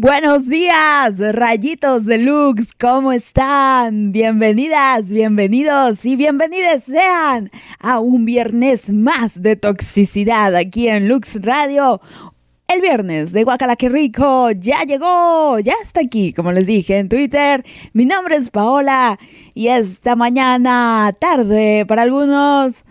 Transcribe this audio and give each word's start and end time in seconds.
Buenos 0.00 0.48
días, 0.48 1.18
rayitos 1.18 2.06
de 2.06 2.18
Lux, 2.18 2.72
¿cómo 2.78 3.10
están? 3.10 4.12
Bienvenidas, 4.12 5.12
bienvenidos 5.12 6.04
y 6.04 6.14
bienvenidas 6.14 6.84
sean 6.84 7.50
a 7.80 7.98
un 7.98 8.24
viernes 8.24 8.92
más 8.92 9.42
de 9.42 9.56
toxicidad 9.56 10.54
aquí 10.54 10.86
en 10.86 11.08
Lux 11.08 11.42
Radio. 11.42 12.00
El 12.68 12.80
viernes 12.80 13.32
de 13.32 13.42
Guacala 13.42 13.74
que 13.74 13.88
rico 13.88 14.52
ya 14.52 14.84
llegó, 14.84 15.58
ya 15.58 15.74
está 15.82 16.00
aquí, 16.00 16.32
como 16.32 16.52
les 16.52 16.68
dije 16.68 16.98
en 16.98 17.08
Twitter. 17.08 17.64
Mi 17.92 18.04
nombre 18.04 18.36
es 18.36 18.50
Paola 18.50 19.18
y 19.52 19.66
esta 19.66 20.14
mañana, 20.14 21.12
tarde 21.18 21.84
para 21.86 22.02
algunos, 22.02 22.84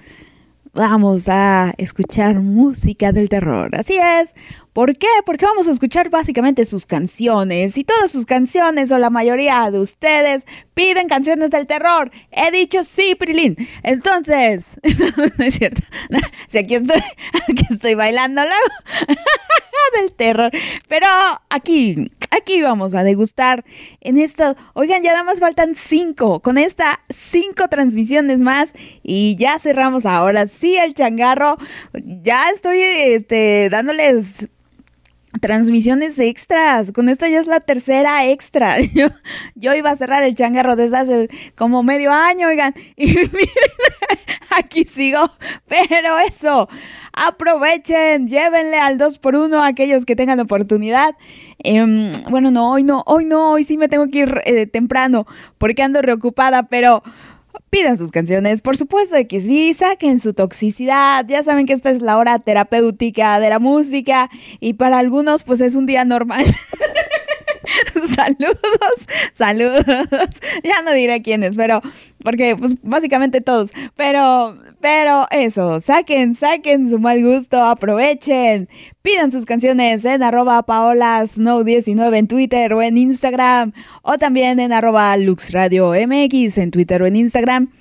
vamos 0.73 1.29
a 1.29 1.73
escuchar 1.77 2.41
música 2.41 3.13
del 3.13 3.29
terror. 3.29 3.73
Así 3.77 3.97
es, 3.97 4.35
¿Por 4.78 4.96
qué? 4.96 5.07
Porque 5.25 5.44
vamos 5.44 5.68
a 5.68 5.71
escuchar 5.71 6.12
básicamente 6.12 6.64
sus 6.64 6.86
canciones 6.86 7.80
y 7.80 7.84
todas 7.84 8.12
sus 8.12 8.27
canciones 8.27 8.91
o 8.91 8.99
la 8.99 9.09
mayoría 9.09 9.72
de 9.72 9.80
ustedes 9.80 10.45
piden 10.76 11.08
canciones 11.08 11.49
del 11.49 11.66
terror. 11.66 12.12
He 12.30 12.52
dicho 12.52 12.84
sí, 12.84 13.16
Prilín. 13.16 13.58
Entonces, 13.82 14.80
no 15.40 15.45
es 15.45 15.55
cierto. 15.55 15.82
Si 16.49 16.59
aquí 16.59 16.76
estoy, 16.76 17.95
bailando 17.95 18.44
del 19.99 20.13
terror. 20.13 20.52
Pero 20.88 21.07
aquí, 21.49 22.12
aquí 22.30 22.62
vamos 22.62 22.94
a 22.94 23.04
degustar 23.04 23.66
en 23.99 24.20
esto. 24.20 24.55
Oigan, 24.73 25.02
ya 25.02 25.09
nada 25.13 25.23
más 25.23 25.40
faltan 25.40 25.73
cinco. 25.73 26.40
Con 26.41 26.59
esta 26.59 26.99
cinco 27.09 27.68
transmisiones 27.68 28.41
más 28.41 28.73
y 29.02 29.35
ya 29.38 29.57
cerramos 29.57 30.05
ahora 30.05 30.46
sí 30.46 30.77
el 30.77 30.94
changarro. 30.94 31.57
Ya 31.96 32.52
estoy 32.52 32.80
este, 32.80 33.70
dándoles 33.71 34.49
transmisiones 35.40 36.20
extras. 36.20 36.91
Con 36.91 37.09
esta 37.09 37.27
ya 37.30 37.40
es 37.40 37.48
la 37.48 37.59
tercera 37.59 38.26
extra. 38.27 38.76
Yo, 39.55 39.73
iba 39.73 39.91
a 39.91 39.96
cerrar 39.96 40.24
el 40.24 40.35
changarro 40.35 40.76
desde 40.76 40.98
hace 40.98 41.27
como 41.55 41.84
medio 41.84 42.12
año, 42.12 42.48
oigan. 42.48 42.74
Y 42.96 43.07
miren, 43.07 43.27
aquí 44.57 44.84
sigo. 44.84 45.32
Pero 45.68 46.18
eso, 46.20 46.68
aprovechen, 47.13 48.27
llévenle 48.27 48.77
al 48.77 48.98
2 48.98 49.20
por 49.20 49.35
1 49.35 49.62
a 49.62 49.68
aquellos 49.68 50.05
que 50.05 50.16
tengan 50.16 50.40
oportunidad. 50.40 51.16
Em, 51.60 52.12
bueno, 52.29 52.51
no, 52.51 52.72
hoy 52.72 52.84
no, 52.84 53.04
hoy 53.07 53.26
no, 53.26 53.51
hoy 53.51 53.63
sí 53.63 53.77
me 53.77 53.88
tengo 53.88 54.07
que 54.10 54.20
ir 54.20 54.41
eh, 54.46 54.68
temprano 54.68 55.26
porque 55.57 55.84
ando 55.84 56.01
reocupada, 56.01 56.63
pero 56.63 57.04
pidan 57.70 57.98
sus 57.98 58.12
canciones, 58.12 58.62
por 58.62 58.77
supuesto 58.77 59.15
que 59.27 59.41
sí, 59.41 59.73
saquen 59.73 60.20
su 60.20 60.34
toxicidad, 60.34 61.26
ya 61.27 61.43
saben 61.43 61.65
que 61.65 61.73
esta 61.73 61.90
es 61.90 62.01
la 62.01 62.18
hora 62.18 62.40
terapéutica 62.40 63.40
de 63.40 63.49
la 63.49 63.60
música 63.60 64.29
y 64.59 64.73
para 64.73 65.00
algunos 65.00 65.44
pues 65.44 65.62
es 65.62 65.75
un 65.75 65.85
día 65.85 66.06
normal. 66.06 66.45
saludos, 68.16 69.07
saludos. 69.34 69.85
Ya 70.63 70.81
no 70.84 70.91
diré 70.94 71.22
quiénes, 71.22 71.56
pero 71.56 71.81
porque 72.23 72.56
pues 72.56 72.75
básicamente 72.81 73.41
todos. 73.41 73.72
Pero, 73.96 74.57
pero 74.81 75.25
eso, 75.31 75.79
saquen, 75.79 76.34
saquen 76.34 76.90
su 76.90 77.00
mal 77.00 77.22
gusto, 77.23 77.63
aprovechen. 77.63 78.69
Pidan 79.01 79.31
sus 79.31 79.45
canciones 79.45 80.06
en 80.06 80.23
arroba 80.23 80.66
paolasnow19 80.66 82.18
en 82.18 82.28
Twitter 82.28 82.73
o 82.73 82.81
en 82.81 82.97
Instagram. 82.97 83.73
O 84.01 84.18
también 84.18 84.59
en 84.59 84.73
arroba 84.73 85.16
luxradiomx 85.18 86.57
en 86.57 86.72
Twitter 86.72 87.01
o 87.01 87.07
en 87.07 87.16
Instagram. 87.16 87.72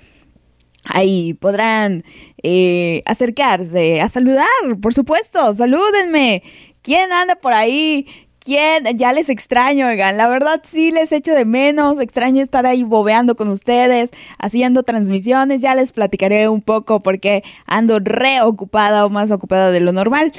Ahí 0.88 1.34
podrán 1.34 2.04
eh, 2.42 3.02
acercarse 3.06 4.00
a 4.00 4.08
saludar, 4.08 4.46
por 4.80 4.94
supuesto, 4.94 5.52
salúdenme. 5.52 6.44
¿Quién 6.82 7.12
anda 7.12 7.34
por 7.34 7.52
ahí? 7.52 8.06
¿Quién? 8.46 8.84
Ya 8.96 9.12
les 9.12 9.28
extraño, 9.28 9.88
oigan. 9.88 10.16
La 10.16 10.28
verdad 10.28 10.62
sí 10.64 10.92
les 10.92 11.10
echo 11.10 11.34
de 11.34 11.44
menos. 11.44 11.98
Extraño 11.98 12.40
estar 12.40 12.64
ahí 12.64 12.84
bobeando 12.84 13.34
con 13.34 13.48
ustedes, 13.48 14.12
haciendo 14.38 14.84
transmisiones. 14.84 15.62
Ya 15.62 15.74
les 15.74 15.90
platicaré 15.90 16.48
un 16.48 16.62
poco 16.62 17.02
porque 17.02 17.42
ando 17.66 17.98
reocupada 17.98 19.04
o 19.04 19.10
más 19.10 19.32
ocupada 19.32 19.72
de 19.72 19.80
lo 19.80 19.90
normal. 19.90 20.30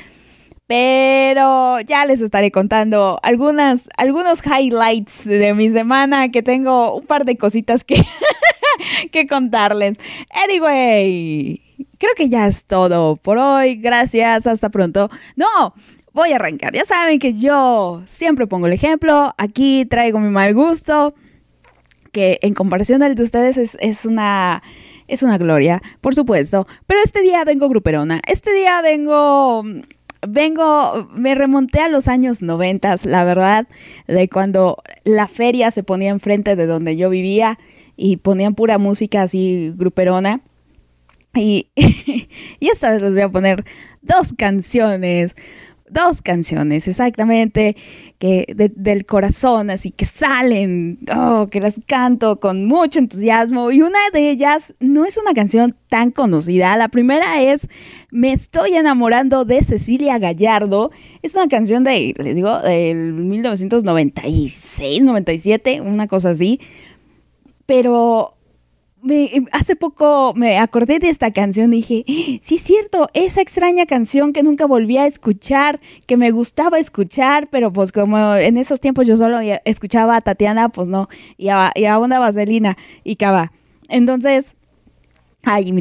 Pero 0.68 1.82
ya 1.82 2.06
les 2.06 2.22
estaré 2.22 2.50
contando 2.50 3.20
algunas, 3.24 3.90
algunos 3.98 4.40
highlights 4.46 5.26
de 5.26 5.54
mi 5.54 5.70
semana 5.70 6.30
que 6.30 6.42
tengo 6.42 6.96
un 6.96 7.06
par 7.06 7.26
de 7.26 7.36
cositas 7.36 7.84
que, 7.84 8.02
que 9.12 9.28
contarles. 9.28 9.98
Anyway, 10.46 11.62
creo 11.98 12.14
que 12.16 12.30
ya 12.30 12.48
es 12.48 12.68
todo 12.68 13.18
por 13.18 13.38
hoy. 13.38 13.76
Gracias, 13.76 14.48
hasta 14.48 14.70
pronto. 14.70 15.10
No, 15.36 15.74
voy 16.18 16.32
a 16.32 16.36
arrancar. 16.36 16.74
Ya 16.74 16.84
saben 16.84 17.20
que 17.20 17.36
yo 17.36 18.02
siempre 18.06 18.48
pongo 18.48 18.68
el 18.68 18.74
ejemplo, 18.74 19.34
aquí 19.38 19.86
traigo 19.86 20.20
mi 20.20 20.30
mal 20.30 20.54
gusto, 20.54 21.14
que 22.12 22.40
en 22.42 22.54
comparación 22.54 23.04
al 23.04 23.16
de 23.16 23.24
ustedes 23.24 23.78
es, 23.80 24.06
una... 24.06 24.62
Es 25.08 25.24
una 25.24 25.38
gloria, 25.38 25.82
por 26.02 26.16
supuesto. 26.16 26.68
Pero 26.86 27.00
este 27.02 27.22
día 27.22 27.46
vengo 27.46 27.70
gruperona. 27.70 28.20
Este 28.28 28.52
día 28.52 28.82
vengo 28.82 29.64
vengo, 30.28 31.08
me 31.14 31.34
remonté 31.34 31.80
a 31.80 31.88
los 31.88 32.10
años 32.10 32.42
noventas, 32.42 33.06
la 33.06 33.24
verdad, 33.24 33.68
de 34.08 34.28
cuando 34.28 34.84
la 35.06 35.30
feria 35.30 35.72
se 35.72 35.84
ponía 35.84 36.10
enfrente 36.10 36.58
de 36.58 36.66
donde 36.66 36.98
yo 36.98 37.10
vivía 37.10 37.58
y 37.96 38.18
ponían 38.18 38.54
pura 38.54 38.78
música 38.80 39.22
así 39.22 39.72
gruperona. 39.78 40.42
Y, 41.34 41.70
y 42.60 42.68
esta 42.68 42.92
vez 42.92 43.02
les 43.02 43.14
voy 43.14 43.22
a 43.22 43.30
poner 43.30 43.64
dos 44.02 44.34
canciones 44.38 45.36
dos 45.90 46.22
canciones 46.22 46.88
exactamente 46.88 47.76
que 48.20 48.46
del 48.76 49.06
corazón, 49.06 49.70
así 49.70 49.92
que 49.92 50.06
salen, 50.06 51.00
oh, 51.16 51.48
que 51.50 51.60
las 51.60 51.80
canto 51.86 52.40
con 52.40 52.66
mucho 52.66 53.00
entusiasmo 53.00 53.72
y 53.72 53.82
una 53.82 54.00
de 54.14 54.30
ellas 54.30 54.76
no 54.80 55.06
es 55.06 55.18
una 55.18 55.34
canción 55.34 55.76
tan 55.90 56.12
conocida. 56.12 56.76
La 56.78 56.90
primera 56.90 57.42
es 57.42 57.70
Me 58.12 58.32
estoy 58.32 58.74
enamorando 58.76 59.46
de 59.46 59.62
Cecilia 59.64 60.18
Gallardo. 60.18 60.92
Es 61.22 61.36
una 61.36 61.48
canción 61.48 61.84
de, 61.84 62.14
les 62.18 62.36
digo, 62.36 62.60
del 62.60 63.14
1996, 63.14 65.04
97, 65.04 65.82
una 65.82 66.08
cosa 66.08 66.32
así. 66.32 66.60
Pero 67.66 68.37
hace 69.52 69.76
poco 69.76 70.34
me 70.36 70.58
acordé 70.58 71.00
de 71.00 71.10
esta 71.10 71.32
canción 71.32 71.74
y 71.74 71.78
dije, 71.78 72.04
sí 72.42 72.56
es 72.56 72.62
cierto, 72.62 73.10
esa 73.14 73.42
extraña 73.42 73.86
canción 73.86 74.34
que 74.34 74.44
nunca 74.44 74.66
volví 74.66 74.98
a 74.98 75.06
escuchar, 75.06 75.80
que 76.06 76.18
me 76.18 76.32
gustaba 76.32 76.80
escuchar, 76.80 77.48
pero 77.50 77.72
pues 77.72 77.92
como 77.92 78.36
en 78.36 78.58
esos 78.58 78.82
tiempos 78.82 79.08
yo 79.08 79.18
solo 79.18 79.40
escuchaba 79.66 80.16
a 80.16 80.22
Tatiana, 80.22 80.70
pues 80.70 80.90
no, 80.90 81.10
y 81.38 81.50
a, 81.50 81.72
una 82.00 82.20
vaselina 82.20 82.78
y 83.04 83.16
cava. 83.16 83.52
Entonces, 83.90 84.58
ay, 85.44 85.70
y 85.70 85.72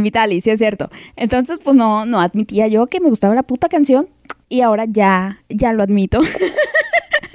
Vitalis, 0.00 0.44
sí 0.44 0.50
es 0.50 0.58
cierto. 0.58 0.88
Entonces, 1.16 1.60
pues 1.62 1.76
no, 1.76 2.06
no 2.06 2.20
admitía 2.20 2.68
yo 2.68 2.86
que 2.86 3.00
me 3.00 3.08
gustaba 3.08 3.34
la 3.34 3.42
puta 3.42 3.68
canción 3.68 4.08
y 4.48 4.60
ahora 4.60 4.84
ya, 4.86 5.42
ya 5.48 5.72
lo 5.72 5.82
admito. 5.82 6.20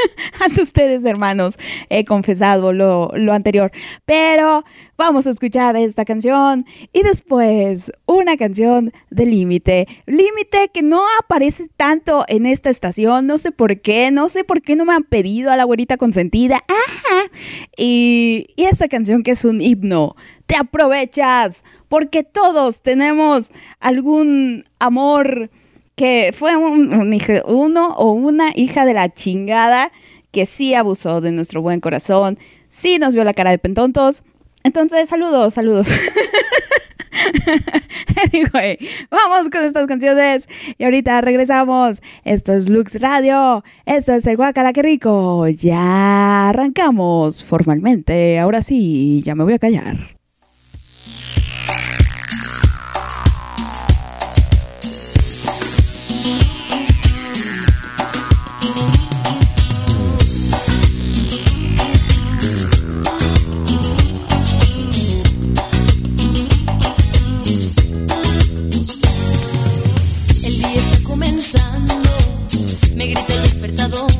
ante 0.39 0.61
ustedes, 0.61 1.03
hermanos, 1.05 1.57
he 1.89 2.05
confesado 2.05 2.73
lo, 2.73 3.11
lo 3.15 3.33
anterior. 3.33 3.71
Pero 4.05 4.63
vamos 4.97 5.25
a 5.25 5.31
escuchar 5.31 5.75
esta 5.75 6.05
canción 6.05 6.65
y 6.93 7.01
después 7.01 7.91
una 8.05 8.37
canción 8.37 8.91
de 9.09 9.25
Límite. 9.25 9.87
Límite 10.05 10.69
que 10.73 10.83
no 10.83 11.01
aparece 11.19 11.69
tanto 11.75 12.23
en 12.27 12.45
esta 12.45 12.69
estación, 12.69 13.25
no 13.25 13.37
sé 13.37 13.51
por 13.51 13.81
qué, 13.81 14.11
no 14.11 14.29
sé 14.29 14.43
por 14.43 14.61
qué 14.61 14.75
no 14.75 14.85
me 14.85 14.93
han 14.93 15.03
pedido 15.03 15.51
a 15.51 15.57
la 15.57 15.63
güerita 15.63 15.97
consentida. 15.97 16.63
Y, 17.77 18.47
y 18.55 18.65
esta 18.65 18.87
canción 18.87 19.23
que 19.23 19.31
es 19.31 19.45
un 19.45 19.61
himno. 19.61 20.15
Te 20.45 20.55
aprovechas 20.55 21.63
porque 21.87 22.23
todos 22.23 22.81
tenemos 22.81 23.51
algún 23.79 24.65
amor 24.79 25.49
que 26.01 26.31
fue 26.33 26.57
un, 26.57 27.15
uno 27.45 27.89
o 27.89 28.13
una 28.13 28.49
hija 28.55 28.85
de 28.85 28.95
la 28.95 29.13
chingada 29.13 29.91
que 30.31 30.47
sí 30.47 30.73
abusó 30.73 31.21
de 31.21 31.31
nuestro 31.31 31.61
buen 31.61 31.79
corazón, 31.79 32.39
sí 32.69 32.97
nos 32.97 33.13
vio 33.13 33.23
la 33.23 33.35
cara 33.35 33.51
de 33.51 33.59
pentontos. 33.59 34.23
Entonces, 34.63 35.09
saludos, 35.09 35.53
saludos. 35.53 35.89
anyway, 38.33 38.79
vamos 39.11 39.49
con 39.51 39.63
estas 39.63 39.85
canciones 39.85 40.49
y 40.75 40.85
ahorita 40.85 41.21
regresamos. 41.21 42.01
Esto 42.23 42.53
es 42.53 42.67
Lux 42.67 42.99
Radio, 42.99 43.63
esto 43.85 44.15
es 44.15 44.25
el 44.25 44.37
Guacala 44.37 44.73
que 44.73 44.81
rico. 44.81 45.47
Ya 45.49 46.49
arrancamos 46.49 47.45
formalmente. 47.45 48.39
Ahora 48.39 48.63
sí, 48.63 49.21
ya 49.23 49.35
me 49.35 49.43
voy 49.43 49.53
a 49.53 49.59
callar. 49.59 50.20
me 73.01 73.07
grita 73.07 73.33
el 73.33 73.41
despertador. 73.41 74.11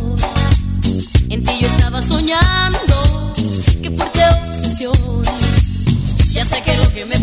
En 1.30 1.44
ti 1.44 1.52
yo 1.62 1.68
estaba 1.68 2.02
soñando, 2.02 3.32
qué 3.80 3.92
fuerte 3.92 4.22
obsesión. 4.48 5.22
Ya 6.32 6.44
sé 6.44 6.60
que 6.64 6.76
lo 6.78 6.92
que 6.92 7.06
me 7.06 7.20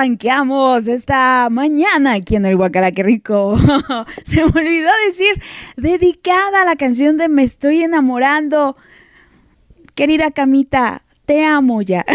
arranqueamos 0.00 0.86
esta 0.86 1.48
mañana 1.50 2.14
aquí 2.14 2.36
en 2.36 2.46
el 2.46 2.56
Guacala, 2.56 2.90
qué 2.90 3.02
rico. 3.02 3.58
Se 4.24 4.36
me 4.36 4.44
olvidó 4.44 4.90
decir, 5.06 5.42
dedicada 5.76 6.62
a 6.62 6.64
la 6.64 6.76
canción 6.76 7.18
de 7.18 7.28
Me 7.28 7.42
estoy 7.42 7.82
enamorando. 7.82 8.78
Querida 9.94 10.30
Camita, 10.30 11.02
te 11.26 11.44
amo 11.44 11.82
ya. 11.82 12.06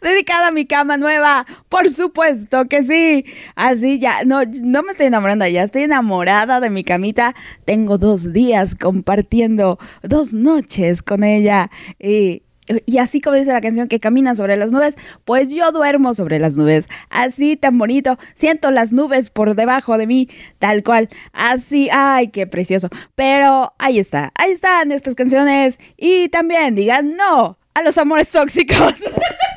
dedicada 0.00 0.48
a 0.48 0.50
mi 0.50 0.64
cama 0.64 0.96
nueva. 0.96 1.44
Por 1.68 1.90
supuesto 1.90 2.64
que 2.64 2.82
sí. 2.82 3.26
Así 3.54 3.98
ya, 3.98 4.24
no, 4.24 4.40
no 4.62 4.82
me 4.82 4.92
estoy 4.92 5.08
enamorando, 5.08 5.46
ya 5.46 5.62
estoy 5.62 5.82
enamorada 5.82 6.60
de 6.60 6.70
mi 6.70 6.84
camita. 6.84 7.34
Tengo 7.66 7.98
dos 7.98 8.32
días 8.32 8.74
compartiendo, 8.74 9.78
dos 10.02 10.32
noches 10.32 11.02
con 11.02 11.22
ella. 11.22 11.70
Y 12.00 12.44
y 12.86 12.98
así 12.98 13.20
como 13.20 13.36
dice 13.36 13.52
la 13.52 13.60
canción 13.60 13.88
que 13.88 14.00
camina 14.00 14.34
sobre 14.34 14.56
las 14.56 14.72
nubes, 14.72 14.96
pues 15.24 15.52
yo 15.52 15.72
duermo 15.72 16.14
sobre 16.14 16.38
las 16.38 16.56
nubes. 16.56 16.88
Así 17.10 17.56
tan 17.56 17.78
bonito, 17.78 18.18
siento 18.34 18.70
las 18.70 18.92
nubes 18.92 19.30
por 19.30 19.54
debajo 19.54 19.98
de 19.98 20.06
mí, 20.06 20.28
tal 20.58 20.82
cual. 20.82 21.08
Así, 21.32 21.88
ay, 21.92 22.28
qué 22.28 22.46
precioso. 22.46 22.88
Pero 23.14 23.72
ahí 23.78 23.98
está, 23.98 24.32
ahí 24.34 24.52
están 24.52 24.92
estas 24.92 25.14
canciones. 25.14 25.78
Y 25.96 26.28
también 26.28 26.74
digan 26.74 27.16
no 27.16 27.58
a 27.74 27.82
los 27.82 27.98
amores 27.98 28.30
tóxicos. 28.30 28.94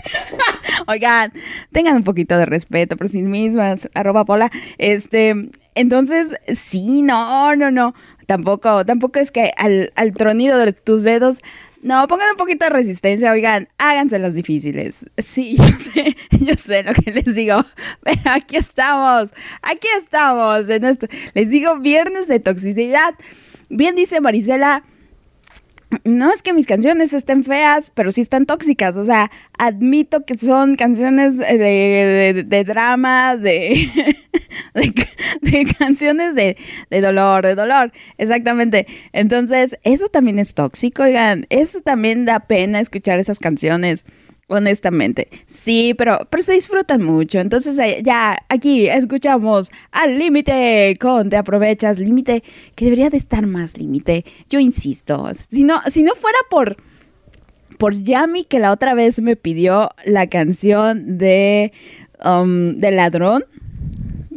Oigan, 0.88 1.32
tengan 1.72 1.96
un 1.96 2.04
poquito 2.04 2.38
de 2.38 2.46
respeto 2.46 2.98
por 2.98 3.08
sí 3.08 3.22
mismas, 3.22 3.90
arroba 3.94 4.26
Pola. 4.26 4.52
Este, 4.78 5.50
entonces, 5.76 6.36
sí, 6.54 7.02
no, 7.02 7.56
no, 7.56 7.72
no. 7.72 7.94
Tampoco, 8.26 8.86
tampoco 8.86 9.20
es 9.20 9.32
que 9.32 9.52
al, 9.58 9.92
al 9.96 10.12
tronido 10.12 10.58
de 10.60 10.74
tus 10.74 11.04
dedos 11.04 11.40
no, 11.82 12.08
pongan 12.08 12.32
un 12.32 12.36
poquito 12.36 12.66
de 12.66 12.72
resistencia, 12.72 13.32
oigan, 13.32 13.68
háganse 13.78 14.20
los 14.20 14.34
difíciles. 14.34 15.06
Sí, 15.18 15.56
yo 15.58 15.66
sé, 15.66 16.18
yo 16.32 16.54
sé 16.56 16.84
lo 16.84 16.94
que 16.94 17.12
les 17.12 17.36
digo, 17.36 17.64
pero 18.04 18.22
aquí 18.26 18.58
estamos, 18.58 19.34
aquí 19.62 19.88
estamos 19.98 20.68
en 20.70 20.84
esto. 20.86 21.08
Les 21.34 21.50
digo, 21.50 21.80
viernes 21.80 22.28
de 22.28 22.40
toxicidad. 22.40 23.14
Bien 23.70 23.96
dice 23.96 24.20
Marisela, 24.20 24.84
no 26.04 26.32
es 26.32 26.44
que 26.44 26.54
mis 26.54 26.68
canciones 26.68 27.14
estén 27.14 27.44
feas, 27.44 27.92
pero 27.94 28.12
sí 28.12 28.22
están 28.22 28.46
tóxicas. 28.46 28.98
O 28.98 29.06
sea, 29.06 29.32
admito 29.58 30.26
que 30.26 30.38
son 30.38 30.76
canciones 30.76 31.38
de, 31.38 32.64
drama, 32.68 33.38
de, 33.38 33.90
de, 35.42 35.66
canciones 35.78 36.36
de, 36.36 36.56
dolor, 37.02 37.46
de 37.46 37.56
dolor. 37.56 37.92
Exactamente. 38.18 38.86
Entonces, 39.14 39.78
eso 39.84 40.10
también 40.10 40.40
es 40.40 40.54
tóxico, 40.54 41.04
oigan. 41.04 41.48
Eso 41.50 41.82
también 41.82 42.26
da 42.26 42.42
pena 42.42 42.80
escuchar 42.80 43.20
esas 43.20 43.40
canciones. 43.40 44.06
Honestamente, 44.52 45.28
sí, 45.46 45.94
pero, 45.96 46.28
pero 46.32 46.42
se 46.42 46.54
disfrutan 46.54 47.04
mucho. 47.04 47.40
Entonces 47.40 47.78
ya 48.04 48.36
aquí 48.50 48.88
escuchamos 48.88 49.72
al 49.92 50.18
límite 50.18 50.96
con 51.00 51.30
Te 51.30 51.38
aprovechas, 51.38 52.00
límite 52.00 52.44
que 52.74 52.86
debería 52.86 53.12
de 53.12 53.18
estar 53.18 53.46
más 53.46 53.78
límite. 53.78 54.26
Yo 54.50 54.60
insisto, 54.60 55.30
si 55.36 55.64
no, 55.64 55.80
si 55.88 56.02
no 56.02 56.16
fuera 56.16 56.40
por, 56.50 56.78
por 57.78 57.94
Yami 57.94 58.44
que 58.44 58.58
la 58.58 58.72
otra 58.72 58.96
vez 58.96 59.22
me 59.22 59.36
pidió 59.36 59.92
la 60.04 60.28
canción 60.28 61.20
de, 61.20 61.72
um, 62.26 62.74
de 62.80 62.90
Ladrón, 62.90 63.46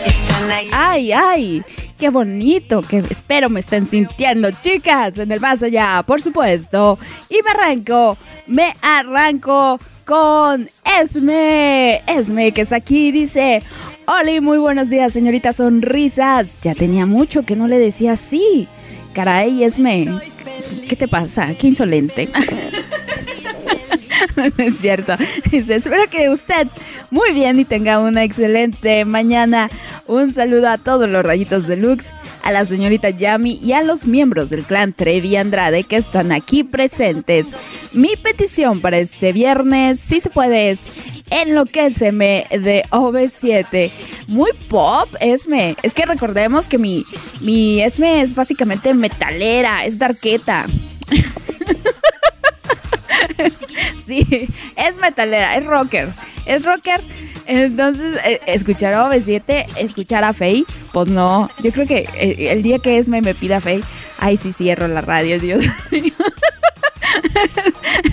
Están 0.05 0.51
ahí. 0.51 0.69
Ay, 0.71 1.11
ay, 1.11 1.63
qué 1.97 2.07
bonito, 2.07 2.81
que 2.81 3.03
espero 3.09 3.49
me 3.49 3.59
estén 3.59 3.85
sintiendo, 3.85 4.51
chicas, 4.51 5.17
en 5.17 5.33
el 5.33 5.41
más 5.41 5.63
allá, 5.63 6.01
por 6.07 6.21
supuesto. 6.21 6.97
Y 7.29 7.41
me 7.43 7.51
arranco, 7.51 8.17
me 8.47 8.73
arranco 8.81 9.81
con 10.05 10.69
Esme. 10.97 12.03
Esme, 12.07 12.53
que 12.53 12.61
está 12.61 12.77
aquí, 12.77 13.11
dice: 13.11 13.63
Hola, 14.07 14.39
muy 14.39 14.59
buenos 14.59 14.89
días, 14.89 15.11
señorita 15.11 15.51
Sonrisas. 15.51 16.61
Ya 16.61 16.73
tenía 16.73 17.05
mucho 17.05 17.43
que 17.43 17.57
no 17.57 17.67
le 17.67 17.77
decía 17.79 18.13
así. 18.13 18.69
Caray, 19.13 19.63
Esme, 19.63 20.07
¿qué 20.87 20.95
te 20.95 21.07
pasa? 21.07 21.53
Qué 21.55 21.67
insolente. 21.67 22.29
es 24.57 24.77
cierto. 24.77 25.15
Dice, 25.49 25.75
espero 25.75 26.09
que 26.09 26.29
usted 26.29 26.67
muy 27.09 27.33
bien 27.33 27.59
y 27.59 27.65
tenga 27.65 27.99
una 27.99 28.23
excelente 28.23 29.05
mañana. 29.05 29.69
Un 30.07 30.33
saludo 30.33 30.69
a 30.69 30.77
todos 30.77 31.09
los 31.09 31.23
rayitos 31.23 31.67
de 31.67 31.77
Lux, 31.77 32.09
a 32.43 32.51
la 32.51 32.65
señorita 32.65 33.09
Yami 33.09 33.59
y 33.61 33.73
a 33.73 33.81
los 33.81 34.05
miembros 34.05 34.49
del 34.49 34.63
clan 34.63 34.93
Trevi 34.93 35.35
Andrade 35.35 35.83
que 35.83 35.97
están 35.97 36.31
aquí 36.31 36.63
presentes. 36.63 37.53
Mi 37.93 38.15
petición 38.15 38.81
para 38.81 38.97
este 38.97 39.33
viernes, 39.33 39.99
si 39.99 40.19
se 40.19 40.29
puede, 40.29 40.71
es 40.71 40.85
Enloquéceme 41.29 42.45
de 42.49 42.83
OV7. 42.89 43.91
Muy 44.27 44.51
pop, 44.67 45.07
Esme. 45.21 45.77
Es 45.81 45.93
que 45.93 46.05
recordemos 46.05 46.67
que 46.67 46.77
mi, 46.77 47.05
mi 47.39 47.81
Esme 47.81 48.21
es 48.21 48.35
básicamente 48.35 48.93
metalera, 48.93 49.85
es 49.85 49.97
darqueta. 49.97 50.65
es 54.75 54.97
metalera, 54.97 55.55
es 55.55 55.65
rocker. 55.65 56.09
Es 56.45 56.65
rocker. 56.65 57.01
Entonces, 57.45 58.19
eh, 58.25 58.39
escuchar 58.47 58.93
a 58.93 59.09
OV7, 59.09 59.65
escuchar 59.77 60.23
a 60.23 60.33
Faye, 60.33 60.63
pues 60.91 61.07
no. 61.07 61.49
Yo 61.63 61.71
creo 61.71 61.87
que 61.87 62.07
eh, 62.15 62.51
el 62.51 62.63
día 62.63 62.79
que 62.79 62.97
Esme 62.97 63.21
me 63.21 63.33
pida 63.33 63.61
Faye, 63.61 63.83
ay, 64.19 64.37
sí 64.37 64.53
cierro 64.53 64.87
la 64.87 65.01
radio, 65.01 65.39
Dios 65.39 65.65
mío. 65.91 66.13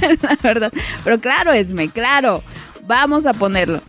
la 0.22 0.38
verdad. 0.42 0.72
Pero 1.04 1.18
claro, 1.18 1.52
Esme, 1.52 1.88
claro. 1.88 2.42
Vamos 2.86 3.26
a 3.26 3.34
ponerlo. 3.34 3.82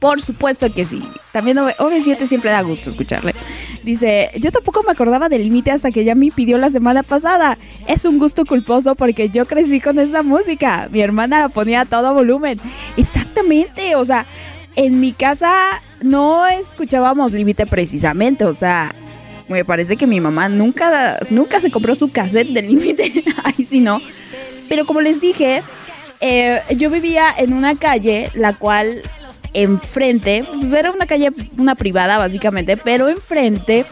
Por 0.00 0.20
supuesto 0.20 0.72
que 0.72 0.86
sí. 0.86 1.02
También 1.30 1.58
OV7 1.58 2.26
siempre 2.26 2.50
da 2.50 2.62
gusto 2.62 2.88
escucharle. 2.88 3.34
Dice, 3.82 4.30
yo 4.36 4.50
tampoco 4.50 4.82
me 4.82 4.92
acordaba 4.92 5.28
del 5.28 5.42
límite 5.42 5.70
hasta 5.70 5.90
que 5.90 6.04
ya 6.04 6.14
me 6.14 6.30
pidió 6.30 6.56
la 6.56 6.70
semana 6.70 7.02
pasada. 7.02 7.58
Es 7.86 8.06
un 8.06 8.18
gusto 8.18 8.46
culposo 8.46 8.94
porque 8.94 9.28
yo 9.28 9.44
crecí 9.44 9.78
con 9.78 9.98
esa 9.98 10.22
música. 10.22 10.88
Mi 10.90 11.02
hermana 11.02 11.40
la 11.40 11.48
ponía 11.50 11.82
a 11.82 11.84
todo 11.84 12.14
volumen. 12.14 12.58
Exactamente, 12.96 13.94
o 13.94 14.04
sea, 14.06 14.24
en 14.74 15.00
mi 15.00 15.12
casa 15.12 15.52
no 16.00 16.46
escuchábamos 16.46 17.32
límite 17.32 17.66
precisamente, 17.66 18.46
o 18.46 18.54
sea, 18.54 18.94
me 19.48 19.64
parece 19.64 19.96
que 19.96 20.06
mi 20.06 20.20
mamá 20.20 20.48
nunca, 20.48 21.18
nunca 21.28 21.60
se 21.60 21.70
compró 21.70 21.94
su 21.94 22.10
cassette 22.10 22.48
de 22.48 22.62
límite. 22.62 23.24
Ay, 23.44 23.64
sí, 23.64 23.80
no. 23.80 24.00
Pero 24.68 24.86
como 24.86 25.02
les 25.02 25.20
dije, 25.20 25.62
eh, 26.20 26.60
yo 26.76 26.88
vivía 26.88 27.26
en 27.36 27.52
una 27.52 27.74
calle, 27.74 28.30
la 28.34 28.54
cual 28.54 29.02
enfrente, 29.54 30.44
era 30.76 30.90
una 30.90 31.06
calle, 31.06 31.30
una 31.58 31.74
privada 31.74 32.18
básicamente, 32.18 32.76
pero 32.76 33.08
enfrente 33.08 33.84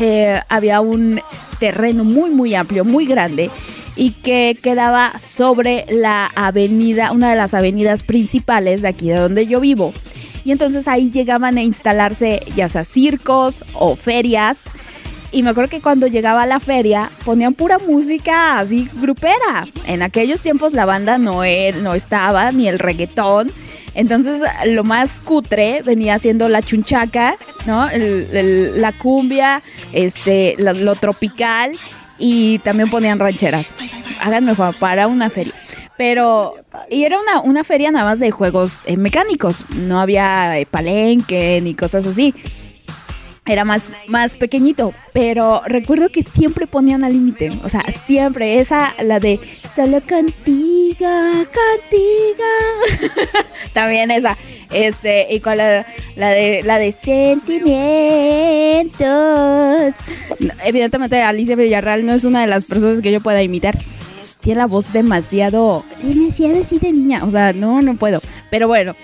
eh, 0.00 0.40
había 0.48 0.80
un 0.80 1.20
terreno 1.58 2.04
muy, 2.04 2.30
muy 2.30 2.54
amplio, 2.54 2.84
muy 2.84 3.06
grande 3.06 3.50
y 3.94 4.12
que 4.12 4.56
quedaba 4.60 5.18
sobre 5.18 5.84
la 5.88 6.30
avenida, 6.34 7.12
una 7.12 7.30
de 7.30 7.36
las 7.36 7.54
avenidas 7.54 8.02
principales 8.02 8.82
de 8.82 8.88
aquí 8.88 9.08
de 9.08 9.16
donde 9.16 9.46
yo 9.46 9.60
vivo. 9.60 9.92
Y 10.44 10.50
entonces 10.50 10.88
ahí 10.88 11.10
llegaban 11.10 11.56
a 11.56 11.62
instalarse 11.62 12.42
ya 12.56 12.68
sea 12.68 12.84
circos 12.84 13.64
o 13.74 13.94
ferias 13.94 14.64
y 15.32 15.42
me 15.42 15.50
acuerdo 15.50 15.70
que 15.70 15.80
cuando 15.80 16.06
llegaba 16.06 16.46
la 16.46 16.60
feria 16.60 17.10
ponían 17.24 17.54
pura 17.54 17.78
música 17.78 18.58
así 18.58 18.88
grupera. 19.00 19.66
En 19.86 20.02
aquellos 20.02 20.42
tiempos 20.42 20.74
la 20.74 20.84
banda 20.84 21.16
no, 21.16 21.42
er, 21.42 21.76
no 21.76 21.94
estaba, 21.94 22.52
ni 22.52 22.68
el 22.68 22.78
reggaetón, 22.78 23.50
Entonces, 23.94 24.42
lo 24.66 24.84
más 24.84 25.20
cutre 25.20 25.82
venía 25.82 26.18
siendo 26.18 26.48
la 26.48 26.62
chunchaca, 26.62 27.36
¿no? 27.66 27.88
El- 27.90 28.28
el- 28.32 28.80
la 28.80 28.92
cumbia, 28.92 29.62
este, 29.92 30.54
lo, 30.58 30.94
tropical 30.96 31.78
y 32.18 32.58
también 32.60 32.90
ponían 32.90 33.18
rancheras. 33.18 33.74
Háganme 34.20 34.54
para 34.78 35.06
una 35.08 35.28
feria. 35.30 35.52
Pero, 35.98 36.54
y 36.90 37.04
era 37.04 37.18
una, 37.20 37.40
una 37.42 37.64
feria 37.64 37.90
nada 37.90 38.06
más 38.06 38.18
de 38.18 38.30
juegos 38.30 38.78
eh, 38.86 38.96
mecánicos. 38.96 39.66
No 39.76 40.00
había 40.00 40.58
eh, 40.58 40.66
palenque 40.66 41.60
ni 41.62 41.74
cosas 41.74 42.06
así 42.06 42.34
era 43.44 43.64
más, 43.64 43.92
más 44.06 44.36
pequeñito, 44.36 44.94
pero 45.12 45.62
recuerdo 45.66 46.08
que 46.10 46.22
siempre 46.22 46.68
ponían 46.68 47.02
al 47.02 47.12
límite, 47.12 47.50
o 47.64 47.68
sea, 47.68 47.82
siempre, 47.82 48.60
esa, 48.60 48.94
la 49.02 49.18
de 49.18 49.40
solo 49.54 50.00
contigo, 50.00 51.08
contigo, 51.50 52.44
también 53.72 54.12
esa, 54.12 54.38
este, 54.70 55.26
y 55.34 55.40
con 55.40 55.56
la, 55.56 55.84
la 56.14 56.28
de, 56.30 56.62
la 56.62 56.78
de 56.78 56.92
sentimientos, 56.92 57.64
evidentemente 60.64 61.20
Alicia 61.20 61.56
Villarreal 61.56 62.06
no 62.06 62.14
es 62.14 62.22
una 62.22 62.42
de 62.42 62.46
las 62.46 62.64
personas 62.64 63.00
que 63.00 63.10
yo 63.10 63.20
pueda 63.20 63.42
imitar, 63.42 63.76
tiene 64.40 64.58
la 64.58 64.66
voz 64.66 64.92
demasiado, 64.92 65.84
demasiado 66.00 66.60
así 66.60 66.78
de 66.78 66.92
niña, 66.92 67.24
o 67.24 67.30
sea, 67.30 67.52
no, 67.52 67.82
no 67.82 67.96
puedo, 67.96 68.20
pero 68.50 68.68
bueno, 68.68 68.94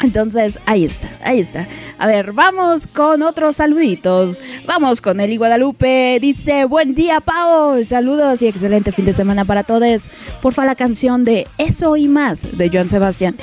entonces, 0.00 0.58
ahí 0.66 0.84
está, 0.84 1.08
ahí 1.24 1.40
está. 1.40 1.66
A 1.98 2.06
ver, 2.06 2.32
vamos 2.32 2.86
con 2.86 3.22
otros 3.22 3.56
saluditos. 3.56 4.40
Vamos 4.66 5.00
con 5.00 5.20
Eli 5.20 5.36
Guadalupe. 5.36 6.18
Dice, 6.20 6.64
buen 6.66 6.94
día, 6.94 7.20
Pau. 7.20 7.82
Saludos 7.84 8.42
y 8.42 8.46
excelente 8.48 8.92
fin 8.92 9.04
de 9.06 9.12
semana 9.12 9.44
para 9.44 9.64
todos. 9.64 10.08
Porfa, 10.42 10.64
la 10.64 10.74
canción 10.74 11.24
de 11.24 11.46
Eso 11.58 11.96
y 11.96 12.08
más 12.08 12.46
de 12.56 12.70
Joan 12.72 12.88
Sebastián. 12.88 13.36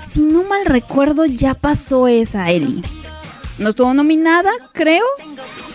Si 0.00 0.20
no 0.20 0.42
mal 0.44 0.64
recuerdo, 0.66 1.26
ya 1.26 1.54
pasó 1.54 2.06
esa, 2.08 2.50
Eli. 2.50 2.82
No 3.58 3.70
estuvo 3.70 3.92
nominada, 3.94 4.50
creo. 4.72 5.04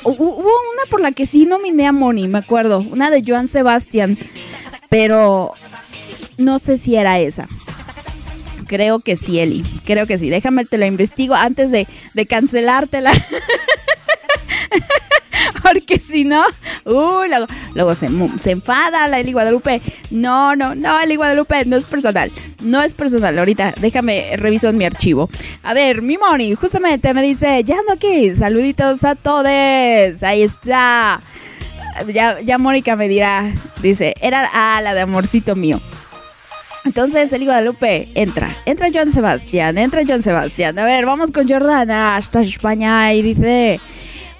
Hu- 0.03 0.15
Hubo 0.17 0.39
una 0.39 0.89
por 0.89 1.01
la 1.01 1.11
que 1.11 1.25
sí 1.25 1.45
nominé 1.45 1.87
a 1.87 1.91
Moni, 1.91 2.27
me 2.27 2.37
acuerdo. 2.39 2.79
Una 2.79 3.09
de 3.11 3.23
Joan 3.25 3.47
Sebastián. 3.47 4.17
Pero 4.89 5.53
no 6.37 6.59
sé 6.59 6.77
si 6.77 6.95
era 6.95 7.19
esa. 7.19 7.47
Creo 8.67 8.99
que 8.99 9.15
sí, 9.15 9.39
Eli. 9.39 9.63
Creo 9.85 10.07
que 10.07 10.17
sí. 10.17 10.29
Déjame, 10.29 10.65
te 10.65 10.77
la 10.77 10.87
investigo 10.87 11.35
antes 11.35 11.71
de, 11.71 11.87
de 12.13 12.25
cancelártela. 12.25 13.11
Porque 15.63 15.99
si 15.99 16.23
no, 16.23 16.43
uh, 16.85 17.23
luego, 17.27 17.47
luego 17.73 17.95
se, 17.95 18.07
se 18.37 18.51
enfada 18.51 19.07
la 19.07 19.19
Eli 19.19 19.31
Guadalupe. 19.31 19.81
No, 20.11 20.55
no, 20.55 20.75
no, 20.75 20.99
Eli 21.01 21.15
Guadalupe, 21.15 21.65
no 21.65 21.75
es 21.75 21.85
personal. 21.85 22.31
No 22.61 22.81
es 22.81 22.93
personal. 22.93 23.37
Ahorita, 23.37 23.73
déjame, 23.79 24.37
reviso 24.37 24.69
en 24.69 24.77
mi 24.77 24.85
archivo. 24.85 25.29
A 25.63 25.73
ver, 25.73 26.01
mi 26.01 26.17
Moni, 26.17 26.53
justamente 26.55 27.13
me 27.13 27.21
dice, 27.21 27.63
ya 27.63 27.77
ando 27.79 27.93
aquí. 27.93 28.33
Saluditos 28.33 29.03
a 29.03 29.15
todos. 29.15 29.45
Ahí 30.23 30.43
está. 30.43 31.19
Ya, 32.13 32.41
ya 32.41 32.57
Mónica 32.57 32.95
me 32.95 33.07
dirá, 33.07 33.51
dice, 33.81 34.13
era 34.19 34.49
ah, 34.53 34.81
la 34.81 34.93
de 34.93 35.01
amorcito 35.01 35.55
mío. 35.55 35.81
Entonces, 36.85 37.33
el 37.33 37.45
Guadalupe, 37.45 38.07
entra. 38.13 38.55
Entra 38.65 38.89
John 38.93 39.11
Sebastián, 39.11 39.77
entra 39.77 40.03
John 40.07 40.21
Sebastián. 40.21 40.77
A 40.77 40.85
ver, 40.85 41.05
vamos 41.05 41.31
con 41.31 41.49
Jordana 41.49 42.15
hasta 42.15 42.41
España 42.41 43.13
y 43.13 43.21
dice... 43.21 43.79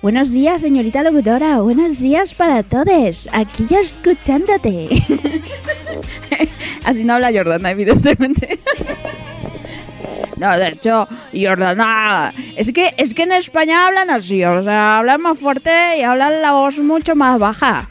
Buenos 0.01 0.31
días, 0.31 0.62
señorita 0.62 1.01
locutora. 1.01 1.62
Buenos 1.62 1.99
días 1.99 2.36
para 2.36 2.62
todos. 2.62 3.27
Aquí 3.31 3.65
ya 3.67 3.79
escuchándote. 3.79 4.88
Así 6.84 7.03
no 7.03 7.15
habla 7.15 7.31
Jordana, 7.34 7.71
evidentemente. 7.71 8.60
No, 10.38 10.58
de 10.58 10.67
hecho, 10.67 11.08
Jordana, 11.34 12.34
es 12.58 12.73
que, 12.73 12.93
es 12.97 13.13
que 13.13 13.23
en 13.23 13.31
España 13.31 13.88
hablan 13.88 14.10
así, 14.10 14.43
o 14.43 14.62
sea, 14.65 14.97
hablan 14.97 15.21
más 15.21 15.39
fuerte 15.39 15.71
y 15.97 16.01
hablan 16.01 16.41
la 16.41 16.51
voz 16.51 16.77
mucho 16.79 17.15
más 17.15 17.39
baja. 17.39 17.88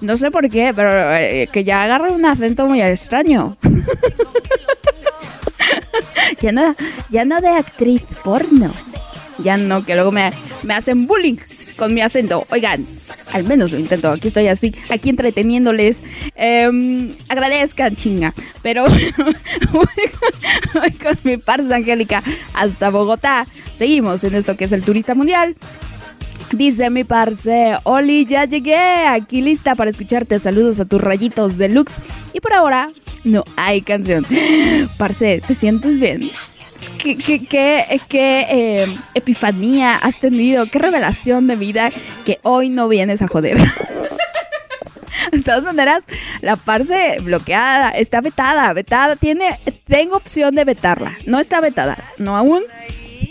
No 0.00 0.16
sé 0.16 0.30
por 0.30 0.48
qué, 0.48 0.72
pero 0.74 1.16
eh, 1.16 1.48
que 1.52 1.64
ya 1.64 1.82
agarra 1.82 2.10
un 2.10 2.24
acento 2.24 2.66
muy 2.66 2.80
extraño. 2.80 3.56
ya 6.40 6.52
no, 6.52 6.74
ya 7.10 7.24
no 7.24 7.40
de 7.40 7.48
actriz 7.48 8.02
porno. 8.24 8.72
Ya 9.38 9.56
no, 9.56 9.84
que 9.84 9.94
luego 9.94 10.12
me, 10.12 10.32
me 10.62 10.74
hacen 10.74 11.06
bullying 11.06 11.36
con 11.76 11.94
mi 11.94 12.02
acento. 12.02 12.46
Oigan, 12.50 12.86
al 13.32 13.44
menos 13.44 13.72
lo 13.72 13.78
intento. 13.78 14.10
Aquí 14.10 14.28
estoy 14.28 14.48
así, 14.48 14.74
aquí 14.88 15.10
entreteniéndoles. 15.10 16.02
Em, 16.34 17.10
agradezcan, 17.28 17.96
chinga. 17.96 18.34
Pero 18.62 18.84
voy 19.72 20.90
con 21.02 21.18
mi 21.24 21.36
parza 21.36 21.76
Angélica 21.76 22.22
hasta 22.54 22.90
Bogotá. 22.90 23.46
Seguimos 23.74 24.24
en 24.24 24.34
esto 24.34 24.56
que 24.56 24.64
es 24.64 24.72
el 24.72 24.82
turista 24.82 25.14
mundial. 25.14 25.56
Dice 26.52 26.90
mi 26.90 27.04
parce, 27.04 27.76
Oli, 27.84 28.26
ya 28.26 28.44
llegué, 28.44 29.06
aquí 29.06 29.40
lista 29.40 29.74
para 29.74 29.90
escucharte. 29.90 30.38
Saludos 30.38 30.80
a 30.80 30.84
tus 30.84 31.00
rayitos 31.00 31.56
deluxe. 31.56 32.00
Y 32.32 32.40
por 32.40 32.52
ahora, 32.52 32.90
no 33.24 33.44
hay 33.56 33.82
canción. 33.82 34.26
Parce, 34.98 35.40
¿te 35.46 35.54
sientes 35.54 36.00
bien? 36.00 36.30
¿Qué, 36.98 37.16
qué, 37.16 38.46
eh, 38.50 38.96
epifanía 39.14 39.96
has 39.96 40.18
tenido? 40.18 40.66
¿Qué 40.66 40.78
revelación 40.78 41.46
de 41.46 41.56
vida 41.56 41.90
que 42.26 42.38
hoy 42.42 42.68
no 42.68 42.88
vienes 42.88 43.22
a 43.22 43.28
joder? 43.28 43.58
De 45.32 45.42
todas 45.42 45.64
maneras, 45.64 46.04
la 46.40 46.56
parce 46.56 47.20
bloqueada, 47.20 47.90
está 47.90 48.20
vetada, 48.20 48.72
vetada, 48.72 49.16
tiene, 49.16 49.60
tengo 49.86 50.16
opción 50.16 50.54
de 50.54 50.64
vetarla. 50.64 51.16
No 51.26 51.38
está 51.38 51.60
vetada, 51.60 51.96
no 52.18 52.36
aún, 52.36 52.62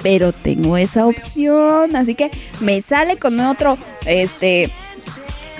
pero 0.01 0.31
tengo 0.31 0.77
esa 0.77 1.05
opción, 1.05 1.95
así 1.95 2.15
que 2.15 2.31
me 2.61 2.81
sale 2.81 3.17
con 3.17 3.39
otro, 3.39 3.77
este, 4.05 4.69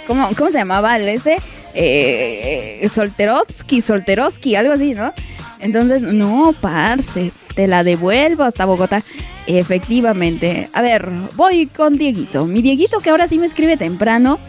¿cómo, 0.07 0.29
cómo 0.37 0.51
se 0.51 0.59
llamaba 0.59 0.97
el 0.97 1.07
ese? 1.09 1.37
Eh, 1.73 2.87
Solteroski, 2.91 3.81
Solteroski, 3.81 4.55
algo 4.55 4.73
así, 4.73 4.93
¿no? 4.93 5.13
Entonces, 5.59 6.01
no, 6.01 6.55
parce, 6.59 7.31
te 7.53 7.67
la 7.67 7.83
devuelvo 7.83 8.43
hasta 8.43 8.65
Bogotá. 8.65 9.03
Efectivamente. 9.45 10.69
A 10.73 10.81
ver, 10.81 11.09
voy 11.35 11.67
con 11.67 11.97
Dieguito. 11.97 12.45
Mi 12.45 12.61
Dieguito 12.61 12.99
que 12.99 13.09
ahora 13.09 13.27
sí 13.27 13.37
me 13.37 13.45
escribe 13.45 13.75
temprano. 13.75 14.39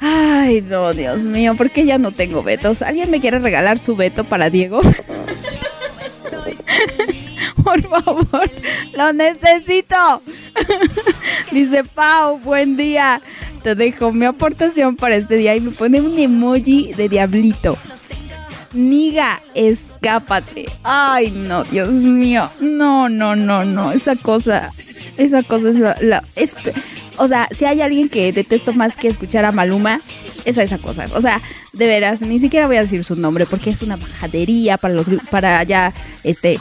Ay, 0.00 0.62
no, 0.62 0.92
Dios 0.92 1.26
mío, 1.26 1.56
¿por 1.56 1.70
qué 1.70 1.86
ya 1.86 1.98
no 1.98 2.12
tengo 2.12 2.42
vetos? 2.42 2.82
¿Alguien 2.82 3.10
me 3.10 3.20
quiere 3.20 3.38
regalar 3.38 3.78
su 3.78 3.96
veto 3.96 4.22
para 4.22 4.50
Diego? 4.50 4.80
Por 7.62 7.80
favor, 7.82 8.50
lo 8.96 9.12
necesito. 9.12 10.22
Dice 11.52 11.84
Pau, 11.84 12.38
buen 12.38 12.76
día. 12.76 13.20
Te 13.62 13.74
dejo 13.74 14.12
mi 14.12 14.26
aportación 14.26 14.96
para 14.96 15.16
este 15.16 15.36
día 15.36 15.56
y 15.56 15.60
me 15.60 15.70
pone 15.70 16.00
un 16.00 16.18
emoji 16.18 16.92
de 16.92 17.08
diablito. 17.08 17.78
Niga, 18.74 19.40
escápate. 19.54 20.66
Ay, 20.82 21.30
no, 21.30 21.64
Dios 21.64 21.90
mío. 21.90 22.50
No, 22.60 23.08
no, 23.08 23.36
no, 23.36 23.64
no. 23.64 23.92
Esa 23.92 24.16
cosa, 24.16 24.72
esa 25.16 25.42
cosa 25.44 25.70
es 25.70 25.76
la... 26.02 26.24
o 27.16 27.28
sea, 27.28 27.48
si 27.52 27.64
hay 27.64 27.80
alguien 27.80 28.08
que 28.08 28.32
detesto 28.32 28.72
más 28.72 28.96
que 28.96 29.08
escuchar 29.08 29.44
a 29.44 29.52
Maluma, 29.52 30.00
es 30.44 30.58
a 30.58 30.62
esa 30.62 30.78
cosa. 30.78 31.06
O 31.14 31.20
sea, 31.20 31.40
de 31.72 31.86
veras, 31.86 32.20
ni 32.20 32.40
siquiera 32.40 32.66
voy 32.66 32.76
a 32.76 32.82
decir 32.82 33.04
su 33.04 33.16
nombre 33.16 33.46
porque 33.46 33.70
es 33.70 33.82
una 33.82 33.96
majadería 33.96 34.76
para 34.76 34.94
los 34.94 35.08
para 35.30 35.58
allá, 35.58 35.92
este, 36.22 36.58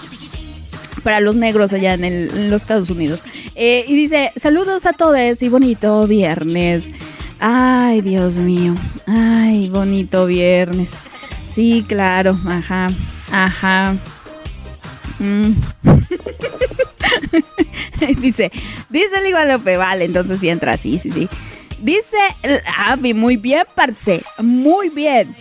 para 1.03 1.19
los 1.19 1.35
negros 1.35 1.73
allá 1.73 1.93
en, 1.93 2.05
el- 2.05 2.29
en 2.29 2.49
los 2.49 2.61
Estados 2.61 2.89
Unidos. 2.89 3.23
Eh, 3.55 3.85
y 3.87 3.95
dice, 3.95 4.31
saludos 4.35 4.85
a 4.85 4.93
todos 4.93 5.41
y 5.43 5.49
bonito 5.49 6.07
viernes. 6.07 6.89
Ay, 7.39 8.01
Dios 8.01 8.35
mío. 8.35 8.73
Ay, 9.05 9.69
bonito 9.69 10.25
viernes. 10.25 10.91
Sí, 11.47 11.85
claro. 11.87 12.37
Ajá. 12.47 12.87
Ajá. 13.31 13.95
Mm. 15.19 15.51
dice, 18.21 18.51
dice 18.89 19.17
el 19.23 19.31
Guadalupe, 19.31 19.77
vale, 19.77 20.05
entonces 20.05 20.39
sí 20.39 20.49
entra, 20.49 20.77
sí, 20.77 20.99
sí, 20.99 21.11
sí. 21.11 21.27
Dice, 21.79 22.17
ah, 22.77 22.95
vi- 22.99 23.13
muy 23.13 23.37
bien, 23.37 23.63
parce, 23.75 24.23
muy 24.39 24.89
bien. 24.89 25.35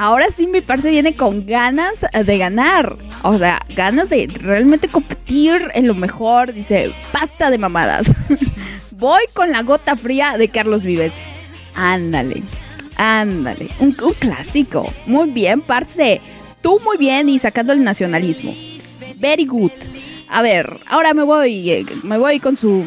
Ahora 0.00 0.30
sí 0.30 0.46
mi 0.46 0.60
parce 0.60 0.90
viene 0.90 1.14
con 1.14 1.44
ganas 1.44 2.06
de 2.24 2.38
ganar. 2.38 2.94
O 3.24 3.36
sea, 3.36 3.60
ganas 3.74 4.08
de 4.08 4.28
realmente 4.32 4.86
competir 4.86 5.60
en 5.74 5.88
lo 5.88 5.94
mejor. 5.96 6.52
Dice, 6.52 6.92
basta 7.12 7.50
de 7.50 7.58
mamadas. 7.58 8.12
Voy 8.96 9.22
con 9.34 9.50
la 9.50 9.64
gota 9.64 9.96
fría 9.96 10.38
de 10.38 10.50
Carlos 10.50 10.84
Vives. 10.84 11.14
Ándale, 11.74 12.44
ándale. 12.96 13.66
Un, 13.80 13.96
un 14.00 14.12
clásico. 14.12 14.88
Muy 15.06 15.32
bien, 15.32 15.62
parce. 15.62 16.20
Tú 16.60 16.78
muy 16.84 16.96
bien 16.96 17.28
y 17.28 17.40
sacando 17.40 17.72
el 17.72 17.82
nacionalismo. 17.82 18.54
Very 19.16 19.46
good. 19.46 19.72
A 20.28 20.42
ver, 20.42 20.78
ahora 20.86 21.12
me 21.12 21.24
voy, 21.24 21.70
eh, 21.72 21.86
me 22.04 22.18
voy 22.18 22.38
con 22.38 22.56
su, 22.56 22.84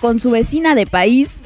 con 0.00 0.18
su 0.18 0.30
vecina 0.30 0.74
de 0.74 0.86
país. 0.86 1.42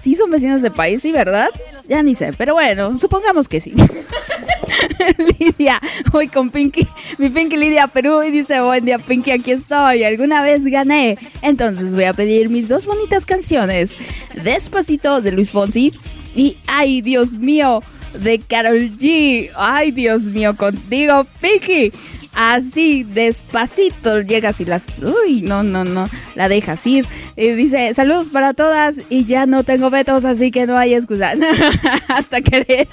Sí 0.00 0.14
son 0.14 0.30
vecinos 0.30 0.62
de 0.62 0.70
país, 0.70 1.02
sí, 1.02 1.12
¿verdad? 1.12 1.50
Ya 1.88 2.02
ni 2.02 2.14
sé, 2.14 2.32
pero 2.36 2.54
bueno, 2.54 2.98
supongamos 2.98 3.48
que 3.48 3.60
sí. 3.60 3.74
Lidia, 5.38 5.80
hoy 6.12 6.28
con 6.28 6.50
Pinky, 6.50 6.86
mi 7.18 7.28
Pinky 7.28 7.56
Lidia 7.56 7.86
Perú 7.86 8.22
y 8.22 8.30
dice, 8.30 8.60
buen 8.60 8.84
día 8.84 8.98
Pinky, 8.98 9.32
aquí 9.32 9.50
estoy, 9.50 10.04
alguna 10.04 10.42
vez 10.42 10.64
gané, 10.64 11.18
entonces 11.42 11.94
voy 11.94 12.04
a 12.04 12.14
pedir 12.14 12.48
mis 12.48 12.68
dos 12.68 12.86
bonitas 12.86 13.26
canciones, 13.26 13.94
Despacito 14.42 15.20
de 15.20 15.32
Luis 15.32 15.50
Fonsi 15.50 15.92
y 16.34 16.56
Ay 16.66 17.02
Dios 17.02 17.34
mío 17.34 17.82
de 18.14 18.38
Carol 18.38 18.90
G, 18.96 19.50
ay 19.54 19.90
Dios 19.90 20.24
mío 20.24 20.56
contigo 20.56 21.26
Pinky. 21.40 21.92
Así, 22.32 23.02
despacito 23.02 24.20
llegas 24.20 24.60
y 24.60 24.64
las... 24.64 24.86
Uy, 25.02 25.42
no, 25.42 25.62
no, 25.62 25.84
no, 25.84 26.08
la 26.36 26.48
dejas 26.48 26.86
ir. 26.86 27.06
Y 27.36 27.48
dice, 27.50 27.92
saludos 27.92 28.28
para 28.28 28.54
todas 28.54 29.00
y 29.10 29.24
ya 29.24 29.46
no 29.46 29.64
tengo 29.64 29.90
vetos, 29.90 30.24
así 30.24 30.50
que 30.50 30.66
no 30.66 30.76
hay 30.76 30.94
excusa. 30.94 31.32
hasta 32.08 32.40
crees, 32.40 32.88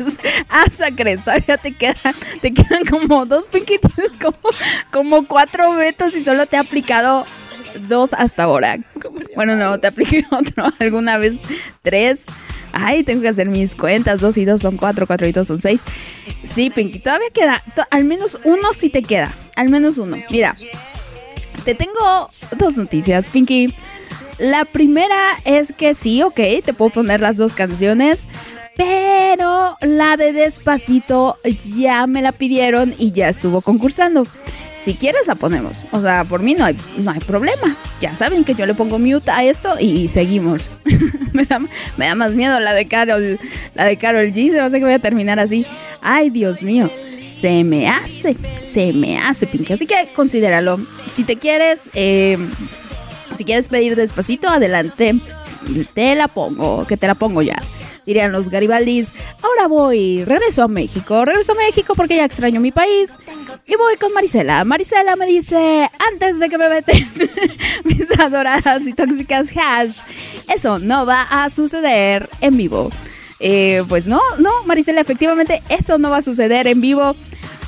hasta 0.49 0.91
crees, 0.91 1.23
todavía 1.23 1.57
te 1.57 1.71
quedan, 1.73 2.15
te 2.41 2.53
quedan 2.53 2.85
como 2.85 3.25
dos 3.25 3.45
piquitos, 3.45 3.93
como, 4.19 4.37
como 4.91 5.27
cuatro 5.27 5.73
vetos 5.73 6.15
y 6.15 6.25
solo 6.25 6.47
te 6.47 6.57
ha 6.57 6.61
aplicado 6.61 7.25
dos 7.87 8.13
hasta 8.13 8.43
ahora. 8.43 8.77
Bueno, 9.35 9.55
no, 9.55 9.79
te 9.79 9.87
apliqué 9.87 10.25
otro 10.31 10.65
alguna 10.79 11.17
vez, 11.17 11.39
tres. 11.83 12.25
Ay, 12.71 13.03
tengo 13.03 13.21
que 13.21 13.27
hacer 13.29 13.47
mis 13.47 13.75
cuentas. 13.75 14.19
Dos 14.19 14.37
y 14.37 14.45
dos 14.45 14.61
son 14.61 14.77
cuatro, 14.77 15.07
cuatro 15.07 15.27
y 15.27 15.31
dos 15.31 15.47
son 15.47 15.57
seis. 15.57 15.81
Sí, 16.49 16.69
Pinky, 16.69 16.99
todavía 16.99 17.29
queda. 17.33 17.63
Al 17.91 18.03
menos 18.03 18.39
uno 18.43 18.73
sí 18.73 18.89
te 18.89 19.01
queda. 19.01 19.33
Al 19.55 19.69
menos 19.69 19.97
uno. 19.97 20.17
Mira, 20.29 20.55
te 21.65 21.75
tengo 21.75 22.29
dos 22.57 22.77
noticias, 22.77 23.25
Pinky. 23.25 23.73
La 24.37 24.65
primera 24.65 25.17
es 25.45 25.71
que 25.71 25.95
sí, 25.95 26.21
ok, 26.21 26.39
te 26.63 26.73
puedo 26.73 26.91
poner 26.91 27.21
las 27.21 27.37
dos 27.37 27.53
canciones. 27.53 28.27
Pero 28.75 29.75
la 29.81 30.17
de 30.17 30.33
Despacito 30.33 31.39
ya 31.75 32.05
me 32.05 32.21
la 32.21 32.31
pidieron 32.31 32.93
y 32.99 33.11
ya 33.11 33.27
estuvo 33.27 33.61
concursando. 33.61 34.25
Si 34.87 34.93
quieres 34.93 35.27
la 35.27 35.35
ponemos. 35.35 35.79
O 35.91 36.01
sea, 36.01 36.23
por 36.23 36.41
mí 36.41 36.53
no 36.53 36.63
hay, 36.63 36.77
no 36.99 37.11
hay 37.11 37.19
problema. 37.19 37.75
Ya 37.99 38.15
saben 38.15 38.45
que 38.45 38.55
yo 38.55 38.65
le 38.65 38.73
pongo 38.73 38.99
mute 38.99 39.29
a 39.29 39.43
esto 39.43 39.75
y 39.77 40.07
seguimos. 40.07 40.71
me, 41.33 41.43
da, 41.43 42.15
más 42.15 42.31
miedo 42.31 42.57
la 42.61 42.73
de 42.73 42.85
Carol, 42.85 43.37
la 43.75 43.83
de 43.83 43.97
Carol 43.97 44.31
G. 44.31 44.49
Se 44.49 44.69
sé 44.69 44.79
que 44.79 44.85
voy 44.85 44.93
a 44.93 44.99
terminar 44.99 45.41
así. 45.41 45.65
Ay, 45.99 46.29
Dios 46.29 46.63
mío. 46.63 46.89
Se 47.35 47.65
me 47.65 47.89
hace, 47.89 48.37
se 48.63 48.93
me 48.93 49.19
hace, 49.19 49.45
Pinky. 49.45 49.73
Así 49.73 49.85
que 49.85 50.07
considéralo. 50.15 50.79
Si 51.05 51.25
te 51.25 51.35
quieres, 51.35 51.89
eh, 51.93 52.37
si 53.33 53.43
quieres 53.43 53.67
pedir 53.67 53.97
despacito, 53.97 54.47
adelante. 54.47 55.19
Te 55.93 56.15
la 56.15 56.29
pongo, 56.29 56.87
que 56.87 56.95
te 56.95 57.07
la 57.07 57.15
pongo 57.15 57.41
ya 57.41 57.61
dirían 58.07 58.31
los 58.31 58.49
Garibaldis, 58.49 59.11
ahora 59.43 59.67
voy, 59.67 60.23
regreso 60.23 60.63
a 60.63 60.69
México, 60.69 61.25
regreso 61.25 61.51
a 61.51 61.55
México 61.55 61.93
porque 61.93 62.15
ya 62.15 62.23
extraño 62.23 62.61
mi 62.61 62.71
país 62.71 63.17
y 63.67 63.75
voy 63.75 63.97
con 63.97 64.13
Marisela. 64.13 64.63
Marisela 64.63 65.17
me 65.17 65.27
dice, 65.27 65.89
antes 66.11 66.39
de 66.39 66.49
que 66.49 66.57
me 66.57 66.69
meten 66.69 67.11
mis 67.83 68.09
adoradas 68.17 68.87
y 68.87 68.93
tóxicas 68.93 69.51
hash, 69.55 69.99
eso 70.47 70.79
no 70.79 71.05
va 71.05 71.23
a 71.23 71.49
suceder 71.49 72.29
en 72.39 72.55
vivo. 72.55 72.89
Eh, 73.39 73.83
pues 73.89 74.07
no, 74.07 74.21
no, 74.39 74.63
Marisela, 74.65 75.01
efectivamente 75.01 75.61
eso 75.67 75.97
no 75.97 76.09
va 76.09 76.17
a 76.17 76.21
suceder 76.21 76.65
en 76.67 76.79
vivo. 76.79 77.13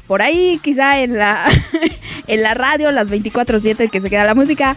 Por 0.10 0.24
ahí, 0.24 0.60
quizá 0.63 1.04
en 1.04 1.19
la, 1.19 1.45
en 2.28 2.41
la 2.41 2.56
radio, 2.56 2.89
las 2.89 3.12
24-7 3.12 3.91
que 3.91 4.02
se 4.02 4.10
queda 4.10 4.24
la 4.24 4.34
música, 4.34 4.76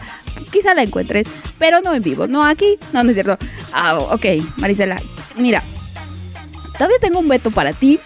quizá 0.51 0.75
la 0.75 0.83
encuentres, 0.83 1.27
pero 1.59 1.81
no 1.81 1.95
en 1.95 2.03
vivo, 2.03 2.27
no 2.27 2.45
aquí, 2.45 2.77
no, 2.93 3.03
no 3.03 3.09
es 3.09 3.17
cierto. 3.17 3.39
Ah, 3.73 3.97
ok, 3.97 4.27
Marisela, 4.59 5.01
mira, 5.39 5.63
todavía 6.75 6.99
tengo 7.01 7.19
un 7.19 7.29
veto 7.29 7.51
para 7.51 7.73
ti. 7.73 7.99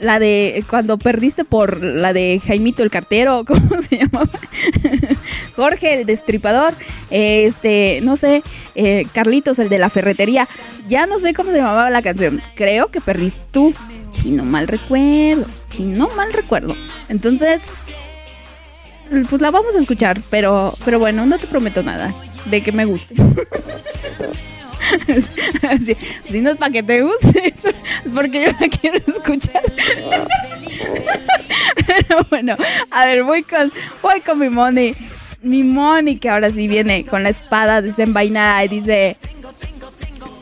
La 0.00 0.18
de 0.18 0.64
cuando 0.68 0.96
perdiste 0.96 1.44
por 1.44 1.82
la 1.82 2.14
de 2.14 2.40
Jaimito 2.42 2.82
el 2.82 2.90
cartero, 2.90 3.44
¿cómo 3.46 3.82
se 3.82 3.98
llamaba? 3.98 4.30
Jorge 5.56 6.00
el 6.00 6.06
destripador, 6.06 6.72
este, 7.10 8.00
no 8.02 8.16
sé, 8.16 8.42
eh, 8.74 9.06
Carlitos 9.12 9.58
el 9.58 9.68
de 9.68 9.78
la 9.78 9.90
ferretería. 9.90 10.48
Ya 10.88 11.06
no 11.06 11.18
sé 11.18 11.34
cómo 11.34 11.50
se 11.50 11.58
llamaba 11.58 11.90
la 11.90 12.00
canción. 12.00 12.40
Creo 12.54 12.88
que 12.88 13.02
perdiste 13.02 13.42
tú, 13.50 13.74
si 14.14 14.30
no 14.30 14.44
mal 14.44 14.66
recuerdo, 14.68 15.46
si 15.72 15.84
no 15.84 16.08
mal 16.16 16.32
recuerdo. 16.32 16.74
Entonces, 17.08 17.62
pues 19.28 19.42
la 19.42 19.50
vamos 19.50 19.74
a 19.74 19.78
escuchar, 19.78 20.20
pero, 20.30 20.72
pero 20.84 20.98
bueno, 20.98 21.26
no 21.26 21.38
te 21.38 21.46
prometo 21.46 21.82
nada 21.82 22.12
de 22.46 22.62
que 22.62 22.72
me 22.72 22.84
guste. 22.84 23.14
si, 26.24 26.40
no 26.40 26.50
es 26.50 26.56
para 26.56 26.72
que 26.72 26.82
te 26.82 27.02
guste, 27.02 27.48
es 27.54 27.64
porque 28.12 28.44
yo 28.44 28.50
la 28.60 28.68
quiero 28.68 28.98
escuchar. 28.98 29.62
Pero 31.86 32.26
bueno, 32.30 32.56
a 32.90 33.04
ver, 33.06 33.24
voy 33.24 33.42
con, 33.42 33.72
voy 34.02 34.20
con 34.20 34.38
mi 34.38 34.48
money. 34.48 34.94
Mi 35.42 35.62
money 35.62 36.16
que 36.16 36.30
ahora 36.30 36.50
sí 36.50 36.68
viene 36.68 37.04
con 37.04 37.22
la 37.22 37.28
espada 37.28 37.82
desenvainada 37.82 38.64
y 38.64 38.68
dice... 38.68 39.16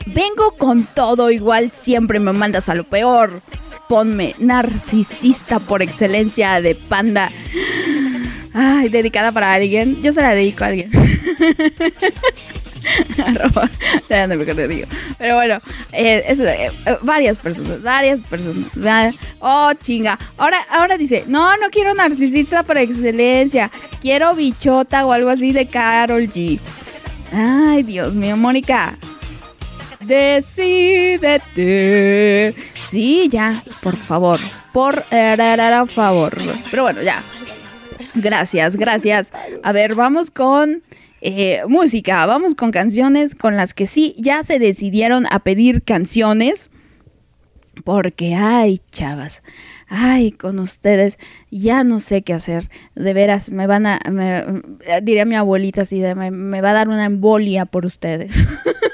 Vengo 0.05 0.51
con 0.57 0.85
todo, 0.85 1.31
igual 1.31 1.71
siempre 1.71 2.19
me 2.19 2.33
mandas 2.33 2.67
a 2.69 2.75
lo 2.75 2.83
peor. 2.83 3.41
Ponme 3.87 4.35
narcisista 4.39 5.59
por 5.59 5.81
excelencia 5.81 6.61
de 6.61 6.75
panda. 6.75 7.31
Ay, 8.53 8.89
dedicada 8.89 9.31
para 9.31 9.53
alguien. 9.53 10.01
Yo 10.01 10.13
se 10.13 10.21
la 10.21 10.33
dedico 10.33 10.63
a 10.63 10.67
alguien. 10.67 10.91
Pero 15.17 15.35
bueno, 15.35 15.55
eh, 15.91 16.23
eh, 16.27 16.71
eh, 16.85 16.97
varias 17.01 17.37
personas, 17.37 17.81
varias 17.81 18.21
personas. 18.21 19.15
Oh, 19.39 19.71
chinga. 19.81 20.17
Ahora, 20.37 20.57
ahora 20.69 20.97
dice, 20.97 21.23
no, 21.27 21.55
no 21.57 21.69
quiero 21.69 21.93
narcisista 21.93 22.63
por 22.63 22.77
excelencia. 22.77 23.71
Quiero 24.01 24.35
bichota 24.35 25.05
o 25.05 25.11
algo 25.11 25.29
así 25.29 25.51
de 25.51 25.67
Carol 25.67 26.27
G. 26.27 26.59
Ay, 27.31 27.83
Dios 27.83 28.15
mío, 28.15 28.37
Mónica. 28.37 28.97
Decídete. 30.05 31.43
Sí, 32.79 33.29
ya, 33.29 33.63
por 33.81 33.95
favor. 33.95 34.39
Por 34.71 35.03
favor. 35.87 36.37
Pero 36.69 36.83
bueno, 36.83 37.01
ya. 37.01 37.23
Gracias, 38.15 38.75
gracias. 38.75 39.31
A 39.63 39.71
ver, 39.71 39.95
vamos 39.95 40.29
con 40.31 40.83
eh, 41.21 41.61
música. 41.67 42.25
Vamos 42.25 42.53
con 42.55 42.71
canciones 42.71 43.33
con 43.35 43.55
las 43.55 43.73
que 43.73 43.87
sí 43.87 44.13
ya 44.17 44.43
se 44.43 44.59
decidieron 44.59 45.25
a 45.31 45.39
pedir 45.39 45.83
canciones. 45.83 46.69
Porque, 47.83 48.35
ay, 48.35 48.79
chavas, 48.91 49.41
ay, 49.87 50.31
con 50.31 50.59
ustedes 50.59 51.17
ya 51.49 51.83
no 51.83 51.99
sé 51.99 52.21
qué 52.21 52.33
hacer. 52.33 52.69
De 52.93 53.13
veras, 53.13 53.49
me 53.49 53.65
van 53.65 53.87
a, 53.87 53.99
me, 54.11 54.45
diría 55.01 55.25
mi 55.25 55.35
abuelita 55.35 55.81
así, 55.81 55.99
de, 55.99 56.13
me, 56.13 56.29
me 56.29 56.61
va 56.61 56.69
a 56.69 56.73
dar 56.73 56.87
una 56.89 57.05
embolia 57.05 57.65
por 57.65 57.87
ustedes. 57.87 58.47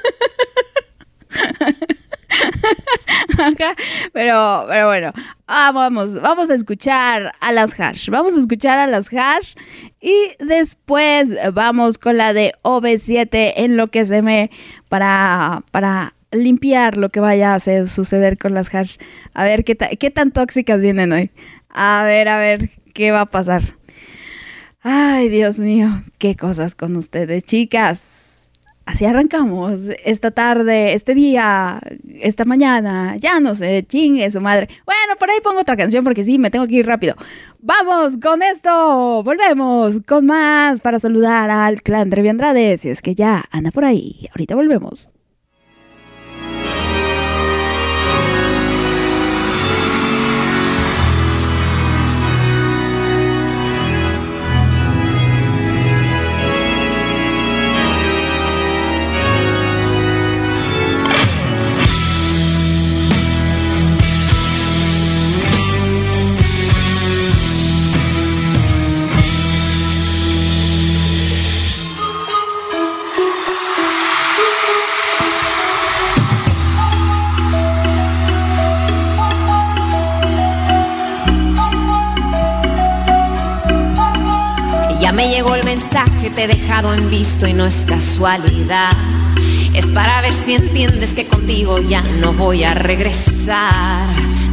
pero, 4.13 4.65
pero 4.67 4.87
bueno, 4.87 5.11
ah, 5.47 5.71
vamos, 5.73 6.19
vamos 6.21 6.49
a 6.49 6.55
escuchar 6.55 7.33
a 7.39 7.51
las 7.51 7.79
hash. 7.79 8.09
Vamos 8.09 8.35
a 8.35 8.39
escuchar 8.39 8.79
a 8.79 8.87
las 8.87 9.13
hash 9.13 9.53
y 10.01 10.13
después 10.39 11.35
vamos 11.53 11.97
con 11.97 12.17
la 12.17 12.33
de 12.33 12.53
OB7 12.63 13.53
en 13.57 13.77
lo 13.77 13.87
que 13.87 14.05
se 14.05 14.21
me 14.21 14.49
para, 14.89 15.63
para 15.71 16.13
limpiar 16.31 16.97
lo 16.97 17.09
que 17.09 17.19
vaya 17.19 17.55
a 17.55 17.59
suceder 17.59 18.37
con 18.37 18.53
las 18.53 18.73
hash. 18.73 18.97
A 19.33 19.43
ver 19.43 19.63
qué, 19.63 19.75
qué 19.75 20.11
tan 20.11 20.31
tóxicas 20.31 20.81
vienen 20.81 21.11
hoy. 21.11 21.31
A 21.69 22.03
ver, 22.05 22.27
a 22.27 22.39
ver 22.39 22.71
qué 22.93 23.11
va 23.11 23.21
a 23.21 23.25
pasar. 23.25 23.61
Ay, 24.81 25.29
Dios 25.29 25.59
mío, 25.59 25.89
qué 26.17 26.35
cosas 26.35 26.73
con 26.73 26.95
ustedes, 26.95 27.43
chicas 27.43 28.38
así 28.89 29.05
arrancamos 29.05 29.89
esta 30.03 30.31
tarde, 30.31 30.93
este 30.93 31.13
día, 31.13 31.79
esta 32.21 32.43
mañana, 32.43 33.17
ya 33.17 33.39
no 33.39 33.53
sé, 33.53 33.85
chingue 33.87 34.29
su 34.31 34.41
madre. 34.41 34.67
Bueno, 34.85 35.15
por 35.19 35.29
ahí 35.29 35.37
pongo 35.43 35.61
otra 35.61 35.77
canción 35.77 36.03
porque 36.03 36.23
sí, 36.23 36.39
me 36.39 36.49
tengo 36.49 36.65
que 36.65 36.75
ir 36.75 36.87
rápido. 36.87 37.15
Vamos 37.59 38.17
con 38.17 38.41
esto, 38.41 39.23
volvemos 39.23 40.01
con 40.07 40.25
más 40.25 40.81
para 40.81 40.97
saludar 40.97 41.51
al 41.51 41.81
clan 41.81 42.09
Trevi 42.09 42.29
Andrade, 42.29 42.77
si 42.77 42.89
es 42.89 43.01
que 43.01 43.13
ya 43.13 43.45
anda 43.51 43.71
por 43.71 43.85
ahí. 43.85 44.27
Ahorita 44.31 44.55
volvemos. 44.55 45.09
Te 86.39 86.45
he 86.45 86.47
dejado 86.47 86.93
en 86.93 87.09
visto 87.09 87.47
y 87.47 87.53
no 87.53 87.65
es 87.65 87.83
casualidad. 87.85 88.93
Es 89.73 89.91
para 89.91 90.21
ver 90.21 90.31
si 90.31 90.53
entiendes 90.53 91.13
que 91.13 91.27
contigo 91.27 91.79
ya 91.79 92.01
no 92.01 92.31
voy 92.31 92.63
a 92.63 92.73
regresar. 92.73 94.07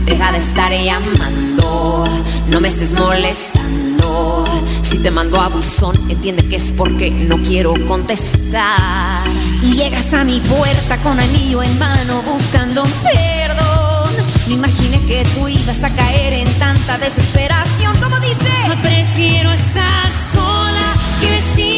Deja 0.05 0.33
de 0.33 0.39
estar 0.39 0.73
llamando, 0.73 2.09
no 2.49 2.61
me 2.61 2.67
estés 2.67 2.93
molestando. 2.93 4.45
Si 4.83 4.99
te 4.99 5.13
mando 5.13 5.41
a 5.41 5.49
buzón, 5.49 5.95
entiende 6.09 6.49
que 6.49 6.57
es 6.57 6.73
porque 6.73 7.09
no 7.09 7.41
quiero 7.41 7.75
contestar. 7.87 9.23
Y 9.63 9.75
llegas 9.75 10.13
a 10.13 10.25
mi 10.25 10.41
puerta 10.41 10.97
con 11.05 11.21
anillo 11.21 11.63
en 11.63 11.79
mano 11.79 12.21
buscando 12.23 12.83
perdón. 12.83 14.13
No 14.49 14.55
imaginé 14.55 14.99
que 15.07 15.23
tú 15.37 15.47
ibas 15.47 15.85
a 15.85 15.91
caer 15.91 16.33
en 16.33 16.53
tanta 16.55 16.99
desesperación. 16.99 17.97
Como 18.03 18.19
dice, 18.19 18.51
prefiero 18.83 19.53
estar 19.53 20.11
sola 20.11 20.97
que 21.21 21.31
vestida 21.31 21.76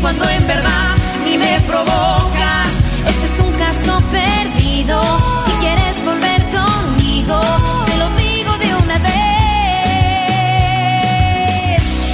cuando 0.00 0.28
en 0.28 0.46
verdad 0.46 0.96
ni 1.24 1.36
me 1.36 1.60
provocas. 1.60 2.68
Este 3.06 3.26
es 3.26 3.38
un 3.38 3.52
caso 3.52 4.02
perdido. 4.10 5.00
Si 5.44 5.52
quieres 5.60 6.04
volver 6.04 6.44
conmigo, 6.50 7.40
te 7.86 7.96
lo 7.98 8.10
digo 8.10 8.56
de 8.58 8.74
una 8.74 8.98
vez. 8.98 9.10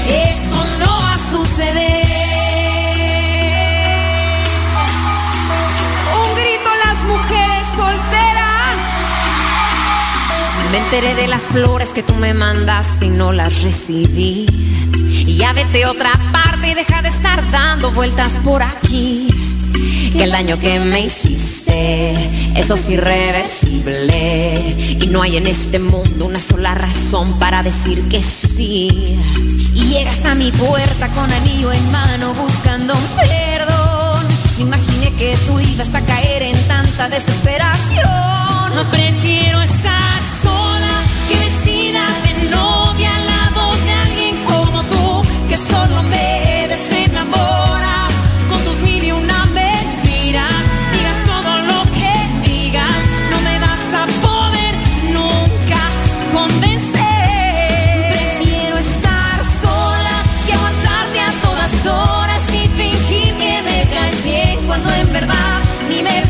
Eso 0.09 0.64
no 0.79 1.01
va 1.03 1.14
a 1.14 1.18
suceder. 1.18 2.07
Un 6.22 6.35
grito 6.35 6.70
las 6.85 7.05
mujeres 7.05 7.66
solteras. 7.77 8.81
Me 10.70 10.79
enteré 10.79 11.14
de 11.14 11.29
las 11.29 11.44
flores 11.44 11.92
que 11.92 12.03
tú 12.03 12.14
me 12.14 12.35
mandas 12.35 13.03
y 13.03 13.09
no 13.09 13.33
las 13.33 13.62
recibí. 13.62 14.46
Y 15.09 15.37
ya 15.37 15.53
vete 15.53 15.87
otra 15.87 16.11
parte 16.33 16.56
deja 16.77 17.01
de 17.01 17.09
estar 17.09 17.51
dando 17.51 17.91
vueltas 17.91 18.39
por 18.45 18.62
aquí. 18.62 19.27
Que 20.12 20.25
el 20.25 20.31
daño 20.31 20.59
que 20.59 20.79
me 20.79 21.01
hiciste, 21.01 22.12
eso 22.55 22.75
es 22.75 22.91
irreversible. 22.91 24.77
Y 25.01 25.07
no 25.07 25.23
hay 25.23 25.39
en 25.39 25.47
este 25.47 25.79
mundo 25.79 26.27
una 26.27 26.41
sola 26.41 26.75
razón 26.75 27.39
para 27.39 27.62
decir 27.62 28.07
que 28.09 28.23
sí. 28.23 29.17
Y 29.75 29.85
llegas 29.89 30.23
a 30.27 30.35
mi 30.35 30.53
puerta 30.53 31.09
con 31.09 31.33
anillo 31.33 31.73
en 31.73 31.91
mano 31.91 32.35
buscando 32.35 32.93
un 32.95 33.07
perdón. 33.17 34.27
Me 34.59 34.65
imaginé 34.65 35.12
que 35.15 35.35
tú 35.47 35.59
ibas 35.59 35.95
a 35.95 36.05
caer 36.05 36.43
en 36.43 36.59
tanta 36.69 37.09
desesperación. 37.09 38.87
Prefiero 38.91 39.62
estar 39.62 40.21
sola 40.43 40.65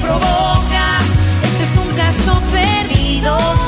provocas. 0.07 1.05
Este 1.43 1.65
es 1.65 1.77
un 1.77 1.89
caso 1.97 2.41
perdido. 2.53 3.66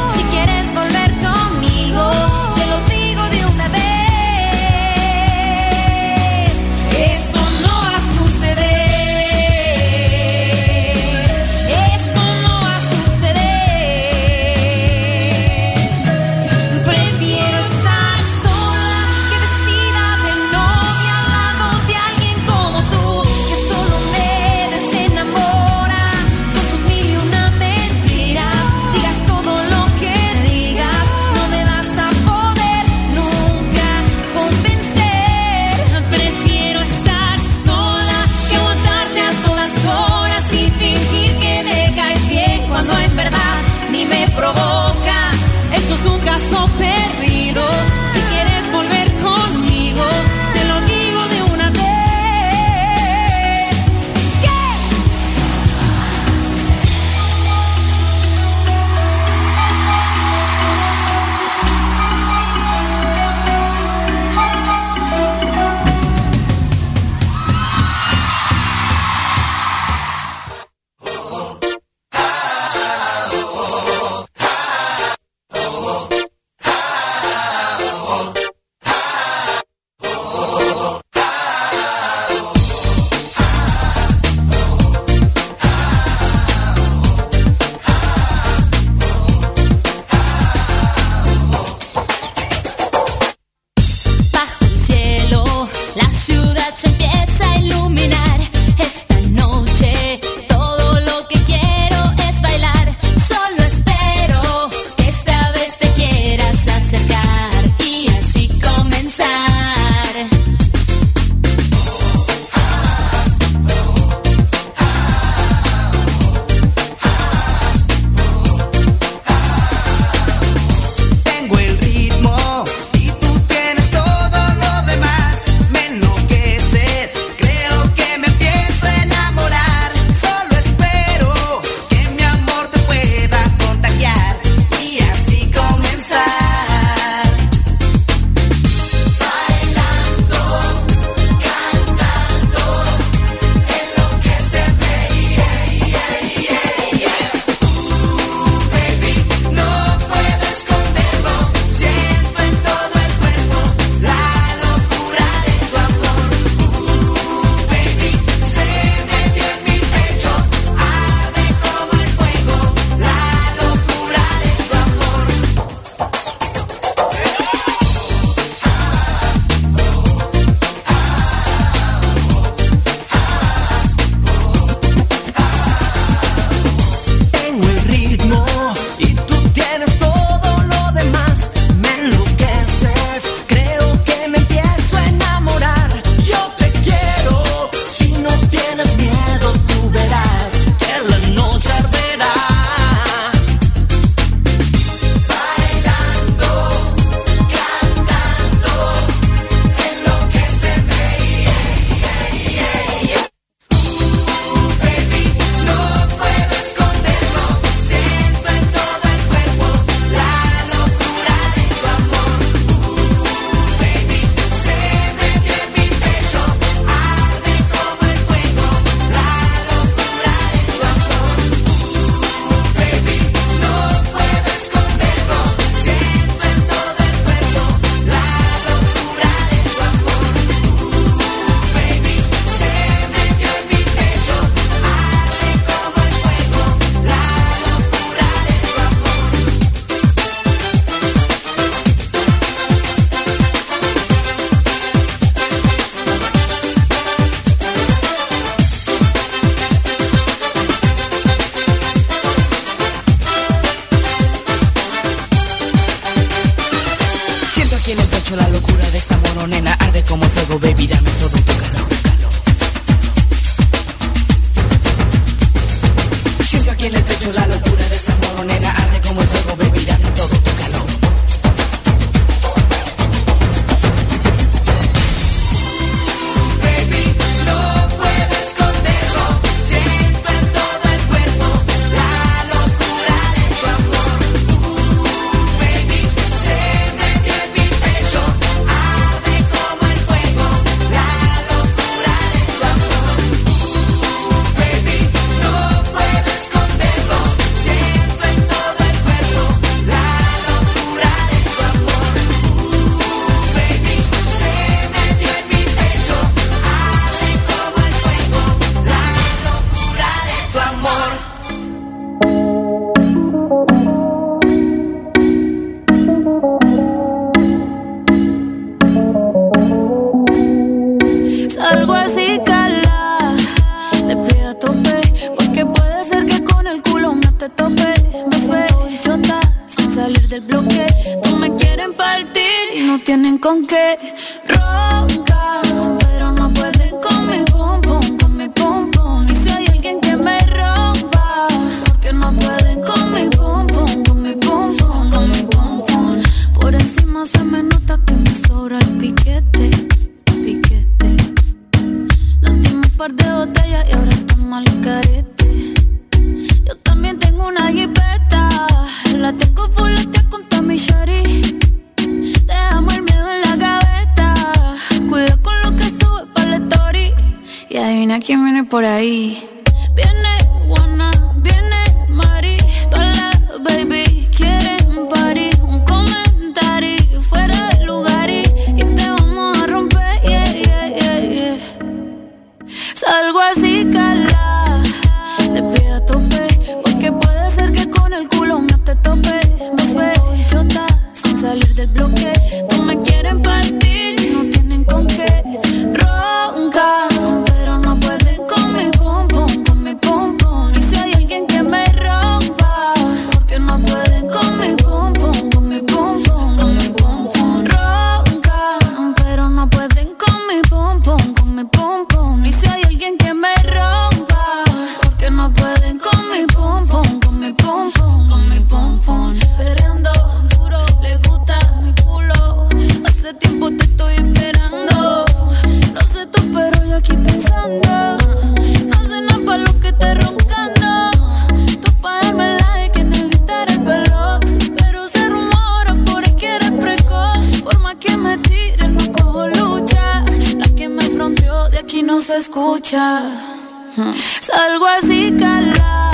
Salgo 442.90 444.86
así, 444.86 445.30
cala. 445.38 446.10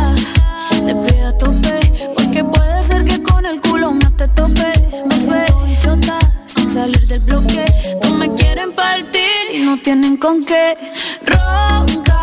Te 0.70 0.93
pido 0.93 1.29
a 1.29 1.39
tope. 1.39 1.79
Porque 2.16 2.43
puede 2.43 2.83
ser 2.83 3.05
que 3.05 3.22
con 3.22 3.47
el 3.47 3.61
culo 3.61 3.93
no 3.93 4.11
te 4.11 4.27
tope. 4.29 4.72
Me 5.09 5.25
suelto 5.25 5.66
y 5.68 5.79
chota 5.79 6.18
sin 6.47 6.68
salir 6.72 7.07
del 7.07 7.20
bloque. 7.20 7.64
No 8.03 8.14
me 8.14 8.35
quieren 8.35 8.72
partir 8.75 9.55
y 9.55 9.62
no 9.62 9.77
tienen 9.79 10.16
con 10.16 10.45
qué 10.45 10.77
roncar. 11.25 12.13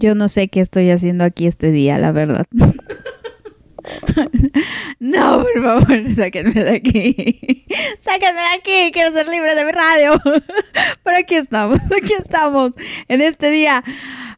Yo 0.00 0.14
no 0.14 0.30
sé 0.30 0.48
qué 0.48 0.60
estoy 0.60 0.88
haciendo 0.88 1.24
aquí 1.24 1.46
este 1.46 1.70
día, 1.72 1.98
la 1.98 2.10
verdad. 2.10 2.46
No, 5.00 5.42
por 5.42 5.62
favor, 5.62 6.08
sáquenme 6.10 6.52
de 6.52 6.70
aquí. 6.70 7.66
Sáquenme 8.00 8.40
de 8.40 8.56
aquí, 8.58 8.92
quiero 8.92 9.10
ser 9.10 9.26
libre 9.26 9.54
de 9.54 9.64
mi 9.64 9.72
radio. 9.72 10.20
Pero 11.02 11.16
aquí 11.16 11.34
estamos, 11.34 11.78
aquí 11.96 12.12
estamos, 12.12 12.74
en 13.08 13.20
este 13.22 13.50
día. 13.50 13.82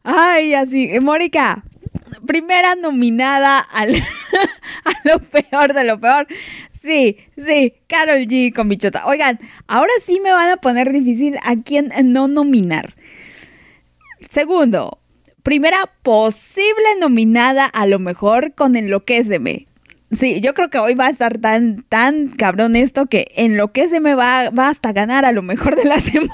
Ay, 0.03 0.53
así, 0.53 0.89
Mónica, 1.01 1.63
primera 2.25 2.75
nominada 2.75 3.59
al, 3.59 3.93
a 3.93 4.91
lo 5.03 5.19
peor 5.19 5.73
de 5.73 5.83
lo 5.83 5.99
peor. 5.99 6.25
Sí, 6.71 7.17
sí, 7.37 7.75
Carol 7.87 8.25
G 8.25 8.53
con 8.53 8.69
bichota. 8.69 9.05
Oigan, 9.05 9.39
ahora 9.67 9.91
sí 10.01 10.19
me 10.21 10.31
van 10.31 10.49
a 10.49 10.57
poner 10.57 10.91
difícil 10.91 11.37
a 11.43 11.55
quién 11.57 11.91
no 12.05 12.27
nominar. 12.27 12.95
Segundo, 14.29 15.02
primera 15.43 15.77
posible 16.01 16.85
nominada 16.99 17.65
a 17.65 17.85
lo 17.85 17.99
mejor 17.99 18.53
con 18.55 18.75
Enloquéceme. 18.75 19.67
Sí, 20.11 20.41
yo 20.41 20.53
creo 20.53 20.69
que 20.69 20.77
hoy 20.77 20.93
va 20.93 21.07
a 21.07 21.09
estar 21.09 21.37
tan, 21.39 21.83
tan 21.83 22.29
cabrón 22.29 22.75
esto 22.75 23.05
que 23.05 23.27
Enloquéceme 23.35 24.15
va, 24.15 24.49
va 24.51 24.69
hasta 24.69 24.93
ganar 24.93 25.25
a 25.25 25.31
lo 25.31 25.41
mejor 25.41 25.75
de 25.75 25.85
la 25.85 25.99
semana. 25.99 26.31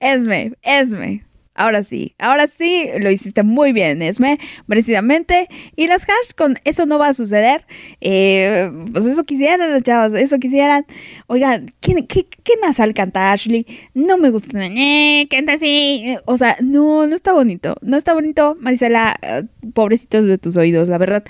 Esme, 0.00 0.52
Esme. 0.62 1.24
Ahora 1.54 1.82
sí, 1.82 2.14
ahora 2.18 2.46
sí, 2.46 2.88
lo 2.98 3.10
hiciste 3.10 3.42
muy 3.42 3.72
bien, 3.72 4.00
Esme, 4.00 4.38
merecidamente. 4.66 5.48
Y 5.76 5.86
las 5.86 6.04
hash 6.04 6.32
con 6.34 6.58
eso 6.64 6.86
no 6.86 6.98
va 6.98 7.08
a 7.08 7.14
suceder. 7.14 7.66
Eh, 8.00 8.70
pues 8.92 9.04
eso 9.04 9.24
quisieran 9.24 9.70
las 9.70 9.82
chavas, 9.82 10.14
eso 10.14 10.38
quisieran. 10.38 10.86
Oigan, 11.26 11.66
¿qué, 11.80 12.06
qué, 12.06 12.26
qué 12.26 12.52
nasal 12.62 12.94
canta 12.94 13.32
Ashley? 13.32 13.66
No 13.92 14.16
me 14.16 14.30
gusta. 14.30 14.58
Eh, 14.64 15.26
canta 15.30 15.52
así. 15.54 16.16
O 16.24 16.38
sea, 16.38 16.56
no, 16.62 17.06
no 17.06 17.14
está 17.14 17.32
bonito. 17.34 17.76
No 17.82 17.98
está 17.98 18.14
bonito, 18.14 18.56
Marisela. 18.58 19.14
eh, 19.20 19.42
pobrecitos 19.74 20.26
de 20.26 20.38
tus 20.38 20.56
oídos, 20.56 20.88
la 20.88 20.96
verdad. 20.98 21.22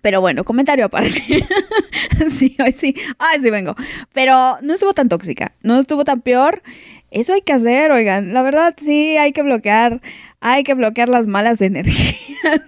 Pero 0.00 0.20
bueno, 0.20 0.44
comentario 0.44 0.84
aparte. 0.84 1.10
sí, 2.30 2.56
hoy 2.62 2.72
sí. 2.72 2.94
Ay, 3.18 3.40
sí 3.42 3.50
vengo. 3.50 3.74
Pero 4.12 4.56
no 4.62 4.74
estuvo 4.74 4.94
tan 4.94 5.08
tóxica. 5.08 5.52
No 5.62 5.78
estuvo 5.78 6.04
tan 6.04 6.20
peor. 6.22 6.62
Eso 7.10 7.32
hay 7.32 7.40
que 7.42 7.52
hacer, 7.52 7.90
oigan. 7.90 8.34
La 8.34 8.42
verdad, 8.42 8.74
sí, 8.78 9.16
hay 9.16 9.32
que 9.32 9.42
bloquear. 9.42 10.00
Hay 10.40 10.62
que 10.62 10.74
bloquear 10.74 11.08
las 11.08 11.26
malas 11.26 11.60
energías. 11.62 12.60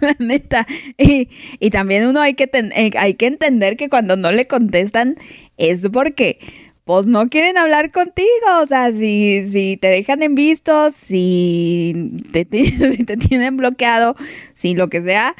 la 0.00 0.16
neta. 0.18 0.66
Y, 0.96 1.28
y 1.60 1.70
también 1.70 2.06
uno 2.06 2.20
hay 2.20 2.34
que, 2.34 2.46
ten- 2.46 2.72
eh, 2.74 2.90
hay 2.98 3.14
que 3.14 3.26
entender 3.26 3.76
que 3.76 3.88
cuando 3.88 4.16
no 4.16 4.32
le 4.32 4.46
contestan 4.46 5.16
es 5.56 5.86
porque 5.92 6.38
pues 6.84 7.06
no 7.06 7.28
quieren 7.28 7.58
hablar 7.58 7.92
contigo. 7.92 8.26
O 8.62 8.66
sea, 8.66 8.90
si, 8.92 9.46
si 9.48 9.76
te 9.76 9.88
dejan 9.88 10.22
en 10.22 10.34
visto, 10.34 10.90
si 10.90 12.12
te, 12.32 12.46
si 12.96 13.04
te 13.04 13.16
tienen 13.18 13.56
bloqueado, 13.58 14.16
si 14.54 14.74
lo 14.74 14.88
que 14.88 15.02
sea, 15.02 15.34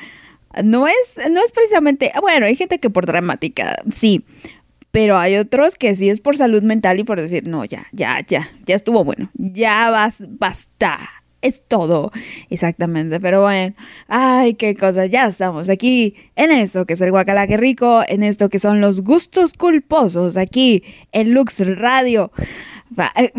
no 0.62 0.86
es, 0.86 1.18
no 1.30 1.44
es 1.44 1.52
precisamente, 1.52 2.12
bueno, 2.20 2.46
hay 2.46 2.56
gente 2.56 2.78
que 2.78 2.90
por 2.90 3.06
dramática, 3.06 3.76
sí, 3.90 4.24
pero 4.90 5.18
hay 5.18 5.36
otros 5.36 5.76
que 5.76 5.94
sí 5.94 6.08
es 6.08 6.20
por 6.20 6.36
salud 6.36 6.62
mental 6.62 6.98
y 6.98 7.04
por 7.04 7.20
decir, 7.20 7.46
no, 7.46 7.64
ya, 7.64 7.86
ya, 7.92 8.24
ya, 8.26 8.50
ya 8.66 8.74
estuvo 8.74 9.04
bueno, 9.04 9.30
ya 9.34 9.90
vas, 9.90 10.24
basta. 10.26 10.98
Es 11.40 11.62
todo, 11.68 12.10
exactamente, 12.50 13.20
pero 13.20 13.42
bueno, 13.42 13.72
ay, 14.08 14.54
qué 14.54 14.74
cosas, 14.74 15.08
ya 15.08 15.28
estamos 15.28 15.68
aquí 15.68 16.16
en 16.34 16.50
eso 16.50 16.84
que 16.84 16.94
es 16.94 17.00
el 17.00 17.12
guacalaque 17.12 17.56
rico, 17.56 18.02
en 18.08 18.24
esto 18.24 18.48
que 18.48 18.58
son 18.58 18.80
los 18.80 19.02
gustos 19.02 19.52
culposos, 19.52 20.36
aquí 20.36 20.82
en 21.12 21.34
Lux 21.34 21.60
Radio. 21.78 22.32
Eh, 23.14 23.32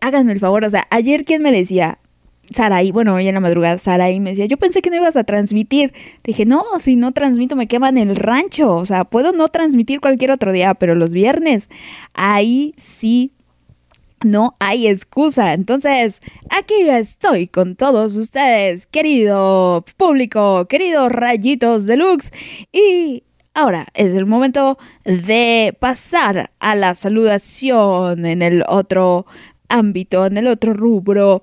háganme 0.00 0.32
el 0.32 0.40
favor, 0.40 0.64
o 0.64 0.70
sea, 0.70 0.86
ayer 0.88 1.26
quien 1.26 1.42
me 1.42 1.52
decía, 1.52 1.98
Saraí, 2.50 2.90
bueno, 2.90 3.14
hoy 3.14 3.28
en 3.28 3.34
la 3.34 3.40
madrugada, 3.40 3.78
Saraí 3.78 4.20
me 4.20 4.30
decía, 4.30 4.46
yo 4.46 4.58
pensé 4.58 4.82
que 4.82 4.90
no 4.90 4.96
ibas 4.96 5.16
a 5.16 5.24
transmitir. 5.24 5.92
Le 5.94 6.32
dije, 6.32 6.44
no, 6.44 6.62
si 6.78 6.96
no 6.96 7.12
transmito 7.12 7.56
me 7.56 7.68
queman 7.68 7.98
el 7.98 8.16
rancho. 8.16 8.76
O 8.76 8.84
sea, 8.84 9.04
puedo 9.04 9.32
no 9.32 9.48
transmitir 9.48 10.00
cualquier 10.00 10.32
otro 10.32 10.52
día, 10.52 10.74
pero 10.74 10.94
los 10.94 11.12
viernes, 11.12 11.70
ahí 12.14 12.74
sí 12.76 13.32
no 14.24 14.56
hay 14.58 14.86
excusa. 14.86 15.54
Entonces, 15.54 16.20
aquí 16.50 16.74
estoy 16.88 17.46
con 17.48 17.76
todos 17.76 18.16
ustedes, 18.16 18.86
querido 18.86 19.84
público, 19.96 20.66
queridos 20.66 21.10
rayitos 21.10 21.86
deluxe. 21.86 22.32
Y 22.72 23.24
Ahora 23.54 23.86
es 23.92 24.14
el 24.14 24.24
momento 24.24 24.78
de 25.04 25.76
pasar 25.78 26.52
a 26.58 26.74
la 26.74 26.94
saludación 26.94 28.24
en 28.24 28.40
el 28.40 28.64
otro 28.66 29.26
ámbito, 29.68 30.24
en 30.24 30.38
el 30.38 30.46
otro 30.46 30.72
rubro. 30.72 31.42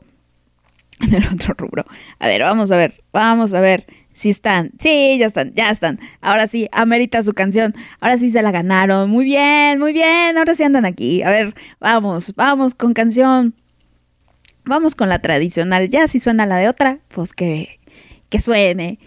En 1.08 1.14
el 1.14 1.24
otro 1.28 1.54
rubro. 1.58 1.86
A 2.20 2.28
ver, 2.28 2.41
vamos 2.41 2.72
a 2.72 2.78
ver, 2.78 3.02
vamos 3.14 3.54
a 3.54 3.62
ver 3.62 3.86
si 4.14 4.30
están. 4.30 4.72
Sí, 4.80 5.18
ya 5.18 5.28
están, 5.28 5.54
ya 5.54 5.70
están. 5.70 6.00
Ahora 6.20 6.47
sí, 6.47 6.68
amerita 6.74 7.24
su 7.24 7.34
canción. 7.34 7.74
Ahora 8.02 8.18
sí 8.18 8.30
se 8.30 8.41
la 8.41 8.52
ganaron. 8.52 9.10
Muy 9.10 9.24
bien, 9.24 9.80
muy 9.80 9.93
bien. 9.93 10.38
Ahora 10.38 10.54
sí 10.56 10.64
andan 10.64 10.86
aquí. 10.86 11.24
A 11.24 11.30
ver, 11.30 11.56
vamos, 11.80 12.34
vamos 12.36 12.76
con 12.76 12.93
canción. 12.93 13.54
Vamos 14.66 14.93
con 14.93 15.08
la 15.08 15.20
tradicional. 15.20 15.89
Ya 15.89 16.08
si 16.08 16.20
suena 16.20 16.45
la 16.45 16.58
de 16.58 16.68
otra, 16.68 17.00
pues 17.08 17.32
que, 17.32 17.80
que 18.30 18.39
suene. 18.41 19.00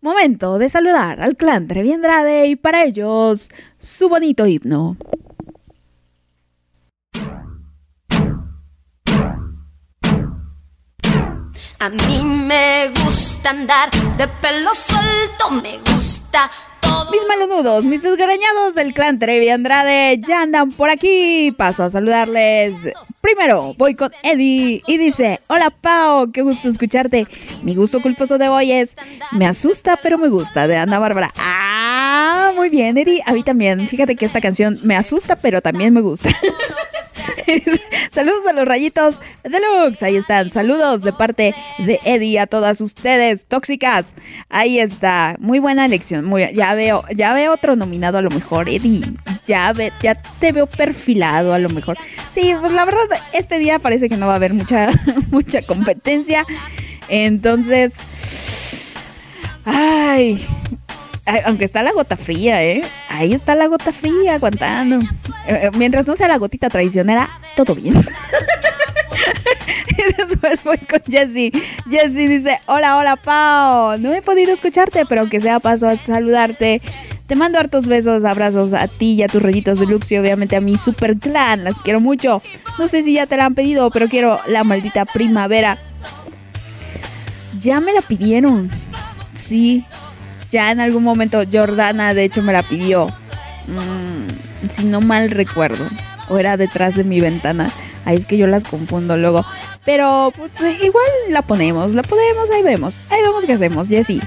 Momento 0.00 0.58
de 0.58 0.68
saludar 0.68 1.20
al 1.20 1.36
clan 1.36 1.66
Trevi 1.66 1.92
Andrade 1.92 2.46
y 2.46 2.56
para 2.56 2.84
ellos 2.84 3.50
su 3.78 4.08
bonito 4.08 4.46
himno. 4.46 4.96
A 11.82 11.88
mí 11.88 12.22
me 12.22 12.90
gusta 12.90 13.50
andar 13.50 13.90
de 14.16 14.28
pelo 14.28 14.70
suelto, 14.72 15.50
me 15.50 15.78
gusta 15.78 16.48
todo. 16.80 17.10
Mis 17.10 17.26
malonudos, 17.26 17.84
mis 17.84 18.04
desgarañados 18.04 18.76
del 18.76 18.94
clan 18.94 19.18
Trevi 19.18 19.48
Andrade 19.48 20.16
ya 20.20 20.42
andan 20.42 20.70
por 20.70 20.90
aquí. 20.90 21.50
Paso 21.58 21.82
a 21.82 21.90
saludarles. 21.90 22.76
Primero 23.20 23.74
voy 23.76 23.96
con 23.96 24.12
Eddie 24.22 24.84
y 24.86 24.96
dice, 24.96 25.40
hola 25.48 25.70
Pau, 25.70 26.30
qué 26.30 26.42
gusto 26.42 26.68
escucharte. 26.68 27.26
Mi 27.62 27.74
gusto 27.74 28.00
culposo 28.00 28.38
de 28.38 28.48
hoy 28.48 28.70
es 28.70 28.94
Me 29.32 29.44
asusta 29.44 29.98
pero 30.00 30.18
me 30.18 30.28
gusta 30.28 30.68
de 30.68 30.76
Ana 30.76 31.00
Bárbara. 31.00 31.32
Ah, 31.36 32.52
muy 32.54 32.68
bien 32.68 32.96
Eddie, 32.96 33.24
a 33.26 33.32
mí 33.32 33.42
también. 33.42 33.88
Fíjate 33.88 34.14
que 34.14 34.24
esta 34.24 34.40
canción 34.40 34.78
me 34.84 34.94
asusta 34.94 35.34
pero 35.34 35.60
también 35.60 35.92
me 35.92 36.00
gusta. 36.00 36.28
Saludos 38.12 38.46
a 38.48 38.52
los 38.52 38.66
rayitos 38.66 39.20
deluxe. 39.44 40.02
Ahí 40.02 40.16
están. 40.16 40.50
Saludos 40.50 41.02
de 41.02 41.12
parte 41.12 41.54
de 41.78 42.00
Eddie 42.04 42.38
a 42.38 42.46
todas 42.46 42.80
ustedes 42.80 43.46
tóxicas. 43.46 44.14
Ahí 44.48 44.78
está. 44.78 45.36
Muy 45.38 45.58
buena 45.58 45.84
elección. 45.84 46.24
Muy, 46.24 46.52
ya 46.54 46.74
veo, 46.74 47.04
ya 47.14 47.32
veo 47.34 47.52
otro 47.52 47.76
nominado 47.76 48.18
a 48.18 48.22
lo 48.22 48.30
mejor, 48.30 48.68
Eddie. 48.68 49.14
Ya 49.46 49.72
ve, 49.72 49.92
ya 50.02 50.14
te 50.14 50.52
veo 50.52 50.66
perfilado 50.66 51.52
a 51.54 51.58
lo 51.58 51.68
mejor. 51.68 51.96
Sí, 52.30 52.54
pues 52.60 52.72
la 52.72 52.84
verdad, 52.84 53.06
este 53.32 53.58
día 53.58 53.78
parece 53.78 54.08
que 54.08 54.16
no 54.16 54.26
va 54.26 54.34
a 54.34 54.36
haber 54.36 54.54
mucha, 54.54 54.90
mucha 55.30 55.62
competencia. 55.62 56.44
Entonces. 57.08 57.98
Ay, 59.64 60.44
aunque 61.44 61.64
está 61.64 61.82
la 61.82 61.92
gota 61.92 62.16
fría, 62.16 62.64
¿eh? 62.64 62.82
Ahí 63.08 63.32
está 63.32 63.54
la 63.54 63.66
gota 63.66 63.92
fría 63.92 64.34
aguantando. 64.34 64.96
Eh, 65.46 65.60
eh, 65.64 65.70
mientras 65.76 66.06
no 66.06 66.16
sea 66.16 66.28
la 66.28 66.38
gotita 66.38 66.68
traicionera, 66.68 67.28
todo 67.54 67.74
bien. 67.74 67.94
y 69.88 70.14
después 70.16 70.64
voy 70.64 70.78
con 70.78 71.00
Jessie. 71.06 71.52
Jessie 71.88 72.28
dice, 72.28 72.58
hola, 72.66 72.96
hola, 72.96 73.16
Pau. 73.16 73.98
No 73.98 74.12
he 74.12 74.22
podido 74.22 74.52
escucharte, 74.52 75.06
pero 75.06 75.20
aunque 75.20 75.40
sea 75.40 75.60
paso 75.60 75.88
a 75.88 75.96
saludarte. 75.96 76.82
Te 77.26 77.36
mando 77.36 77.58
hartos 77.58 77.86
besos, 77.86 78.24
abrazos 78.24 78.74
a 78.74 78.88
ti 78.88 79.14
y 79.14 79.22
a 79.22 79.28
tus 79.28 79.40
rollitos 79.40 79.78
de 79.78 79.86
Lux 79.86 80.10
y 80.12 80.18
obviamente 80.18 80.56
a 80.56 80.60
mi 80.60 80.76
super 80.76 81.16
clan. 81.16 81.64
Las 81.64 81.78
quiero 81.78 82.00
mucho. 82.00 82.42
No 82.78 82.88
sé 82.88 83.02
si 83.02 83.14
ya 83.14 83.26
te 83.26 83.36
la 83.36 83.46
han 83.46 83.54
pedido, 83.54 83.90
pero 83.90 84.08
quiero 84.08 84.40
la 84.46 84.64
maldita 84.64 85.04
primavera. 85.04 85.78
Ya 87.58 87.80
me 87.80 87.92
la 87.92 88.02
pidieron. 88.02 88.70
Sí, 89.34 89.86
ya 90.52 90.70
en 90.70 90.80
algún 90.80 91.02
momento 91.02 91.42
Jordana, 91.50 92.14
de 92.14 92.24
hecho, 92.24 92.42
me 92.42 92.52
la 92.52 92.62
pidió. 92.62 93.08
Mm, 93.66 94.68
si 94.68 94.84
no 94.84 95.00
mal 95.00 95.30
recuerdo. 95.30 95.84
O 96.28 96.38
era 96.38 96.56
detrás 96.56 96.94
de 96.94 97.04
mi 97.04 97.20
ventana. 97.20 97.70
Ahí 98.04 98.16
es 98.16 98.26
que 98.26 98.36
yo 98.36 98.46
las 98.46 98.64
confundo 98.64 99.16
luego. 99.16 99.44
Pero 99.84 100.32
pues, 100.36 100.52
igual 100.82 101.06
la 101.30 101.42
ponemos, 101.42 101.94
la 101.94 102.02
ponemos, 102.02 102.50
ahí 102.50 102.62
vemos. 102.62 103.02
Ahí 103.10 103.20
vemos 103.22 103.44
qué 103.44 103.54
hacemos, 103.54 103.88
Jessy. 103.88 104.20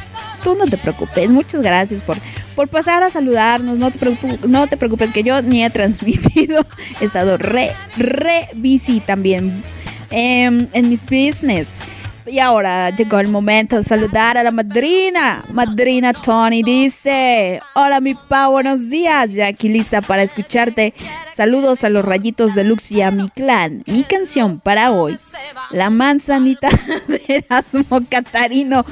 Tú 0.44 0.56
no 0.56 0.66
te 0.66 0.78
preocupes. 0.78 1.30
Muchas 1.30 1.62
gracias 1.62 2.02
por, 2.02 2.18
por 2.56 2.68
pasar 2.68 3.04
a 3.04 3.10
saludarnos. 3.10 3.78
No 3.80 3.92
te, 3.92 4.78
preocupes, 4.78 5.12
que 5.12 5.24
yo 5.24 5.42
ni 5.42 5.64
he 5.64 5.70
transmitido. 5.70 6.66
He 7.02 7.06
estado 7.06 7.38
re, 7.38 7.72
re 7.98 8.50
busy 8.56 9.00
también 9.00 9.64
em, 10.10 10.68
en 10.74 10.90
mis 10.90 11.04
business. 11.04 11.78
Y 12.28 12.40
ahora 12.40 12.90
llegó 12.90 13.20
el 13.20 13.28
momento 13.28 13.78
de 13.78 13.84
saludar 13.84 14.36
a 14.38 14.44
la 14.44 14.52
madrina. 14.52 15.44
Madrina 15.52 16.12
Tony 16.12 16.64
dice, 16.64 17.62
hola 17.76 18.00
mi 18.00 18.16
pa, 18.16 18.48
buenos 18.48 18.90
días. 18.90 19.34
Ya 19.34 19.48
aquí 19.48 19.70
lista 19.70 20.02
para 20.02 20.24
escucharte. 20.24 20.96
Saludos 21.32 21.84
a 21.84 21.90
los 21.90 22.04
rayitos 22.04 22.56
de 22.56 22.64
Lux 22.64 22.92
y 22.92 23.04
a 23.04 23.12
mi 23.12 23.30
clan. 23.30 23.84
Mi 23.86 24.04
canción 24.04 24.60
para 24.60 24.92
hoy, 24.92 25.20
La 25.70 25.92
manzanita 25.92 26.70
de 27.08 27.22
Erasmo 27.28 28.02
Catarino. 28.10 28.86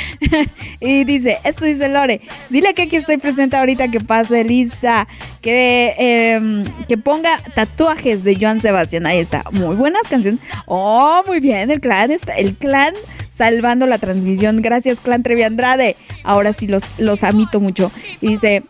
y 0.80 1.04
dice, 1.04 1.38
esto 1.44 1.64
dice 1.64 1.88
Lore, 1.88 2.22
dile 2.50 2.74
que 2.74 2.82
aquí 2.82 2.96
estoy 2.96 3.18
presente 3.18 3.56
ahorita 3.56 3.88
que 3.88 4.00
pase 4.00 4.42
lista. 4.42 5.06
Que, 5.42 5.94
eh, 5.98 6.64
que 6.88 6.96
ponga 6.96 7.42
tatuajes 7.54 8.24
de 8.24 8.38
Joan 8.40 8.60
Sebastián. 8.60 9.06
Ahí 9.06 9.18
está. 9.18 9.44
Muy 9.50 9.74
buenas 9.74 10.02
canciones. 10.08 10.40
Oh, 10.66 11.22
muy 11.26 11.40
bien. 11.40 11.70
El 11.70 11.80
clan 11.80 12.10
está. 12.10 12.34
El 12.34 12.54
clan 12.54 12.94
salvando 13.28 13.86
la 13.86 13.98
transmisión. 13.98 14.62
Gracias, 14.62 15.00
clan 15.00 15.22
Trevi 15.22 15.42
Andrade. 15.42 15.96
Ahora 16.22 16.52
sí 16.52 16.68
los, 16.68 16.84
los 16.98 17.24
amito 17.24 17.60
mucho. 17.60 17.90
Dice. 18.20 18.62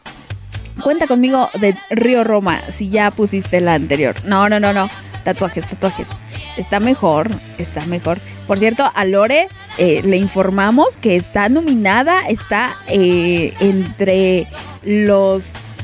Cuenta 0.83 1.07
conmigo 1.07 1.51
de 1.61 1.77
Río 1.91 2.25
Roma 2.25 2.63
si 2.71 2.89
ya 2.89 3.11
pusiste 3.11 3.61
la 3.61 3.75
anterior. 3.75 4.17
No, 4.25 4.49
no, 4.49 4.59
no, 4.59 4.73
no. 4.73 4.89
Tatuajes, 5.23 5.67
tatuajes. 5.69 6.09
Está 6.57 6.81
mejor, 6.81 7.31
está 7.59 7.85
mejor. 7.87 8.19
Por 8.47 8.59
cierto, 8.59 8.91
a 8.95 9.05
Lore 9.05 9.49
eh, 9.79 10.03
le 10.05 10.17
informamos 10.17 10.97
que 10.97 11.17
está 11.17 11.49
nominada, 11.49 12.27
está 12.29 12.77
eh, 12.89 13.55
entre 13.61 14.49
los 14.83 15.77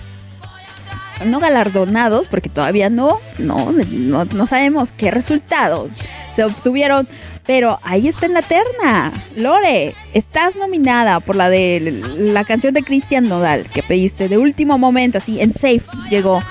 no 1.27 1.41
galardonados, 1.41 2.29
porque 2.29 2.49
todavía 2.49 2.91
no, 2.91 3.19
no, 3.39 3.73
no, 3.73 4.47
sabemos 4.47 4.93
qué 4.93 5.11
resultados 5.11 5.99
se 6.31 6.45
obtuvieron, 6.45 7.09
pero 7.47 7.79
ahí 7.83 8.09
está 8.09 8.27
en 8.27 8.35
la 8.35 8.43
terna. 8.43 9.13
Lore, 9.37 9.95
estás 10.15 10.57
nominada 10.57 11.21
por 11.21 11.37
la 11.37 11.51
de 11.51 12.03
la 12.17 12.45
canción 12.45 12.75
de 12.75 12.83
Cristian 12.83 13.29
Nodal 13.29 13.69
que 13.71 13.83
pediste 13.83 14.29
de 14.29 14.39
último 14.39 14.79
momento, 14.79 15.19
así 15.19 15.41
en 15.41 15.55
safe 15.55 15.85
llegó 16.11 16.43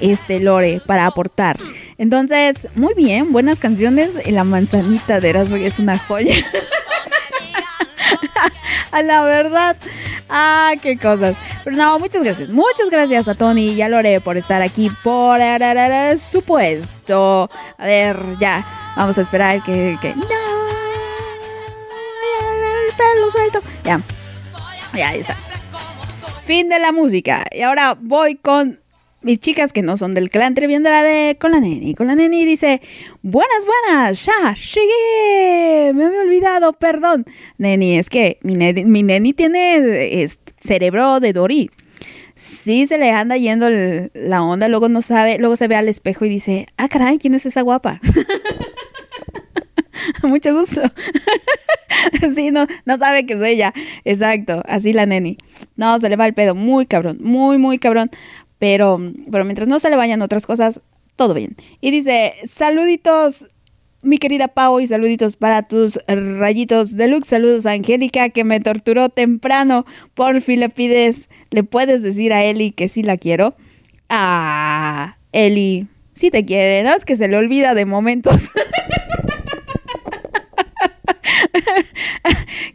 este 0.00 0.40
Lore 0.40 0.80
para 0.86 1.06
aportar. 1.06 1.56
Entonces, 1.98 2.68
muy 2.76 2.94
bien, 2.94 3.32
buenas 3.32 3.58
canciones. 3.58 4.30
La 4.30 4.44
manzanita 4.44 5.20
de 5.20 5.30
Erasmo 5.30 5.56
es 5.56 5.78
una 5.78 5.98
joya. 5.98 6.34
a 8.92 9.02
la 9.02 9.22
verdad. 9.22 9.76
Ah, 10.28 10.72
qué 10.82 10.98
cosas. 10.98 11.36
Pero 11.64 11.76
no, 11.76 11.98
muchas 11.98 12.22
gracias. 12.22 12.50
Muchas 12.50 12.90
gracias 12.90 13.28
a 13.28 13.34
Tony 13.34 13.70
y 13.70 13.82
a 13.82 13.88
Lore 13.88 14.20
por 14.20 14.36
estar 14.36 14.62
aquí, 14.62 14.90
por 15.02 15.40
supuesto. 16.18 17.50
A 17.78 17.86
ver, 17.86 18.18
ya. 18.38 18.64
Vamos 18.96 19.18
a 19.18 19.22
esperar 19.22 19.62
que. 19.62 19.96
que... 20.00 20.14
No. 20.14 20.48
El 23.16 23.30
suelto. 23.30 23.62
Ya. 23.84 24.00
Ya, 24.94 25.10
ahí 25.10 25.20
está. 25.20 25.36
Fin 26.44 26.68
de 26.68 26.78
la 26.78 26.92
música. 26.92 27.44
Y 27.52 27.62
ahora 27.62 27.96
voy 28.00 28.36
con 28.36 28.78
mis 29.22 29.40
chicas 29.40 29.72
que 29.72 29.82
no 29.82 29.96
son 29.96 30.14
del 30.14 30.30
clan 30.30 30.54
Trevi 30.54 30.74
Andrade 30.74 31.36
con 31.38 31.52
la 31.52 31.60
neni. 31.60 31.94
Con 31.94 32.06
la 32.06 32.14
neni 32.14 32.44
dice, 32.44 32.80
buenas, 33.22 33.66
buenas, 33.66 34.24
ya, 34.24 34.54
llegué, 34.54 35.92
me 35.94 36.06
había 36.06 36.20
olvidado, 36.20 36.72
perdón. 36.72 37.24
Neni, 37.58 37.98
es 37.98 38.10
que 38.10 38.38
mi 38.42 38.54
neni, 38.54 38.84
mi 38.84 39.02
neni 39.02 39.32
tiene 39.32 40.22
es, 40.22 40.38
cerebro 40.60 41.20
de 41.20 41.32
Dory. 41.32 41.70
Sí 42.34 42.86
se 42.86 42.98
le 42.98 43.10
anda 43.10 43.36
yendo 43.36 43.68
la 44.14 44.44
onda, 44.44 44.68
luego 44.68 44.88
no 44.88 45.02
sabe, 45.02 45.38
luego 45.38 45.56
se 45.56 45.66
ve 45.66 45.74
al 45.74 45.88
espejo 45.88 46.24
y 46.24 46.28
dice, 46.28 46.68
ah, 46.76 46.88
caray, 46.88 47.18
¿quién 47.18 47.34
es 47.34 47.46
esa 47.46 47.62
guapa? 47.62 48.00
Mucho 50.22 50.54
gusto. 50.54 50.80
sí, 52.34 52.52
no, 52.52 52.68
no 52.84 52.96
sabe 52.96 53.26
que 53.26 53.34
es 53.34 53.42
ella. 53.42 53.74
Exacto, 54.04 54.62
así 54.66 54.92
la 54.92 55.06
neni. 55.06 55.36
No, 55.74 55.98
se 55.98 56.08
le 56.08 56.14
va 56.14 56.26
el 56.26 56.34
pedo, 56.34 56.54
muy 56.54 56.86
cabrón, 56.86 57.18
muy, 57.20 57.58
muy 57.58 57.78
cabrón. 57.78 58.08
Pero, 58.58 58.98
pero 59.30 59.44
mientras 59.44 59.68
no 59.68 59.78
se 59.78 59.90
le 59.90 59.96
vayan 59.96 60.22
otras 60.22 60.46
cosas, 60.46 60.80
todo 61.16 61.34
bien. 61.34 61.56
Y 61.80 61.90
dice, 61.90 62.34
saluditos, 62.46 63.48
mi 64.02 64.18
querida 64.18 64.48
Pau, 64.48 64.80
y 64.80 64.86
saluditos 64.86 65.36
para 65.36 65.62
tus 65.62 65.98
rayitos 66.06 66.96
deluxe. 66.96 67.28
Saludos 67.28 67.66
a 67.66 67.72
Angélica, 67.72 68.30
que 68.30 68.44
me 68.44 68.60
torturó 68.60 69.08
temprano. 69.08 69.84
Por 70.14 70.40
fin 70.40 70.60
le 70.60 70.68
pides, 70.68 71.28
le 71.50 71.64
puedes 71.64 72.02
decir 72.02 72.32
a 72.32 72.44
Eli 72.44 72.70
que 72.70 72.88
sí 72.88 73.02
la 73.02 73.16
quiero. 73.16 73.56
Ah, 74.08 75.18
Eli, 75.32 75.86
sí 76.14 76.30
te 76.30 76.44
quiere, 76.44 76.82
¿no? 76.82 76.94
Es 76.94 77.04
que 77.04 77.16
se 77.16 77.28
le 77.28 77.36
olvida 77.36 77.74
de 77.74 77.84
momentos. 77.84 78.48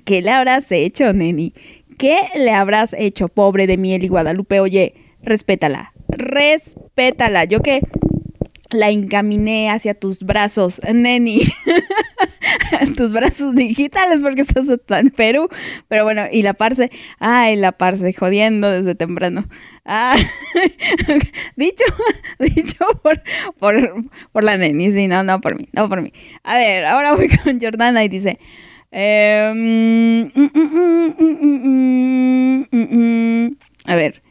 ¿Qué 0.06 0.22
le 0.22 0.32
habrás 0.32 0.72
hecho, 0.72 1.14
neni? 1.14 1.54
¿Qué 1.98 2.18
le 2.36 2.52
habrás 2.52 2.94
hecho, 2.98 3.30
pobre 3.30 3.68
de 3.68 3.78
Miel 3.78 4.04
y 4.04 4.10
Guadalupe? 4.10 4.60
Oye, 4.60 4.94
respétala, 5.24 5.94
respétala. 6.10 7.46
Yo 7.46 7.62
que 7.62 7.82
la 8.72 8.90
encaminé 8.90 9.70
hacia 9.70 9.94
tus 9.94 10.24
brazos, 10.24 10.82
neni. 10.92 11.42
tus 12.98 13.14
brazos 13.14 13.56
digitales 13.56 14.22
porque 14.22 14.42
estás 14.42 14.68
en 14.90 15.10
Perú. 15.10 15.48
Pero 15.88 16.04
bueno, 16.04 16.24
y 16.32 16.42
la 16.42 16.54
parce, 16.54 16.92
ay, 17.20 17.56
la 17.56 17.72
parce, 17.72 18.14
jodiendo 18.14 18.70
desde 18.70 18.96
temprano. 18.96 19.48
Ah, 19.86 20.16
dicho, 21.56 21.84
dicho 22.40 22.86
por, 23.02 23.22
por, 23.60 23.76
por 24.32 24.44
la 24.44 24.58
neni, 24.58 24.92
sí, 24.92 25.08
no, 25.08 25.24
no 25.24 25.40
por 25.42 25.58
mí, 25.58 25.68
no 25.74 25.90
por 25.90 26.02
mí. 26.02 26.12
A 26.44 26.58
ver, 26.58 26.86
ahora 26.86 27.14
voy 27.14 27.30
con 27.44 27.60
Jordana 27.60 28.04
y 28.04 28.10
dice, 28.10 28.40
a 33.86 33.96
ver. 33.96 34.22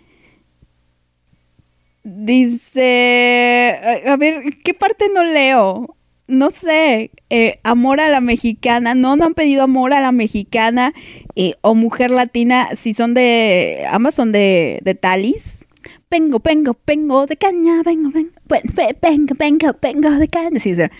Dice, 2.05 3.79
a, 4.07 4.13
a 4.13 4.17
ver, 4.17 4.43
¿qué 4.65 4.75
parte 4.75 5.07
no 5.15 5.23
leo? 5.23 5.97
No 6.27 6.51
sé, 6.51 7.11
eh, 7.31 7.61
amor 7.63 8.01
a 8.01 8.09
la 8.09 8.21
mexicana, 8.21 8.95
no, 8.95 9.17
no 9.17 9.25
han 9.27 9.35
pedido 9.35 9.63
amor 9.63 9.93
a 9.93 10.01
la 10.01 10.13
mexicana 10.13 10.93
eh, 11.37 11.55
o 11.61 11.75
mujer 11.75 12.11
latina, 12.11 12.69
si 12.75 12.95
son 12.95 13.15
de, 13.15 13.85
ambas 13.91 14.15
son 14.17 14.33
de, 14.33 14.81
de 14.83 14.95
Talis. 14.95 15.65
Vengo, 16.11 16.41
vengo, 16.41 16.77
vengo 16.87 17.27
de 17.27 17.37
caña, 17.37 17.83
vengo, 17.85 18.11
vengo, 18.11 18.31
ven- 18.47 18.63
ven- 18.75 18.97
vengo, 19.01 19.35
vengo, 19.39 19.77
vengo 19.81 20.11
de 20.11 20.29
caña. 20.29 20.59
Sí, 20.59 20.75
sea, 20.75 20.91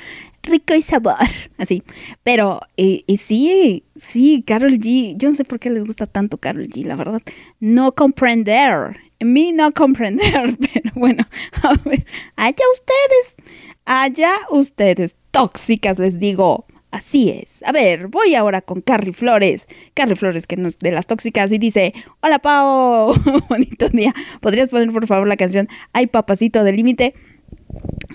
rico 0.43 0.75
y 0.75 0.83
sabor, 0.83 1.15
así. 1.59 1.83
Pero 2.23 2.61
eh, 2.77 3.05
eh, 3.07 3.17
sí, 3.17 3.85
sí, 3.97 4.43
Carol 4.47 4.79
G, 4.79 5.15
yo 5.17 5.29
no 5.29 5.35
sé 5.35 5.45
por 5.45 5.59
qué 5.61 5.71
les 5.71 5.85
gusta 5.85 6.07
tanto 6.07 6.39
Carol 6.39 6.67
G, 6.69 6.85
la 6.85 6.97
verdad. 6.97 7.21
No 7.61 7.93
comprender, 7.95 8.97
mí 9.25 9.53
no 9.53 9.73
comprender, 9.73 10.57
pero 10.73 10.91
bueno, 10.95 11.27
a 11.63 11.75
ver, 11.85 12.05
allá 12.37 12.65
ustedes, 12.75 13.37
allá 13.85 14.33
ustedes, 14.51 15.17
tóxicas 15.31 15.99
les 15.99 16.19
digo. 16.19 16.67
Así 16.93 17.31
es. 17.31 17.63
A 17.65 17.73
ver, 17.73 18.09
voy 18.09 18.35
ahora 18.35 18.61
con 18.61 18.83
Carly 18.83 19.15
Flores. 19.15 19.67
Carly 19.95 20.15
Flores, 20.15 20.47
que 20.47 20.57
no 20.57 20.69
es 20.69 20.79
de 20.79 20.91
las 20.91 21.07
tóxicas, 21.07 21.51
y 21.51 21.57
dice: 21.57 21.95
Hola, 22.21 22.39
Pao. 22.39 23.15
Bonito 23.49 23.89
día. 23.89 24.15
¿Podrías 24.43 24.69
poner, 24.69 24.93
por 24.93 25.07
favor, 25.07 25.27
la 25.27 25.39
canción 25.39 25.69
Ay, 25.95 26.07
papacito 26.07 26.65
del 26.65 26.77
límite? 26.77 27.15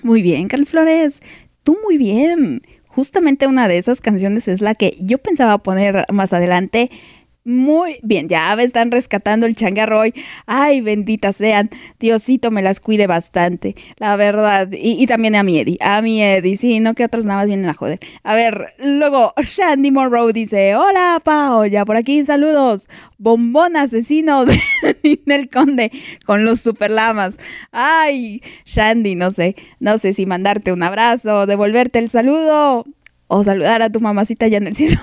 Muy 0.04 0.22
bien, 0.22 0.46
Carly 0.46 0.64
Flores. 0.64 1.20
Tú 1.64 1.76
muy 1.82 1.98
bien. 1.98 2.62
Justamente 2.86 3.48
una 3.48 3.66
de 3.66 3.78
esas 3.78 4.00
canciones 4.00 4.46
es 4.46 4.60
la 4.60 4.76
que 4.76 4.96
yo 5.00 5.18
pensaba 5.18 5.58
poner 5.58 6.06
más 6.12 6.32
adelante. 6.32 6.90
Muy 7.44 7.98
bien, 8.02 8.28
ya 8.28 8.54
me 8.56 8.62
están 8.62 8.90
rescatando 8.90 9.46
el 9.46 9.56
changarro 9.56 10.00
hoy. 10.00 10.12
Ay, 10.46 10.82
benditas 10.82 11.36
sean. 11.36 11.70
Diosito 11.98 12.50
me 12.50 12.60
las 12.60 12.78
cuide 12.78 13.06
bastante, 13.06 13.74
la 13.96 14.16
verdad. 14.16 14.68
Y, 14.70 15.02
y 15.02 15.06
también 15.06 15.34
a 15.34 15.42
mi 15.42 15.58
Eddie, 15.58 15.78
a 15.80 16.02
mi 16.02 16.22
Eddie. 16.22 16.58
Sí, 16.58 16.78
no 16.80 16.92
que 16.92 17.04
otros 17.04 17.24
nada 17.24 17.38
más 17.38 17.46
vienen 17.46 17.70
a 17.70 17.72
joder. 17.72 18.00
A 18.22 18.34
ver, 18.34 18.74
luego 18.78 19.32
Shandy 19.42 19.90
Monroe 19.90 20.34
dice: 20.34 20.76
Hola, 20.76 21.22
Pao, 21.24 21.64
ya 21.64 21.86
por 21.86 21.96
aquí, 21.96 22.22
saludos. 22.22 22.90
Bombón 23.16 23.76
asesino 23.76 24.44
de 24.44 24.60
Ninel 25.02 25.48
Conde 25.48 25.90
con 26.26 26.44
los 26.44 26.60
superlamas. 26.60 27.38
Ay, 27.72 28.42
Shandy, 28.66 29.14
no 29.14 29.30
sé, 29.30 29.56
no 29.80 29.96
sé 29.96 30.12
si 30.12 30.26
mandarte 30.26 30.70
un 30.70 30.82
abrazo, 30.82 31.46
devolverte 31.46 31.98
el 31.98 32.10
saludo 32.10 32.84
o 33.28 33.44
saludar 33.44 33.80
a 33.82 33.90
tu 33.90 34.00
mamacita 34.00 34.46
allá 34.46 34.58
en 34.58 34.66
el 34.66 34.74
cielo. 34.74 35.00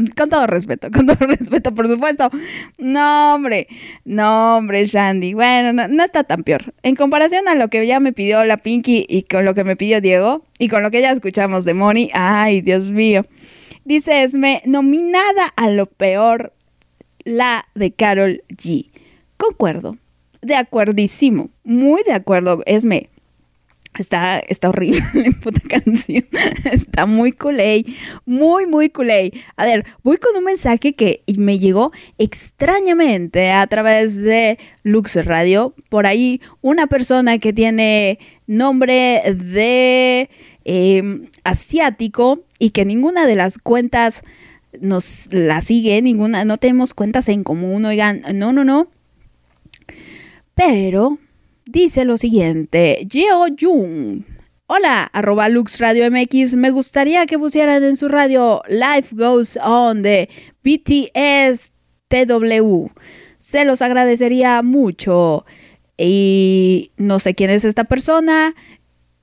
Con, 0.00 0.28
todo 0.28 0.46
respeto, 0.46 0.90
con 0.90 1.06
todo 1.06 1.16
respeto, 1.26 1.74
por 1.74 1.86
supuesto. 1.88 2.30
No, 2.78 3.34
hombre, 3.34 3.68
no, 4.04 4.56
hombre, 4.56 4.86
Shandy. 4.86 5.34
Bueno, 5.34 5.72
no, 5.72 5.88
no 5.88 6.04
está 6.04 6.24
tan 6.24 6.42
peor. 6.42 6.74
En 6.82 6.96
comparación 6.96 7.46
a 7.48 7.54
lo 7.54 7.68
que 7.68 7.86
ya 7.86 8.00
me 8.00 8.12
pidió 8.12 8.44
la 8.44 8.56
Pinky 8.56 9.06
y 9.08 9.22
con 9.22 9.44
lo 9.44 9.54
que 9.54 9.64
me 9.64 9.76
pidió 9.76 10.00
Diego 10.00 10.44
y 10.58 10.68
con 10.68 10.82
lo 10.82 10.90
que 10.90 11.00
ya 11.00 11.12
escuchamos 11.12 11.64
de 11.64 11.74
Moni, 11.74 12.10
ay, 12.12 12.60
Dios 12.60 12.90
mío. 12.90 13.24
Dice 13.84 14.24
Esme, 14.24 14.62
nominada 14.64 15.52
a 15.56 15.68
lo 15.68 15.86
peor, 15.86 16.52
la 17.24 17.66
de 17.74 17.92
Carol 17.92 18.42
G. 18.48 18.90
Concuerdo, 19.36 19.96
de 20.42 20.56
acuerdísimo, 20.56 21.50
muy 21.64 22.02
de 22.02 22.12
acuerdo, 22.12 22.62
Esme. 22.66 23.10
Está, 23.98 24.40
está 24.40 24.70
horrible 24.70 25.00
la 25.14 25.30
puta 25.40 25.60
canción. 25.68 26.24
Está 26.64 27.06
muy 27.06 27.32
culé. 27.32 27.84
Muy, 28.26 28.66
muy 28.66 28.90
culé. 28.90 29.32
A 29.56 29.64
ver, 29.64 29.84
voy 30.02 30.16
con 30.16 30.36
un 30.36 30.44
mensaje 30.44 30.94
que 30.94 31.22
me 31.38 31.58
llegó 31.58 31.92
extrañamente 32.18 33.52
a 33.52 33.66
través 33.68 34.20
de 34.20 34.58
Lux 34.82 35.24
Radio. 35.24 35.74
Por 35.88 36.06
ahí, 36.06 36.40
una 36.60 36.88
persona 36.88 37.38
que 37.38 37.52
tiene 37.52 38.18
nombre 38.46 39.22
de 39.32 40.28
eh, 40.64 41.28
asiático 41.44 42.44
y 42.58 42.70
que 42.70 42.84
ninguna 42.84 43.26
de 43.26 43.36
las 43.36 43.58
cuentas 43.58 44.22
nos 44.80 45.32
la 45.32 45.60
sigue, 45.60 46.02
ninguna, 46.02 46.44
no 46.44 46.56
tenemos 46.56 46.94
cuentas 46.94 47.28
en 47.28 47.44
común, 47.44 47.84
oigan, 47.84 48.22
no, 48.34 48.52
no, 48.52 48.64
no. 48.64 48.88
Pero 50.54 51.18
dice 51.66 52.04
lo 52.04 52.16
siguiente, 52.16 53.06
Jeo 53.10 53.46
Jung. 53.58 54.24
Hola, 54.66 55.04
arroba 55.12 55.48
Lux 55.48 55.78
Radio 55.78 56.10
MX. 56.10 56.56
Me 56.56 56.70
gustaría 56.70 57.26
que 57.26 57.38
pusieran 57.38 57.84
en 57.84 57.96
su 57.96 58.08
radio 58.08 58.62
Life 58.68 59.14
Goes 59.14 59.58
On 59.62 60.02
de 60.02 60.28
BTS 60.62 61.70
TW. 62.08 62.88
Se 63.38 63.64
los 63.64 63.82
agradecería 63.82 64.62
mucho. 64.62 65.44
Y 65.98 66.92
no 66.96 67.18
sé 67.20 67.34
quién 67.34 67.50
es 67.50 67.64
esta 67.64 67.84
persona. 67.84 68.54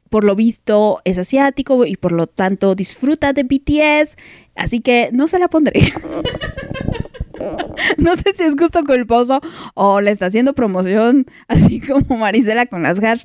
Por 0.10 0.26
lo 0.26 0.36
visto 0.36 1.02
es 1.06 1.18
asiático 1.18 1.86
y 1.86 1.96
por 1.96 2.12
lo 2.12 2.28
tanto 2.28 2.76
disfruta 2.76 3.34
de 3.34 3.44
BTS. 3.44 4.18
Así 4.56 4.80
que 4.80 5.10
no 5.12 5.28
se 5.28 5.40
la 5.40 5.48
pondré. 5.48 5.82
No 7.98 8.16
sé 8.16 8.34
si 8.36 8.44
es 8.44 8.56
gusto 8.56 8.84
culposo 8.84 9.42
o 9.74 10.02
le 10.02 10.12
está 10.12 10.28
haciendo 10.28 10.54
promoción, 10.54 11.26
así 11.48 11.80
como 11.80 12.18
Marisela 12.18 12.66
con 12.66 12.84
las 12.84 13.02
hash. 13.04 13.24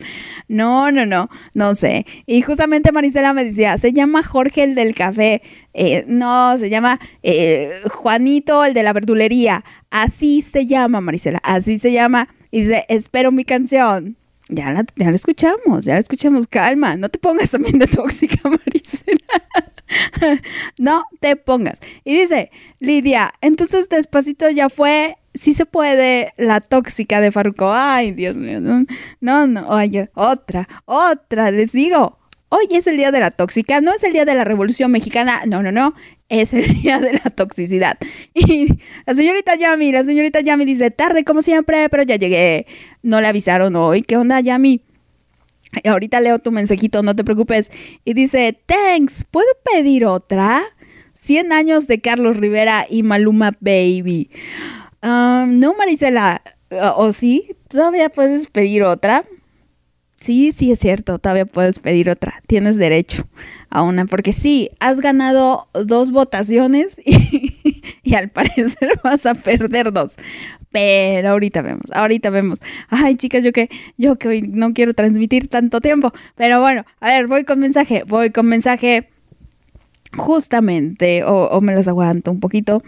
No, 0.49 0.91
no, 0.91 1.07
no, 1.07 1.29
no 1.55 1.75
sé. 1.75 2.07
Y 2.27 2.43
justamente 2.43 2.93
Marisela 2.93 3.33
me 3.33 3.45
decía, 3.45 3.79
se 3.79 3.93
llama 3.93 4.23
Jorge 4.23 4.65
el 4.65 4.75
del 4.75 4.95
café. 4.95 5.43
Eh, 5.75 6.05
no, 6.09 6.57
se 6.59 6.71
llama 6.71 6.99
eh, 7.23 7.83
Juanito 7.91 8.65
el 8.65 8.75
de 8.75 8.83
la 8.83 8.93
verdulería. 8.93 9.65
Así 9.91 10.43
se 10.43 10.67
llama, 10.67 11.01
Marisela, 11.01 11.41
así 11.43 11.79
se 11.79 11.93
llama. 11.93 12.29
Y 12.51 12.63
dice, 12.63 12.85
espero 12.89 13.33
mi 13.33 13.45
canción. 13.45 14.17
Ya 14.49 14.73
la, 14.73 14.85
ya 14.95 15.11
la 15.11 15.17
escuchamos, 15.17 15.85
ya 15.85 15.95
la 15.95 16.01
escuchamos. 16.01 16.47
Calma, 16.47 16.97
no 16.97 17.09
te 17.09 17.19
pongas 17.19 17.51
también 17.51 17.79
de 17.79 17.87
tóxica, 17.87 18.39
Marisela. 18.49 19.73
no 20.79 21.05
te 21.21 21.37
pongas. 21.37 21.81
Y 22.05 22.21
dice, 22.21 22.51
Lidia, 22.81 23.33
entonces 23.41 23.89
despacito 23.89 24.51
ya 24.51 24.69
fue, 24.69 25.17
sí 25.35 25.55
se 25.55 25.67
puede, 25.67 26.33
la 26.37 26.61
tóxica 26.61 27.21
de 27.21 27.33
Farruko. 27.33 27.73
Ay, 27.73 28.13
Dios 28.13 28.37
mío, 28.37 28.61
no, 28.61 28.85
no, 29.21 29.47
no, 29.47 29.69
oye, 29.69 30.11
otra, 30.15 30.69
otra, 30.85 31.51
les 31.51 31.73
digo. 31.73 32.19
Hoy 32.49 32.67
es 32.71 32.87
el 32.87 32.97
día 32.97 33.11
de 33.11 33.19
la 33.19 33.33
tóxica, 33.33 33.81
no 33.81 33.93
es 33.93 34.05
el 34.05 34.13
día 34.13 34.25
de 34.25 34.35
la 34.35 34.45
revolución 34.45 34.93
mexicana, 34.93 35.41
no, 35.47 35.65
no, 35.65 35.73
no, 35.73 35.95
es 36.29 36.55
el 36.55 36.65
día 36.83 37.01
de 37.01 37.15
la 37.15 37.31
toxicidad. 37.31 37.99
Y 38.35 38.69
la 39.05 39.15
señorita 39.15 39.57
Yami, 39.57 39.91
la 39.91 40.05
señorita 40.05 40.41
Yami 40.41 40.65
dice, 40.65 40.91
tarde 40.93 41.25
como 41.25 41.43
siempre, 41.43 41.89
pero 41.89 42.05
ya 42.05 42.17
llegué. 42.17 42.67
No 43.03 43.21
le 43.21 43.27
avisaron 43.27 43.75
hoy, 43.75 44.03
¿qué 44.03 44.17
onda 44.17 44.41
Yami? 44.41 44.81
Ahorita 45.85 46.21
leo 46.21 46.39
tu 46.39 46.51
mensajito, 46.51 47.03
no 47.03 47.15
te 47.15 47.25
preocupes. 47.25 47.71
Y 48.05 48.15
dice, 48.15 48.59
thanks, 48.67 49.25
¿puedo 49.31 49.49
pedir 49.73 50.05
otra? 50.05 50.63
100 51.13 51.53
años 51.53 51.87
de 51.87 52.01
Carlos 52.01 52.37
Rivera 52.37 52.87
y 52.89 53.03
Maluma 53.03 53.53
Baby. 53.61 54.31
Um, 55.03 55.59
no, 55.59 55.75
Marisela, 55.75 56.43
¿o 56.97 57.13
sí? 57.13 57.49
¿Todavía 57.69 58.09
puedes 58.11 58.49
pedir 58.49 58.83
otra? 58.83 59.25
Sí, 60.21 60.53
sí 60.53 60.73
es 60.73 60.79
cierto, 60.79 61.19
todavía 61.19 61.47
puedes 61.47 61.81
pedir 61.81 62.11
otra. 62.11 62.41
Tienes 62.47 62.77
derecho 62.77 63.27
a 63.71 63.83
una, 63.83 64.07
porque 64.07 64.33
sí, 64.33 64.71
has 64.81 65.01
ganado 65.01 65.69
dos 65.73 66.11
votaciones 66.11 67.01
y, 67.05 67.83
y 68.03 68.15
al 68.15 68.31
parecer 68.31 68.99
vas 69.05 69.27
a 69.27 69.35
perder 69.35 69.93
dos. 69.93 70.17
Pero 70.71 71.31
ahorita 71.31 71.63
vemos, 71.63 71.91
ahorita 71.93 72.31
vemos. 72.31 72.61
Ay, 72.89 73.17
chicas, 73.17 73.45
yo 73.45 73.53
que, 73.53 73.71
yo 73.97 74.17
que 74.17 74.43
no 74.43 74.73
quiero 74.73 74.95
transmitir 74.95 75.49
tanto 75.49 75.81
tiempo. 75.81 76.13
Pero 76.35 76.61
bueno, 76.61 76.85
a 77.01 77.09
ver, 77.11 77.27
voy 77.27 77.45
con 77.45 77.59
mensaje, 77.59 78.03
voy 78.07 78.31
con 78.31 78.47
mensaje 78.47 79.09
justamente, 80.17 81.25
o, 81.25 81.61
me 81.61 81.75
las 81.75 81.89
aguanto 81.89 82.31
un 82.31 82.41
poquito. 82.41 82.83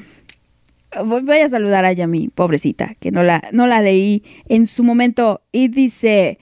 Voy, 1.05 1.23
voy 1.23 1.39
a 1.39 1.51
saludar 1.51 1.85
a 1.85 1.93
Yami, 1.93 2.29
pobrecita, 2.29 2.95
que 2.99 3.11
no 3.11 3.23
la, 3.23 3.43
no 3.53 3.67
la 3.67 3.81
leí 3.81 4.23
en 4.49 4.67
su 4.67 4.83
momento. 4.83 5.43
Y 5.53 5.69
dice, 5.69 6.39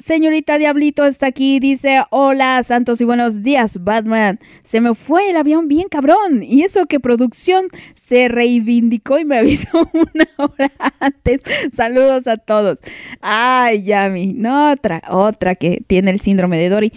Señorita 0.00 0.56
Diablito 0.56 1.04
está 1.04 1.26
aquí, 1.26 1.60
dice, 1.60 2.00
hola 2.08 2.62
santos 2.62 3.02
y 3.02 3.04
buenos 3.04 3.42
días, 3.42 3.84
Batman. 3.84 4.38
Se 4.64 4.80
me 4.80 4.94
fue 4.94 5.28
el 5.28 5.36
avión 5.36 5.68
bien 5.68 5.88
cabrón. 5.90 6.42
Y 6.42 6.62
eso 6.62 6.86
que 6.86 7.00
producción 7.00 7.68
se 7.94 8.28
reivindicó 8.28 9.18
y 9.18 9.26
me 9.26 9.38
avisó 9.40 9.90
una 9.92 10.26
hora 10.38 10.72
antes. 11.00 11.42
Saludos 11.70 12.26
a 12.28 12.38
todos. 12.38 12.80
Ay, 13.20 13.82
Yami, 13.82 14.32
no 14.32 14.70
otra, 14.70 15.02
otra 15.10 15.54
que 15.54 15.82
tiene 15.86 16.12
el 16.12 16.20
síndrome 16.20 16.56
de 16.56 16.70
Dory. 16.70 16.92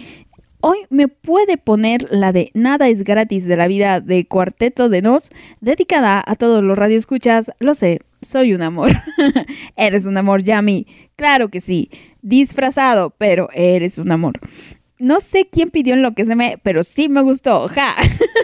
Hoy 0.62 0.78
me 0.88 1.08
puede 1.08 1.58
poner 1.58 2.08
la 2.10 2.32
de 2.32 2.50
Nada 2.54 2.88
es 2.88 3.04
gratis 3.04 3.44
de 3.44 3.58
la 3.58 3.68
vida 3.68 4.00
de 4.00 4.26
Cuarteto 4.26 4.88
de 4.88 5.02
Nos, 5.02 5.30
dedicada 5.60 6.24
a 6.26 6.36
todos 6.36 6.64
los 6.64 6.78
radioescuchas. 6.78 7.52
Lo 7.58 7.74
sé, 7.74 8.00
soy 8.22 8.54
un 8.54 8.62
amor. 8.62 8.92
Eres 9.76 10.06
un 10.06 10.16
amor, 10.16 10.42
Yami. 10.42 10.86
Claro 11.16 11.50
que 11.50 11.60
sí 11.60 11.90
disfrazado, 12.24 13.14
pero 13.18 13.48
eres 13.52 13.98
un 13.98 14.10
amor. 14.10 14.40
No 14.98 15.20
sé 15.20 15.46
quién 15.50 15.70
pidió 15.70 15.94
en 15.94 16.02
lo 16.02 16.14
que 16.14 16.24
se 16.24 16.34
me, 16.34 16.58
pero 16.62 16.82
sí 16.82 17.08
me 17.08 17.20
gustó. 17.20 17.68
Ja. 17.68 17.94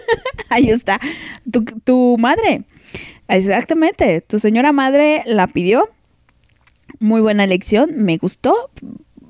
Ahí 0.51 0.68
está. 0.68 1.01
Tu, 1.85 2.16
madre. 2.18 2.64
Exactamente. 3.28 4.20
Tu 4.20 4.39
señora 4.39 4.72
madre 4.72 5.22
la 5.26 5.47
pidió. 5.47 5.89
Muy 6.99 7.20
buena 7.20 7.45
elección. 7.45 7.93
Me 7.97 8.18
gustó. 8.18 8.55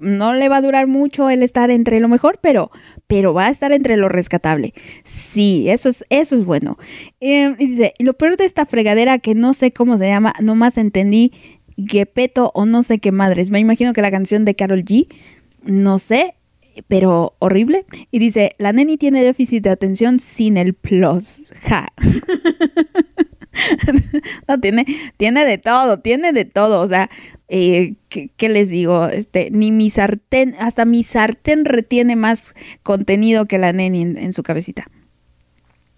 No 0.01 0.35
le 0.35 0.49
va 0.49 0.57
a 0.57 0.63
durar 0.63 0.87
mucho 0.87 1.31
el 1.31 1.43
estar 1.43 1.71
entre 1.71 2.01
lo 2.01 2.09
mejor, 2.09 2.39
pero, 2.41 2.71
pero 3.07 3.35
va 3.35 3.47
a 3.47 3.51
estar 3.51 3.71
entre 3.71 3.99
lo 3.99 4.09
rescatable. 4.09 4.73
Sí, 5.05 5.69
eso 5.69 5.91
es, 5.91 6.05
eso 6.09 6.37
es 6.37 6.45
bueno. 6.45 6.79
Eh, 7.21 7.55
y 7.59 7.67
dice, 7.67 7.93
lo 7.99 8.15
peor 8.15 8.39
de 8.39 8.47
esta 8.47 8.65
fregadera 8.65 9.19
que 9.19 9.35
no 9.35 9.53
sé 9.53 9.73
cómo 9.73 9.99
se 9.99 10.09
llama, 10.09 10.33
nomás 10.41 10.79
entendí 10.79 11.33
Gepeto 11.87 12.51
o 12.55 12.67
no 12.67 12.83
sé 12.83 12.99
qué 12.99 13.13
madres. 13.13 13.51
Me 13.51 13.61
imagino 13.61 13.93
que 13.93 14.03
la 14.03 14.11
canción 14.11 14.45
de 14.45 14.55
Carol 14.55 14.85
G, 14.85 15.09
no 15.63 15.99
sé, 15.99 16.35
pero 16.89 17.35
horrible. 17.39 17.85
Y 18.11 18.19
dice, 18.19 18.53
la 18.59 18.73
neni 18.73 18.97
tiene 18.97 19.23
déficit 19.23 19.65
de 19.65 19.71
atención 19.71 20.21
sin 20.21 20.57
el 20.57 20.75
plus. 20.75 21.53
Ja. 21.63 21.89
no, 24.49 24.61
tiene, 24.61 24.87
tiene 25.17 25.45
de 25.45 25.59
todo, 25.59 26.01
tiene 26.01 26.33
de 26.33 26.45
todo. 26.45 26.81
O 26.81 26.89
sea, 26.89 27.11
eh, 27.49 27.95
¿qué, 28.09 28.49
les 28.49 28.71
digo? 28.71 29.07
Este, 29.07 29.51
ni 29.51 29.73
mi 29.73 29.91
sartén, 29.91 30.55
hasta 30.59 30.85
mi 30.85 31.03
sartén 31.03 31.65
retiene 31.65 32.17
más 32.17 32.55
contenido 32.83 33.47
que 33.47 33.59
la 33.59 33.73
neni 33.73 34.03
en, 34.03 34.19
en 34.19 34.33
su 34.33 34.43
cabecita. 34.43 34.87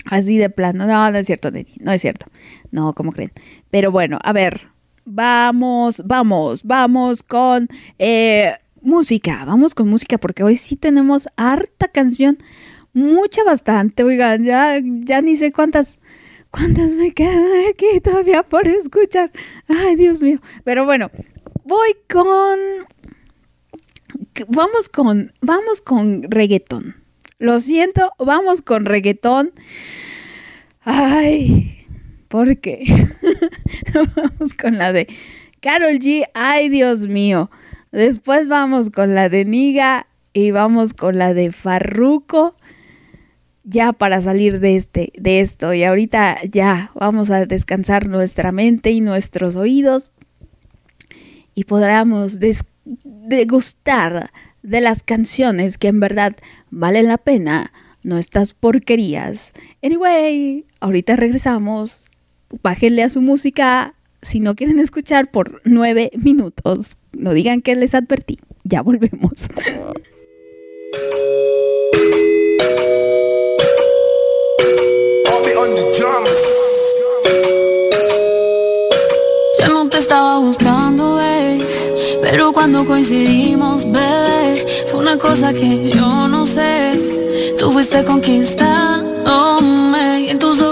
Así 0.05 0.37
de 0.37 0.51
plano. 0.51 0.87
No, 0.87 1.11
no 1.11 1.19
es 1.19 1.27
cierto, 1.27 1.51
neni. 1.51 1.75
No 1.81 1.93
es 1.93 2.01
cierto. 2.01 2.27
No, 2.71 2.93
¿cómo 2.93 3.13
creen? 3.13 3.33
Pero 3.71 3.93
bueno, 3.93 4.19
a 4.23 4.33
ver, 4.33 4.69
Vamos, 5.05 6.03
vamos, 6.05 6.63
vamos 6.63 7.23
con 7.23 7.69
eh, 7.99 8.55
música. 8.81 9.45
Vamos 9.45 9.75
con 9.75 9.89
música 9.89 10.19
porque 10.19 10.45
hoy 10.45 10.57
sí 10.57 10.77
tenemos 10.77 11.29
harta 11.37 11.89
canción. 11.89 12.39
Mucha, 12.93 13.43
bastante. 13.45 14.05
Oigan, 14.05 14.45
ya, 14.45 14.81
ya 14.83 15.21
ni 15.23 15.37
sé 15.37 15.53
cuántas, 15.53 15.99
cuántas 16.51 16.95
me 16.97 17.13
quedan 17.13 17.43
aquí 17.71 18.01
todavía 18.01 18.43
por 18.43 18.69
escuchar. 18.69 19.33
Ay, 19.69 19.97
Dios 19.97 20.23
mío. 20.23 20.41
Pero 20.65 20.85
bueno, 20.85 21.11
voy 21.65 21.97
con... 22.11 22.59
Vamos 24.49 24.89
con, 24.89 25.33
vamos 25.41 25.83
con 25.83 26.23
reggaetón. 26.31 26.97
Lo 27.39 27.61
siento, 27.61 28.13
vamos 28.19 28.63
con 28.63 28.85
reggaetón. 28.85 29.53
Ay, 30.85 31.82
¿Por 32.33 32.57
qué? 32.57 32.83
vamos 33.95 34.55
con 34.55 34.79
la 34.79 34.91
de 34.95 35.07
Carol 35.61 35.99
G. 35.99 36.25
Ay, 36.33 36.71
Dios 36.71 37.07
mío. 37.07 37.51
Después 37.91 38.49
vamos 38.49 38.89
con 38.89 39.15
la 39.15 39.29
de 39.29 39.45
Niga 39.45 40.07
y 40.33 40.51
vamos 40.51 40.95
con 40.95 41.19
la 41.19 41.35
de 41.35 41.51
Farruco. 41.51 42.57
Ya 43.65 43.93
para 43.93 44.23
salir 44.23 44.61
de 44.61 44.77
este, 44.77 45.13
de 45.19 45.43
esto. 45.43 45.75
Y 45.75 45.85
ahorita 45.85 46.39
ya 46.45 46.91
vamos 46.95 47.31
a 47.31 47.45
descansar 47.45 48.09
nuestra 48.09 48.51
mente 48.51 48.93
y 48.93 49.03
nuestros 49.03 49.57
oídos. 49.57 50.13
Y 51.55 51.65
podremos 51.65 52.39
degustar 53.05 54.31
de 54.63 54.81
las 54.81 55.03
canciones 55.03 55.77
que 55.77 55.89
en 55.89 56.01
verdad 56.01 56.35
valen 56.71 57.09
la 57.09 57.19
pena. 57.19 57.75
No 58.03 58.17
estas 58.17 58.55
porquerías. 58.55 59.53
Anyway, 59.83 60.65
ahorita 60.81 61.17
regresamos 61.17 62.07
bájenle 62.63 63.03
a 63.03 63.11
su 63.11 63.21
música 63.21 63.95
si 64.21 64.41
no 64.41 64.55
quieren 64.55 64.79
escuchar 64.79 65.31
por 65.31 65.61
nueve 65.65 66.11
minutos. 66.17 66.97
No 67.17 67.35
digan 67.35 67.61
que 67.61 67.77
les 67.77 67.95
advertí. 67.95 68.39
Ya 68.65 68.83
volvemos. 68.83 69.49
Ya 79.59 79.69
no 79.69 79.89
te 79.89 79.99
estaba 79.99 80.39
buscando, 80.39 81.17
bebé, 81.17 81.67
pero 82.21 82.53
cuando 82.53 82.85
coincidimos, 82.85 83.85
bebé, 83.85 84.65
fue 84.91 85.01
una 85.01 85.17
cosa 85.19 85.53
que 85.53 85.91
yo 85.91 86.29
no 86.29 86.47
sé. 86.47 87.01
Tú 87.59 87.73
fuiste 87.73 88.05
conquistándome 88.05 90.21
y 90.21 90.31
en 90.31 90.39
tus 90.39 90.61
ojos 90.61 90.72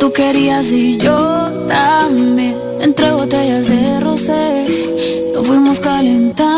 tú 0.00 0.12
querías 0.12 0.72
y 0.72 0.96
yo 0.96 1.50
también. 1.68 2.56
Entre 2.80 3.12
botellas 3.12 3.68
de 3.68 4.00
rosé, 4.00 4.66
lo 5.34 5.44
fuimos 5.44 5.78
calentando. 5.78 6.49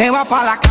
Y 0.00 0.02
se 0.02 0.10
va 0.10 0.69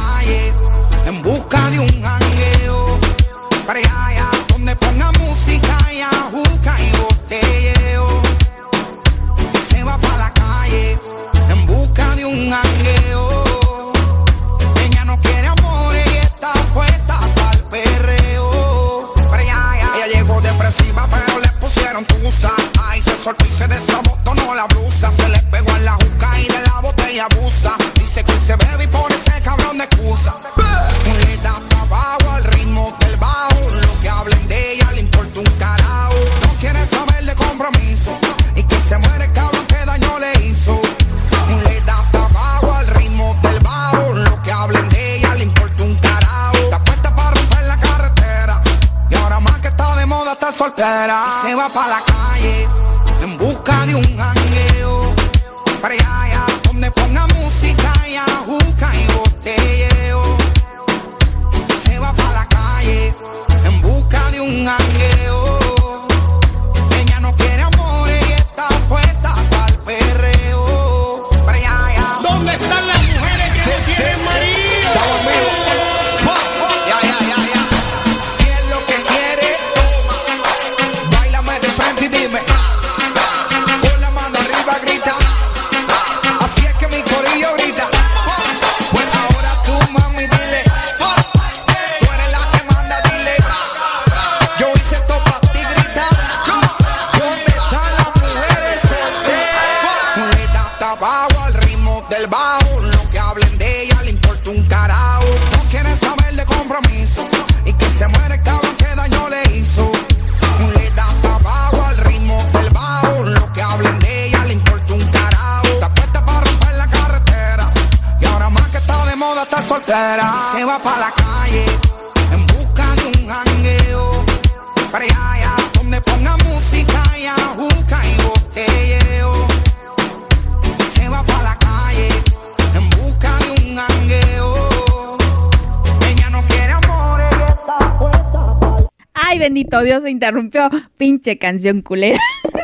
Pinche 140.97 141.37
canción 141.37 141.81
culera. 141.81 142.19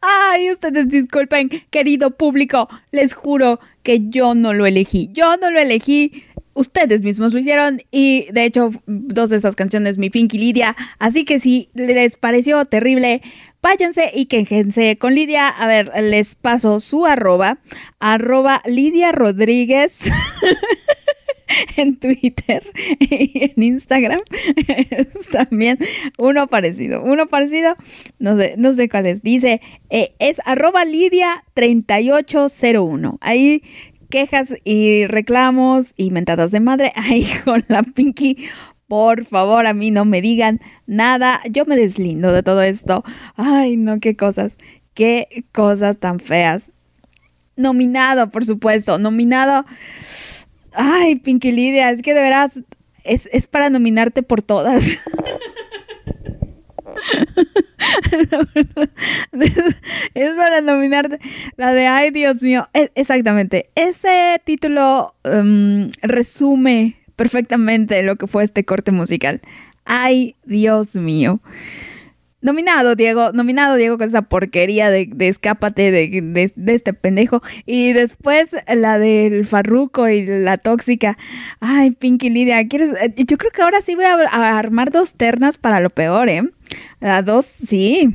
Ay, 0.00 0.50
ustedes 0.50 0.88
disculpen, 0.88 1.50
querido 1.70 2.10
público. 2.12 2.68
Les 2.90 3.14
juro 3.14 3.60
que 3.82 4.08
yo 4.08 4.34
no 4.34 4.52
lo 4.52 4.66
elegí. 4.66 5.08
Yo 5.12 5.36
no 5.36 5.50
lo 5.50 5.58
elegí. 5.58 6.24
Ustedes 6.54 7.02
mismos 7.02 7.34
lo 7.34 7.40
hicieron 7.40 7.82
y 7.90 8.28
de 8.32 8.44
hecho 8.44 8.70
dos 8.86 9.28
de 9.28 9.36
esas 9.36 9.56
canciones 9.56 9.98
mi 9.98 10.08
Pinky 10.08 10.38
Lidia. 10.38 10.74
Así 10.98 11.24
que 11.24 11.38
si 11.38 11.68
les 11.74 12.16
pareció 12.16 12.64
terrible, 12.64 13.20
váyanse 13.60 14.10
y 14.14 14.24
quéjense 14.24 14.96
con 14.96 15.14
Lidia. 15.14 15.48
A 15.48 15.66
ver, 15.66 15.92
les 16.00 16.34
paso 16.34 16.80
su 16.80 17.04
arroba, 17.04 17.58
arroba 17.98 18.62
Lidia 18.64 19.12
Rodríguez. 19.12 20.10
en 21.76 21.96
Twitter 21.96 22.62
y 22.98 23.44
en 23.44 23.62
Instagram 23.62 24.20
también 25.32 25.78
uno 26.18 26.46
parecido, 26.48 27.02
uno 27.02 27.26
parecido, 27.26 27.76
no 28.18 28.36
sé, 28.36 28.54
no 28.58 28.72
sé 28.74 28.88
cuál 28.88 29.06
es, 29.06 29.22
dice, 29.22 29.60
eh, 29.90 30.14
es 30.18 30.40
arroba 30.44 30.84
Lidia 30.84 31.44
3801, 31.54 33.18
ahí 33.20 33.62
quejas 34.10 34.54
y 34.64 35.06
reclamos 35.06 35.92
y 35.96 36.10
mentadas 36.10 36.50
de 36.50 36.60
madre, 36.60 36.92
ahí 36.94 37.26
con 37.44 37.64
la 37.68 37.82
Pinky, 37.82 38.36
por 38.88 39.24
favor, 39.24 39.66
a 39.66 39.74
mí 39.74 39.90
no 39.90 40.04
me 40.04 40.20
digan 40.20 40.60
nada, 40.86 41.40
yo 41.50 41.64
me 41.64 41.76
deslindo 41.76 42.32
de 42.32 42.42
todo 42.42 42.62
esto, 42.62 43.04
ay 43.36 43.76
no, 43.76 43.98
qué 44.00 44.16
cosas, 44.16 44.58
qué 44.94 45.44
cosas 45.52 45.98
tan 45.98 46.20
feas. 46.20 46.72
Nominado, 47.58 48.28
por 48.30 48.44
supuesto, 48.44 48.98
nominado 48.98 49.64
Ay, 50.76 51.16
Pinky 51.16 51.52
Lidia, 51.52 51.90
es 51.90 52.02
que 52.02 52.14
de 52.14 52.20
veras 52.22 52.62
es, 53.04 53.28
es 53.32 53.46
para 53.46 53.70
nominarte 53.70 54.22
por 54.22 54.42
todas. 54.42 54.98
Es, 60.14 60.30
para 60.36 60.60
nominarte. 60.60 61.18
La 61.56 61.72
de 61.72 61.86
Ay, 61.86 62.10
Dios 62.10 62.42
mío. 62.42 62.68
Es- 62.72 62.90
exactamente. 62.94 63.68
Ese 63.74 64.40
título 64.44 65.14
em, 65.24 65.90
resume 66.02 66.96
perfectamente 67.16 68.02
lo 68.02 68.16
que 68.16 68.26
fue 68.26 68.44
este 68.44 68.64
corte 68.64 68.92
musical. 68.92 69.40
Ay, 69.84 70.36
Dios 70.44 70.94
mío. 70.96 71.40
Nominado, 72.46 72.94
Diego, 72.94 73.32
nominado, 73.32 73.74
Diego, 73.74 73.98
con 73.98 74.06
esa 74.06 74.22
porquería 74.22 74.88
de, 74.88 75.10
de 75.12 75.26
escápate 75.26 75.90
de, 75.90 76.22
de- 76.54 76.74
este 76.74 76.92
pendejo. 76.92 77.42
Y 77.66 77.92
después 77.92 78.50
la 78.72 79.00
del 79.00 79.44
farruco 79.44 80.08
y 80.08 80.24
la 80.24 80.56
tóxica. 80.56 81.18
Ay, 81.58 81.90
Pinky 81.90 82.30
Lidia, 82.30 82.64
¿quieres? 82.68 82.90
Eh, 83.02 83.12
Yo 83.26 83.36
creo 83.36 83.50
que 83.50 83.62
ahora 83.62 83.82
sí 83.82 83.96
voy 83.96 84.04
a, 84.04 84.14
a 84.30 84.58
armar 84.58 84.92
dos 84.92 85.14
ternas 85.14 85.58
para 85.58 85.80
lo 85.80 85.90
peor, 85.90 86.28
¿eh? 86.28 86.42
Las 87.00 87.24
dos, 87.24 87.44
sí. 87.46 88.10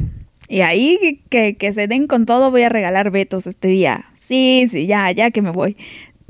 Y 0.48 0.62
ahí 0.62 1.22
que, 1.30 1.56
que 1.56 1.74
se 1.74 1.88
den 1.88 2.08
con 2.08 2.26
todo, 2.26 2.52
voy 2.52 2.62
a 2.64 2.70
regalar 2.70 3.12
vetos 3.12 3.48
este 3.48 3.68
día. 3.68 4.06
Sí, 4.16 4.66
sí, 4.70 4.86
ya, 4.88 5.12
ya 5.12 5.32
que 5.32 5.42
me 5.42 5.52
voy. 5.52 5.76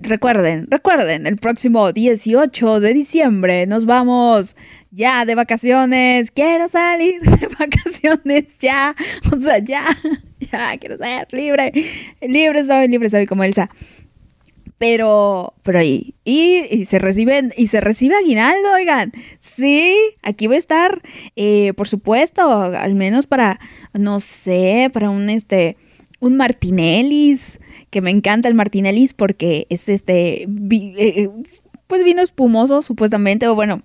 Recuerden, 0.03 0.65
recuerden, 0.69 1.27
el 1.27 1.37
próximo 1.37 1.91
18 1.91 2.79
de 2.79 2.93
diciembre 2.93 3.67
nos 3.67 3.85
vamos 3.85 4.55
ya 4.89 5.25
de 5.25 5.35
vacaciones. 5.35 6.31
Quiero 6.31 6.67
salir 6.67 7.21
de 7.21 7.47
vacaciones 7.59 8.57
ya. 8.57 8.95
O 9.31 9.37
sea, 9.37 9.59
ya, 9.59 9.85
ya, 10.51 10.75
quiero 10.79 10.97
ser 10.97 11.27
libre. 11.31 11.71
Libre 12.19 12.63
soy, 12.63 12.87
libre 12.87 13.11
soy 13.11 13.27
como 13.27 13.43
Elsa. 13.43 13.69
Pero, 14.79 15.53
pero 15.61 15.77
ahí, 15.77 16.15
y, 16.25 16.65
y 16.71 16.85
se 16.85 16.97
reciben, 16.97 17.53
y 17.55 17.67
se 17.67 17.79
recibe 17.79 18.15
aguinaldo, 18.15 18.73
oigan. 18.73 19.11
Sí, 19.37 19.95
aquí 20.23 20.47
voy 20.47 20.55
a 20.55 20.59
estar, 20.59 21.03
eh, 21.35 21.73
por 21.73 21.87
supuesto, 21.87 22.41
al 22.49 22.95
menos 22.95 23.27
para, 23.27 23.59
no 23.93 24.19
sé, 24.19 24.89
para 24.91 25.11
un 25.11 25.29
este, 25.29 25.77
un 26.21 26.37
Martinellis, 26.37 27.59
que 27.89 27.99
me 28.01 28.11
encanta 28.11 28.47
el 28.47 28.53
Martinellis 28.55 29.13
porque 29.13 29.67
es 29.69 29.89
este, 29.89 30.43
eh, 30.43 30.47
eh, 30.97 31.29
pues 31.87 32.03
vino 32.05 32.21
espumoso 32.21 32.81
supuestamente, 32.81 33.47
o 33.49 33.55
bueno, 33.55 33.81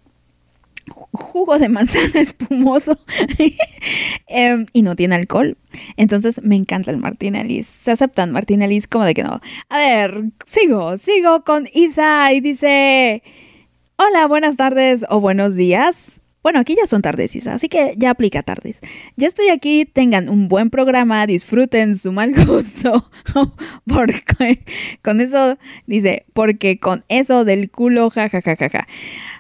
ju- 0.89 1.09
jugo 1.12 1.59
de 1.59 1.68
manzana 1.68 2.20
espumoso 2.20 2.97
Em, 4.28 4.66
y 4.72 4.82
no 4.82 4.97
tiene 4.97 5.14
alcohol. 5.14 5.57
Entonces 5.97 6.41
me 6.43 6.57
encanta 6.57 6.91
el 6.91 6.99
Martinellis. 6.99 7.66
Se 7.66 7.91
aceptan 7.93 8.32
Martinellis 8.32 8.87
como 8.87 9.05
de 9.05 9.14
que 9.14 9.22
no. 9.24 9.41
A 9.68 9.78
ver, 9.78 10.24
sigo, 10.47 10.99
sigo 10.99 11.43
con 11.45 11.66
Isa 11.72 12.32
y 12.32 12.41
dice, 12.41 13.22
hola, 13.97 14.26
buenas 14.26 14.57
tardes 14.57 15.05
o 15.09 15.20
buenos 15.20 15.55
días. 15.55 16.20
Bueno, 16.47 16.61
aquí 16.61 16.76
ya 16.76 16.86
son 16.86 17.03
tardes, 17.03 17.34
Isa, 17.34 17.55
así 17.55 17.68
que 17.68 17.94
ya 17.97 18.11
aplica 18.11 18.40
tardes. 18.40 18.78
Ya 19.16 19.26
estoy 19.26 19.49
aquí, 19.49 19.84
tengan 19.84 20.28
un 20.28 20.47
buen 20.47 20.70
programa, 20.70 21.26
disfruten 21.26 21.97
su 21.97 22.12
mal 22.12 22.32
gusto. 22.47 23.11
porque 23.84 24.62
con 25.03 25.20
eso, 25.20 25.59
dice, 25.88 26.24
porque 26.34 26.78
con 26.78 27.05
eso 27.09 27.44
del 27.44 27.68
culo, 27.68 28.11
ja, 28.11 28.28
ja, 28.28 28.40
ja, 28.40 28.55
ja, 28.55 28.68
ja. 28.68 28.86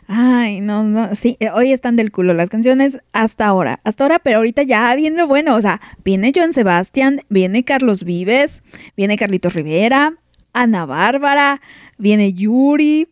Ay, 0.08 0.60
no, 0.60 0.82
no, 0.82 1.14
sí, 1.14 1.36
eh, 1.38 1.50
hoy 1.50 1.70
están 1.70 1.94
del 1.94 2.10
culo 2.10 2.34
las 2.34 2.50
canciones 2.50 2.98
hasta 3.12 3.46
ahora, 3.46 3.78
hasta 3.84 4.02
ahora, 4.02 4.18
pero 4.18 4.38
ahorita 4.38 4.64
ya 4.64 4.92
viene 4.96 5.18
lo 5.18 5.28
bueno, 5.28 5.54
o 5.54 5.62
sea, 5.62 5.80
viene 6.04 6.32
Joan 6.34 6.52
Sebastián, 6.52 7.20
viene 7.28 7.62
Carlos 7.62 8.02
Vives, 8.02 8.64
viene 8.96 9.16
Carlitos 9.16 9.54
Rivera, 9.54 10.14
Ana 10.52 10.86
Bárbara, 10.86 11.60
viene 11.98 12.32
Yuri, 12.32 13.06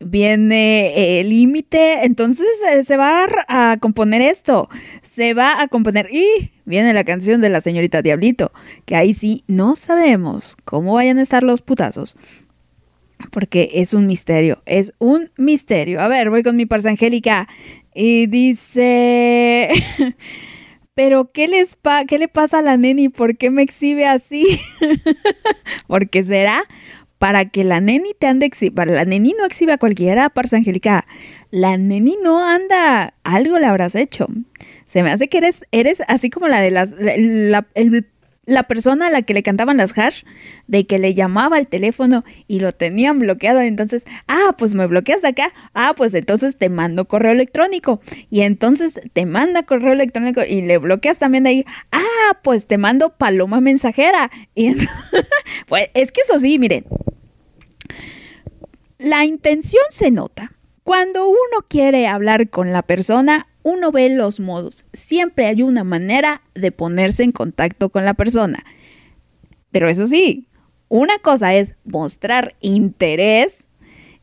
viene 0.00 1.20
eh, 1.20 1.24
Límite, 1.24 2.04
entonces 2.04 2.46
eh, 2.72 2.82
se 2.84 2.96
va 2.96 3.26
a, 3.48 3.76
componer 3.78 4.22
esto, 4.22 4.68
se 5.02 5.34
va 5.34 5.60
a 5.60 5.68
componer 5.68 6.08
y 6.10 6.50
viene 6.64 6.92
la 6.94 7.04
canción 7.04 7.40
de 7.40 7.50
la 7.50 7.60
señorita 7.60 8.02
Diablito, 8.02 8.50
que 8.86 8.96
ahí 8.96 9.14
sí 9.14 9.44
no 9.46 9.76
sabemos 9.76 10.56
cómo 10.64 10.94
vayan 10.94 11.18
a 11.18 11.22
estar 11.22 11.42
los 11.42 11.62
putazos. 11.62 12.16
Porque 13.30 13.72
es 13.74 13.92
un 13.92 14.06
misterio, 14.06 14.62
es 14.64 14.94
un 14.98 15.30
misterio. 15.36 16.00
A 16.00 16.08
ver, 16.08 16.30
voy 16.30 16.42
con 16.42 16.56
mi 16.56 16.64
parza 16.64 16.88
Angélica 16.88 17.48
y 17.94 18.26
dice, 18.28 19.68
pero 20.94 21.30
¿qué, 21.30 21.46
les 21.46 21.76
pa 21.76 22.06
¿qué 22.06 22.18
le 22.18 22.28
pasa 22.28 22.60
a 22.60 22.62
la 22.62 22.78
neni? 22.78 23.10
¿Por 23.10 23.36
qué 23.36 23.50
me 23.50 23.60
exhibe 23.60 24.06
así? 24.06 24.46
Porque 25.86 26.24
será 26.24 26.62
para 27.20 27.44
que 27.50 27.64
la 27.64 27.82
neni 27.82 28.14
te 28.18 28.26
ande 28.26 28.50
para 28.74 28.92
la 28.92 29.04
neni 29.04 29.34
no 29.38 29.44
exhibe 29.44 29.74
a 29.74 29.78
cualquiera, 29.78 30.30
parza 30.30 30.56
Angélica. 30.56 31.04
La 31.50 31.76
neni 31.76 32.16
no 32.22 32.42
anda, 32.42 33.12
algo 33.24 33.58
le 33.58 33.66
habrás 33.66 33.94
hecho. 33.94 34.26
Se 34.86 35.02
me 35.02 35.10
hace 35.10 35.28
que 35.28 35.36
eres, 35.36 35.66
eres 35.70 36.02
así 36.08 36.30
como 36.30 36.48
la 36.48 36.62
de 36.62 36.70
las, 36.70 36.92
la, 36.92 37.12
la- 37.18 37.66
el- 37.74 38.06
la 38.50 38.64
persona 38.64 39.06
a 39.06 39.10
la 39.10 39.22
que 39.22 39.32
le 39.32 39.42
cantaban 39.42 39.76
las 39.76 39.96
hash, 39.96 40.24
de 40.66 40.84
que 40.84 40.98
le 40.98 41.14
llamaba 41.14 41.56
al 41.56 41.68
teléfono 41.68 42.24
y 42.48 42.58
lo 42.60 42.72
tenían 42.72 43.20
bloqueado. 43.20 43.60
Entonces, 43.60 44.04
ah, 44.26 44.54
pues 44.58 44.74
me 44.74 44.86
bloqueas 44.86 45.24
acá. 45.24 45.52
Ah, 45.72 45.94
pues 45.96 46.12
entonces 46.14 46.56
te 46.56 46.68
mando 46.68 47.06
correo 47.06 47.32
electrónico. 47.32 48.00
Y 48.28 48.40
entonces 48.40 48.94
te 49.12 49.24
manda 49.24 49.62
correo 49.62 49.92
electrónico 49.92 50.42
y 50.46 50.62
le 50.62 50.78
bloqueas 50.78 51.18
también 51.18 51.44
de 51.44 51.50
ahí. 51.50 51.64
Ah, 51.92 52.38
pues 52.42 52.66
te 52.66 52.76
mando 52.76 53.10
paloma 53.16 53.60
mensajera. 53.60 54.30
Pues 55.66 55.88
es 55.94 56.10
que 56.12 56.20
eso 56.22 56.38
sí, 56.38 56.58
miren, 56.58 56.84
la 58.98 59.24
intención 59.24 59.82
se 59.90 60.10
nota. 60.10 60.52
Cuando 60.82 61.28
uno 61.28 61.66
quiere 61.68 62.06
hablar 62.06 62.50
con 62.50 62.72
la 62.72 62.82
persona, 62.82 63.46
uno 63.70 63.92
ve 63.92 64.08
los 64.10 64.40
modos. 64.40 64.84
Siempre 64.92 65.46
hay 65.46 65.62
una 65.62 65.84
manera 65.84 66.42
de 66.54 66.72
ponerse 66.72 67.22
en 67.22 67.32
contacto 67.32 67.88
con 67.88 68.04
la 68.04 68.14
persona. 68.14 68.64
Pero 69.70 69.88
eso 69.88 70.06
sí, 70.06 70.48
una 70.88 71.18
cosa 71.18 71.54
es 71.54 71.76
mostrar 71.84 72.56
interés 72.60 73.68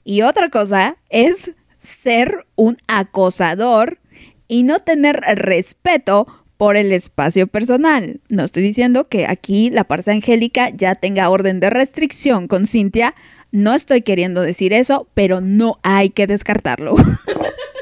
y 0.03 0.21
otra 0.21 0.49
cosa 0.49 0.97
es 1.09 1.51
ser 1.77 2.45
un 2.55 2.77
acosador 2.87 3.99
y 4.47 4.63
no 4.63 4.79
tener 4.79 5.21
respeto 5.35 6.27
por 6.57 6.75
el 6.75 6.91
espacio 6.91 7.47
personal. 7.47 8.19
No 8.29 8.43
estoy 8.43 8.63
diciendo 8.63 9.05
que 9.05 9.27
aquí 9.27 9.69
la 9.69 9.85
parza 9.85 10.11
angélica 10.11 10.69
ya 10.69 10.95
tenga 10.95 11.29
orden 11.29 11.59
de 11.59 11.69
restricción 11.69 12.47
con 12.47 12.65
Cintia. 12.65 13.15
No 13.51 13.73
estoy 13.73 14.01
queriendo 14.01 14.41
decir 14.41 14.73
eso, 14.73 15.07
pero 15.13 15.39
no 15.39 15.79
hay 15.83 16.09
que 16.09 16.27
descartarlo. 16.27 16.95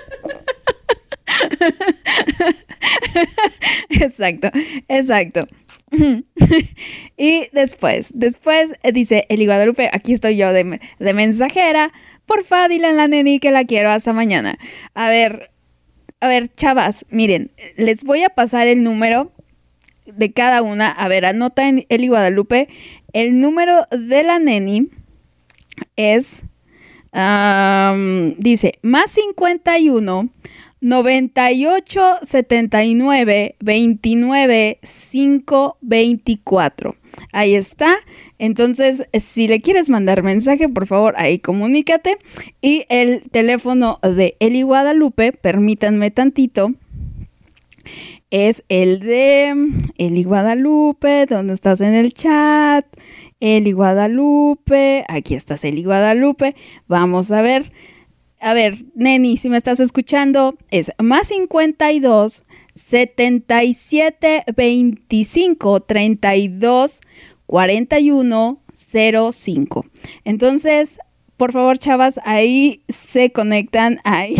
exacto, 3.90 4.50
exacto. 4.88 5.48
y 7.18 7.48
después, 7.54 8.12
después 8.14 8.74
eh, 8.84 8.92
dice 8.92 9.26
Eli 9.30 9.46
Guadalupe, 9.46 9.90
aquí 9.94 10.14
estoy 10.14 10.38
yo 10.38 10.52
de, 10.52 10.80
de 11.00 11.14
mensajera. 11.14 11.92
Porfa, 12.26 12.68
dile 12.68 12.88
a 12.88 12.94
la 12.94 13.08
neni 13.08 13.40
que 13.40 13.52
la 13.52 13.66
quiero 13.66 13.92
hasta 13.92 14.14
mañana. 14.14 14.58
A 14.94 15.10
ver, 15.10 15.52
a 16.20 16.28
ver, 16.28 16.48
chavas, 16.56 17.06
miren, 17.10 17.52
les 17.78 18.04
voy 18.04 18.24
a 18.24 18.30
pasar 18.30 18.68
el 18.68 18.84
número 18.84 19.32
de 20.06 20.32
cada 20.32 20.62
una. 20.62 20.90
A 20.90 21.08
ver, 21.08 21.26
anota 21.26 21.68
en 21.68 21.86
Eli 21.90 22.08
Guadalupe. 22.08 22.68
El 23.14 23.40
número 23.40 23.86
de 23.92 24.24
la 24.24 24.40
neni 24.40 24.90
es, 25.96 26.44
dice, 28.40 28.80
más 28.82 29.12
51 29.12 30.30
98 30.82 32.20
79 32.22 33.56
29 33.60 34.80
5 34.82 35.78
24. 35.82 36.96
Ahí 37.32 37.56
está. 37.56 37.96
Entonces, 38.38 39.08
si 39.14 39.48
le 39.48 39.62
quieres 39.62 39.90
mandar 39.90 40.24
mensaje, 40.24 40.68
por 40.70 40.86
favor, 40.88 41.16
ahí 41.18 41.40
comunícate. 41.40 42.18
Y 42.62 42.86
el 42.90 43.24
teléfono 43.32 44.00
de 44.02 44.36
Eli 44.40 44.62
Guadalupe, 44.62 45.32
permítanme 45.32 46.12
tantito, 46.12 46.74
es 48.32 48.64
el 48.70 49.00
de 49.00 49.54
Eli 49.98 50.24
Guadalupe, 50.24 51.26
donde 51.26 51.54
estás 51.54 51.82
en 51.82 51.94
el 51.94 52.14
chat. 52.14 52.86
Eli 53.40 53.72
Guadalupe, 53.72 55.06
aquí 55.08 55.36
estás 55.36 55.64
Eli 55.64 55.84
Guadalupe. 55.84 56.56
Vamos 56.88 57.32
a 57.32 57.42
ver. 57.42 57.72
A 58.46 58.54
ver, 58.54 58.76
Neni, 58.94 59.38
si 59.38 59.50
me 59.50 59.58
estás 59.58 59.80
escuchando, 59.80 60.56
es 60.70 60.92
más 61.00 61.30
52 61.30 62.44
77 62.76 64.44
25 64.56 65.80
32 65.80 67.02
41 67.48 68.62
05. 68.72 69.86
Entonces, 70.26 71.00
por 71.38 71.54
favor, 71.54 71.80
chavas, 71.80 72.20
ahí 72.24 72.84
se 72.88 73.32
conectan, 73.32 73.98
ahí. 74.04 74.36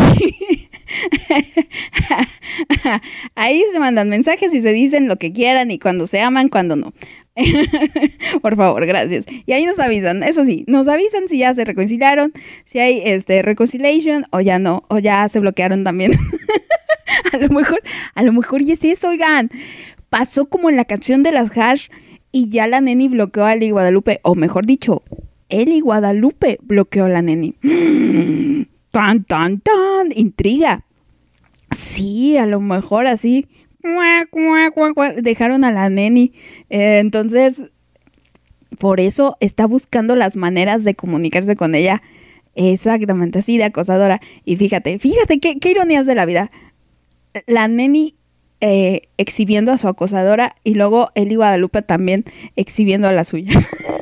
ahí 3.34 3.60
se 3.72 3.80
mandan 3.80 4.08
mensajes 4.08 4.54
y 4.54 4.60
se 4.60 4.72
dicen 4.72 5.08
lo 5.08 5.16
que 5.16 5.32
quieran 5.32 5.72
y 5.72 5.80
cuando 5.80 6.06
se 6.06 6.20
aman, 6.20 6.48
cuando 6.48 6.76
no. 6.76 6.92
Por 8.42 8.56
favor, 8.56 8.86
gracias. 8.86 9.26
Y 9.44 9.52
ahí 9.52 9.64
nos 9.64 9.78
avisan, 9.78 10.22
eso 10.22 10.44
sí, 10.44 10.64
nos 10.66 10.88
avisan 10.88 11.28
si 11.28 11.38
ya 11.38 11.54
se 11.54 11.64
reconciliaron, 11.64 12.32
si 12.64 12.78
hay 12.78 13.02
este 13.04 13.42
reconciliation 13.42 14.24
o 14.30 14.40
ya 14.40 14.58
no, 14.58 14.84
o 14.88 14.98
ya 14.98 15.28
se 15.28 15.40
bloquearon 15.40 15.84
también. 15.84 16.12
a 17.32 17.36
lo 17.36 17.48
mejor, 17.48 17.82
a 18.14 18.22
lo 18.22 18.32
mejor 18.32 18.62
y 18.62 18.72
es 18.72 18.84
eso, 18.84 19.08
oigan. 19.08 19.50
Pasó 20.08 20.46
como 20.46 20.70
en 20.70 20.76
la 20.76 20.84
canción 20.84 21.22
de 21.22 21.32
las 21.32 21.56
hash 21.56 21.88
y 22.32 22.48
ya 22.48 22.66
la 22.66 22.80
neni 22.80 23.08
bloqueó 23.08 23.44
a 23.44 23.54
Eli 23.54 23.70
Guadalupe, 23.70 24.20
o 24.22 24.34
mejor 24.34 24.66
dicho, 24.66 25.02
Eli 25.48 25.80
Guadalupe 25.80 26.58
bloqueó 26.62 27.04
a 27.04 27.08
la 27.08 27.22
neni. 27.22 27.54
Tan, 28.90 29.24
tan, 29.24 29.60
tan, 29.60 30.10
intriga. 30.14 30.86
Sí, 31.70 32.38
a 32.38 32.46
lo 32.46 32.60
mejor 32.60 33.06
así. 33.06 33.46
Dejaron 35.20 35.64
a 35.64 35.72
la 35.72 35.88
neni. 35.88 36.32
Eh, 36.70 36.98
entonces, 36.98 37.72
por 38.78 39.00
eso 39.00 39.36
está 39.40 39.66
buscando 39.66 40.16
las 40.16 40.36
maneras 40.36 40.84
de 40.84 40.94
comunicarse 40.94 41.54
con 41.54 41.74
ella. 41.74 42.02
Exactamente 42.54 43.40
así, 43.40 43.58
de 43.58 43.64
acosadora. 43.64 44.20
Y 44.44 44.56
fíjate, 44.56 44.98
fíjate 44.98 45.40
qué, 45.40 45.58
qué 45.58 45.70
ironías 45.70 46.06
de 46.06 46.14
la 46.14 46.26
vida. 46.26 46.50
La 47.46 47.68
neni 47.68 48.14
eh, 48.62 49.02
exhibiendo 49.18 49.70
a 49.70 49.78
su 49.78 49.86
acosadora 49.86 50.54
y 50.64 50.74
luego 50.74 51.10
Eli 51.14 51.34
Guadalupe 51.34 51.82
también 51.82 52.24
exhibiendo 52.56 53.06
a 53.06 53.12
la 53.12 53.24
suya. 53.24 53.52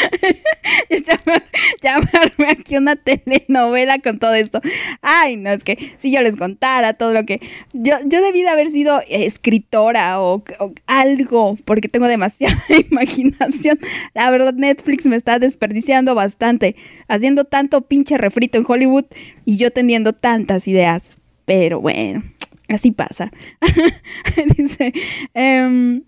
Llamar- 0.90 1.44
llamarme 1.82 2.46
aquí 2.50 2.76
una 2.76 2.96
telenovela 2.96 3.98
con 3.98 4.18
todo 4.18 4.34
esto. 4.34 4.60
Ay, 5.02 5.36
no, 5.36 5.50
es 5.50 5.64
que 5.64 5.92
si 5.96 6.10
yo 6.10 6.20
les 6.22 6.36
contara 6.36 6.94
todo 6.94 7.12
lo 7.12 7.24
que... 7.24 7.40
Yo, 7.72 7.94
yo 8.06 8.22
debí 8.22 8.42
de 8.42 8.48
haber 8.48 8.68
sido 8.68 9.00
escritora 9.08 10.20
o, 10.20 10.42
o 10.58 10.72
algo, 10.86 11.56
porque 11.64 11.88
tengo 11.88 12.06
demasiada 12.08 12.56
imaginación. 12.90 13.78
La 14.14 14.30
verdad, 14.30 14.54
Netflix 14.54 15.06
me 15.06 15.16
está 15.16 15.38
desperdiciando 15.38 16.14
bastante, 16.14 16.76
haciendo 17.08 17.44
tanto 17.44 17.82
pinche 17.82 18.16
refrito 18.18 18.58
en 18.58 18.64
Hollywood 18.66 19.04
y 19.44 19.56
yo 19.56 19.70
teniendo 19.70 20.12
tantas 20.12 20.68
ideas. 20.68 21.18
Pero 21.44 21.80
bueno, 21.80 22.22
así 22.68 22.90
pasa. 22.90 23.30
Dice... 24.56 24.92
em, 25.34 26.02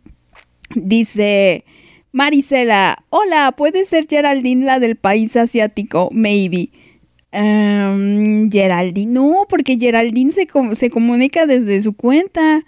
Dice 0.74 1.64
Marisela, 2.16 2.96
hola, 3.10 3.52
¿puede 3.52 3.84
ser 3.84 4.06
Geraldine 4.08 4.64
la 4.64 4.80
del 4.80 4.96
país 4.96 5.36
asiático? 5.36 6.08
Maybe. 6.12 6.70
Em, 7.30 8.50
Geraldine, 8.50 9.12
no, 9.12 9.44
porque 9.50 9.76
Geraldine 9.78 10.32
se, 10.32 10.46
se 10.72 10.88
comunica 10.88 11.44
desde 11.44 11.82
su 11.82 11.92
cuenta. 11.92 12.64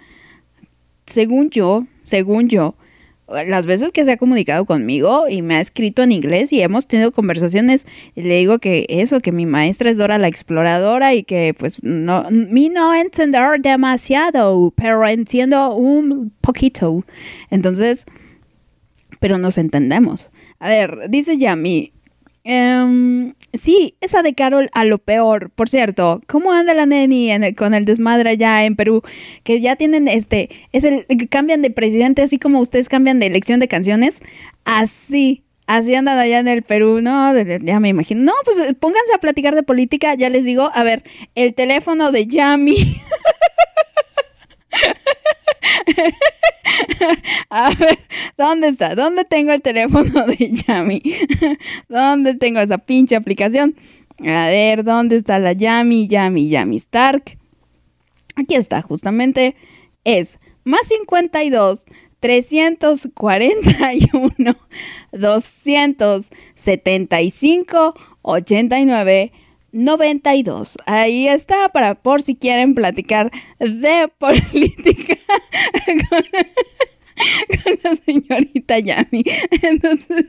Según 1.06 1.48
yo, 1.48 1.86
según 2.04 2.50
yo, 2.50 2.74
las 3.46 3.66
veces 3.66 3.90
que 3.90 4.04
se 4.04 4.12
ha 4.12 4.16
comunicado 4.18 4.66
conmigo 4.66 5.24
y 5.30 5.40
me 5.40 5.54
ha 5.54 5.60
escrito 5.62 6.02
en 6.02 6.12
inglés 6.12 6.52
y 6.52 6.60
hemos 6.60 6.86
tenido 6.86 7.10
conversaciones, 7.10 7.86
le 8.16 8.36
digo 8.36 8.58
que 8.58 8.84
eso, 8.90 9.18
que 9.20 9.32
mi 9.32 9.46
maestra 9.46 9.88
es 9.88 9.96
Dora 9.96 10.18
la 10.18 10.28
exploradora 10.28 11.14
y 11.14 11.22
que 11.22 11.54
pues 11.58 11.82
no, 11.82 12.26
mi 12.30 12.68
no 12.68 12.94
entender 12.94 13.60
demasiado, 13.60 14.74
pero 14.76 15.08
entiendo 15.08 15.74
un 15.74 16.32
poquito. 16.42 17.02
Entonces, 17.48 18.04
pero 19.20 19.38
nos 19.38 19.58
entendemos. 19.58 20.30
A 20.58 20.68
ver, 20.68 21.08
dice 21.08 21.36
Yami. 21.38 21.92
em, 22.44 23.34
sí, 23.52 23.96
esa 24.00 24.22
de 24.22 24.32
Carol 24.34 24.70
a 24.72 24.84
lo 24.86 24.96
peor. 24.98 25.50
Por 25.50 25.68
cierto, 25.68 26.22
¿cómo 26.26 26.52
anda 26.52 26.72
la 26.72 26.86
neni 26.86 27.30
en 27.30 27.44
el- 27.44 27.54
con 27.54 27.74
el 27.74 27.84
desmadre 27.84 28.30
allá 28.30 28.64
en 28.64 28.74
Perú? 28.74 29.02
Que 29.44 29.60
ya 29.60 29.76
tienen 29.76 30.08
este, 30.08 30.48
es 30.72 30.84
el 30.84 31.04
cambian 31.28 31.60
de 31.60 31.70
presidente, 31.70 32.22
así 32.22 32.38
como 32.38 32.60
ustedes 32.60 32.88
cambian 32.88 33.18
de 33.18 33.26
elección 33.26 33.60
de 33.60 33.68
canciones. 33.68 34.20
Así, 34.64 35.42
así 35.66 35.94
andan 35.94 36.18
allá 36.18 36.38
en 36.38 36.48
el 36.48 36.62
Perú, 36.62 37.00
¿no? 37.02 37.34
Ya 37.58 37.80
me 37.80 37.88
imagino. 37.90 38.22
No, 38.22 38.32
pues 38.46 38.56
pónganse 38.80 39.12
a 39.14 39.18
platicar 39.18 39.54
de 39.54 39.62
política, 39.62 40.14
ya 40.14 40.30
les 40.30 40.44
digo. 40.46 40.70
A 40.72 40.82
ver, 40.84 41.02
el 41.34 41.52
teléfono 41.54 42.12
de 42.12 42.26
Yami. 42.28 42.76
A 47.50 47.70
ver, 47.74 47.98
¿dónde 48.36 48.68
está? 48.68 48.94
¿Dónde 48.94 49.24
tengo 49.24 49.52
el 49.52 49.62
teléfono 49.62 50.26
de 50.26 50.52
Yami? 50.52 51.02
¿Dónde 51.88 52.34
tengo 52.34 52.60
esa 52.60 52.76
pinche 52.78 53.16
aplicación? 53.16 53.74
A 54.20 54.48
ver, 54.48 54.84
¿dónde 54.84 55.16
está 55.16 55.38
la 55.38 55.52
Yami? 55.52 56.08
Yami, 56.08 56.48
Yami 56.48 56.76
Stark. 56.76 57.38
Aquí 58.36 58.54
está, 58.54 58.82
justamente. 58.82 59.56
Es 60.04 60.38
más 60.64 60.86
52 60.88 61.86
341 62.20 64.54
275 65.12 67.94
89 68.22 69.32
92. 69.72 70.78
Ahí 70.86 71.28
está 71.28 71.68
para 71.68 71.94
por 71.94 72.22
si 72.22 72.34
quieren 72.34 72.74
platicar 72.74 73.30
de 73.58 74.08
política 74.18 75.16
con, 76.08 76.24
la 77.82 77.96
señorita 77.96 78.78
Yami. 78.78 79.24
Entonces, 79.62 80.26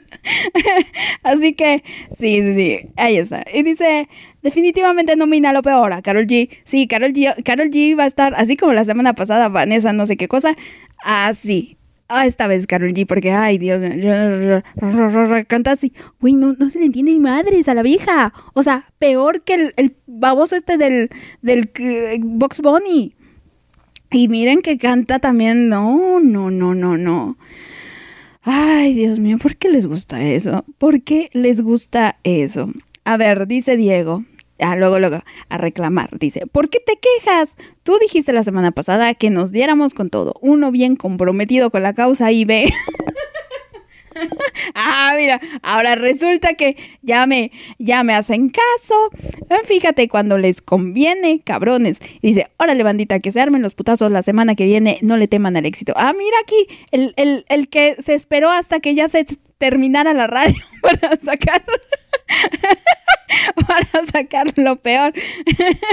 así 1.24 1.54
que 1.54 1.84
sí, 2.12 2.42
sí, 2.42 2.54
sí, 2.54 2.80
ahí 2.98 3.18
está. 3.18 3.46
Y 3.54 3.64
dice, 3.64 4.10
definitivamente 4.42 5.16
nomina 5.16 5.54
lo 5.54 5.62
peor 5.62 5.94
a 5.94 6.02
Carol 6.02 6.28
G. 6.28 6.50
Sí, 6.64 6.88
Carol 6.88 7.14
G, 7.14 7.44
Carol 7.44 7.70
G 7.70 7.98
va 7.98 8.04
a 8.04 8.08
estar 8.08 8.34
así 8.36 8.58
como 8.58 8.74
la 8.74 8.84
semana 8.84 9.14
pasada, 9.14 9.50
Vanessa, 9.50 9.94
no 9.94 10.06
sé 10.06 10.18
qué 10.18 10.28
cosa, 10.28 10.56
así. 11.04 11.79
Ah, 12.12 12.26
esta 12.26 12.48
vez 12.48 12.66
Carol 12.66 12.92
G, 12.92 13.06
porque, 13.06 13.32
ay, 13.32 13.60
Dios 13.60 13.80
mío, 13.82 14.64
canta 15.48 15.72
así. 15.72 15.94
Güey, 16.20 16.34
no, 16.34 16.54
no 16.54 16.72
se 16.72 16.80
le 16.80 16.86
entiende 16.86 17.14
ni 17.14 17.20
madres 17.20 17.70
a 17.70 17.76
la 17.76 17.84
vieja. 17.84 18.34
O 18.56 18.64
sea, 18.64 18.92
peor 18.98 19.44
que 19.44 19.54
el, 19.54 19.74
el 19.78 19.96
baboso 20.08 20.56
este 20.56 20.78
del, 20.78 21.10
del 21.44 21.70
Box 22.20 22.62
Bunny. 22.62 23.14
Y 24.12 24.28
miren 24.28 24.64
que 24.64 24.80
canta 24.80 25.20
también. 25.20 25.70
No, 25.70 26.20
no, 26.20 26.50
no, 26.50 26.74
no, 26.74 26.98
no. 26.98 27.38
Ay, 28.42 28.96
Dios 28.96 29.20
mío, 29.20 29.38
¿por 29.38 29.56
qué 29.56 29.70
les 29.70 29.86
gusta 29.86 30.24
eso? 30.24 30.66
¿Por 30.80 31.04
qué 31.04 31.30
les 31.34 31.62
gusta 31.62 32.18
eso? 32.24 32.72
A 33.04 33.18
ver, 33.18 33.46
dice 33.46 33.78
Diego. 33.78 34.24
Ah, 34.60 34.76
luego, 34.76 35.00
luego, 35.00 35.24
a 35.50 35.58
reclamar. 35.58 36.18
Dice, 36.20 36.46
¿por 36.48 36.70
qué 36.70 36.80
te 36.80 36.98
quejas? 36.98 37.56
Tú 37.84 37.98
dijiste 38.00 38.34
la 38.34 38.44
semana 38.44 38.72
pasada 38.72 39.14
que 39.14 39.30
nos 39.30 39.52
diéramos 39.52 39.94
con 39.94 40.10
todo. 40.10 40.36
Uno 40.42 40.72
bien 40.72 40.96
comprometido 40.96 41.72
con 41.72 41.84
la 41.84 41.94
causa 41.94 42.32
y 42.32 42.46
ve. 42.46 42.72
ah, 44.76 45.14
mira, 45.18 45.40
ahora 45.62 45.96
resulta 45.96 46.54
que 46.54 46.78
ya 47.02 47.26
me, 47.26 47.52
ya 47.78 48.04
me 48.04 48.14
hacen 48.14 48.50
caso. 48.50 49.10
Fíjate 49.66 50.08
cuando 50.08 50.38
les 50.38 50.62
conviene, 50.62 51.42
cabrones. 51.42 52.00
Dice, 52.22 52.48
órale, 52.58 52.84
bandita, 52.84 53.20
que 53.20 53.32
se 53.32 53.42
armen 53.42 53.62
los 53.62 53.76
putazos 53.76 54.12
la 54.12 54.22
semana 54.22 54.56
que 54.56 54.66
viene, 54.66 55.00
no 55.02 55.18
le 55.18 55.28
teman 55.28 55.58
al 55.58 55.66
éxito. 55.66 55.94
Ah, 55.96 56.14
mira 56.18 56.38
aquí, 56.42 56.68
el, 56.92 57.14
el, 57.18 57.46
el 57.50 57.70
que 57.70 57.96
se 58.00 58.14
esperó 58.14 58.50
hasta 58.50 58.80
que 58.80 58.94
ya 58.96 59.10
se 59.10 59.26
terminara 59.60 60.14
la 60.16 60.26
radio 60.26 60.56
para 60.82 61.16
sacar. 61.18 61.62
para 63.68 64.06
sacar 64.06 64.48
lo 64.58 64.76
peor. 64.78 65.14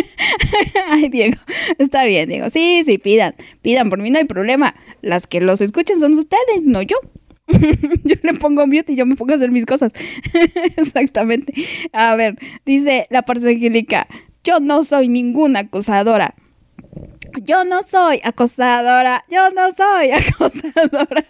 Ay, 0.89 1.11
Diego, 1.11 1.37
está 1.79 2.05
bien, 2.05 2.29
Diego. 2.31 2.49
Sí, 2.49 2.83
sí, 2.87 2.97
pidan, 2.97 3.35
pidan, 3.61 3.91
por 3.91 3.99
mí 3.99 4.11
no 4.11 4.19
hay 4.19 4.25
problema. 4.25 4.75
Las 5.03 5.27
que 5.27 5.43
los 5.43 5.61
escuchen 5.61 6.01
son 6.01 6.15
ustedes, 6.15 6.63
no 6.65 6.81
yo. 6.81 6.97
yo 7.49 8.17
le 8.23 8.35
pongo 8.35 8.67
mute 8.67 8.93
y 8.93 8.97
yo 8.97 9.07
me 9.07 9.15
pongo 9.15 9.33
a 9.35 9.37
hacer 9.37 9.53
mis 9.53 9.67
cosas. 9.67 9.93
Exactamente. 10.77 11.53
A 11.93 12.17
ver, 12.17 12.39
dice 12.65 13.07
la 13.11 13.23
parte 13.23 13.49
angélica, 13.49 14.09
yo 14.43 14.61
no 14.61 14.85
soy 14.85 15.09
ninguna 15.09 15.61
acosadora. 15.61 16.35
Yo 17.43 17.65
no 17.65 17.83
soy 17.83 18.21
acosadora, 18.25 19.25
yo 19.29 19.51
no 19.51 19.73
soy 19.73 20.11
acosadora. 20.13 21.25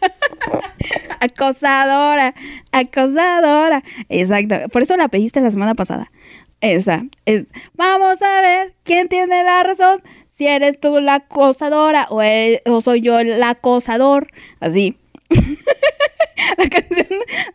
acosadora, 1.21 2.35
acosadora. 2.73 3.83
Exacto. 4.09 4.69
Por 4.71 4.83
eso 4.83 4.97
la 4.97 5.09
pediste 5.09 5.41
la 5.41 5.51
semana 5.51 5.75
pasada. 5.75 6.11
Esa 6.61 7.05
es. 7.27 7.47
Vamos 7.75 8.23
a 8.23 8.41
ver 8.41 8.75
quién 8.83 9.09
tiene 9.09 9.45
la 9.45 9.63
razón. 9.63 10.03
Si 10.29 10.47
eres 10.47 10.81
tú 10.81 11.01
la 11.01 11.15
acosadora 11.17 12.09
o, 12.11 12.81
soy 12.81 13.01
yo 13.01 13.19
el 13.19 13.43
acosador. 13.43 14.29
Así. 14.61 14.97
la 16.59 16.69
canción 16.69 17.07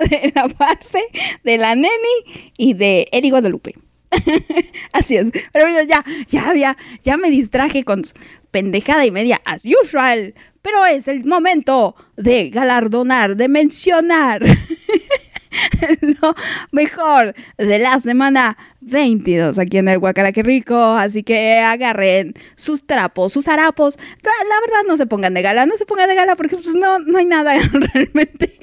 de 0.09 0.31
la 0.35 0.49
farse 0.49 1.01
de 1.43 1.57
la 1.57 1.75
Neni 1.75 2.51
y 2.57 2.73
de 2.73 3.07
Eri 3.11 3.29
Guadalupe. 3.29 3.75
Así 4.93 5.17
es. 5.17 5.31
Pero 5.51 5.65
bueno, 5.65 5.83
ya, 5.87 6.03
ya, 6.27 6.53
ya, 6.53 6.77
ya 7.03 7.17
me 7.17 7.29
distraje 7.29 7.83
con 7.83 8.03
pendejada 8.51 9.05
y 9.05 9.11
media 9.11 9.41
as 9.45 9.63
usual. 9.65 10.33
Pero 10.61 10.85
es 10.85 11.07
el 11.07 11.25
momento 11.25 11.95
de 12.17 12.49
galardonar, 12.49 13.35
de 13.35 13.47
mencionar 13.47 14.43
lo 16.01 16.35
mejor 16.71 17.33
de 17.57 17.79
la 17.79 17.99
semana 17.99 18.57
22 18.81 19.57
aquí 19.59 19.77
en 19.77 19.87
el 19.87 19.99
Guacala 19.99 20.31
Rico. 20.31 20.75
Así 20.75 21.23
que 21.23 21.59
agarren 21.59 22.33
sus 22.55 22.85
trapos, 22.85 23.33
sus 23.33 23.47
harapos. 23.47 23.97
La, 23.97 24.31
la 24.47 24.61
verdad, 24.61 24.87
no 24.87 24.97
se 24.97 25.05
pongan 25.07 25.33
de 25.33 25.41
gala, 25.41 25.65
no 25.65 25.77
se 25.77 25.85
pongan 25.85 26.09
de 26.09 26.15
gala 26.15 26.35
porque 26.35 26.57
pues, 26.57 26.75
no, 26.75 26.99
no 26.99 27.17
hay 27.17 27.25
nada 27.25 27.57
realmente 27.93 28.59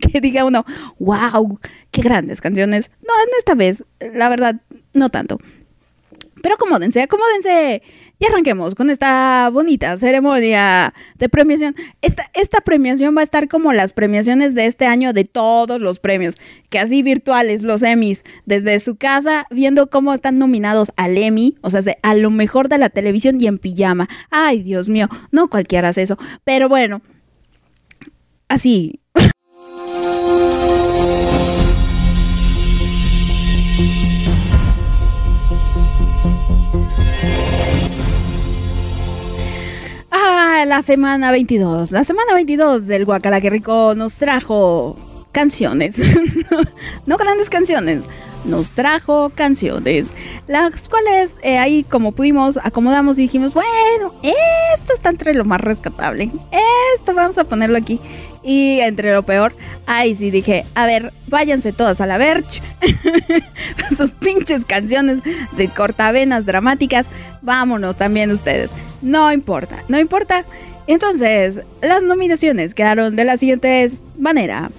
que 0.00 0.20
diga 0.20 0.44
uno, 0.44 0.64
wow, 0.98 1.60
qué 1.90 2.02
grandes 2.02 2.40
canciones. 2.40 2.90
No, 3.00 3.14
en 3.22 3.38
esta 3.38 3.54
vez, 3.54 3.84
la 4.00 4.28
verdad, 4.28 4.56
no 4.96 5.08
tanto. 5.10 5.38
Pero 6.42 6.54
acomódense, 6.56 7.02
acomódense. 7.02 7.82
Y 8.18 8.24
arranquemos 8.26 8.74
con 8.74 8.88
esta 8.88 9.50
bonita 9.52 9.96
ceremonia 9.98 10.94
de 11.18 11.28
premiación. 11.28 11.74
Esta, 12.00 12.30
esta 12.34 12.60
premiación 12.62 13.14
va 13.14 13.20
a 13.20 13.24
estar 13.24 13.46
como 13.48 13.72
las 13.74 13.92
premiaciones 13.92 14.54
de 14.54 14.64
este 14.66 14.86
año 14.86 15.12
de 15.12 15.24
todos 15.24 15.80
los 15.82 15.98
premios, 16.00 16.36
que 16.70 16.78
así 16.78 17.02
virtuales, 17.02 17.62
los 17.62 17.82
Emmys, 17.82 18.24
desde 18.46 18.78
su 18.80 18.96
casa, 18.96 19.46
viendo 19.50 19.90
cómo 19.90 20.14
están 20.14 20.38
nominados 20.38 20.92
al 20.96 21.18
Emmy, 21.18 21.56
o 21.60 21.68
sea, 21.68 21.82
se- 21.82 21.98
a 22.02 22.14
lo 22.14 22.30
mejor 22.30 22.68
de 22.70 22.78
la 22.78 22.88
televisión 22.88 23.38
y 23.40 23.48
en 23.48 23.58
pijama. 23.58 24.08
Ay, 24.30 24.62
Dios 24.62 24.88
mío, 24.88 25.08
no 25.32 25.50
cualquiera 25.50 25.88
hace 25.90 26.02
eso. 26.02 26.16
Pero 26.44 26.70
bueno, 26.70 27.02
así, 28.48 29.00
La 40.64 40.80
semana 40.80 41.32
22. 41.32 41.90
La 41.90 42.02
semana 42.02 42.32
22 42.32 42.86
del 42.86 43.04
Guacala 43.04 43.42
que 43.42 43.50
Rico 43.50 43.94
nos 43.94 44.16
trajo 44.16 44.96
canciones. 45.30 45.96
no 47.06 47.18
grandes 47.18 47.50
canciones. 47.50 48.04
Nos 48.46 48.70
trajo 48.70 49.30
canciones. 49.34 50.12
Las 50.46 50.88
cuales 50.88 51.36
eh, 51.42 51.58
ahí 51.58 51.84
como 51.84 52.12
pudimos 52.12 52.58
acomodamos 52.62 53.18
y 53.18 53.22
dijimos, 53.22 53.54
bueno, 53.54 54.14
esto 54.22 54.92
está 54.94 55.10
entre 55.10 55.34
lo 55.34 55.44
más 55.44 55.60
rescatable. 55.60 56.30
Esto 56.96 57.14
vamos 57.14 57.38
a 57.38 57.44
ponerlo 57.44 57.76
aquí. 57.76 58.00
Y 58.42 58.78
entre 58.78 59.12
lo 59.12 59.24
peor, 59.24 59.56
ahí 59.86 60.14
sí 60.14 60.30
dije, 60.30 60.64
a 60.76 60.86
ver, 60.86 61.12
váyanse 61.26 61.72
todas 61.72 62.00
a 62.00 62.06
la 62.06 62.16
Verge. 62.16 62.62
Sus 63.96 64.12
pinches 64.12 64.64
canciones 64.64 65.18
de 65.56 65.68
cortavenas 65.68 66.46
dramáticas. 66.46 67.08
Vámonos 67.42 67.96
también 67.96 68.30
ustedes. 68.30 68.70
No 69.02 69.32
importa, 69.32 69.78
no 69.88 69.98
importa. 69.98 70.44
Entonces, 70.86 71.62
las 71.82 72.02
nominaciones 72.02 72.74
quedaron 72.74 73.16
de 73.16 73.24
la 73.24 73.36
siguiente 73.36 73.90
manera. 74.16 74.70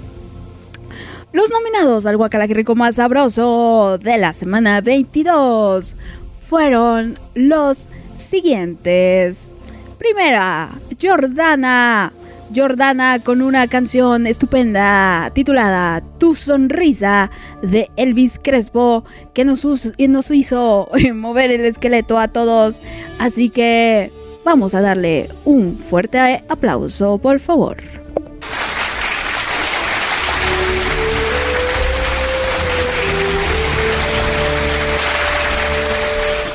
Los 1.33 1.51
nominados 1.51 2.05
al 2.05 2.15
Guacalaquirico 2.15 2.73
más 2.75 2.95
sabroso 2.95 3.97
de 4.01 4.17
la 4.17 4.31
semana 4.31 4.79
22 4.79 5.95
fueron 6.39 7.15
los 7.35 7.89
siguientes. 8.15 9.53
Primera, 9.97 10.69
Jordana. 11.01 12.13
Jordana 12.55 13.19
con 13.19 13.41
una 13.41 13.67
canción 13.67 14.25
estupenda 14.25 15.29
titulada 15.33 16.01
Tu 16.17 16.33
sonrisa 16.33 17.29
de 17.61 17.91
Elvis 17.97 18.39
Crespo 18.41 19.03
que 19.33 19.43
nos, 19.43 19.65
nos 19.97 20.31
hizo 20.31 20.89
mover 21.13 21.51
el 21.51 21.65
esqueleto 21.65 22.17
a 22.19 22.29
todos. 22.29 22.81
Así 23.19 23.49
que 23.49 24.11
vamos 24.45 24.73
a 24.75 24.81
darle 24.81 25.29
un 25.43 25.77
fuerte 25.77 26.41
aplauso, 26.47 27.17
por 27.17 27.41
favor. 27.41 27.96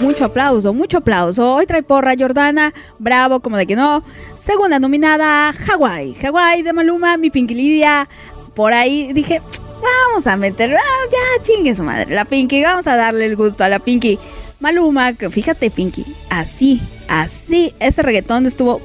Mucho 0.02 0.24
aplauso, 0.24 0.74
mucho 0.74 0.98
aplauso. 0.98 1.54
Hoy 1.54 1.64
trae 1.64 1.84
porra 1.84 2.14
Jordana, 2.18 2.74
bravo, 2.98 3.38
como 3.38 3.56
de 3.56 3.68
que 3.68 3.76
no. 3.76 4.02
Segunda 4.34 4.80
nominada, 4.80 5.52
Hawái. 5.52 6.14
Hawái 6.14 6.62
de 6.62 6.72
Maluma, 6.72 7.16
mi 7.16 7.30
Pinky 7.30 7.54
Lidia. 7.54 8.08
Por 8.52 8.72
ahí 8.72 9.12
dije, 9.12 9.40
vamos 9.80 10.26
a 10.26 10.36
meter, 10.36 10.74
ah, 10.74 11.08
ya 11.10 11.42
chingue 11.44 11.72
su 11.76 11.84
madre, 11.84 12.12
la 12.12 12.24
Pinky, 12.24 12.64
vamos 12.64 12.88
a 12.88 12.96
darle 12.96 13.26
el 13.26 13.36
gusto 13.36 13.62
a 13.62 13.68
la 13.68 13.78
Pinky. 13.78 14.18
Maluma, 14.58 15.12
que 15.12 15.30
fíjate 15.30 15.70
Pinky, 15.70 16.04
así, 16.30 16.80
así, 17.06 17.72
ese 17.78 18.02
reggaetón 18.02 18.46
estuvo 18.46 18.80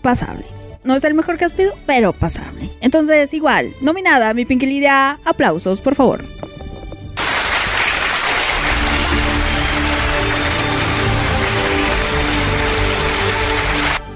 pasable. 0.00 0.46
No 0.84 0.94
es 0.94 1.04
el 1.04 1.12
mejor 1.12 1.36
que 1.36 1.44
has 1.44 1.52
pedido, 1.52 1.74
pero 1.84 2.14
pasable. 2.14 2.70
Entonces, 2.80 3.34
igual, 3.34 3.74
nominada, 3.82 4.32
mi 4.32 4.46
Pinky 4.46 4.64
Lidia, 4.64 5.18
aplausos, 5.26 5.82
por 5.82 5.94
favor. 5.94 6.24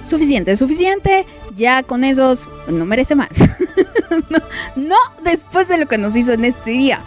Suficiente, 0.09 0.57
suficiente. 0.57 1.27
Ya 1.55 1.83
con 1.83 2.03
esos 2.03 2.49
no 2.67 2.87
merece 2.87 3.15
más. 3.15 3.29
no, 4.77 4.97
después 5.23 5.69
de 5.69 5.77
lo 5.77 5.87
que 5.87 5.99
nos 5.99 6.17
hizo 6.17 6.33
en 6.33 6.47
este 6.47 6.71
día. 6.71 7.03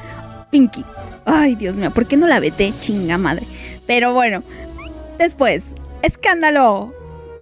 Pinky. 0.52 0.86
Ay, 1.26 1.56
Dios 1.56 1.76
mío, 1.76 1.90
¿por 1.90 2.06
qué 2.06 2.16
no 2.16 2.28
la 2.28 2.40
vete? 2.40 2.72
Chinga 2.80 3.18
madre. 3.18 3.48
Pero 3.88 4.14
bueno, 4.14 4.44
después, 5.18 5.74
escándalo 6.04 6.94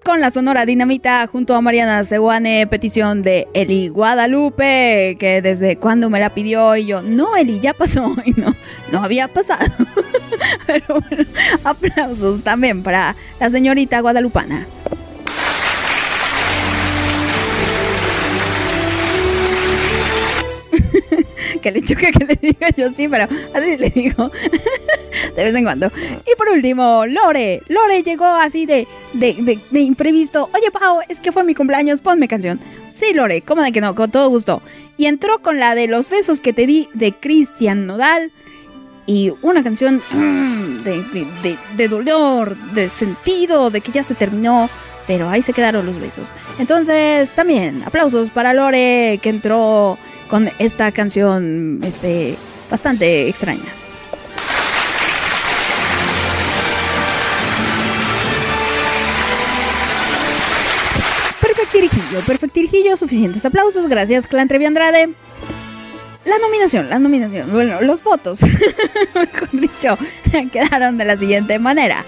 con 0.05 0.21
la 0.21 0.31
Sonora 0.31 0.65
Dinamita 0.65 1.27
junto 1.27 1.55
a 1.55 1.61
Mariana 1.61 2.05
Seguane, 2.05 2.65
petición 2.67 3.21
de 3.21 3.49
Eli 3.53 3.89
Guadalupe, 3.89 5.17
que 5.19 5.41
desde 5.41 5.75
cuando 5.75 6.09
me 6.09 6.21
la 6.21 6.33
pidió 6.33 6.77
y 6.77 6.85
yo, 6.85 7.01
no, 7.01 7.35
Eli, 7.35 7.59
ya 7.59 7.73
pasó. 7.73 8.15
Y 8.25 8.31
no, 8.31 8.55
no 8.93 9.03
había 9.03 9.27
pasado. 9.27 9.65
Pero 10.67 11.01
bueno, 11.01 11.29
aplausos 11.65 12.43
también 12.43 12.81
para 12.81 13.15
la 13.39 13.49
señorita 13.49 13.99
guadalupana. 13.99 14.67
que 21.61 21.71
le 21.71 21.81
choque 21.81 22.11
que 22.11 22.25
le 22.25 22.35
diga 22.35 22.69
yo 22.69 22.89
sí, 22.89 23.07
pero 23.07 23.27
así 23.53 23.77
le 23.77 23.89
digo 23.89 24.31
de 25.35 25.43
vez 25.43 25.55
en 25.55 25.63
cuando. 25.63 25.87
Y 25.87 26.35
por 26.37 26.49
último, 26.49 27.05
Lore. 27.05 27.61
Lore 27.67 28.03
llegó 28.03 28.25
así 28.25 28.65
de, 28.65 28.87
de, 29.13 29.33
de, 29.33 29.59
de 29.69 29.79
imprevisto. 29.79 30.49
Oye, 30.53 30.71
Pau, 30.71 30.99
es 31.07 31.19
que 31.19 31.31
fue 31.31 31.43
mi 31.43 31.55
cumpleaños, 31.55 32.01
ponme 32.01 32.27
canción. 32.27 32.59
Sí, 32.93 33.13
Lore, 33.13 33.41
¿cómo 33.41 33.61
de 33.61 33.71
que 33.71 33.81
no? 33.81 33.95
Con 33.95 34.11
todo 34.11 34.29
gusto. 34.29 34.61
Y 34.97 35.05
entró 35.05 35.41
con 35.41 35.59
la 35.59 35.75
de 35.75 35.87
los 35.87 36.09
besos 36.09 36.39
que 36.41 36.53
te 36.53 36.67
di 36.67 36.89
de 36.93 37.13
Cristian 37.13 37.85
Nodal. 37.85 38.31
Y 39.05 39.33
una 39.41 39.63
canción 39.63 40.01
mm, 40.11 40.83
de, 40.83 41.03
de, 41.41 41.57
de 41.75 41.87
dolor, 41.87 42.55
de 42.73 42.89
sentido, 42.89 43.71
de 43.71 43.81
que 43.81 43.91
ya 43.91 44.03
se 44.03 44.15
terminó. 44.15 44.69
Pero 45.07 45.27
ahí 45.27 45.41
se 45.41 45.53
quedaron 45.53 45.85
los 45.85 45.99
besos. 45.99 46.27
Entonces, 46.59 47.31
también, 47.31 47.81
aplausos 47.83 48.29
para 48.29 48.53
Lore, 48.53 49.19
que 49.23 49.29
entró 49.29 49.97
con 50.29 50.49
esta 50.59 50.91
canción 50.91 51.81
este, 51.83 52.35
bastante 52.69 53.27
extraña. 53.27 53.61
Perfectirijillo, 61.41 62.19
perfectirijillo, 62.25 62.97
suficientes 62.97 63.43
aplausos, 63.45 63.87
gracias 63.87 64.27
Clan 64.27 64.47
Trevi 64.47 64.65
Andrade. 64.65 65.09
La 66.25 66.37
nominación, 66.37 66.89
la 66.89 66.99
nominación, 66.99 67.51
bueno, 67.51 67.81
los 67.81 68.03
votos, 68.03 68.39
mejor 69.15 69.49
dicho, 69.51 69.97
quedaron 70.51 70.97
de 70.97 71.05
la 71.05 71.17
siguiente 71.17 71.57
manera. 71.57 72.05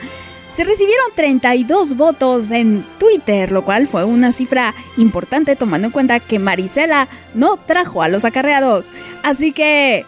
Recibieron 0.64 1.08
32 1.16 1.98
votos 1.98 2.52
en 2.52 2.86
Twitter, 3.00 3.52
lo 3.52 3.66
cual 3.66 3.88
fue 3.88 4.06
una 4.06 4.32
cifra 4.32 4.76
importante 4.96 5.56
tomando 5.56 5.88
en 5.88 5.92
cuenta 5.92 6.20
que 6.20 6.38
Marisela 6.38 7.08
no 7.34 7.58
trajo 7.58 8.04
a 8.04 8.08
los 8.08 8.26
acarreados. 8.26 8.92
Así 9.24 9.54
que 9.54 10.06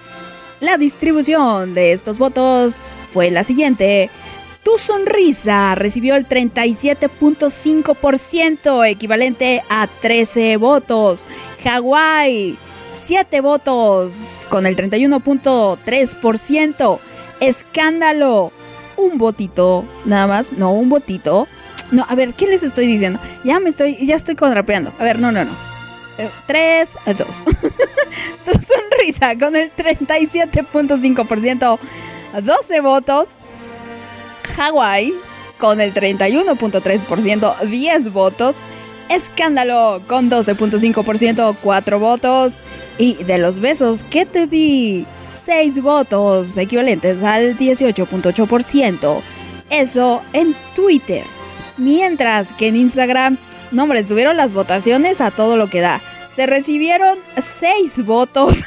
la 0.59 0.77
distribución 0.77 1.73
de 1.73 1.91
estos 1.91 2.19
votos 2.19 2.81
fue 3.11 3.31
la 3.31 3.43
siguiente. 3.43 4.11
Tu 4.61 4.77
sonrisa 4.77 5.73
recibió 5.75 6.15
el 6.15 6.30
37.5%, 6.30 8.88
equivalente 8.88 9.63
a 9.69 9.88
13 9.88 10.57
votos. 10.57 11.25
Hawái, 11.63 12.59
7 12.91 13.41
votos, 13.41 14.45
con 14.49 14.67
el 14.67 14.75
31.3%. 14.75 16.99
Escándalo, 17.39 18.51
un 18.98 19.18
votito, 19.18 19.86
nada 20.06 20.28
más, 20.28 20.53
no, 20.53 20.74
un 20.74 20.90
votito. 20.90 21.48
No, 21.91 22.06
a 22.10 22.15
ver, 22.15 22.34
¿qué 22.34 22.48
les 22.48 22.64
estoy 22.64 22.88
diciendo? 22.88 23.20
Ya 23.44 23.60
me 23.60 23.70
estoy, 23.70 24.03
ya 24.06 24.15
estoy 24.15 24.36
contrapeando. 24.36 24.91
A 24.99 25.03
ver, 25.03 25.20
no, 25.20 25.32
no, 25.32 25.45
no. 25.45 25.52
Eh, 26.18 26.30
Tres, 26.48 26.98
eh, 27.06 27.14
dos. 27.14 27.28
tu 28.45 28.52
sonrisa 28.52 29.38
con 29.38 29.56
el 29.56 29.72
37.5%, 29.76 31.80
12 32.41 32.82
votos. 32.82 33.38
Hawái 34.56 35.14
con 35.57 35.82
el 35.82 35.94
31.3%, 35.94 37.60
10 37.61 38.14
votos. 38.14 38.56
Escándalo 39.10 40.02
con 40.07 40.30
12.5%, 40.30 41.56
4 41.61 41.99
votos. 41.99 42.53
Y 42.98 43.15
de 43.24 43.38
los 43.38 43.60
besos 43.60 44.03
que 44.03 44.26
te 44.26 44.48
di, 44.48 45.06
6 45.34 45.81
votos, 45.81 46.57
equivalentes 46.57 47.23
al 47.23 47.57
18.8%. 47.57 49.22
Eso 49.69 50.22
en 50.34 50.55
Twitter. 50.76 51.23
Mientras 51.77 52.53
que 52.53 52.68
en 52.68 52.76
Instagram, 52.76 53.38
no 53.72 53.84
hombre, 53.84 54.07
subieron 54.07 54.38
las 54.38 54.53
votaciones 54.53 55.22
a 55.22 55.31
todo 55.31 55.57
lo 55.57 55.68
que 55.68 55.81
da. 55.81 55.99
Se 56.35 56.45
recibieron 56.45 57.18
6 57.38 58.05
votos. 58.05 58.60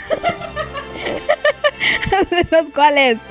de 2.31 2.47
los 2.51 2.71
cuales, 2.71 3.23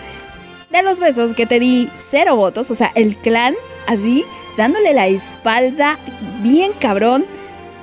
de 0.70 0.84
los 0.84 1.00
besos 1.00 1.34
que 1.34 1.46
te 1.46 1.60
di, 1.60 1.90
0 1.94 2.36
votos. 2.36 2.72
O 2.72 2.76
sea, 2.76 2.92
el 2.96 3.18
clan, 3.18 3.56
así, 3.88 4.24
dándole 4.58 4.94
la 4.94 5.08
espalda 5.08 5.98
bien 6.42 6.72
cabrón 6.80 7.26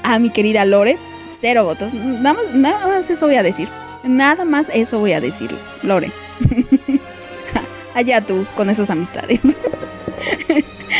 a 0.02 0.18
mi 0.18 0.30
querida 0.30 0.64
Lore. 0.64 0.98
Cero 1.26 1.64
votos. 1.64 1.94
Nada 1.94 2.34
más, 2.34 2.54
nada 2.54 2.86
más 2.86 3.08
eso 3.08 3.26
voy 3.26 3.36
a 3.36 3.42
decir. 3.42 3.68
Nada 4.04 4.44
más 4.44 4.68
eso 4.72 4.98
voy 4.98 5.12
a 5.12 5.20
decir, 5.20 5.56
Lore. 5.82 6.10
Allá 7.94 8.20
tú 8.20 8.46
con 8.56 8.70
esas 8.70 8.90
amistades. 8.90 9.40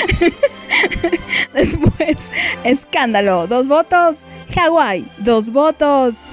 Después, 1.55 2.31
escándalo, 2.65 3.47
dos 3.47 3.67
votos. 3.69 4.19
Hawái, 4.55 5.07
dos 5.19 5.51
votos. 5.51 6.27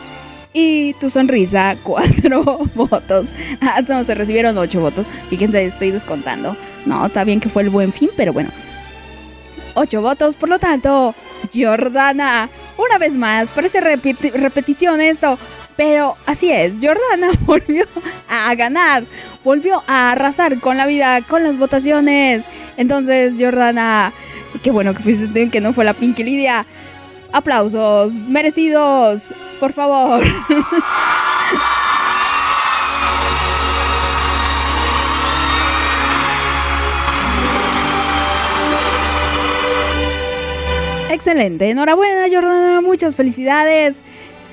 Y 0.53 0.93
tu 0.95 1.09
sonrisa, 1.09 1.75
cuatro 1.83 2.59
votos. 2.75 3.29
Ah, 3.61 3.81
no, 3.87 4.03
se 4.03 4.15
recibieron 4.15 4.57
ocho 4.57 4.81
votos. 4.81 5.07
Fíjense, 5.29 5.63
estoy 5.65 5.91
descontando. 5.91 6.55
No, 6.85 7.05
está 7.05 7.23
bien 7.23 7.39
que 7.39 7.49
fue 7.49 7.63
el 7.63 7.69
buen 7.69 7.93
fin, 7.93 8.09
pero 8.17 8.33
bueno. 8.33 8.49
Ocho 9.75 10.01
votos, 10.01 10.35
por 10.35 10.49
lo 10.49 10.59
tanto, 10.59 11.13
Jordana, 11.53 12.49
una 12.77 12.97
vez 12.97 13.15
más, 13.15 13.51
parece 13.51 13.79
repeti- 13.81 14.31
repetición 14.33 14.99
esto, 14.99 15.37
pero 15.79 16.17
así 16.25 16.51
es, 16.51 16.79
Jordana 16.81 17.29
volvió 17.45 17.85
a 18.27 18.53
ganar, 18.55 19.05
volvió 19.45 19.81
a 19.87 20.11
arrasar 20.11 20.59
con 20.59 20.75
la 20.75 20.85
vida, 20.85 21.21
con 21.21 21.41
las 21.41 21.57
votaciones. 21.57 22.49
Entonces, 22.75 23.35
Jordana, 23.39 24.11
qué 24.61 24.71
bueno 24.71 24.93
que 24.93 25.01
fuiste 25.01 25.47
que 25.47 25.61
no 25.61 25.71
fue 25.71 25.85
la 25.85 25.93
Pinky 25.93 26.25
Lidia. 26.25 26.65
Aplausos 27.31 28.11
merecidos, 28.13 29.33
por 29.61 29.71
favor. 29.71 30.21
Excelente. 41.09 41.69
Enhorabuena, 41.69 42.27
Jordana. 42.29 42.81
Muchas 42.81 43.15
felicidades. 43.15 44.03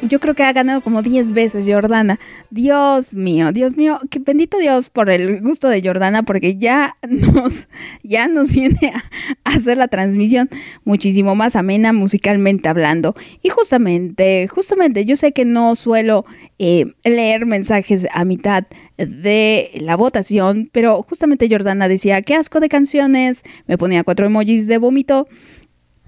Yo 0.03 0.21
creo 0.21 0.35
que 0.35 0.43
ha 0.43 0.53
ganado 0.53 0.83
como 0.83 1.01
10 1.01 1.33
veces 1.33 1.65
Jordana. 1.67 2.21
Dios 2.51 3.15
mío, 3.15 3.51
Dios 3.53 3.77
mío, 3.77 3.99
que 4.11 4.19
bendito 4.19 4.59
Dios 4.59 4.91
por 4.91 5.09
el 5.09 5.41
gusto 5.41 5.69
de 5.69 5.83
Jordana, 5.83 6.23
porque 6.23 6.57
ya 6.59 6.97
nos, 7.35 7.69
ya 8.03 8.29
nos 8.29 8.53
viene 8.53 8.93
a, 8.95 9.03
hacer 9.45 9.79
la 9.79 9.89
transmisión 9.89 10.51
muchísimo 10.85 11.35
más 11.35 11.57
amena 11.57 11.95
musicalmente 11.95 12.69
hablando. 12.69 13.15
Y 13.43 13.49
justamente, 13.49 14.47
justamente, 14.49 15.07
yo 15.07 15.17
sé 15.17 15.33
que 15.33 15.47
no 15.47 15.75
suelo 15.77 16.27
eh, 16.59 16.93
leer 17.03 17.47
mensajes 17.47 18.07
a 18.13 18.27
mitad 18.27 18.65
de 18.99 19.71
la 19.81 19.97
votación, 19.97 20.69
pero 20.73 21.03
justamente 21.03 21.49
Jordana 21.51 21.89
decía, 21.89 22.21
qué 22.21 22.35
asco 22.35 22.61
de 22.61 22.69
canciones, 22.69 23.45
me 23.67 23.79
ponía 23.79 24.05
cuatro 24.05 24.27
emojis 24.27 24.67
de 24.67 24.77
vómito 24.77 25.27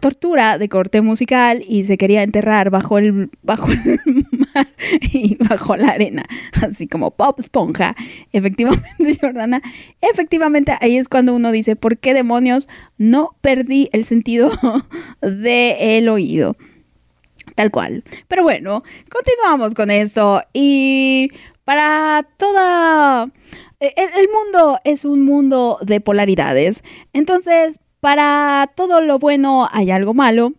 tortura 0.01 0.59
de 0.59 0.69
corte 0.69 1.01
musical 1.03 1.63
y 1.67 1.85
se 1.85 1.99
quería 1.99 2.23
enterrar 2.23 2.71
bajo 2.71 2.99
el, 2.99 3.31
bajo 3.43 3.71
el 3.71 4.01
mar 4.55 4.69
y 5.13 5.37
bajo 5.37 5.77
la 5.77 5.89
arena, 5.89 6.25
así 6.63 6.87
como 6.87 7.11
pop 7.11 7.39
esponja. 7.41 7.97
Efectivamente, 8.33 8.89
Jordana, 9.21 9.63
efectivamente 10.01 10.73
ahí 10.81 10.97
es 10.97 11.09
cuando 11.09 11.35
uno 11.35 11.53
dice, 11.53 11.77
¿por 11.77 11.99
qué 11.99 12.15
demonios 12.15 12.69
no 12.97 13.37
perdí 13.41 13.89
el 13.93 14.05
sentido 14.05 14.51
del 15.21 16.09
oído? 16.09 16.57
Tal 17.55 17.71
cual. 17.71 18.05
Pero 18.29 18.43
bueno, 18.43 18.85
continuamos 19.11 19.75
con 19.75 19.91
esto 19.91 20.43
y 20.53 21.31
para 21.65 22.27
toda... 22.37 23.31
El, 23.81 23.93
el 23.97 24.29
mundo 24.29 24.81
es 24.85 25.05
un 25.05 25.25
mundo 25.25 25.79
de 25.83 26.01
polaridades. 26.01 26.83
Entonces, 27.13 27.79
para 28.01 28.71
todo 28.75 29.01
lo 29.01 29.19
bueno 29.19 29.69
hay 29.73 29.91
algo 29.91 30.15
malo. 30.15 30.53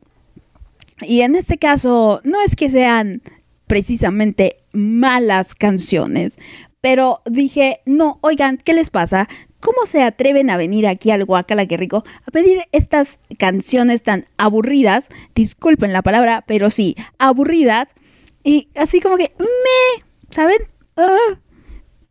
Y 1.01 1.21
en 1.21 1.35
este 1.35 1.57
caso, 1.57 2.19
no 2.23 2.41
es 2.41 2.55
que 2.55 2.69
sean 2.69 3.21
precisamente 3.67 4.57
malas 4.73 5.55
canciones, 5.55 6.37
pero 6.81 7.21
dije, 7.25 7.81
no, 7.85 8.19
oigan, 8.21 8.57
¿qué 8.57 8.73
les 8.73 8.89
pasa? 8.89 9.27
¿Cómo 9.59 9.85
se 9.85 10.01
atreven 10.01 10.49
a 10.49 10.57
venir 10.57 10.87
aquí 10.87 11.11
al 11.11 11.25
Guacala 11.25 11.65
Qué 11.65 11.75
Rico 11.75 12.03
a 12.25 12.31
pedir 12.31 12.61
estas 12.71 13.19
canciones 13.37 14.03
tan 14.03 14.25
aburridas? 14.37 15.09
Disculpen 15.35 15.91
la 15.91 16.01
palabra, 16.01 16.43
pero 16.47 16.69
sí, 16.69 16.95
aburridas. 17.17 17.95
Y 18.43 18.69
así 18.75 19.01
como 19.01 19.17
que, 19.17 19.29
me, 19.37 20.03
¿saben? 20.31 20.59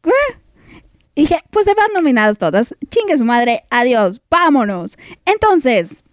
¿qué? 0.02 0.10
Dije, 1.18 1.42
pues 1.50 1.64
se 1.66 1.74
van 1.74 1.88
nominadas 1.92 2.38
todas. 2.38 2.76
Chingue 2.90 3.18
su 3.18 3.24
madre, 3.24 3.64
adiós, 3.70 4.22
vámonos. 4.30 4.96
Entonces, 5.24 6.04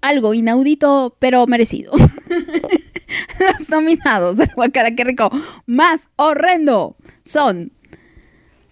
algo 0.00 0.34
inaudito, 0.34 1.14
pero 1.20 1.46
merecido. 1.46 1.92
Los 3.38 3.70
nominados 3.70 4.38
del 4.38 4.50
Guacala 4.52 4.96
Qué 4.96 5.04
Rico 5.04 5.30
más 5.66 6.08
horrendo 6.16 6.96
son 7.22 7.70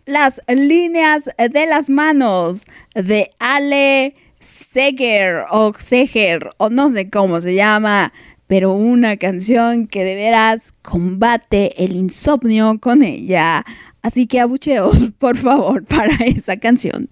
las 0.07 0.43
líneas 0.49 1.31
de 1.37 1.67
las 1.67 1.89
manos 1.89 2.67
de 2.97 3.31
Ale 3.39 4.17
Seger 4.41 5.45
o 5.53 5.73
Seger 5.73 6.51
o 6.57 6.69
no 6.69 6.89
sé 6.89 7.11
cómo 7.11 7.41
se 7.41 7.55
llama, 7.55 8.13
pero 8.49 8.73
una 8.73 9.17
canción 9.19 9.87
que 9.87 10.03
de 10.03 10.17
veras 10.17 10.73
combate 10.83 11.85
el 11.85 11.93
insomnio 11.95 12.81
con 12.81 13.05
ella. 13.05 13.65
Así 14.03 14.27
que 14.27 14.41
abucheos, 14.41 15.11
por 15.19 15.37
favor, 15.37 15.85
para 15.85 16.15
esa 16.25 16.57
canción. 16.57 17.09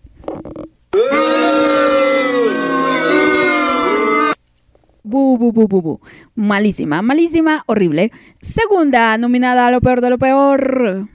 Bu, 5.03 5.39
bu, 5.39 5.53
bu, 5.53 5.69
bu, 5.69 5.83
bu. 5.83 6.01
Malísima, 6.35 7.01
malísima, 7.01 7.63
horrible. 7.67 8.11
Segunda 8.41 9.17
nominada 9.19 9.67
a 9.67 9.71
lo 9.71 9.81
peor 9.81 10.01
de 10.01 10.11
lo 10.11 10.19
peor. 10.19 11.09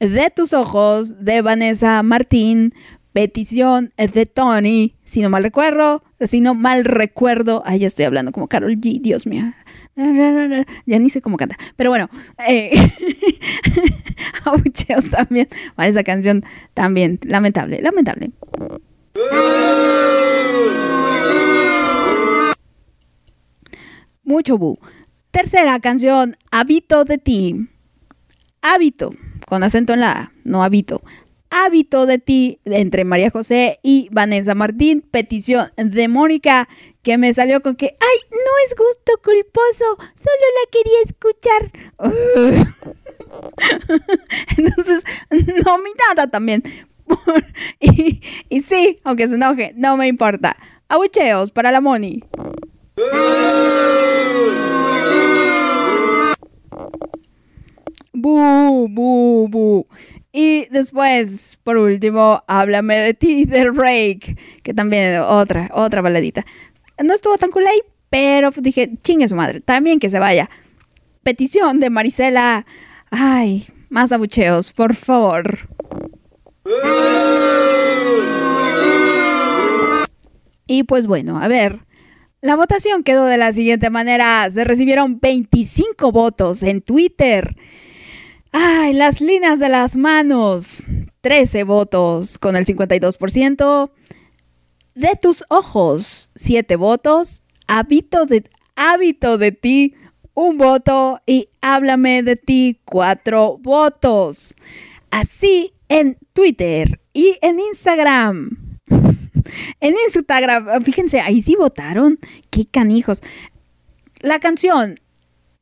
De 0.00 0.30
tus 0.34 0.52
ojos, 0.54 1.24
de 1.24 1.42
Vanessa 1.42 2.02
Martín. 2.02 2.72
Petición 3.12 3.92
de 3.96 4.26
Tony. 4.26 4.94
Si 5.04 5.20
no 5.20 5.30
mal 5.30 5.44
recuerdo, 5.44 6.02
si 6.20 6.40
no 6.40 6.54
mal 6.54 6.84
recuerdo. 6.84 7.62
Ay, 7.64 7.80
ya 7.80 7.86
estoy 7.86 8.06
hablando 8.06 8.32
como 8.32 8.48
Carol 8.48 8.72
G, 8.76 9.00
Dios 9.00 9.26
mío. 9.26 9.52
Ya 9.96 10.98
ni 10.98 11.10
sé 11.10 11.22
cómo 11.22 11.36
canta. 11.36 11.56
Pero 11.76 11.90
bueno, 11.90 12.08
eh, 12.48 12.72
abucheos 14.44 15.10
también. 15.10 15.48
Para 15.76 15.88
esa 15.88 16.02
canción 16.02 16.44
también. 16.74 17.20
Lamentable, 17.22 17.80
lamentable. 17.80 18.32
Mucho 24.24 24.58
bu. 24.58 24.78
Tercera 25.30 25.78
canción, 25.80 26.36
Hábito 26.50 27.04
de 27.04 27.18
ti. 27.18 27.68
Hábito, 28.62 29.12
con 29.46 29.62
acento 29.62 29.92
en 29.92 30.00
la 30.00 30.12
A, 30.12 30.32
no 30.44 30.62
habito. 30.62 31.02
Hábito 31.50 32.06
de 32.06 32.18
ti, 32.18 32.58
entre 32.64 33.04
María 33.04 33.30
José 33.30 33.78
y 33.82 34.08
Vanessa 34.10 34.54
Martín. 34.54 35.02
Petición 35.02 35.68
de 35.76 36.08
Mónica, 36.08 36.68
que 37.04 37.18
me 37.18 37.32
salió 37.32 37.60
con 37.60 37.76
que, 37.76 37.94
ay, 38.00 38.18
no 38.30 38.52
es 38.64 38.74
gusto 38.74 39.12
culposo, 39.22 39.84
solo 40.14 40.44
la 40.58 40.66
quería 40.72 40.98
escuchar. 41.04 41.70
Entonces, 44.56 45.04
nominada 45.64 46.30
también. 46.30 46.64
y, 47.80 48.20
y 48.48 48.62
sí, 48.62 48.98
aunque 49.04 49.28
se 49.28 49.34
enoje, 49.34 49.72
no 49.76 49.96
me 49.96 50.08
importa. 50.08 50.56
Abucheos 50.88 51.52
para 51.52 51.70
la 51.70 51.80
Moni. 51.80 52.24
Bu, 58.12 58.88
bu, 58.88 59.48
bu. 59.48 59.86
Y 60.32 60.66
después, 60.70 61.60
por 61.62 61.76
último, 61.76 62.42
Háblame 62.48 62.96
de 62.96 63.14
ti, 63.14 63.44
de 63.44 63.70
Rake, 63.70 64.36
que 64.62 64.74
también 64.74 65.20
otra, 65.20 65.70
otra 65.72 66.00
baladita. 66.00 66.44
No 67.02 67.14
estuvo 67.14 67.36
tan 67.38 67.50
cool 67.50 67.66
ahí, 67.66 67.80
pero 68.10 68.50
dije, 68.56 68.92
chingue 69.02 69.28
su 69.28 69.34
madre, 69.34 69.60
también 69.60 69.98
que 69.98 70.10
se 70.10 70.18
vaya. 70.18 70.48
Petición 71.22 71.80
de 71.80 71.90
Marisela. 71.90 72.66
Ay, 73.10 73.66
más 73.88 74.12
abucheos, 74.12 74.72
por 74.72 74.94
favor. 74.94 75.68
Y 80.66 80.84
pues 80.84 81.06
bueno, 81.06 81.40
a 81.40 81.48
ver. 81.48 81.80
La 82.40 82.56
votación 82.56 83.04
quedó 83.04 83.24
de 83.24 83.38
la 83.38 83.52
siguiente 83.52 83.88
manera. 83.88 84.50
Se 84.50 84.64
recibieron 84.64 85.18
25 85.18 86.12
votos 86.12 86.62
en 86.62 86.82
Twitter. 86.82 87.56
Ay, 88.52 88.92
las 88.92 89.20
líneas 89.20 89.58
de 89.58 89.68
las 89.70 89.96
manos. 89.96 90.84
13 91.22 91.64
votos 91.64 92.38
con 92.38 92.54
el 92.54 92.66
52%. 92.66 93.90
De 94.94 95.16
tus 95.20 95.44
ojos, 95.48 96.30
7 96.34 96.76
votos. 96.76 97.42
Hábito 97.66 98.26
de, 98.26 98.44
hábito 98.76 99.38
de 99.38 99.52
ti, 99.52 99.94
un 100.34 100.58
voto. 100.58 101.20
Y 101.26 101.48
háblame 101.60 102.22
de 102.22 102.36
ti, 102.36 102.80
4 102.84 103.58
votos. 103.58 104.54
Así 105.10 105.72
en 105.88 106.18
Twitter 106.32 107.00
y 107.12 107.36
en 107.42 107.60
Instagram. 107.60 108.78
En 109.80 109.94
Instagram, 110.06 110.82
fíjense, 110.82 111.20
ahí 111.20 111.42
sí 111.42 111.54
votaron. 111.54 112.18
Qué 112.50 112.64
canijos. 112.64 113.20
La 114.20 114.40
canción 114.40 114.94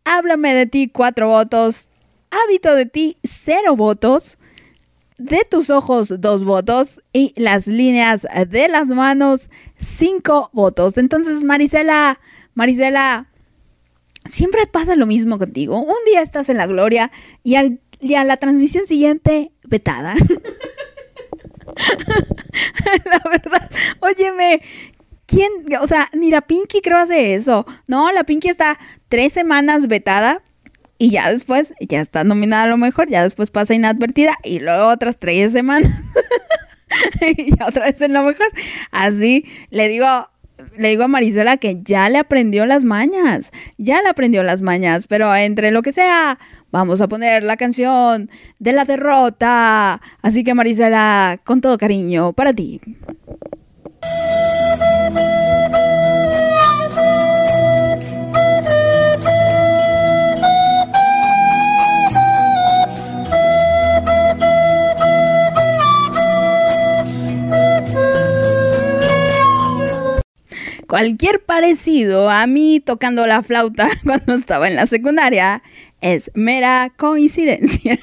Háblame 0.05 0.55
de 0.55 0.67
ti, 0.67 0.89
cuatro 0.89 1.29
votos. 1.29 1.89
Hábito 2.31 2.75
de 2.75 2.87
ti, 2.87 3.17
cero 3.23 3.77
votos. 3.77 4.39
De 5.23 5.47
tus 5.49 5.70
ojos, 5.70 6.20
dos 6.20 6.44
votos. 6.44 7.01
Y 7.12 7.32
las 7.40 7.69
líneas 7.69 8.27
de 8.49 8.69
las 8.69 8.89
manos, 8.89 9.51
cinco 9.78 10.51
votos. 10.53 10.99
Entonces, 10.99 11.44
Marisela, 11.44 12.19
Marisela, 12.55 13.28
siempre 14.24 14.66
pasa 14.66 14.97
lo 14.97 15.07
mismo 15.07 15.39
contigo. 15.39 15.78
Un 15.78 16.05
día 16.07 16.23
estás 16.23 16.49
en 16.49 16.57
la 16.57 16.66
gloria 16.66 17.12
y, 17.44 17.55
al, 17.55 17.81
y 18.01 18.15
a 18.15 18.24
la 18.24 18.36
transmisión 18.36 18.86
siguiente, 18.86 19.53
vetada. 19.65 20.15
la 23.05 23.23
verdad, 23.31 23.70
óyeme, 24.01 24.61
¿quién? 25.27 25.53
O 25.81 25.86
sea, 25.86 26.11
ni 26.12 26.31
la 26.31 26.40
Pinky 26.40 26.81
creo 26.81 26.99
hace 26.99 27.35
eso. 27.35 27.65
No, 27.86 28.11
la 28.11 28.24
Pinky 28.24 28.49
está 28.49 28.77
tres 29.09 29.32
semanas 29.32 29.86
vetada 29.86 30.43
y 31.03 31.11
ya 31.11 31.33
después, 31.33 31.74
ya 31.81 32.01
está 32.01 32.23
nominada 32.23 32.62
a 32.62 32.69
lo 32.69 32.77
mejor, 32.77 33.11
ya 33.11 33.24
después 33.24 33.51
pasa 33.51 33.74
inadvertida 33.74 34.35
y 34.45 34.61
luego 34.61 34.87
otras 34.87 35.16
tres 35.16 35.51
semanas. 35.51 35.91
y 37.37 37.57
ya 37.57 37.66
otra 37.66 37.87
vez 37.87 38.01
en 38.03 38.12
lo 38.12 38.23
mejor. 38.23 38.47
Así 38.93 39.45
le 39.70 39.89
digo, 39.89 40.07
le 40.79 40.91
digo 40.91 41.03
a 41.03 41.09
Marisela 41.09 41.57
que 41.57 41.81
ya 41.83 42.09
le 42.09 42.19
aprendió 42.19 42.66
las 42.66 42.85
mañas, 42.85 43.51
ya 43.79 44.01
le 44.01 44.11
aprendió 44.11 44.45
las 44.45 44.62
mañas, 44.62 45.09
pero 45.09 45.35
entre 45.35 45.73
lo 45.73 45.83
que 45.83 45.91
sea, 45.91 46.39
vamos 46.70 47.01
a 47.01 47.09
poner 47.09 47.43
la 47.43 47.57
canción 47.57 48.31
de 48.61 48.73
la 48.73 48.85
derrota. 48.85 50.01
Así 50.23 50.45
que 50.45 50.55
Marisela, 50.55 51.41
con 51.43 51.61
todo 51.61 51.79
cariño, 51.79 52.33
para 52.33 52.53
ti. 52.53 52.81
Cualquier 70.93 71.43
parecido 71.43 72.28
a 72.28 72.47
mí 72.47 72.78
tocando 72.78 73.27
la 73.27 73.43
flauta 73.43 73.89
cuando 74.05 74.35
estaba 74.35 74.69
en 74.69 74.77
la 74.77 74.86
secundaria 74.86 75.62
es 76.02 76.31
mera 76.35 76.93
coincidencia. 76.98 77.98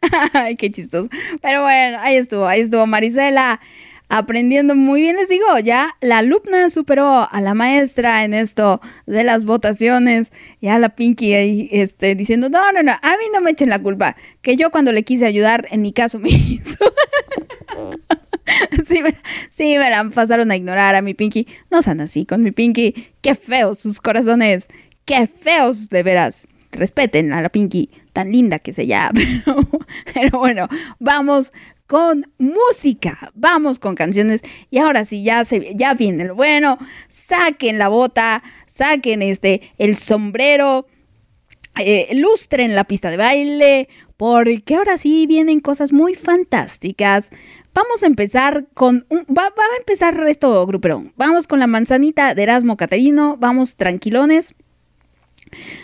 Ay, 0.32 0.56
qué 0.56 0.70
chistoso. 0.70 1.10
Pero 1.42 1.60
bueno, 1.60 1.98
ahí 2.00 2.16
estuvo, 2.16 2.46
ahí 2.46 2.60
estuvo 2.60 2.86
Marisela 2.86 3.60
aprendiendo 4.08 4.74
muy 4.74 5.02
bien. 5.02 5.16
Les 5.16 5.28
digo, 5.28 5.44
ya 5.62 5.90
la 6.00 6.18
alumna 6.18 6.70
superó 6.70 7.28
a 7.30 7.40
la 7.42 7.52
maestra 7.52 8.24
en 8.24 8.32
esto 8.32 8.80
de 9.04 9.22
las 9.22 9.44
votaciones. 9.44 10.32
Ya 10.62 10.78
la 10.78 10.88
Pinky 10.88 11.34
ahí 11.34 11.68
este, 11.70 12.14
diciendo, 12.14 12.48
no, 12.48 12.72
no, 12.72 12.82
no, 12.82 12.92
a 12.92 13.10
mí 13.18 13.24
no 13.34 13.42
me 13.42 13.50
echen 13.50 13.68
la 13.68 13.82
culpa. 13.82 14.16
Que 14.40 14.56
yo 14.56 14.70
cuando 14.70 14.90
le 14.90 15.02
quise 15.02 15.26
ayudar, 15.26 15.66
en 15.70 15.82
mi 15.82 15.92
caso 15.92 16.18
me 16.20 16.30
hizo. 16.30 16.78
sí, 18.86 19.02
me, 19.02 19.14
sí, 19.48 19.76
me 19.78 19.90
la 19.90 20.04
pasaron 20.10 20.50
a 20.50 20.56
ignorar 20.56 20.94
a 20.94 21.02
mi 21.02 21.14
Pinky. 21.14 21.46
No 21.70 21.82
sean 21.82 22.00
así 22.00 22.26
con 22.26 22.42
mi 22.42 22.50
Pinky. 22.50 23.08
Qué 23.20 23.34
feos 23.34 23.78
sus 23.78 24.00
corazones. 24.00 24.68
Qué 25.04 25.26
feos, 25.26 25.88
de 25.88 26.02
veras. 26.02 26.46
Respeten 26.72 27.32
a 27.32 27.42
la 27.42 27.48
Pinky, 27.48 27.90
tan 28.12 28.30
linda 28.30 28.58
que 28.58 28.72
se. 28.72 28.86
Pero, 29.14 29.56
pero 30.14 30.38
bueno, 30.38 30.68
vamos 30.98 31.52
con 31.90 32.32
música. 32.38 33.32
Vamos 33.34 33.80
con 33.80 33.96
canciones. 33.96 34.42
Y 34.70 34.78
ahora 34.78 35.04
sí, 35.04 35.24
ya, 35.24 35.44
se, 35.44 35.74
ya 35.74 35.94
viene 35.94 36.24
lo 36.24 36.36
bueno. 36.36 36.78
Saquen 37.08 37.78
la 37.78 37.88
bota, 37.88 38.44
saquen 38.66 39.22
este, 39.22 39.72
el 39.78 39.96
sombrero, 39.96 40.86
eh, 41.80 42.14
lustren 42.14 42.76
la 42.76 42.84
pista 42.84 43.10
de 43.10 43.16
baile, 43.16 43.88
porque 44.16 44.76
ahora 44.76 44.98
sí 44.98 45.26
vienen 45.26 45.58
cosas 45.58 45.92
muy 45.92 46.14
fantásticas. 46.14 47.30
Vamos 47.72 48.02
a 48.02 48.06
empezar 48.06 48.66
con 48.74 49.06
un, 49.08 49.20
va, 49.20 49.44
va 49.44 49.64
a 49.74 49.78
empezar 49.78 50.18
esto 50.26 50.66
gruperón. 50.66 51.12
Vamos 51.16 51.46
con 51.46 51.58
la 51.60 51.66
manzanita 51.66 52.34
de 52.34 52.42
Erasmo 52.42 52.76
Catarino, 52.76 53.36
vamos 53.38 53.76
tranquilones. 53.76 54.54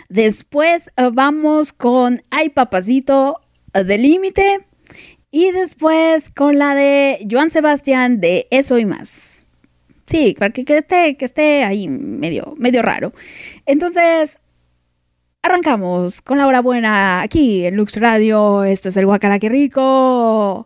Después 0.09 0.91
uh, 0.97 1.11
vamos 1.11 1.73
con 1.73 2.21
Ay 2.29 2.49
Papacito 2.49 3.39
uh, 3.73 3.83
de 3.83 3.97
Límite. 3.97 4.59
Y 5.29 5.51
después 5.51 6.31
con 6.31 6.57
la 6.57 6.73
de 6.73 7.27
Joan 7.29 7.51
Sebastián 7.51 8.21
de 8.21 8.47
Eso 8.49 8.79
y 8.79 8.85
más. 8.85 9.45
Sí, 10.05 10.35
para 10.39 10.53
que, 10.53 10.63
que 10.63 10.77
esté, 10.77 11.17
que 11.17 11.25
esté 11.25 11.65
ahí 11.65 11.89
medio, 11.89 12.55
medio 12.57 12.81
raro. 12.81 13.11
Entonces, 13.65 14.39
arrancamos 15.41 16.21
con 16.21 16.37
la 16.37 16.47
hora 16.47 16.61
buena 16.61 17.21
aquí 17.21 17.65
en 17.65 17.75
Lux 17.75 17.97
Radio. 17.97 18.63
Esto 18.63 18.87
es 18.87 18.95
el 18.95 19.05
Guacala 19.05 19.37
que 19.37 19.49
rico. 19.49 20.65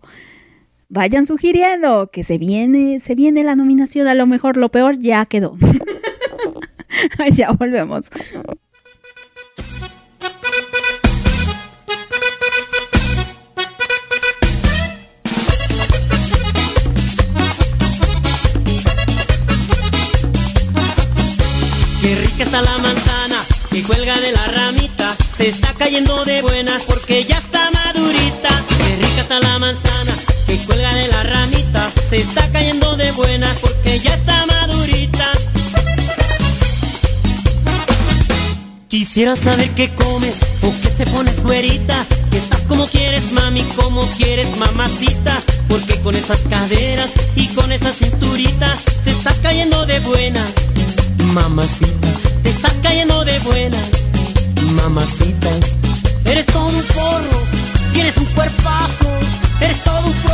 Vayan 0.94 1.26
sugiriendo 1.26 2.10
que 2.12 2.22
se 2.22 2.38
viene, 2.38 3.00
se 3.00 3.16
viene 3.16 3.46
la 3.46 3.56
nominación. 3.56 4.10
A 4.10 4.14
lo 4.14 4.28
mejor 4.28 4.58
lo 4.58 4.68
peor 4.68 5.00
ya 5.00 5.26
quedó. 5.26 5.56
ya 7.32 7.50
volvemos. 7.54 8.10
Qué 22.02 22.16
rica 22.16 22.44
está 22.44 22.62
la 22.62 22.78
manzana 22.80 23.46
que 23.72 23.82
cuelga 23.84 24.20
de 24.20 24.34
la 24.34 24.46
ramita. 24.48 25.16
Se 25.38 25.48
está 25.48 25.74
cayendo 25.74 26.26
de 26.26 26.42
buenas 26.42 26.84
porque 26.84 27.24
ya 27.24 27.38
está 27.38 27.72
madurita. 27.72 28.50
Qué 28.78 28.96
rica 28.98 29.22
está 29.22 29.40
la 29.40 29.58
manzana 29.58 30.11
que 30.52 30.66
cuelga 30.66 30.94
de 30.94 31.08
la 31.08 31.24
ramita. 31.24 31.90
Se 32.10 32.18
está 32.18 32.46
cayendo 32.52 32.98
de 32.98 33.12
buenas 33.14 33.58
porque 33.60 34.00
ya 34.00 34.14
está 34.14 34.46
madurita. 34.46 35.26
Quisiera 38.90 39.36
saber 39.38 39.70
qué 39.72 39.94
comes 39.96 40.36
o 40.64 40.74
qué 40.82 40.90
te 40.90 41.06
pones 41.06 41.42
güerita. 41.42 42.06
Que 42.32 42.38
estás 42.38 42.62
como 42.68 42.86
quieres, 42.88 43.32
mami, 43.32 43.64
como 43.78 44.06
quieres, 44.18 44.58
mamacita. 44.58 45.38
Porque 45.70 45.96
con 46.02 46.16
esas 46.16 46.40
caderas 46.50 47.12
y 47.36 47.48
con 47.50 47.72
esa 47.72 47.94
cinturita 47.94 48.76
te 49.06 49.12
estás 49.12 49.38
cayendo 49.42 49.86
de 49.86 50.00
buena, 50.02 50.46
mamacita. 51.34 52.10
Te 52.44 52.50
estás 52.50 52.74
cayendo 52.84 53.24
de 53.24 53.40
buena, 53.40 53.82
mamacita. 54.74 55.50
Eres 56.26 56.46
todo 56.48 56.66
un 56.66 56.84
forro, 56.84 57.42
tienes 57.94 58.18
un 58.18 58.26
cuerpazo. 58.26 59.08
Eres 59.62 59.84
todo 59.84 60.00
un 60.08 60.14
probo, 60.14 60.31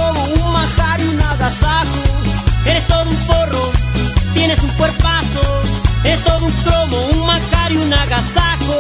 un 7.88 7.94
agasajo. 7.94 8.80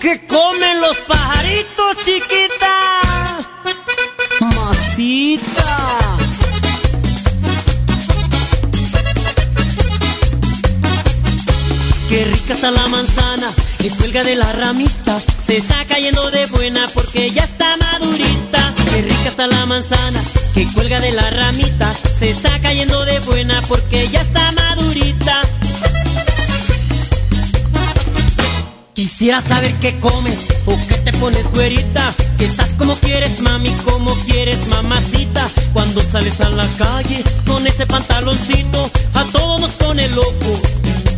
¿Qué 0.00 0.26
comen 0.26 0.80
los 0.80 0.96
pajaritos, 1.08 1.96
chiquita? 2.04 3.40
Masita. 4.40 5.70
Qué 12.08 12.24
rica 12.24 12.54
está 12.54 12.70
la 12.70 12.86
manzana 12.88 13.52
que 13.78 13.90
cuelga 13.90 14.22
de 14.24 14.36
la 14.36 14.52
ramita. 14.52 15.18
Se 15.46 15.56
está 15.58 15.84
cayendo 15.86 16.30
de 16.30 16.46
buena 16.46 16.88
porque 16.94 17.30
ya 17.30 17.44
está 17.44 17.76
madurita. 17.76 18.74
Qué 18.90 19.02
rica 19.02 19.28
está 19.28 19.46
la 19.46 19.66
manzana 19.66 20.20
que 20.54 20.66
cuelga 20.74 21.00
de 21.00 21.12
la 21.12 21.30
ramita. 21.30 21.94
Se 22.18 22.30
está 22.30 22.58
cayendo 22.60 23.04
de 23.04 23.18
buena 23.20 23.62
porque 23.68 24.08
ya 24.08 24.20
está 24.20 24.52
madurita. 24.52 25.40
Quisiera 28.94 29.40
saber 29.40 29.72
qué 29.80 29.98
comes 30.00 30.46
o 30.66 30.76
qué 30.88 30.94
te 30.96 31.12
pones 31.14 31.50
güerita. 31.52 32.12
Que 32.38 32.44
estás 32.44 32.70
como 32.76 32.94
quieres, 32.96 33.40
mami, 33.40 33.70
como 33.84 34.14
quieres, 34.26 34.66
mamacita. 34.66 35.48
Cuando 35.72 36.02
sales 36.02 36.40
a 36.40 36.50
la 36.50 36.66
calle 36.76 37.22
con 37.46 37.66
ese 37.66 37.86
pantaloncito, 37.86 38.90
a 39.14 39.24
todos 39.24 39.60
nos 39.60 39.70
pone 39.70 40.08
loco. 40.08 40.60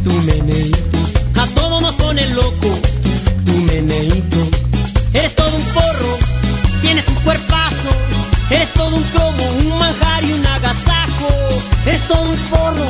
Tu 0.05 0.13
meneito, 0.13 0.99
a 1.41 1.47
todos 1.49 1.83
nos 1.83 1.95
pone 1.95 2.27
loco. 2.31 2.79
Tu 3.45 3.53
meneito, 3.53 4.37
eres 5.15 5.35
todo 5.35 5.55
un 5.57 5.65
porro, 5.75 6.19
tienes 6.83 7.09
un 7.09 7.15
cuerpazo. 7.17 7.91
Eres 8.51 8.69
todo 8.75 8.95
un 8.95 9.03
cromo, 9.05 9.45
un 9.61 9.79
manjar 9.79 10.25
y 10.25 10.33
un 10.33 10.47
agasajo. 10.47 11.29
Eres 11.87 12.03
todo 12.07 12.23
un 12.23 12.37
forro, 12.37 12.87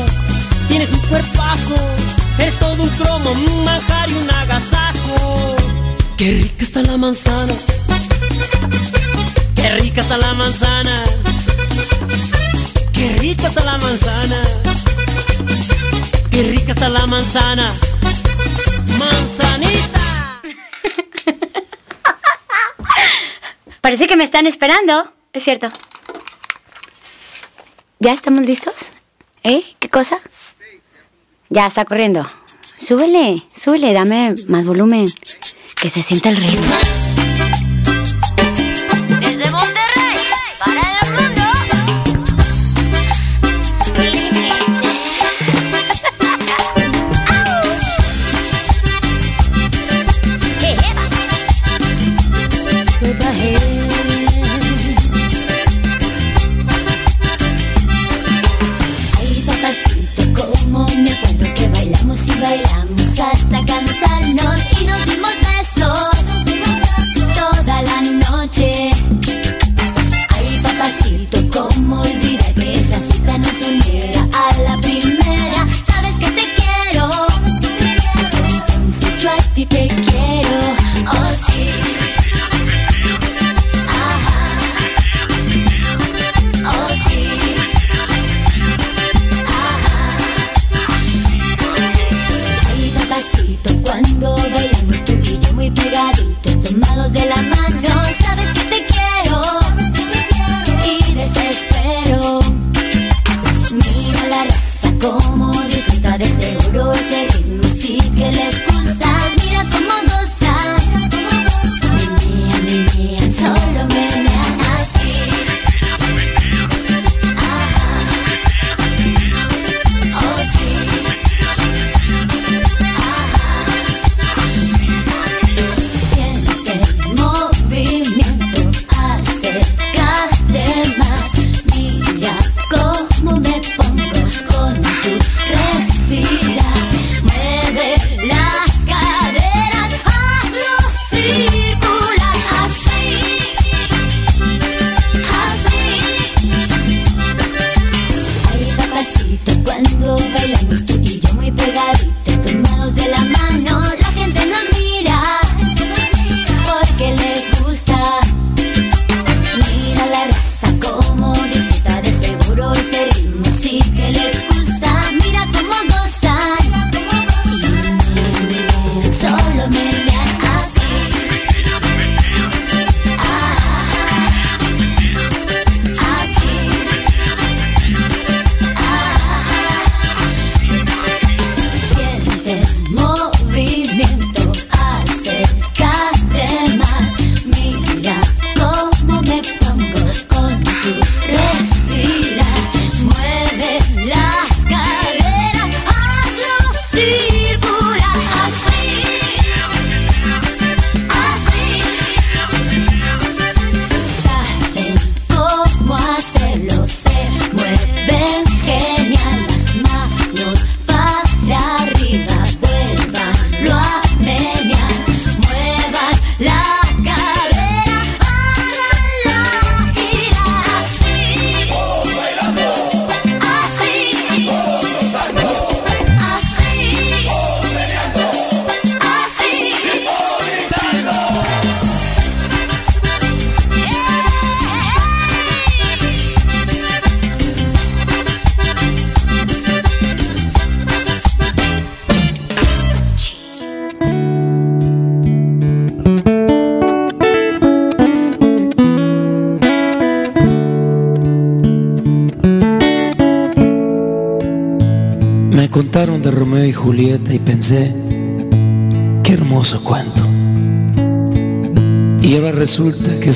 tienes 0.66 0.90
un 0.90 1.00
cuerpazo. 1.02 1.76
Eres 2.38 2.59
todo 2.59 2.82
un 2.82 2.88
cromo, 2.88 3.30
un 3.30 3.64
manjar 3.64 4.10
y 4.10 4.14
un 4.14 4.30
agasajo. 4.30 4.72
Qué 6.16 6.30
rica 6.43 6.64
está 6.64 6.82
la 6.82 6.97
manzana. 6.97 7.55
Qué 9.55 9.68
rica 9.80 10.01
está 10.02 10.18
la 10.18 10.34
manzana. 10.34 11.05
Qué 12.93 13.16
rica 13.18 13.48
está 13.48 13.64
la 13.64 13.78
manzana. 13.78 14.43
Qué 16.30 16.43
rica 16.44 16.72
está 16.72 16.89
la 16.89 17.06
manzana. 17.06 17.72
Manzanita. 18.98 20.01
Parece 23.80 24.06
que 24.06 24.16
me 24.16 24.24
están 24.24 24.47
esperando. 24.47 25.12
Es 25.32 25.43
cierto. 25.44 25.68
¿Ya 27.98 28.12
estamos 28.12 28.44
listos? 28.44 28.74
¿Eh? 29.44 29.62
¿Qué 29.78 29.89
cosa? 29.89 30.20
Ya 31.48 31.66
está 31.66 31.84
corriendo. 31.84 32.24
Súbele, 32.78 33.43
súbele, 33.55 33.93
dame 33.93 34.34
más 34.48 34.64
volumen. 34.64 35.05
Que 35.82 35.90
se 35.90 36.00
sienta 36.00 36.28
el 36.28 36.36
ritmo. 36.36 37.11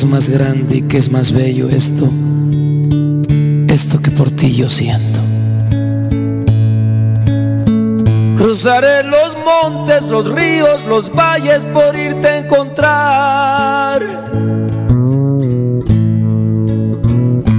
Más 0.06 0.28
grande 0.28 0.76
y 0.76 0.82
que 0.82 0.98
es 0.98 1.10
más 1.10 1.32
bello 1.32 1.68
esto, 1.68 2.08
esto 3.68 4.00
que 4.00 4.10
por 4.10 4.30
ti 4.30 4.54
yo 4.54 4.68
siento. 4.68 5.20
Cruzaré 8.36 9.02
los 9.02 9.36
montes, 9.44 10.08
los 10.08 10.30
ríos, 10.32 10.84
los 10.86 11.12
valles 11.14 11.64
por 11.66 11.96
irte 11.96 12.28
a 12.28 12.38
encontrar. 12.38 14.02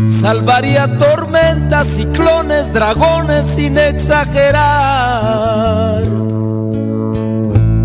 Salvaría 0.07 0.97
tormentas, 0.97 1.87
ciclones, 1.87 2.73
dragones 2.73 3.45
sin 3.45 3.77
exagerar. 3.77 4.65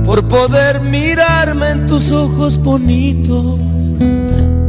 Por 0.05 0.29
poder 0.29 0.81
mirarme 0.81 1.71
en 1.71 1.87
tus 1.87 2.13
ojos 2.13 2.59
bonitos 2.59 3.72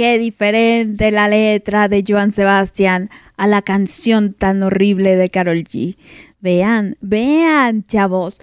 Qué 0.00 0.16
diferente 0.16 1.10
la 1.10 1.28
letra 1.28 1.86
de 1.86 2.02
Joan 2.08 2.32
Sebastián 2.32 3.10
a 3.36 3.46
la 3.46 3.60
canción 3.60 4.32
tan 4.32 4.62
horrible 4.62 5.14
de 5.14 5.28
Carol 5.28 5.58
G. 5.58 5.98
Vean, 6.40 6.96
vean, 7.02 7.84
chavos. 7.84 8.40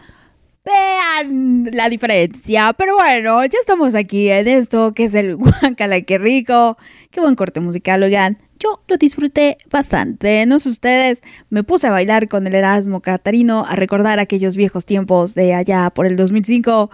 Vean 0.63 1.67
la 1.73 1.89
diferencia. 1.89 2.73
Pero 2.77 2.97
bueno, 2.97 3.43
ya 3.43 3.57
estamos 3.59 3.95
aquí 3.95 4.29
en 4.29 4.47
esto 4.47 4.91
que 4.91 5.05
es 5.05 5.15
el 5.15 5.35
Guacala, 5.35 6.01
qué 6.01 6.19
rico. 6.19 6.77
Qué 7.09 7.21
buen 7.21 7.33
corte 7.33 7.59
musical, 7.59 8.03
oigan. 8.03 8.37
Yo 8.59 8.81
lo 8.87 8.97
disfruté 8.97 9.57
bastante. 9.69 10.45
No 10.45 10.59
sé 10.59 10.69
ustedes, 10.69 11.21
me 11.49 11.63
puse 11.63 11.87
a 11.87 11.91
bailar 11.91 12.27
con 12.27 12.47
el 12.47 12.55
Erasmo 12.55 13.01
Catarino, 13.01 13.65
a 13.67 13.75
recordar 13.75 14.19
aquellos 14.19 14.57
viejos 14.57 14.85
tiempos 14.85 15.35
de 15.35 15.53
allá 15.53 15.89
por 15.89 16.05
el 16.05 16.15
2005. 16.15 16.89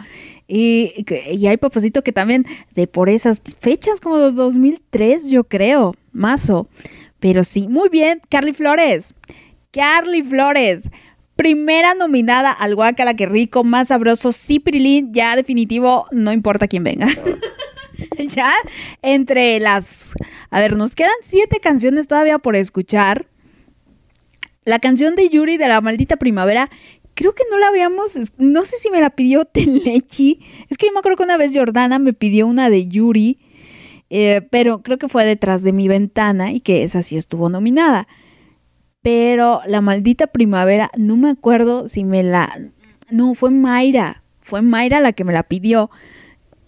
Y, 0.48 1.06
y 1.32 1.48
hay 1.48 1.58
papacito 1.58 2.04
que 2.04 2.12
también 2.12 2.46
de 2.74 2.88
por 2.88 3.10
esas 3.10 3.42
fechas, 3.60 4.02
como 4.02 4.18
2003, 4.18 5.30
yo 5.30 5.46
creo, 5.46 5.94
mazo. 6.12 6.68
Pero 7.20 7.44
sí, 7.44 7.68
muy 7.68 7.90
bien, 7.90 8.22
Carly 8.30 8.54
Flores. 8.54 9.16
Carly 9.72 10.22
Flores. 10.22 10.90
Primera 11.36 11.96
nominada 11.96 12.52
al 12.52 12.76
Guacala, 12.76 13.16
que 13.16 13.26
rico, 13.26 13.64
más 13.64 13.88
sabroso, 13.88 14.32
sí, 14.32 14.60
Pirilín, 14.60 15.14
ya 15.14 15.36
definitivo, 15.36 16.06
no 16.12 16.32
importa 16.32 16.68
quién 16.68 16.84
venga. 16.84 17.08
ya, 18.28 18.52
entre 19.02 19.60
las... 19.60 20.14
A 20.50 20.60
ver, 20.60 20.76
nos 20.76 20.96
quedan 20.96 21.12
siete 21.22 21.60
canciones 21.60 22.08
todavía 22.08 22.40
por 22.40 22.56
escuchar. 22.56 23.28
La 24.66 24.80
canción 24.80 25.16
de 25.16 25.30
Yuri 25.30 25.58
de 25.58 25.68
la 25.68 25.82
maldita 25.82 26.18
primavera, 26.18 26.70
creo 27.14 27.34
que 27.34 27.44
no 27.52 27.58
la 27.58 27.68
habíamos, 27.68 28.18
no 28.38 28.64
sé 28.64 28.78
si 28.78 28.90
me 28.90 29.02
la 29.02 29.10
pidió 29.10 29.46
Telechi. 29.46 30.40
Es 30.70 30.78
que 30.78 30.88
yo 30.88 30.94
me 30.94 31.00
acuerdo 31.00 31.18
que 31.18 31.24
una 31.24 31.38
vez 31.38 31.52
Jordana 31.54 32.00
me 32.00 32.14
pidió 32.14 32.48
una 32.48 32.70
de 32.70 32.88
Yuri, 32.88 33.40
eh, 34.10 34.48
pero 34.52 34.82
creo 34.82 34.98
que 34.98 35.08
fue 35.08 35.26
detrás 35.26 35.64
de 35.64 35.74
mi 35.74 35.88
ventana 35.88 36.52
y 36.52 36.60
que 36.60 36.84
esa 36.84 37.02
sí 37.02 37.18
estuvo 37.18 37.50
nominada 37.50 38.08
pero 39.04 39.60
la 39.68 39.82
maldita 39.82 40.28
primavera, 40.28 40.90
no 40.98 41.18
me 41.18 41.30
acuerdo 41.30 41.88
si 41.88 42.06
me 42.06 42.24
la... 42.24 42.50
No, 43.12 43.36
fue 43.36 43.52
Mayra, 43.52 44.24
fue 44.42 44.62
Mayra 44.62 45.02
la 45.02 45.12
que 45.12 45.26
me 45.26 45.34
la 45.34 45.44
pidió 45.44 45.92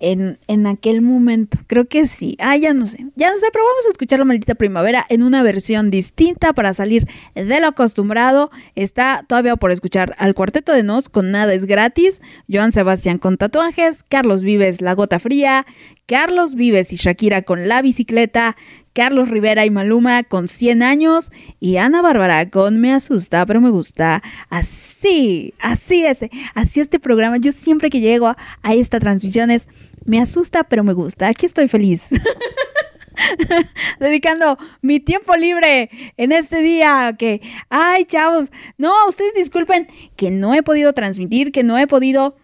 en, 0.06 0.38
en 0.48 0.68
aquel 0.68 1.02
momento. 1.02 1.58
Creo 1.66 1.88
que 1.88 2.06
sí. 2.06 2.38
Ah, 2.40 2.56
ya 2.56 2.74
no 2.74 2.86
sé, 2.86 3.06
ya 3.16 3.32
no 3.32 3.38
sé, 3.38 3.48
pero 3.52 3.66
vamos 3.66 3.88
a 3.88 3.92
escuchar 3.92 4.20
la 4.20 4.26
maldita 4.26 4.54
primavera 4.54 5.04
en 5.10 5.24
una 5.24 5.42
versión 5.42 5.90
distinta 5.90 6.54
para 6.54 6.76
salir 6.76 7.08
de 7.34 7.60
lo 7.60 7.68
acostumbrado. 7.68 8.52
Está 8.76 9.26
todavía 9.28 9.56
por 9.56 9.72
escuchar 9.72 10.14
al 10.20 10.36
Cuarteto 10.36 10.74
de 10.74 10.84
Nos 10.84 11.10
con 11.10 11.32
Nada 11.32 11.56
es 11.56 11.66
gratis, 11.66 12.22
Joan 12.48 12.72
Sebastián 12.72 13.18
con 13.18 13.38
tatuajes, 13.38 14.04
Carlos 14.04 14.44
Vives 14.44 14.80
La 14.82 14.94
Gota 14.94 15.18
Fría, 15.18 15.66
Carlos 16.06 16.56
Vives 16.56 16.94
y 16.94 16.98
Shakira 16.98 17.42
con 17.42 17.68
La 17.68 17.82
Bicicleta, 17.82 18.56
Carlos 18.94 19.30
Rivera 19.30 19.66
y 19.66 19.72
Maluma 19.72 20.24
con 20.24 20.48
100 20.48 20.84
años 20.84 21.32
y 21.60 21.78
Ana 21.78 22.02
Bárbara 22.02 22.50
con 22.50 22.80
Me 22.80 22.94
asusta, 22.94 23.46
pero 23.46 23.60
me 23.60 23.70
gusta. 23.70 24.22
Así, 24.50 25.54
así 25.60 26.06
es, 26.06 26.20
así 26.54 26.80
este 26.80 27.00
programa. 27.00 27.38
Yo 27.38 27.52
siempre 27.52 27.90
que 27.90 28.02
llego 28.02 28.28
a, 28.28 28.38
a 28.62 28.74
esta 28.76 28.98
es 28.98 29.68
Me 30.06 30.20
asusta, 30.20 30.64
pero 30.64 30.84
me 30.84 30.94
gusta. 30.94 31.28
Aquí 31.28 31.46
estoy 31.46 31.68
feliz. 31.68 32.10
dedicando 34.00 34.58
mi 34.82 35.00
tiempo 35.00 35.36
libre 35.36 35.90
en 36.18 36.32
este 36.32 36.62
día 36.62 37.16
que, 37.18 37.42
ay 37.70 38.06
chavos, 38.06 38.52
no, 38.78 38.94
ustedes 39.08 39.34
disculpen 39.34 39.88
que 40.16 40.32
no 40.32 40.54
he 40.54 40.64
podido 40.64 40.94
transmitir, 40.94 41.52
que 41.52 41.64
no 41.64 41.78
he 41.78 41.88
podido 41.88 42.36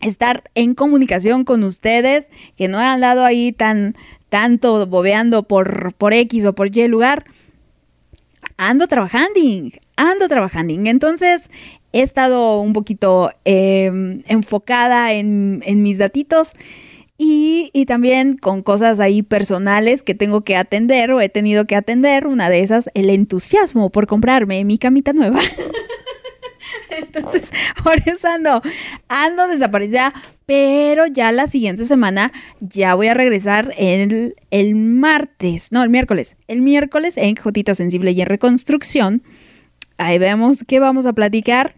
estar 0.00 0.44
en 0.54 0.74
comunicación 0.74 1.44
con 1.44 1.64
ustedes, 1.64 2.30
que 2.56 2.68
no 2.68 2.80
he 2.80 2.84
andado 2.84 3.24
ahí 3.24 3.52
tan, 3.52 3.94
tanto 4.28 4.86
bobeando 4.86 5.42
por, 5.42 5.94
por 5.94 6.12
X 6.12 6.44
o 6.44 6.54
por 6.54 6.76
Y 6.76 6.86
lugar, 6.88 7.24
ando 8.56 8.86
trabajando, 8.86 9.40
ando 9.96 10.28
trabajando. 10.28 10.74
Entonces 10.74 11.50
he 11.92 12.02
estado 12.02 12.60
un 12.60 12.72
poquito 12.72 13.30
em, 13.44 14.22
enfocada 14.26 15.12
en, 15.12 15.82
mis 15.82 15.98
datitos. 15.98 16.52
Y, 17.20 17.70
y, 17.72 17.86
también 17.86 18.36
con 18.36 18.62
cosas 18.62 19.00
ahí 19.00 19.24
personales 19.24 20.04
que 20.04 20.14
tengo 20.14 20.42
que 20.42 20.54
atender 20.54 21.10
o 21.10 21.20
he 21.20 21.28
tenido 21.28 21.66
que 21.66 21.74
atender. 21.74 22.28
Una 22.28 22.48
de 22.48 22.60
esas, 22.60 22.90
el 22.94 23.10
entusiasmo 23.10 23.90
por 23.90 24.06
comprarme 24.06 24.64
mi 24.64 24.78
camita 24.78 25.12
nueva. 25.12 25.40
Entonces, 26.90 27.52
por 27.82 27.96
eso 28.06 28.28
ando, 28.28 28.62
ando 29.08 29.48
desaparecida, 29.48 30.12
pero 30.46 31.06
ya 31.06 31.32
la 31.32 31.46
siguiente 31.46 31.84
semana 31.84 32.32
ya 32.60 32.94
voy 32.94 33.08
a 33.08 33.14
regresar 33.14 33.74
el, 33.76 34.34
el 34.50 34.74
martes, 34.74 35.72
no, 35.72 35.82
el 35.82 35.90
miércoles, 35.90 36.36
el 36.48 36.62
miércoles 36.62 37.16
en 37.16 37.36
Jotita 37.36 37.74
Sensible 37.74 38.12
y 38.12 38.20
en 38.20 38.26
Reconstrucción. 38.26 39.22
Ahí 39.98 40.18
vemos 40.18 40.64
qué 40.66 40.78
vamos 40.80 41.06
a 41.06 41.12
platicar. 41.12 41.74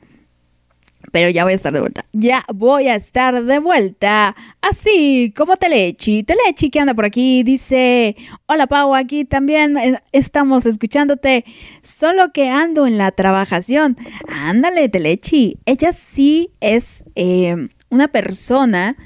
Pero 1.11 1.31
ya 1.31 1.45
voy 1.45 1.53
a 1.53 1.57
estar 1.57 1.73
de 1.73 1.81
vuelta. 1.81 2.05
Ya 2.13 2.45
voy 2.55 2.89
a 2.89 2.95
estar 2.95 3.43
de 3.43 3.59
vuelta. 3.59 4.37
Así 4.61 5.33
como 5.37 5.57
Telechi. 5.57 6.23
Telechi 6.23 6.71
que 6.71 6.81
anda 6.81 6.95
por 6.95 7.05
aquí 7.05 7.43
dice, 7.43 8.17
hola 8.47 8.67
Pau, 8.67 8.95
aquí 8.95 9.25
también 9.25 9.77
eh, 9.77 9.99
estamos 10.13 10.67
escuchándote. 10.67 11.45
Solo 11.83 12.33
que 12.33 12.49
ando 12.49 12.87
en 12.87 12.99
la 12.99 13.11
trabajación. 13.11 13.97
Ándale, 14.29 14.89
Telechi. 14.89 15.59
Ella 15.67 15.93
sí 15.93 16.51
es 16.61 17.05
eh, 17.15 17.69
una 17.89 18.09
persona 18.09 18.97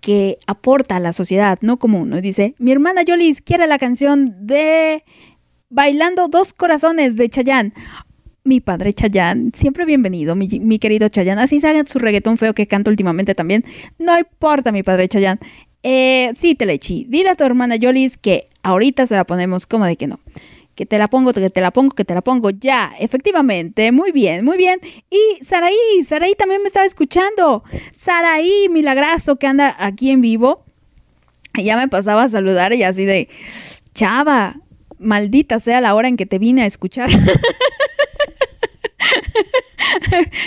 que 0.00 0.38
aporta 0.46 0.96
a 0.96 1.00
la 1.00 1.12
sociedad, 1.12 1.58
no 1.62 1.78
como 1.78 2.00
uno. 2.00 2.20
Dice, 2.20 2.54
mi 2.58 2.72
hermana 2.72 3.02
Yolis 3.02 3.40
quiere 3.40 3.66
la 3.66 3.78
canción 3.78 4.46
de 4.46 5.04
Bailando 5.70 6.28
Dos 6.28 6.52
Corazones 6.52 7.16
de 7.16 7.30
Chayanne 7.30 7.72
mi 8.44 8.60
padre 8.60 8.92
Chayán, 8.92 9.52
siempre 9.54 9.84
bienvenido, 9.84 10.34
mi, 10.34 10.78
querido 10.78 11.08
Chayán. 11.08 11.38
Así 11.38 11.60
se 11.60 11.84
su 11.86 11.98
reggaetón 11.98 12.38
feo 12.38 12.54
que 12.54 12.66
canto 12.66 12.90
últimamente 12.90 13.34
también. 13.34 13.64
No 13.98 14.18
importa, 14.18 14.72
mi 14.72 14.82
padre 14.82 15.08
Chayán. 15.08 15.38
Eh, 15.82 16.32
sí, 16.36 16.54
Telechi, 16.54 17.06
dile 17.08 17.30
a 17.30 17.34
tu 17.34 17.44
hermana 17.44 17.76
Yolis 17.76 18.16
que 18.16 18.48
ahorita 18.62 19.06
se 19.06 19.14
la 19.14 19.24
ponemos 19.24 19.66
como 19.66 19.84
de 19.84 19.96
que 19.96 20.06
no. 20.06 20.20
Que 20.74 20.86
te 20.86 20.98
la 20.98 21.08
pongo, 21.08 21.32
que 21.32 21.50
te 21.50 21.60
la 21.60 21.70
pongo, 21.70 21.94
que 21.94 22.04
te 22.04 22.14
la 22.14 22.22
pongo. 22.22 22.50
Ya, 22.50 22.92
efectivamente. 22.98 23.92
Muy 23.92 24.10
bien, 24.10 24.44
muy 24.44 24.56
bien. 24.56 24.80
Y 25.10 25.44
Saraí, 25.44 25.76
Saraí 26.04 26.34
también 26.34 26.62
me 26.62 26.66
estaba 26.66 26.86
escuchando. 26.86 27.62
Saraí, 27.92 28.68
milagrazo 28.70 29.36
que 29.36 29.46
anda 29.46 29.76
aquí 29.78 30.10
en 30.10 30.20
vivo. 30.20 30.64
Ya 31.62 31.76
me 31.76 31.88
pasaba 31.88 32.24
a 32.24 32.28
saludar 32.28 32.72
y 32.72 32.82
así 32.82 33.04
de, 33.04 33.28
chava, 33.94 34.56
maldita 34.98 35.58
sea 35.58 35.82
la 35.82 35.94
hora 35.94 36.08
en 36.08 36.16
que 36.16 36.24
te 36.24 36.38
vine 36.38 36.62
a 36.62 36.66
escuchar. 36.66 37.10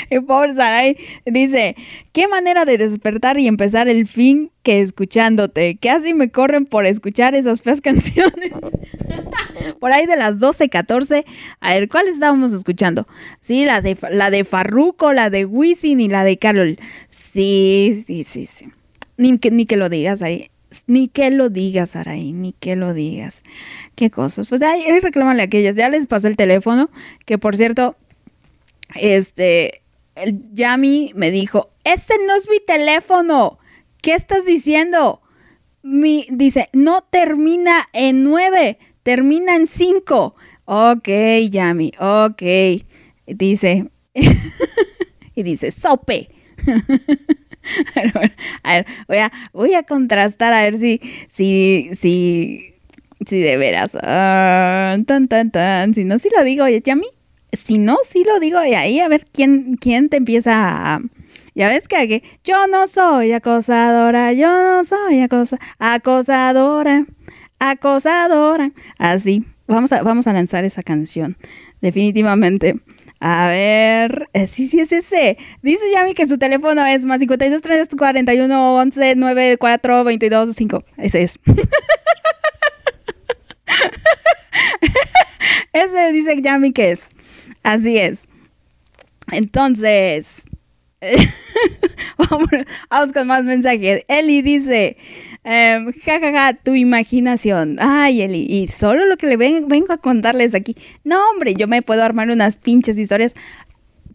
y 0.10 0.20
pobre 0.20 0.54
Saray 0.54 0.98
dice, 1.26 1.76
qué 2.12 2.28
manera 2.28 2.66
de 2.66 2.78
despertar 2.78 3.40
y 3.40 3.48
empezar 3.48 3.88
el 3.88 4.08
fin 4.08 4.52
que 4.64 4.82
escuchándote. 4.82 5.78
Casi 5.82 6.14
me 6.14 6.32
corren 6.32 6.66
por 6.66 6.86
escuchar 6.86 7.36
esas 7.36 7.62
feas 7.62 7.82
canciones. 7.82 8.52
por 9.80 9.92
ahí 9.92 10.06
de 10.06 10.16
las 10.16 10.40
12, 10.40 10.70
14. 10.70 11.26
A 11.60 11.74
ver, 11.74 11.88
¿cuál 11.90 12.08
estábamos 12.08 12.54
escuchando? 12.54 13.08
Sí, 13.42 13.66
la 13.66 13.82
de, 13.82 13.98
la 14.12 14.30
de 14.30 14.46
la 15.14 15.30
de 15.30 15.46
Wisin 15.46 16.00
y 16.00 16.08
la 16.08 16.24
de 16.24 16.38
Carol. 16.38 16.78
Sí, 17.08 18.04
sí, 18.06 18.24
sí, 18.24 18.46
sí. 18.46 18.68
Ni 19.18 19.38
que, 19.38 19.52
ni 19.52 19.66
que 19.66 19.78
lo 19.78 19.90
digas 19.90 20.22
ahí. 20.22 20.50
Ni 20.88 21.08
que 21.08 21.32
lo 21.32 21.50
digas, 21.50 21.96
Araí, 21.96 22.34
ni 22.34 22.52
que 22.52 22.76
lo 22.76 22.94
digas. 22.94 23.44
Qué 23.96 24.10
cosas. 24.10 24.48
Pues 24.48 24.62
ahí 24.62 24.84
reclámale 25.00 25.42
a 25.42 25.46
aquellas. 25.46 25.76
Ya 25.76 25.88
les 25.90 26.06
pasé 26.06 26.28
el 26.28 26.36
teléfono, 26.36 26.90
que 27.26 27.38
por 27.38 27.56
cierto, 27.56 27.96
este, 28.94 29.82
el 30.16 30.54
Yami 30.54 31.12
me 31.16 31.32
dijo, 31.32 31.72
ese 31.84 32.14
no 32.26 32.36
es 32.36 32.50
mi 32.50 32.60
teléfono. 32.60 33.60
¿Qué 34.02 34.14
estás 34.14 34.46
diciendo? 34.46 35.22
Mi, 35.84 36.28
dice, 36.32 36.70
no 36.74 37.02
termina 37.02 37.86
en 37.94 38.24
nueve, 38.24 38.80
termina 39.04 39.56
en 39.56 39.68
cinco. 39.68 40.36
Ok, 40.66 41.10
Yami, 41.50 41.92
ok. 42.00 42.44
Dice, 43.28 43.90
y 45.36 45.44
dice, 45.44 45.72
sope. 45.72 46.30
a 48.64 48.74
ver, 48.74 48.86
voy 49.08 49.18
a, 49.18 49.32
voy 49.54 49.74
a 49.74 49.84
contrastar 49.84 50.54
a 50.54 50.64
ver 50.64 50.76
si, 50.76 51.02
si, 51.28 51.92
si, 51.96 52.74
si 53.26 53.40
de 53.40 53.58
veras. 53.58 53.98
Ah, 54.02 54.98
tan, 55.06 55.28
tan, 55.28 55.52
tan. 55.52 55.94
Si 55.94 56.04
no, 56.04 56.18
si 56.18 56.30
lo 56.36 56.44
digo, 56.44 56.68
Yami 56.68 57.08
si 57.54 57.78
no, 57.78 57.98
sí 58.04 58.24
lo 58.24 58.40
digo 58.40 58.64
y 58.64 58.74
ahí 58.74 59.00
a 59.00 59.08
ver 59.08 59.26
quién, 59.32 59.78
quién 59.78 60.10
te 60.10 60.18
empieza 60.18 60.96
a... 60.96 61.02
Ya 61.54 61.68
ves 61.68 61.88
que 61.88 61.96
aquí, 61.96 62.22
yo 62.44 62.68
no 62.68 62.86
soy 62.86 63.32
acosadora, 63.32 64.34
yo 64.34 64.48
no 64.48 64.84
soy 64.84 65.22
acosa, 65.22 65.58
acosadora, 65.80 67.06
acosadora. 67.60 68.72
Así, 68.98 69.46
vamos 69.66 69.94
a, 69.94 70.04
vamos 70.04 70.28
a 70.28 70.34
lanzar 70.34 70.66
esa 70.66 70.82
canción, 70.82 71.38
definitivamente. 71.80 72.76
A 73.22 73.48
ver, 73.48 74.28
eh, 74.34 74.48
sí, 74.48 74.68
sí, 74.68 74.82
es 74.82 74.92
ese. 74.92 75.38
Dice 75.62 75.84
Yami 75.94 76.14
que 76.14 76.28
su 76.28 76.38
teléfono 76.38 76.86
es 76.86 77.06
más 77.06 77.20
52 77.20 77.62
3 77.62 77.88
41 77.98 78.76
11 78.76 79.16
9 79.16 79.58
4 79.58 80.04
22 80.04 80.56
5. 80.56 80.84
Ese 80.98 81.24
es. 81.24 81.40
ese 85.74 86.12
dice 86.12 86.42
Yami 86.42 86.74
que 86.74 86.92
es. 86.92 87.10
Así 87.66 87.98
es. 87.98 88.28
Entonces, 89.32 90.46
vamos, 92.18 93.12
con 93.12 93.28
más 93.28 93.44
mensajes. 93.44 94.04
Eli 94.08 94.42
dice, 94.44 94.98
em, 95.44 95.92
ja, 96.06 96.20
ja, 96.20 96.32
ja, 96.32 96.54
tu 96.54 96.76
imaginación. 96.76 97.78
Ay, 97.80 98.22
Eli, 98.22 98.46
y 98.48 98.68
solo 98.68 99.06
lo 99.08 99.18
que 99.18 99.26
le 99.28 99.38
ven- 99.38 99.68
vengo 99.68 99.94
a 99.94 99.98
contarles 99.98 100.54
aquí. 100.54 100.76
No, 101.04 101.20
hombre, 101.32 101.56
yo 101.56 101.68
me 101.68 101.82
puedo 101.82 102.04
armar 102.04 102.30
unas 102.30 102.56
pinches 102.58 102.98
historias. 103.00 103.34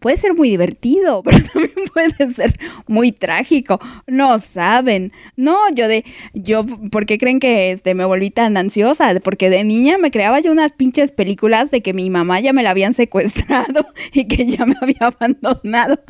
Puede 0.01 0.17
ser 0.17 0.33
muy 0.33 0.49
divertido, 0.49 1.21
pero 1.23 1.37
también 1.53 1.71
puede 1.93 2.29
ser 2.31 2.53
muy 2.87 3.11
trágico. 3.11 3.79
No 4.07 4.39
saben. 4.39 5.13
No, 5.37 5.55
yo 5.73 5.87
de, 5.87 6.03
yo, 6.33 6.65
¿por 6.65 7.05
qué 7.05 7.17
creen 7.17 7.39
que 7.39 7.71
este, 7.71 7.93
me 7.93 8.03
volví 8.03 8.31
tan 8.31 8.57
ansiosa? 8.57 9.13
Porque 9.23 9.49
de 9.49 9.63
niña 9.63 9.97
me 9.99 10.11
creaba 10.11 10.39
yo 10.39 10.51
unas 10.51 10.71
pinches 10.73 11.11
películas 11.11 11.71
de 11.71 11.81
que 11.81 11.93
mi 11.93 12.09
mamá 12.09 12.39
ya 12.39 12.51
me 12.51 12.63
la 12.63 12.71
habían 12.71 12.93
secuestrado 12.95 13.85
y 14.13 14.25
que 14.27 14.45
ya 14.47 14.65
me 14.65 14.75
había 14.81 14.97
abandonado. 15.01 15.99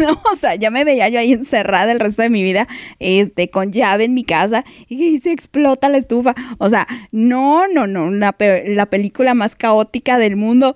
No, 0.00 0.20
o 0.32 0.36
sea, 0.36 0.54
ya 0.54 0.70
me 0.70 0.82
veía 0.84 1.08
yo 1.08 1.20
ahí 1.20 1.32
encerrada 1.32 1.92
el 1.92 2.00
resto 2.00 2.22
de 2.22 2.30
mi 2.30 2.42
vida, 2.42 2.66
este, 2.98 3.48
con 3.50 3.70
llave 3.70 4.04
en 4.04 4.14
mi 4.14 4.24
casa 4.24 4.64
y 4.88 4.98
que 4.98 5.20
se 5.20 5.30
explota 5.30 5.88
la 5.88 5.98
estufa. 5.98 6.34
O 6.58 6.68
sea, 6.68 6.86
no, 7.12 7.68
no, 7.68 7.86
no, 7.86 8.10
la, 8.10 8.32
pe- 8.32 8.74
la 8.74 8.86
película 8.86 9.34
más 9.34 9.54
caótica 9.54 10.18
del 10.18 10.36
mundo. 10.36 10.74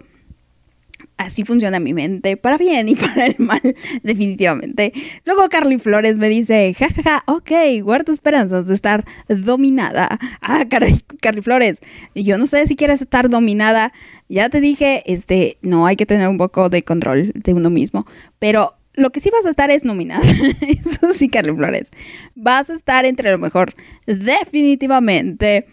Así 1.23 1.44
funciona 1.44 1.78
mi 1.78 1.94
mente, 1.94 2.36
para 2.36 2.59
bien 2.59 2.89
y 2.89 2.94
para 2.97 3.27
el 3.27 3.36
mal, 3.39 3.61
definitivamente. 4.03 4.93
Luego 5.24 5.49
Carly 5.49 5.78
Flores 5.78 6.19
me 6.19 6.28
dice, 6.28 6.74
jajaja, 6.77 7.23
ok, 7.27 7.51
guardo 7.82 8.12
esperanzas 8.12 8.66
de 8.66 8.74
estar 8.74 9.05
dominada. 9.28 10.19
Ah, 10.44 10.65
Carly 10.69 11.40
Flores, 11.40 11.81
yo 12.15 12.36
no 12.36 12.47
sé 12.47 12.66
si 12.66 12.74
quieres 12.74 13.01
estar 13.01 13.28
dominada. 13.28 13.93
Ya 14.28 14.49
te 14.49 14.61
dije, 14.61 15.03
este, 15.07 15.57
no 15.62 15.86
hay 15.86 15.94
que 15.94 16.05
tener 16.05 16.27
un 16.27 16.36
poco 16.36 16.69
de 16.69 16.82
control 16.82 17.32
de 17.35 17.55
uno 17.55 17.70
mismo, 17.70 18.07
pero 18.39 18.74
lo 18.94 19.11
que 19.11 19.20
sí 19.20 19.31
vas 19.31 19.47
a 19.47 19.51
estar 19.51 19.70
es 19.70 19.85
nominada. 19.85 20.23
Eso 20.69 21.12
sí, 21.12 21.28
Carly 21.28 21.55
Flores. 21.55 21.90
Vas 22.35 22.70
a 22.70 22.74
estar 22.74 23.05
entre 23.05 23.31
lo 23.31 23.39
mejor, 23.39 23.74
definitivamente. 24.07 25.66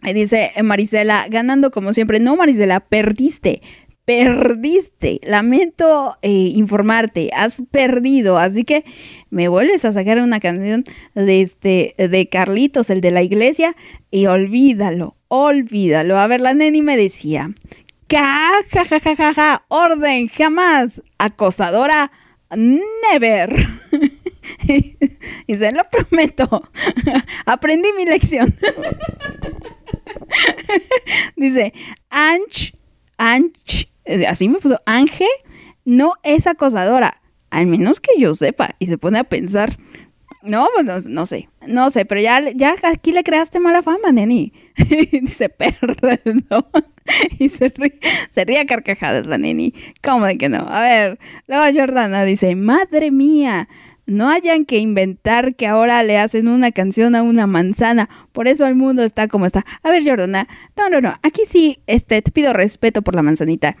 Ahí 0.00 0.14
dice 0.14 0.52
Marisela, 0.62 1.26
ganando 1.28 1.70
como 1.70 1.92
siempre. 1.92 2.20
No, 2.20 2.36
Marisela, 2.36 2.80
perdiste. 2.80 3.60
Perdiste. 4.08 5.20
Lamento 5.22 6.16
eh, 6.22 6.30
informarte. 6.30 7.28
Has 7.36 7.62
perdido. 7.70 8.38
Así 8.38 8.64
que 8.64 8.86
me 9.28 9.48
vuelves 9.48 9.84
a 9.84 9.92
sacar 9.92 10.18
una 10.20 10.40
canción 10.40 10.84
de 11.14 11.42
este 11.42 11.94
de 11.98 12.26
Carlitos, 12.26 12.88
el 12.88 13.02
de 13.02 13.10
la 13.10 13.22
iglesia, 13.22 13.76
y 14.10 14.24
olvídalo. 14.24 15.14
Olvídalo. 15.28 16.18
A 16.18 16.26
ver, 16.26 16.40
la 16.40 16.54
neni 16.54 16.80
me 16.80 16.96
decía. 16.96 17.50
Ja, 18.10 18.52
ja, 18.72 18.86
ja, 18.86 19.14
ja, 19.14 19.34
ja. 19.34 19.66
Orden, 19.68 20.28
jamás. 20.28 21.02
Acosadora, 21.18 22.10
never. 22.56 23.54
y 25.46 25.54
se 25.54 25.70
lo 25.70 25.82
prometo. 25.84 26.62
Aprendí 27.44 27.90
mi 27.94 28.06
lección. 28.06 28.56
Dice, 31.36 31.74
Anch, 32.08 32.74
Anch, 33.18 33.88
así 34.28 34.48
me 34.48 34.58
puso, 34.58 34.80
Ange 34.86 35.26
no 35.84 36.14
es 36.22 36.46
acosadora, 36.46 37.20
al 37.50 37.66
menos 37.66 38.00
que 38.00 38.18
yo 38.18 38.34
sepa. 38.34 38.74
Y 38.78 38.86
se 38.86 38.98
pone 38.98 39.18
a 39.18 39.24
pensar, 39.24 39.76
no, 40.42 40.66
pues 40.74 40.86
no, 40.86 41.10
no 41.10 41.26
sé, 41.26 41.48
no 41.66 41.90
sé, 41.90 42.04
pero 42.04 42.20
ya, 42.20 42.42
ya 42.54 42.74
aquí 42.84 43.12
le 43.12 43.24
creaste 43.24 43.60
mala 43.60 43.82
fama, 43.82 44.12
neni. 44.12 44.52
Dice, 45.12 45.48
perdón. 45.48 46.66
Y 47.38 47.48
se 47.48 47.70
ríe, 47.70 47.98
se 48.30 48.44
ríe 48.44 48.60
a 48.60 48.66
carcajadas 48.66 49.26
la 49.26 49.38
neni. 49.38 49.72
¿Cómo 50.02 50.26
de 50.26 50.36
que 50.36 50.50
no? 50.50 50.58
A 50.68 50.82
ver, 50.82 51.18
luego 51.46 51.64
Jordana 51.74 52.24
dice, 52.24 52.54
madre 52.54 53.10
mía, 53.10 53.66
no 54.06 54.28
hayan 54.30 54.64
que 54.64 54.78
inventar 54.78 55.54
que 55.54 55.66
ahora 55.66 56.02
le 56.02 56.18
hacen 56.18 56.48
una 56.48 56.70
canción 56.70 57.14
a 57.14 57.22
una 57.22 57.46
manzana. 57.46 58.08
Por 58.32 58.48
eso 58.48 58.66
el 58.66 58.74
mundo 58.74 59.02
está 59.02 59.28
como 59.28 59.46
está. 59.46 59.64
A 59.82 59.90
ver, 59.90 60.04
Jordana, 60.04 60.48
no, 60.76 60.88
no, 60.90 61.00
no, 61.00 61.14
aquí 61.22 61.42
sí, 61.46 61.78
este, 61.86 62.20
te 62.22 62.30
pido 62.30 62.52
respeto 62.52 63.02
por 63.02 63.14
la 63.14 63.22
manzanita. 63.22 63.76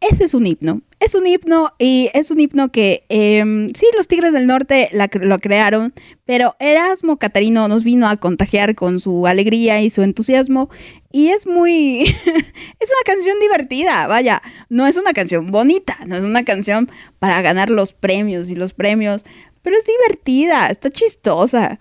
Ese 0.00 0.24
es 0.24 0.34
un 0.34 0.46
himno. 0.46 0.82
Es 1.00 1.14
un 1.14 1.26
himno 1.26 1.72
y 1.78 2.08
es 2.14 2.30
un 2.30 2.38
himno 2.38 2.70
que 2.70 3.04
em, 3.08 3.72
sí, 3.74 3.86
los 3.96 4.06
Tigres 4.06 4.32
del 4.32 4.46
Norte 4.46 4.90
lo 4.92 5.38
crearon, 5.38 5.92
pero 6.24 6.54
Erasmo 6.60 7.18
Catarino 7.18 7.66
nos 7.66 7.82
vino 7.82 8.08
a 8.08 8.16
contagiar 8.16 8.74
con 8.74 9.00
su 9.00 9.26
alegría 9.26 9.80
y 9.80 9.90
su 9.90 10.02
entusiasmo 10.02 10.70
y 11.10 11.28
es 11.28 11.46
muy... 11.46 12.02
es 12.04 12.14
una 12.24 13.04
canción 13.04 13.40
divertida, 13.40 14.06
vaya, 14.06 14.42
no 14.68 14.86
es 14.86 14.96
una 14.96 15.12
canción 15.12 15.46
bonita, 15.46 15.96
no 16.06 16.16
es 16.16 16.24
una 16.24 16.44
canción 16.44 16.88
para 17.18 17.42
ganar 17.42 17.70
los 17.70 17.92
premios 17.92 18.50
y 18.50 18.54
los 18.54 18.74
premios, 18.74 19.24
pero 19.62 19.76
es 19.76 19.84
divertida, 19.84 20.68
está 20.68 20.90
chistosa. 20.90 21.80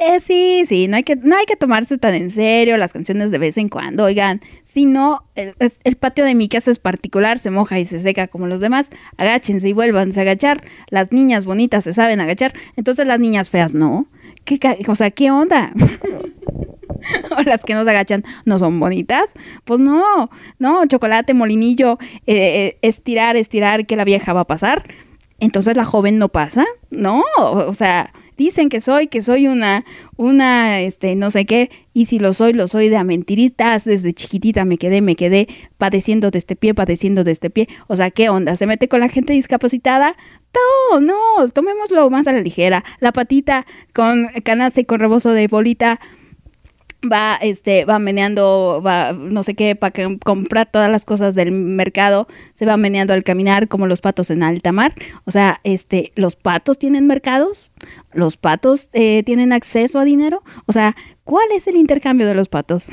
Eh, 0.00 0.18
sí, 0.18 0.64
sí, 0.66 0.88
no 0.88 0.96
hay, 0.96 1.04
que, 1.04 1.14
no 1.14 1.36
hay 1.36 1.46
que 1.46 1.54
tomarse 1.54 1.98
tan 1.98 2.14
en 2.14 2.30
serio 2.30 2.76
las 2.76 2.92
canciones 2.92 3.30
de 3.30 3.38
vez 3.38 3.56
en 3.58 3.68
cuando, 3.68 4.04
oigan. 4.04 4.40
Si 4.64 4.86
no, 4.86 5.20
el, 5.36 5.96
patio 5.96 6.24
de 6.24 6.34
mi 6.34 6.48
casa 6.48 6.72
es 6.72 6.80
particular, 6.80 7.38
se 7.38 7.50
moja 7.50 7.78
y 7.78 7.84
se 7.84 8.00
seca 8.00 8.26
como 8.26 8.48
los 8.48 8.60
demás. 8.60 8.90
Agáchense 9.18 9.68
y 9.68 9.72
vuélvanse 9.72 10.18
a 10.18 10.22
agachar. 10.22 10.62
Las 10.90 11.12
niñas 11.12 11.44
bonitas 11.44 11.84
se 11.84 11.92
saben 11.92 12.20
agachar, 12.20 12.54
entonces 12.76 13.06
las 13.06 13.20
niñas 13.20 13.50
feas 13.50 13.72
no. 13.72 14.08
¿Qué, 14.44 14.58
o 14.86 14.94
¿qué 15.14 15.30
onda? 15.30 15.72
o 17.36 17.42
las 17.42 17.62
que 17.64 17.74
no 17.74 17.84
se 17.84 17.90
agachan 17.90 18.24
no 18.44 18.58
son 18.58 18.80
bonitas. 18.80 19.34
Pues 19.64 19.78
no, 19.78 20.28
no, 20.58 20.86
chocolate, 20.86 21.34
molinillo, 21.34 21.98
eh, 22.26 22.36
eh, 22.36 22.78
estirar, 22.82 23.36
estirar, 23.36 23.86
que 23.86 23.94
la 23.96 24.04
vieja 24.04 24.32
va 24.32 24.40
a 24.40 24.46
pasar. 24.46 24.82
Entonces 25.40 25.76
la 25.76 25.84
joven 25.84 26.18
no 26.18 26.28
pasa, 26.28 26.64
no, 26.90 27.22
o 27.38 27.74
sea, 27.74 28.12
dicen 28.36 28.68
que 28.68 28.80
soy, 28.80 29.06
que 29.06 29.22
soy 29.22 29.46
una, 29.46 29.84
una, 30.16 30.80
este, 30.80 31.14
no 31.14 31.30
sé 31.30 31.44
qué, 31.44 31.70
y 31.92 32.06
si 32.06 32.18
lo 32.18 32.32
soy, 32.32 32.52
lo 32.52 32.68
soy 32.68 32.88
de 32.88 32.96
a 32.96 33.04
mentiritas, 33.04 33.84
desde 33.84 34.12
chiquitita 34.12 34.64
me 34.64 34.78
quedé, 34.78 35.00
me 35.00 35.16
quedé 35.16 35.48
padeciendo 35.78 36.30
de 36.30 36.38
este 36.38 36.56
pie, 36.56 36.74
padeciendo 36.74 37.24
de 37.24 37.32
este 37.32 37.50
pie, 37.50 37.68
o 37.86 37.96
sea, 37.96 38.10
¿qué 38.10 38.28
onda? 38.28 38.56
¿Se 38.56 38.66
mete 38.66 38.88
con 38.88 39.00
la 39.00 39.08
gente 39.08 39.32
discapacitada? 39.32 40.16
No, 40.90 41.00
no, 41.00 41.48
tomémoslo 41.48 42.08
más 42.10 42.26
a 42.26 42.32
la 42.32 42.40
ligera, 42.40 42.84
la 43.00 43.12
patita 43.12 43.66
con 43.92 44.28
canasta 44.44 44.80
y 44.80 44.84
con 44.84 45.00
rebozo 45.00 45.32
de 45.32 45.48
bolita, 45.48 46.00
va 47.10 47.36
este 47.36 47.84
va 47.84 47.98
meneando 47.98 48.82
va 48.84 49.12
no 49.12 49.42
sé 49.42 49.54
qué 49.54 49.76
para 49.76 49.92
comprar 50.24 50.70
todas 50.70 50.90
las 50.90 51.04
cosas 51.04 51.34
del 51.34 51.52
mercado 51.52 52.26
se 52.52 52.66
va 52.66 52.76
meneando 52.76 53.14
al 53.14 53.24
caminar 53.24 53.68
como 53.68 53.86
los 53.86 54.00
patos 54.00 54.30
en 54.30 54.42
alta 54.42 54.72
mar. 54.72 54.94
O 55.24 55.30
sea 55.30 55.60
este 55.64 56.12
los 56.16 56.36
patos 56.36 56.78
tienen 56.78 57.06
mercados 57.06 57.70
los 58.12 58.36
patos 58.36 58.90
eh, 58.92 59.22
tienen 59.24 59.52
acceso 59.52 59.98
a 59.98 60.04
dinero 60.04 60.42
o 60.66 60.72
sea 60.72 60.96
cuál 61.24 61.46
es 61.54 61.66
el 61.66 61.76
intercambio 61.76 62.26
de 62.26 62.34
los 62.34 62.48
patos 62.48 62.86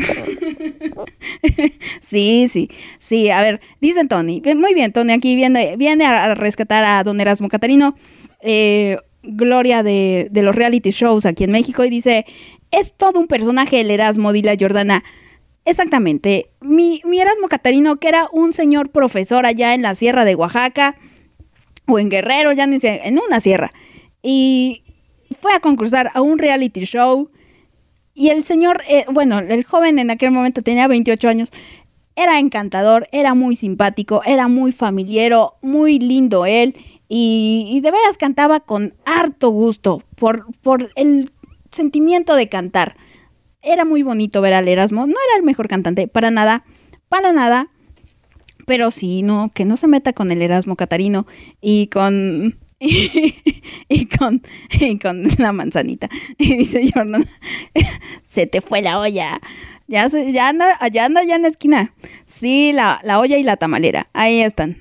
sí 2.01 2.47
sí 2.49 2.69
sí 2.97 3.29
a 3.29 3.41
ver 3.41 3.61
dicen 3.79 4.07
Tony 4.07 4.41
muy 4.55 4.73
bien 4.73 4.91
Tony 4.91 5.13
aquí 5.13 5.35
viene 5.35 5.75
viene 5.77 6.05
a 6.05 6.33
rescatar 6.35 6.83
a 6.83 7.03
don 7.03 7.21
Erasmo 7.21 7.49
Catarino 7.49 7.95
eh, 8.41 8.97
gloria 9.23 9.83
de, 9.83 10.27
de 10.31 10.41
los 10.41 10.55
reality 10.55 10.89
shows 10.89 11.25
aquí 11.25 11.43
en 11.43 11.51
México 11.51 11.83
y 11.83 11.89
dice 11.89 12.25
es 12.71 12.93
todo 12.93 13.19
un 13.19 13.27
personaje 13.27 13.81
el 13.81 13.91
Erasmo, 13.91 14.33
dile 14.33 14.51
a 14.51 14.57
Jordana. 14.59 15.03
Exactamente. 15.65 16.49
Mi, 16.61 17.01
mi 17.05 17.19
Erasmo 17.19 17.47
Catarino, 17.47 17.97
que 17.97 18.07
era 18.07 18.27
un 18.31 18.53
señor 18.53 18.89
profesor 18.89 19.45
allá 19.45 19.73
en 19.73 19.81
la 19.81 19.95
sierra 19.95 20.25
de 20.25 20.35
Oaxaca, 20.35 20.97
o 21.87 21.99
en 21.99 22.09
Guerrero, 22.09 22.51
ya 22.53 22.65
ni 22.67 22.79
sé, 22.79 23.01
en 23.03 23.19
una 23.19 23.39
sierra. 23.39 23.71
Y 24.23 24.83
fue 25.39 25.53
a 25.53 25.59
concursar 25.59 26.11
a 26.13 26.21
un 26.21 26.39
reality 26.39 26.85
show. 26.85 27.29
Y 28.13 28.29
el 28.29 28.43
señor, 28.43 28.81
eh, 28.89 29.05
bueno, 29.11 29.39
el 29.39 29.63
joven 29.63 29.99
en 29.99 30.09
aquel 30.09 30.31
momento 30.31 30.61
tenía 30.61 30.87
28 30.87 31.29
años. 31.29 31.51
Era 32.15 32.39
encantador, 32.39 33.07
era 33.11 33.33
muy 33.33 33.55
simpático, 33.55 34.21
era 34.25 34.47
muy 34.47 34.71
familiero, 34.71 35.55
muy 35.61 35.99
lindo 35.99 36.45
él. 36.45 36.75
Y, 37.07 37.67
y 37.69 37.81
de 37.81 37.91
veras 37.91 38.17
cantaba 38.17 38.61
con 38.61 38.93
harto 39.05 39.49
gusto 39.49 40.01
por, 40.15 40.45
por 40.61 40.91
el 40.95 41.31
sentimiento 41.71 42.35
de 42.35 42.49
cantar. 42.49 42.95
Era 43.61 43.85
muy 43.85 44.03
bonito 44.03 44.41
ver 44.41 44.53
al 44.53 44.67
Erasmo. 44.67 45.05
No 45.07 45.13
era 45.13 45.37
el 45.37 45.43
mejor 45.43 45.67
cantante, 45.67 46.07
para 46.07 46.31
nada, 46.31 46.63
para 47.09 47.31
nada. 47.31 47.69
Pero 48.65 48.91
sí, 48.91 49.21
no, 49.21 49.49
que 49.53 49.65
no 49.65 49.77
se 49.77 49.87
meta 49.87 50.13
con 50.13 50.31
el 50.31 50.41
Erasmo 50.41 50.75
Catarino 50.75 51.25
y 51.61 51.87
con. 51.87 52.59
Y, 53.93 54.05
con, 54.05 54.41
y 54.79 54.97
con 54.97 55.27
la 55.37 55.51
manzanita. 55.51 56.09
Y 56.37 56.55
dice 56.55 56.89
Jordan, 56.93 57.27
se 58.23 58.47
te 58.47 58.61
fue 58.61 58.81
la 58.81 58.99
olla. 58.99 59.41
Ya, 59.87 60.09
se, 60.09 60.31
ya 60.31 60.47
anda, 60.47 60.77
allá 60.79 61.05
anda 61.05 61.21
ya 61.23 61.35
en 61.35 61.41
la 61.41 61.49
esquina. 61.49 61.93
Sí, 62.25 62.71
la, 62.73 63.01
la 63.03 63.19
olla 63.19 63.37
y 63.37 63.43
la 63.43 63.57
tamalera. 63.57 64.07
Ahí 64.13 64.39
están. 64.39 64.77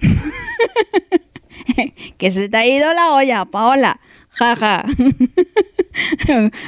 que 2.19 2.31
se 2.31 2.49
te 2.49 2.57
ha 2.57 2.65
ido 2.65 2.95
la 2.95 3.11
olla, 3.11 3.45
Paola. 3.47 4.01
Jaja. 4.41 4.85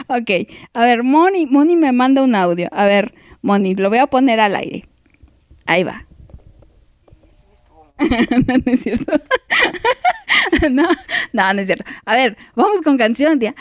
ok. 0.09 0.31
A 0.75 0.85
ver, 0.85 1.03
Moni, 1.03 1.47
Moni 1.47 1.75
me 1.75 1.91
manda 1.93 2.23
un 2.23 2.35
audio. 2.35 2.69
A 2.71 2.85
ver, 2.85 3.15
Moni, 3.41 3.75
lo 3.75 3.89
voy 3.89 3.99
a 3.99 4.07
poner 4.07 4.41
al 4.41 4.55
aire. 4.57 4.85
Ahí 5.65 5.83
va. 5.83 6.07
no, 8.47 8.55
no 8.67 8.73
es 8.73 8.83
cierto. 8.83 9.13
no, 10.71 10.87
no, 11.33 11.61
es 11.61 11.67
cierto. 11.67 11.85
A 12.05 12.15
ver, 12.15 12.37
vamos 12.55 12.83
con 12.83 12.99
canción, 12.99 13.39
tía. 13.39 13.55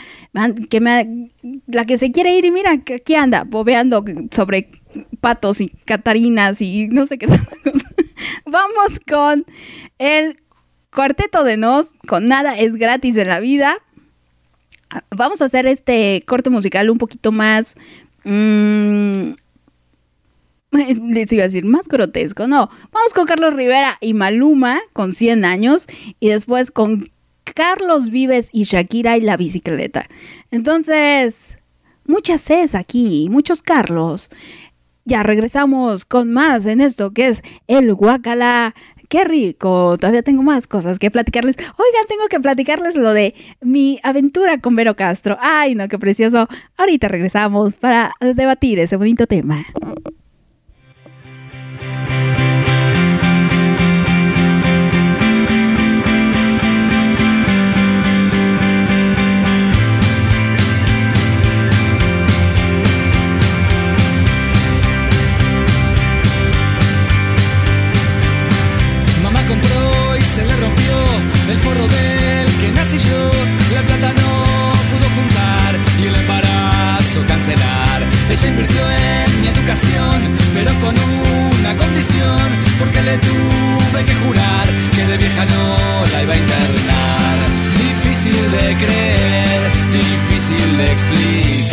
Que 0.68 0.82
me, 0.82 1.30
la 1.66 1.86
que 1.86 1.96
se 1.96 2.10
quiere 2.10 2.36
ir 2.36 2.44
y 2.44 2.50
mira, 2.50 2.72
aquí 2.72 3.14
anda, 3.14 3.44
bobeando 3.44 4.04
sobre 4.30 4.68
patos 5.22 5.62
y 5.62 5.68
catarinas 5.86 6.60
y 6.60 6.88
no 6.88 7.06
sé 7.06 7.16
qué. 7.16 7.26
Vamos 8.44 9.00
con 9.08 9.46
el 9.98 10.42
cuarteto 10.94 11.44
de 11.44 11.56
Nos, 11.56 11.94
con 12.06 12.28
nada 12.28 12.58
es 12.58 12.76
gratis 12.76 13.16
en 13.16 13.28
la 13.28 13.40
vida. 13.40 13.78
Vamos 15.10 15.42
a 15.42 15.46
hacer 15.46 15.66
este 15.66 16.22
corte 16.26 16.50
musical 16.50 16.90
un 16.90 16.98
poquito 16.98 17.32
más... 17.32 17.76
mm, 18.24 19.32
les 20.72 21.32
iba 21.32 21.42
a 21.42 21.46
decir, 21.46 21.64
más 21.64 21.86
grotesco, 21.86 22.48
no. 22.48 22.70
Vamos 22.92 23.12
con 23.14 23.26
Carlos 23.26 23.54
Rivera 23.54 23.98
y 24.00 24.14
Maluma 24.14 24.80
con 24.92 25.12
100 25.12 25.44
años 25.44 25.86
y 26.18 26.28
después 26.28 26.70
con 26.70 27.04
Carlos 27.44 28.10
Vives 28.10 28.48
y 28.52 28.64
Shakira 28.64 29.16
y 29.18 29.20
la 29.20 29.36
bicicleta. 29.36 30.08
Entonces, 30.50 31.58
muchas 32.06 32.42
Cs 32.42 32.74
aquí, 32.74 33.28
muchos 33.30 33.62
Carlos. 33.62 34.30
Ya 35.04 35.22
regresamos 35.22 36.04
con 36.04 36.32
más 36.32 36.64
en 36.66 36.80
esto 36.80 37.10
que 37.10 37.28
es 37.28 37.42
el 37.66 37.92
guacala. 37.94 38.74
Qué 39.12 39.24
rico, 39.24 39.98
todavía 39.98 40.22
tengo 40.22 40.42
más 40.42 40.66
cosas 40.66 40.98
que 40.98 41.10
platicarles. 41.10 41.56
Oigan, 41.58 42.06
tengo 42.08 42.28
que 42.30 42.40
platicarles 42.40 42.96
lo 42.96 43.12
de 43.12 43.34
mi 43.60 44.00
aventura 44.02 44.58
con 44.58 44.74
Vero 44.74 44.96
Castro. 44.96 45.36
Ay, 45.38 45.74
no, 45.74 45.86
qué 45.86 45.98
precioso. 45.98 46.48
Ahorita 46.78 47.08
regresamos 47.08 47.74
para 47.74 48.10
debatir 48.20 48.78
ese 48.78 48.96
bonito 48.96 49.26
tema. 49.26 49.66
Pero 80.52 80.70
con 80.80 80.94
una 80.98 81.74
condición, 81.76 82.50
porque 82.78 83.00
le 83.00 83.16
tuve 83.18 84.04
que 84.04 84.14
jurar 84.16 84.66
que 84.94 85.06
de 85.06 85.16
vieja 85.16 85.46
no 85.46 85.76
la 86.12 86.22
iba 86.22 86.34
a 86.34 86.36
internar. 86.36 87.36
Difícil 87.78 88.50
de 88.50 88.76
creer, 88.76 89.72
difícil 89.90 90.76
de 90.76 90.84
explicar. 90.92 91.70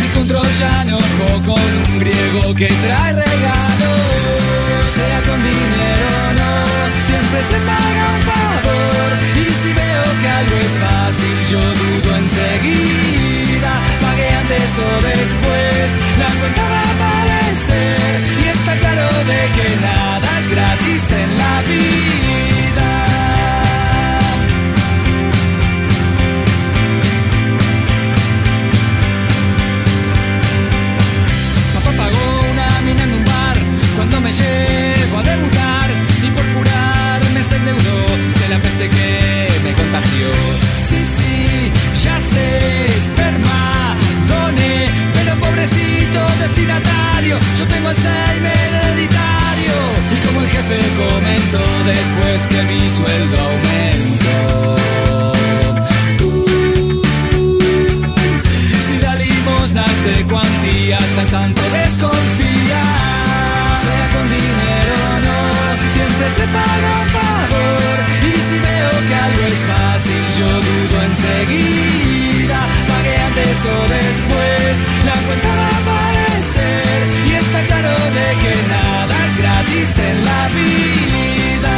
Dijo 0.00 0.20
un 0.20 0.28
troyano 0.28 0.98
con 1.44 1.60
un 1.88 1.98
griego 1.98 2.54
que 2.54 2.68
trae 2.68 3.23
Pagué 14.74 14.82
antes 14.82 15.04
o 15.04 15.20
después, 15.20 15.94
la 16.18 16.63
Alzheimer 47.94 48.52
hereditario. 48.52 49.76
Y 50.14 50.26
como 50.26 50.40
el 50.40 50.48
jefe 50.48 50.78
comentó 50.96 51.64
después 51.84 52.46
que 52.46 52.62
mi 52.64 52.90
sueldo 52.90 53.36
aumentó. 53.40 54.76
Si 58.86 58.98
da 58.98 59.14
limosnas 59.14 60.04
de 60.04 60.24
cuantías 60.24 61.08
tan 61.16 61.28
santo 61.28 61.62
desconfía 61.72 62.82
Sea 63.82 64.06
con 64.12 64.26
dinero 64.28 64.94
o 65.10 65.16
no, 65.26 65.40
siempre 65.88 66.26
se 66.36 66.44
paga 66.56 66.90
un 67.02 67.08
favor 67.16 67.96
Y 68.22 68.32
si 68.46 68.56
veo 68.58 68.92
que 69.08 69.14
algo 69.26 69.42
es 69.46 69.60
fácil, 69.70 70.22
yo 70.38 70.48
dudo 70.48 70.96
enseguida 71.10 72.60
Pagué 72.88 73.16
antes 73.18 73.58
o 73.64 73.76
después, 73.88 74.74
la 75.04 75.16
cuenta 75.26 75.73
que 78.42 78.54
nada 78.68 79.14
es 79.26 79.36
gratis 79.36 79.98
en 79.98 80.24
la 80.24 80.48
vida 80.48 81.76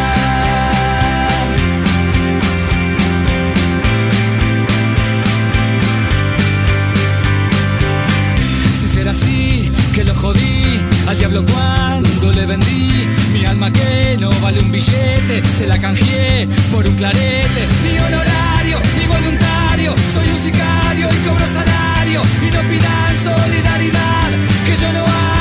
Si 8.80 8.88
será 8.88 9.10
así, 9.10 9.70
que 9.94 10.04
lo 10.04 10.14
jodí 10.14 10.80
al 11.08 11.18
diablo 11.18 11.44
cuando 11.44 12.32
le 12.32 12.46
vendí 12.46 13.08
mi 13.32 13.44
alma 13.44 13.70
que 13.70 14.16
no 14.18 14.30
vale 14.40 14.60
un 14.60 14.72
billete, 14.72 15.42
se 15.58 15.66
la 15.66 15.78
canjeé 15.78 16.48
por 16.72 16.86
un 16.86 16.94
clarete. 16.94 17.62
Ni 17.84 17.98
honorario, 17.98 18.78
ni 18.96 19.06
voluntario, 19.06 19.94
soy 20.12 20.28
un 20.28 20.36
sicario 20.36 21.08
y 21.10 21.28
cobro 21.28 21.46
salario. 21.46 22.22
Y 22.42 22.50
no 22.54 22.60
pidan 22.62 23.14
solidaridad, 23.22 24.30
que 24.66 24.76
yo 24.76 24.92
no 24.92 25.35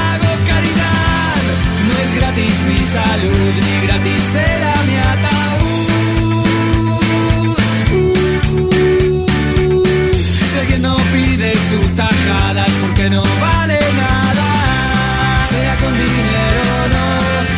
gratis 2.19 2.55
mi 2.67 2.77
salud, 2.85 3.53
ni 3.65 3.75
gratis 3.87 4.21
será 4.33 4.73
mi 4.87 4.95
ataúd. 5.13 5.55
Si 10.49 10.55
alguien 10.61 10.81
no 10.81 10.95
pide 11.13 11.51
sus 11.69 11.87
tajadas 11.95 12.71
porque 12.81 13.09
no 13.09 13.23
vale 13.41 13.79
nada, 14.03 14.47
sea 15.49 15.75
con 15.81 15.93
dinero 16.05 16.61
o 16.79 16.83
no, 16.95 17.07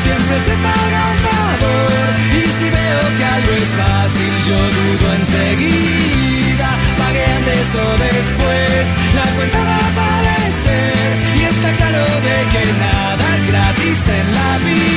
siempre 0.04 0.36
se 0.48 0.54
paga 0.66 1.02
un 1.14 1.20
favor. 1.28 2.08
Y 2.42 2.44
si 2.58 2.68
veo 2.78 3.04
que 3.18 3.26
algo 3.36 3.52
es 3.64 3.72
fácil, 3.82 4.34
yo 4.48 4.58
dudo 4.78 5.08
enseguida. 5.20 6.70
Pagué 7.00 7.26
antes 7.38 7.68
o 7.76 7.88
después, 8.08 8.84
la 9.18 9.26
cuenta 9.36 9.60
va 9.70 9.76
a 9.76 9.88
aparecer. 9.92 11.10
Y 11.40 11.42
está 11.44 11.70
claro 11.80 12.06
de 12.28 12.38
que 12.52 12.64
nada 12.86 13.27
gratis 13.48 14.08
en 14.08 14.34
la 14.34 14.58
vida. 14.60 14.97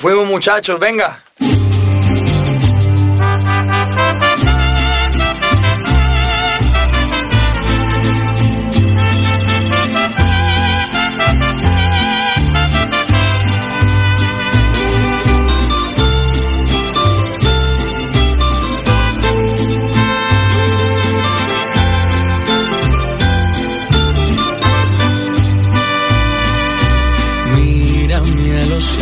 Nos 0.00 0.12
fuimos 0.12 0.26
muchachos, 0.26 0.80
venga. 0.80 1.20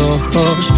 ojos 0.01 0.78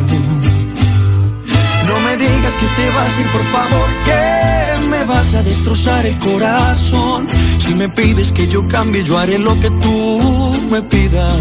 Digas 2.21 2.53
que 2.53 2.67
te 2.67 2.89
vas 2.91 3.17
a 3.17 3.21
ir, 3.21 3.27
por 3.31 3.43
favor, 3.45 3.89
que 4.05 4.87
me 4.87 5.03
vas 5.05 5.33
a 5.33 5.41
destrozar 5.41 6.05
el 6.05 6.17
corazón. 6.19 7.27
Si 7.57 7.73
me 7.73 7.89
pides 7.89 8.31
que 8.31 8.47
yo 8.47 8.67
cambie, 8.67 9.03
yo 9.03 9.17
haré 9.17 9.39
lo 9.39 9.59
que 9.59 9.71
tú 9.71 10.67
me 10.69 10.83
pidas. 10.83 11.35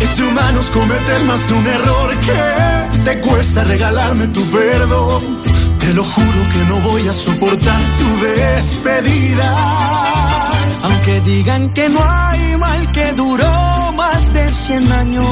Es 0.00 0.18
humanos 0.20 0.70
cometer 0.70 1.22
más 1.24 1.46
de 1.48 1.54
un 1.54 1.66
error 1.66 2.16
que 2.26 3.00
te 3.04 3.20
cuesta 3.20 3.64
regalarme 3.64 4.28
tu 4.28 4.48
perdón. 4.48 5.42
Te 5.78 5.92
lo 5.92 6.02
juro 6.02 6.40
que 6.52 6.64
no 6.70 6.76
voy 6.80 7.06
a 7.06 7.12
soportar 7.12 7.80
tu 7.98 8.24
despedida. 8.24 9.48
Aunque 10.84 11.20
digan 11.20 11.68
que 11.74 11.86
no 11.90 12.00
hay 12.02 12.56
mal 12.56 12.92
que 12.92 13.12
duró 13.12 13.92
más 13.92 14.32
de 14.32 14.50
100 14.50 14.92
años, 14.92 15.26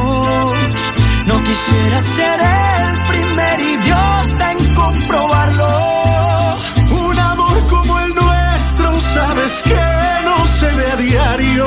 no 1.27 1.43
quisiera 1.43 2.03
ser 2.03 2.41
el 2.41 3.08
primer 3.39 3.61
idiota 3.61 4.53
en 4.53 4.75
comprobarlo. 4.75 6.59
Un 6.91 7.19
amor 7.19 7.67
como 7.67 7.99
el 8.01 8.15
nuestro, 8.15 9.01
sabes 9.01 9.63
que 9.63 10.25
no 10.25 10.47
se 10.47 10.75
ve 10.75 10.91
a 10.93 10.97
diario. 10.97 11.67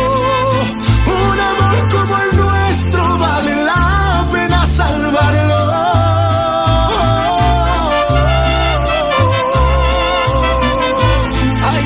Un 1.05 1.39
amor 1.51 1.89
como 1.95 2.17
el 2.17 2.37
nuestro 2.37 3.17
vale 3.17 3.55
la 3.63 4.27
pena 4.31 4.65
salvarlo. 4.65 5.61
Ay, 11.71 11.85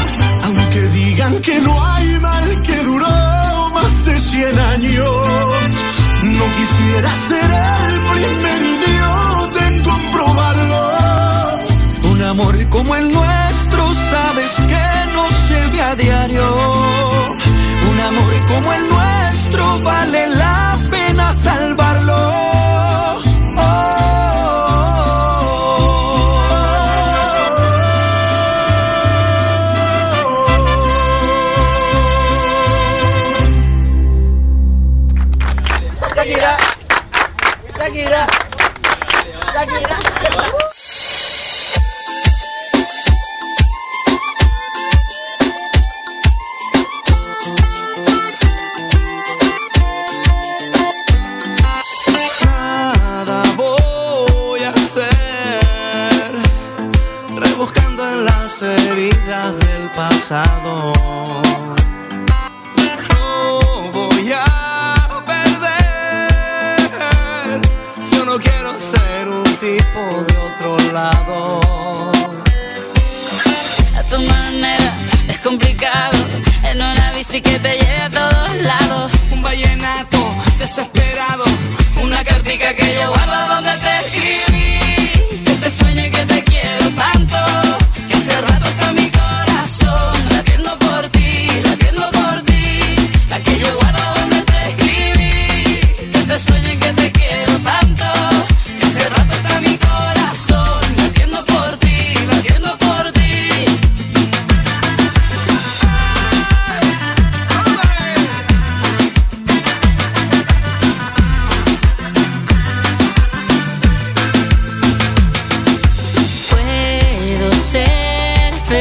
Que 1.39 1.59
no 1.61 1.73
hay 1.83 2.19
mal 2.19 2.61
que 2.61 2.75
duró 2.83 3.69
más 3.73 4.05
de 4.05 4.19
100 4.19 4.59
años, 4.59 5.27
no 6.21 6.45
quisiera 6.57 7.15
ser 7.15 7.49
el 7.49 7.99
primer 8.13 8.61
idiota 8.61 9.67
en 9.67 9.83
comprobarlo. 9.83 11.59
Un 12.11 12.21
amor 12.21 12.69
como 12.69 12.95
el 12.95 13.11
nuestro, 13.11 13.93
sabes 14.11 14.51
que 14.55 15.13
nos 15.15 15.49
lleve 15.49 15.81
a 15.81 15.95
diario. 15.95 16.47
Un 17.89 17.99
amor 17.99 18.33
como 18.47 18.73
el 18.73 18.87
nuestro 18.89 19.79
vale 19.81 20.27
la 20.35 20.79
pena 20.91 21.33
salvarlo. 21.33 22.50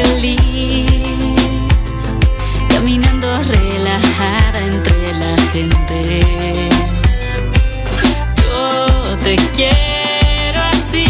Feliz 0.02 0.86
caminando 2.68 3.28
relajada 3.42 4.60
entre 4.60 5.12
la 5.18 5.36
gente. 5.52 6.30
Yo 8.42 9.18
te 9.18 9.36
quiero 9.56 10.60
así 10.74 11.08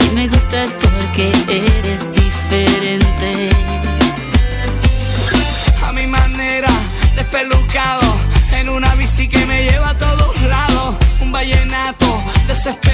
y 0.00 0.14
me 0.14 0.28
gustas 0.28 0.76
porque 0.80 1.32
eres 1.48 2.12
diferente. 2.12 3.50
a 5.86 5.92
mi 5.92 6.06
manera, 6.06 6.70
despelucado, 7.16 8.02
en 8.52 8.68
una 8.68 8.94
bici 8.94 9.28
que 9.28 9.44
me 9.46 9.64
lleva 9.64 9.90
a 9.90 9.98
todos 9.98 10.40
lados. 10.42 10.96
Un 11.20 11.32
vallenato 11.32 12.22
desesperado, 12.46 12.91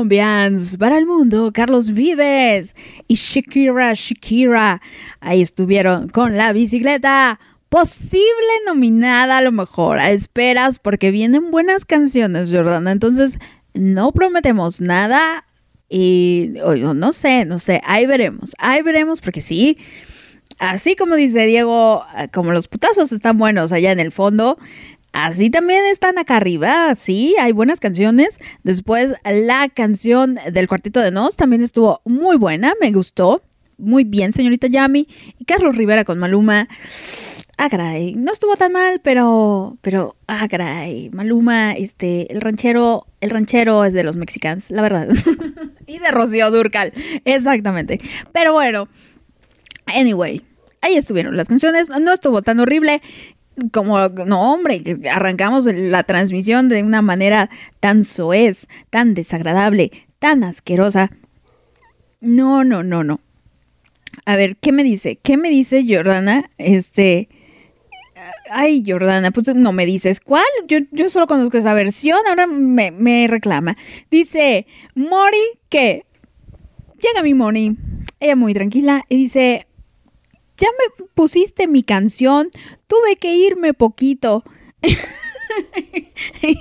colombians 0.00 0.78
para 0.78 0.96
el 0.96 1.04
mundo, 1.04 1.50
Carlos 1.52 1.92
Vives 1.92 2.74
y 3.06 3.16
Shakira, 3.16 3.92
Shakira. 3.92 4.80
Ahí 5.20 5.42
estuvieron 5.42 6.08
con 6.08 6.38
la 6.38 6.54
bicicleta. 6.54 7.38
Posible 7.68 8.24
nominada 8.64 9.38
a 9.38 9.42
lo 9.42 9.52
mejor 9.52 9.98
a 9.98 10.10
esperas 10.10 10.78
porque 10.78 11.10
vienen 11.10 11.50
buenas 11.50 11.84
canciones, 11.84 12.50
Jordana. 12.50 12.92
Entonces, 12.92 13.38
no 13.74 14.12
prometemos 14.12 14.80
nada 14.80 15.44
y 15.90 16.52
no 16.74 17.12
sé, 17.12 17.44
no 17.44 17.58
sé, 17.58 17.82
ahí 17.84 18.06
veremos, 18.06 18.52
ahí 18.58 18.80
veremos 18.80 19.20
porque 19.20 19.40
sí, 19.42 19.76
así 20.60 20.96
como 20.96 21.14
dice 21.14 21.44
Diego, 21.46 22.04
eh, 22.16 22.28
como 22.32 22.52
los 22.52 22.68
putazos 22.68 23.12
están 23.12 23.36
buenos 23.36 23.70
allá 23.72 23.92
en 23.92 24.00
el 24.00 24.12
fondo, 24.12 24.56
así 25.12 25.50
también 25.50 25.84
están 25.86 26.18
acá 26.18 26.36
arriba, 26.36 26.94
sí, 26.94 27.34
hay 27.40 27.52
buenas 27.52 27.80
canciones. 27.80 28.38
Después 28.62 29.14
la 29.24 29.68
canción 29.68 30.38
del 30.50 30.68
Cuartito 30.68 31.00
de 31.00 31.10
Nos 31.10 31.36
también 31.36 31.62
estuvo 31.62 32.00
muy 32.04 32.36
buena, 32.36 32.74
me 32.80 32.92
gustó. 32.92 33.42
Muy 33.80 34.04
bien, 34.04 34.32
señorita 34.32 34.66
Yami. 34.66 35.08
Y 35.38 35.44
Carlos 35.46 35.74
Rivera 35.74 36.04
con 36.04 36.18
Maluma. 36.18 36.68
Ah, 37.56 37.70
caray. 37.70 38.14
No 38.14 38.32
estuvo 38.32 38.54
tan 38.56 38.72
mal, 38.72 39.00
pero. 39.02 39.78
Pero. 39.80 40.16
Ah, 40.26 40.46
caray. 40.48 41.10
Maluma, 41.10 41.72
este. 41.72 42.30
El 42.32 42.42
ranchero. 42.42 43.06
El 43.20 43.30
ranchero 43.30 43.84
es 43.84 43.94
de 43.94 44.02
los 44.02 44.16
mexicanos, 44.16 44.70
la 44.70 44.82
verdad. 44.82 45.08
y 45.86 45.98
de 45.98 46.10
Rocío 46.10 46.50
Durcal. 46.50 46.92
Exactamente. 47.24 48.00
Pero 48.32 48.52
bueno. 48.52 48.88
Anyway. 49.86 50.42
Ahí 50.82 50.96
estuvieron 50.96 51.36
las 51.36 51.48
canciones. 51.48 51.88
No 51.90 52.12
estuvo 52.12 52.42
tan 52.42 52.60
horrible 52.60 53.02
como, 53.72 54.08
no 54.08 54.52
hombre, 54.52 54.82
arrancamos 55.10 55.64
la 55.66 56.02
transmisión 56.02 56.68
de 56.68 56.82
una 56.82 57.02
manera 57.02 57.50
tan 57.80 58.04
soez, 58.04 58.66
tan 58.90 59.14
desagradable, 59.14 59.90
tan 60.18 60.44
asquerosa. 60.44 61.10
No, 62.20 62.64
no, 62.64 62.82
no, 62.82 63.04
no. 63.04 63.20
A 64.24 64.36
ver, 64.36 64.56
¿qué 64.56 64.72
me 64.72 64.84
dice? 64.84 65.16
¿Qué 65.16 65.36
me 65.36 65.50
dice 65.50 65.84
Jordana? 65.88 66.50
Este... 66.58 67.28
Ay, 68.50 68.84
Jordana, 68.86 69.30
pues 69.30 69.54
no 69.54 69.72
me 69.72 69.86
dices 69.86 70.20
cuál. 70.20 70.44
Yo, 70.68 70.78
yo 70.90 71.08
solo 71.08 71.26
conozco 71.26 71.56
esa 71.56 71.72
versión, 71.72 72.18
ahora 72.28 72.46
me, 72.46 72.90
me 72.90 73.26
reclama. 73.28 73.76
Dice, 74.10 74.66
Mori, 74.94 75.38
que 75.70 76.04
llega 77.00 77.22
mi 77.22 77.32
Mori, 77.32 77.76
ella 78.18 78.36
muy 78.36 78.52
tranquila, 78.52 79.04
y 79.08 79.16
dice, 79.16 79.66
ya 80.60 80.68
me 80.78 81.06
pusiste 81.14 81.66
mi 81.66 81.82
canción, 81.82 82.50
tuve 82.86 83.16
que 83.16 83.34
irme 83.34 83.72
poquito. 83.74 84.44
Le 86.42 86.58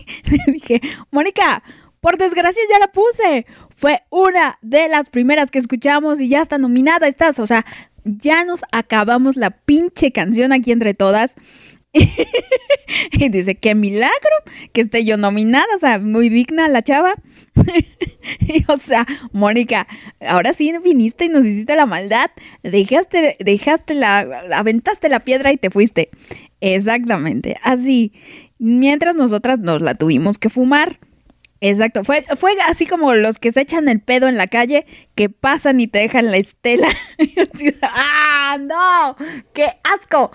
dije, 0.47 0.81
Mónica, 1.11 1.61
por 1.99 2.17
desgracia 2.17 2.63
ya 2.71 2.79
la 2.79 2.91
puse. 2.91 3.45
Fue 3.75 4.01
una 4.09 4.57
de 4.61 4.87
las 4.87 5.09
primeras 5.09 5.51
que 5.51 5.59
escuchamos 5.59 6.21
y 6.21 6.29
ya 6.29 6.41
está 6.41 6.57
nominada 6.57 7.07
estás. 7.07 7.39
O 7.39 7.45
sea, 7.45 7.65
ya 8.05 8.45
nos 8.45 8.63
acabamos 8.71 9.35
la 9.35 9.51
pinche 9.51 10.11
canción 10.11 10.53
aquí 10.53 10.71
entre 10.71 10.93
todas. 10.93 11.35
y 13.11 13.29
dice, 13.29 13.55
qué 13.55 13.75
milagro 13.75 14.13
que 14.71 14.81
esté 14.81 15.03
yo 15.03 15.17
nominada. 15.17 15.67
O 15.75 15.79
sea, 15.79 15.99
muy 15.99 16.29
digna 16.29 16.69
la 16.69 16.83
chava. 16.83 17.15
O 18.67 18.77
sea, 18.77 19.05
Mónica, 19.31 19.87
ahora 20.21 20.53
sí 20.53 20.73
viniste 20.83 21.25
y 21.25 21.29
nos 21.29 21.45
hiciste 21.45 21.75
la 21.75 21.85
maldad. 21.85 22.29
Dejaste, 22.63 23.37
dejaste 23.39 23.95
la, 23.95 24.19
aventaste 24.53 25.09
la 25.09 25.19
piedra 25.19 25.51
y 25.51 25.57
te 25.57 25.69
fuiste. 25.69 26.09
Exactamente, 26.61 27.57
así. 27.63 28.11
Mientras 28.57 29.15
nosotras 29.15 29.59
nos 29.59 29.81
la 29.81 29.95
tuvimos 29.95 30.37
que 30.37 30.49
fumar. 30.49 30.99
Exacto, 31.61 32.05
fue, 32.05 32.23
fue 32.37 32.53
así 32.67 32.85
como 32.85 33.13
los 33.13 33.37
que 33.37 33.51
se 33.51 33.61
echan 33.61 33.89
el 33.89 33.99
pedo 33.99 34.29
en 34.29 34.37
la 34.37 34.47
calle, 34.47 34.85
que 35.15 35.29
pasan 35.29 35.81
y 35.81 35.87
te 35.87 35.99
dejan 35.99 36.31
la 36.31 36.37
estela. 36.37 36.87
¡Ah, 37.81 38.57
no! 38.59 39.15
¡Qué 39.53 39.67
asco! 39.83 40.31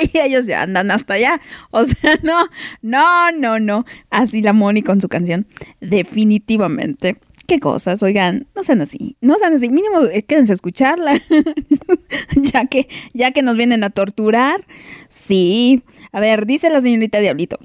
Y 0.12 0.18
ellos 0.18 0.46
ya 0.46 0.62
andan 0.62 0.90
hasta 0.90 1.14
allá. 1.14 1.40
O 1.70 1.84
sea, 1.84 2.18
no, 2.22 2.46
no, 2.82 3.32
no, 3.32 3.58
no. 3.58 3.84
Así 4.10 4.40
la 4.40 4.52
Moni 4.52 4.82
con 4.82 5.00
su 5.00 5.08
canción. 5.08 5.46
Definitivamente. 5.80 7.16
Qué 7.48 7.60
cosas, 7.60 8.02
oigan, 8.02 8.46
no 8.54 8.62
sean 8.62 8.82
así, 8.82 9.16
no 9.22 9.38
sean 9.38 9.54
así, 9.54 9.70
mínimo 9.70 10.02
eh, 10.12 10.22
quédense 10.22 10.52
a 10.52 10.54
escucharla, 10.54 11.18
ya 12.36 12.66
que, 12.66 12.90
ya 13.14 13.30
que 13.30 13.40
nos 13.40 13.56
vienen 13.56 13.84
a 13.84 13.88
torturar. 13.88 14.66
Sí, 15.08 15.82
a 16.12 16.20
ver, 16.20 16.44
dice 16.44 16.68
la 16.68 16.82
señorita 16.82 17.20
Diablito. 17.20 17.58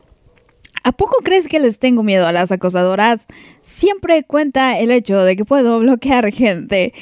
¿A 0.83 0.91
poco 0.91 1.15
crees 1.23 1.47
que 1.47 1.59
les 1.59 1.79
tengo 1.79 2.03
miedo 2.03 2.27
a 2.27 2.31
las 2.33 2.51
acosadoras? 2.51 3.27
Siempre 3.61 4.23
cuenta 4.23 4.77
el 4.79 4.91
hecho 4.91 5.23
de 5.23 5.35
que 5.35 5.45
puedo 5.45 5.79
bloquear 5.79 6.31
gente. 6.31 6.93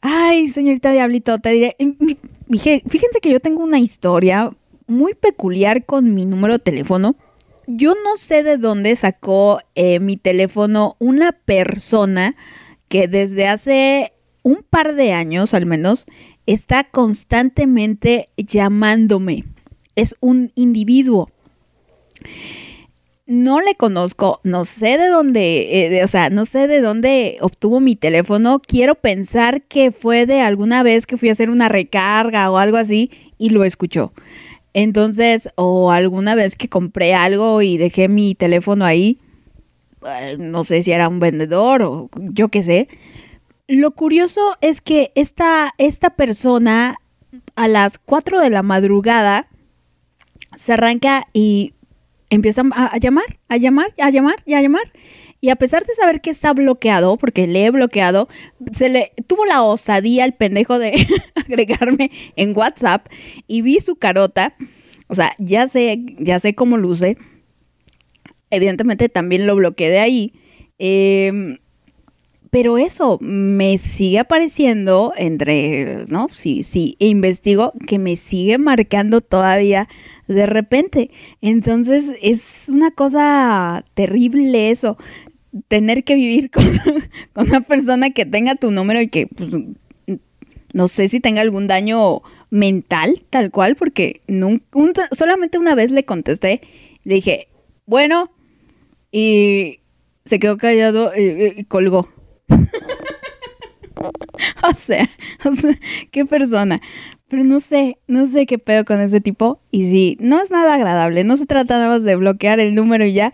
Ay, 0.00 0.48
señorita 0.48 0.90
Diablito, 0.92 1.38
te 1.38 1.50
diré. 1.50 1.76
mi- 1.78 2.18
Fíjense 2.48 3.20
que 3.22 3.30
yo 3.30 3.38
tengo 3.38 3.62
una 3.62 3.78
historia 3.78 4.50
muy 4.88 5.14
peculiar 5.14 5.84
con 5.84 6.14
mi 6.14 6.24
número 6.24 6.54
de 6.54 6.58
teléfono. 6.58 7.14
Yo 7.68 7.94
no 8.02 8.16
sé 8.16 8.42
de 8.42 8.56
dónde 8.56 8.96
sacó 8.96 9.60
eh, 9.76 10.00
mi 10.00 10.16
teléfono 10.16 10.96
una 10.98 11.30
persona 11.30 12.34
que 12.88 13.06
desde 13.06 13.46
hace 13.46 14.12
un 14.42 14.64
par 14.68 14.96
de 14.96 15.12
años 15.12 15.54
al 15.54 15.66
menos 15.66 16.06
está 16.46 16.82
constantemente 16.82 18.30
llamándome. 18.36 19.44
Es 19.94 20.16
un 20.18 20.50
individuo 20.56 21.28
no 23.30 23.60
le 23.60 23.76
conozco, 23.76 24.40
no 24.42 24.64
sé 24.64 24.98
de 24.98 25.06
dónde, 25.06 25.86
eh, 25.86 25.88
de- 25.88 26.02
o 26.02 26.08
sea, 26.08 26.30
no 26.30 26.44
sé 26.44 26.66
de 26.66 26.80
dónde 26.80 27.36
obtuvo 27.40 27.78
mi 27.78 27.94
teléfono. 27.94 28.60
Quiero 28.60 28.96
pensar 28.96 29.62
que 29.62 29.92
fue 29.92 30.26
de 30.26 30.40
alguna 30.40 30.82
vez 30.82 31.06
que 31.06 31.16
fui 31.16 31.28
a 31.28 31.32
hacer 31.32 31.48
una 31.48 31.68
recarga 31.68 32.50
o 32.50 32.58
algo 32.58 32.76
así 32.76 33.08
y 33.38 33.50
lo 33.50 33.62
escuchó. 33.62 34.12
Entonces, 34.74 35.48
o 35.54 35.92
alguna 35.92 36.34
vez 36.34 36.56
que 36.56 36.68
compré 36.68 37.14
algo 37.14 37.62
y 37.62 37.76
dejé 37.78 38.08
mi 38.08 38.34
teléfono 38.34 38.84
ahí, 38.84 39.18
eh, 40.04 40.34
no 40.36 40.64
sé 40.64 40.82
si 40.82 40.90
era 40.90 41.08
un 41.08 41.20
vendedor 41.20 41.82
o 41.84 42.10
yo 42.16 42.48
qué 42.48 42.64
sé. 42.64 42.88
Lo 43.68 43.92
curioso 43.92 44.56
es 44.60 44.80
que 44.80 45.12
esta, 45.14 45.72
esta 45.78 46.10
persona 46.10 46.96
a 47.54 47.68
las 47.68 47.98
4 47.98 48.40
de 48.40 48.50
la 48.50 48.64
madrugada 48.64 49.46
se 50.56 50.72
arranca 50.72 51.28
y 51.32 51.74
empieza 52.30 52.62
a, 52.72 52.96
llamar, 52.98 53.38
a 53.48 53.56
llamar, 53.56 53.92
a 53.98 54.10
llamar 54.10 54.36
y 54.46 54.54
a 54.54 54.62
llamar. 54.62 54.92
Y 55.42 55.48
a 55.48 55.56
pesar 55.56 55.84
de 55.84 55.94
saber 55.94 56.20
que 56.20 56.30
está 56.30 56.52
bloqueado, 56.52 57.16
porque 57.16 57.46
le 57.46 57.64
he 57.64 57.70
bloqueado, 57.70 58.28
se 58.72 58.88
le 58.88 59.12
tuvo 59.26 59.46
la 59.46 59.62
osadía 59.62 60.24
el 60.24 60.34
pendejo 60.34 60.78
de 60.78 60.92
agregarme 61.34 62.10
en 62.36 62.56
WhatsApp 62.56 63.06
y 63.46 63.62
vi 63.62 63.80
su 63.80 63.96
carota. 63.96 64.54
O 65.08 65.14
sea, 65.14 65.34
ya 65.38 65.66
sé, 65.66 65.98
ya 66.18 66.38
sé 66.38 66.54
cómo 66.54 66.76
luce. 66.76 67.16
Evidentemente 68.50 69.08
también 69.08 69.46
lo 69.46 69.56
bloqueé 69.56 69.90
de 69.90 69.98
ahí. 69.98 70.32
Em, 70.78 71.58
pero 72.50 72.78
eso 72.78 73.18
me 73.20 73.78
sigue 73.78 74.18
apareciendo 74.20 75.12
entre, 75.16 76.04
¿no? 76.08 76.28
Sí, 76.30 76.62
sí, 76.64 76.96
e 76.98 77.06
investigo 77.08 77.72
que 77.86 77.98
me 77.98 78.16
sigue 78.16 78.58
marcando 78.58 79.20
todavía 79.20 79.88
de 80.26 80.46
repente. 80.46 81.10
Entonces 81.42 82.12
es 82.22 82.66
una 82.68 82.90
cosa 82.90 83.84
terrible 83.94 84.70
eso. 84.70 84.96
tener 85.68 86.04
que 86.04 86.14
vivir 86.16 86.50
con, 87.34 87.46
una 87.48 87.60
persona 87.62 88.10
que 88.10 88.26
tenga 88.26 88.54
tu 88.56 88.70
número 88.70 89.00
y 89.00 89.08
que, 89.08 89.26
pues, 89.28 89.50
no 90.72 90.88
sé 90.88 91.08
si 91.08 91.20
tenga 91.20 91.40
algún 91.42 91.66
daño 91.66 92.22
mental, 92.50 93.20
tal 93.30 93.50
cual, 93.50 93.76
porque 93.76 94.22
nunca, 94.28 94.64
un- 94.74 94.92
solamente 95.12 95.58
una 95.58 95.74
vez 95.74 95.90
le 95.90 96.04
contesté, 96.04 96.60
le 97.04 97.14
dije, 97.16 97.48
bueno, 97.86 98.30
y 99.12 99.80
se 100.24 100.38
quedó 100.38 100.56
callado 100.58 101.12
y, 101.16 101.60
y 101.60 101.64
colgó. 101.64 102.08
o, 104.62 104.74
sea, 104.74 105.08
qué 106.10 106.24
persona. 106.24 106.80
Pero 107.28 107.44
no 107.44 107.60
sé, 107.60 107.98
no 108.06 108.26
sé 108.26 108.46
qué 108.46 108.58
pedo 108.58 108.84
con 108.84 109.00
ese 109.00 109.20
tipo. 109.20 109.60
Y 109.70 109.90
sí, 109.90 110.16
no 110.20 110.40
es 110.40 110.50
nada 110.50 110.74
agradable. 110.74 111.24
No 111.24 111.36
se 111.36 111.46
trata 111.46 111.76
nada 111.76 111.88
más 111.88 112.02
de 112.02 112.16
bloquear 112.16 112.60
el 112.60 112.74
número 112.74 113.04
y 113.04 113.12
ya. 113.12 113.32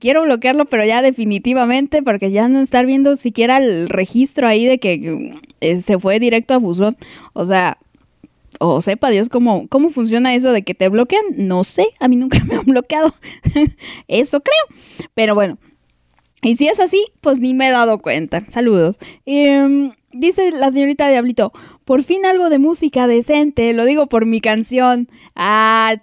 Quiero 0.00 0.22
bloquearlo, 0.22 0.64
pero 0.64 0.84
ya 0.84 1.02
definitivamente, 1.02 2.02
porque 2.02 2.30
ya 2.30 2.48
no 2.48 2.60
estar 2.60 2.86
viendo 2.86 3.16
siquiera 3.16 3.58
el 3.58 3.90
registro 3.90 4.46
ahí 4.48 4.64
de 4.64 4.78
que 4.78 5.34
eh, 5.60 5.76
se 5.76 5.98
fue 5.98 6.18
directo 6.18 6.54
a 6.54 6.58
buzón. 6.58 6.96
O 7.34 7.44
sea, 7.44 7.78
o 8.58 8.80
sepa 8.80 9.10
Dios 9.10 9.28
cómo, 9.28 9.66
cómo 9.68 9.90
funciona 9.90 10.34
eso 10.34 10.52
de 10.52 10.62
que 10.62 10.74
te 10.74 10.88
bloquean. 10.88 11.22
No 11.36 11.62
sé, 11.64 11.88
a 12.00 12.08
mí 12.08 12.16
nunca 12.16 12.42
me 12.48 12.56
han 12.56 12.64
bloqueado. 12.64 13.14
eso 14.08 14.40
creo. 14.40 14.78
Pero 15.14 15.34
bueno, 15.34 15.58
y 16.42 16.56
si 16.56 16.66
es 16.68 16.80
así, 16.80 17.04
pues 17.20 17.40
ni 17.40 17.54
me 17.54 17.68
he 17.68 17.70
dado 17.70 17.98
cuenta. 17.98 18.42
Saludos. 18.48 18.98
Em, 19.26 19.92
dice 20.12 20.50
la 20.52 20.70
señorita 20.72 21.08
Diablito, 21.08 21.52
por 21.84 22.02
fin 22.04 22.24
algo 22.26 22.48
de 22.50 22.58
música 22.58 23.06
decente, 23.06 23.72
lo 23.72 23.84
digo 23.84 24.06
por 24.08 24.26
mi 24.26 24.40
canción. 24.40 25.08
Ah, 25.34 25.94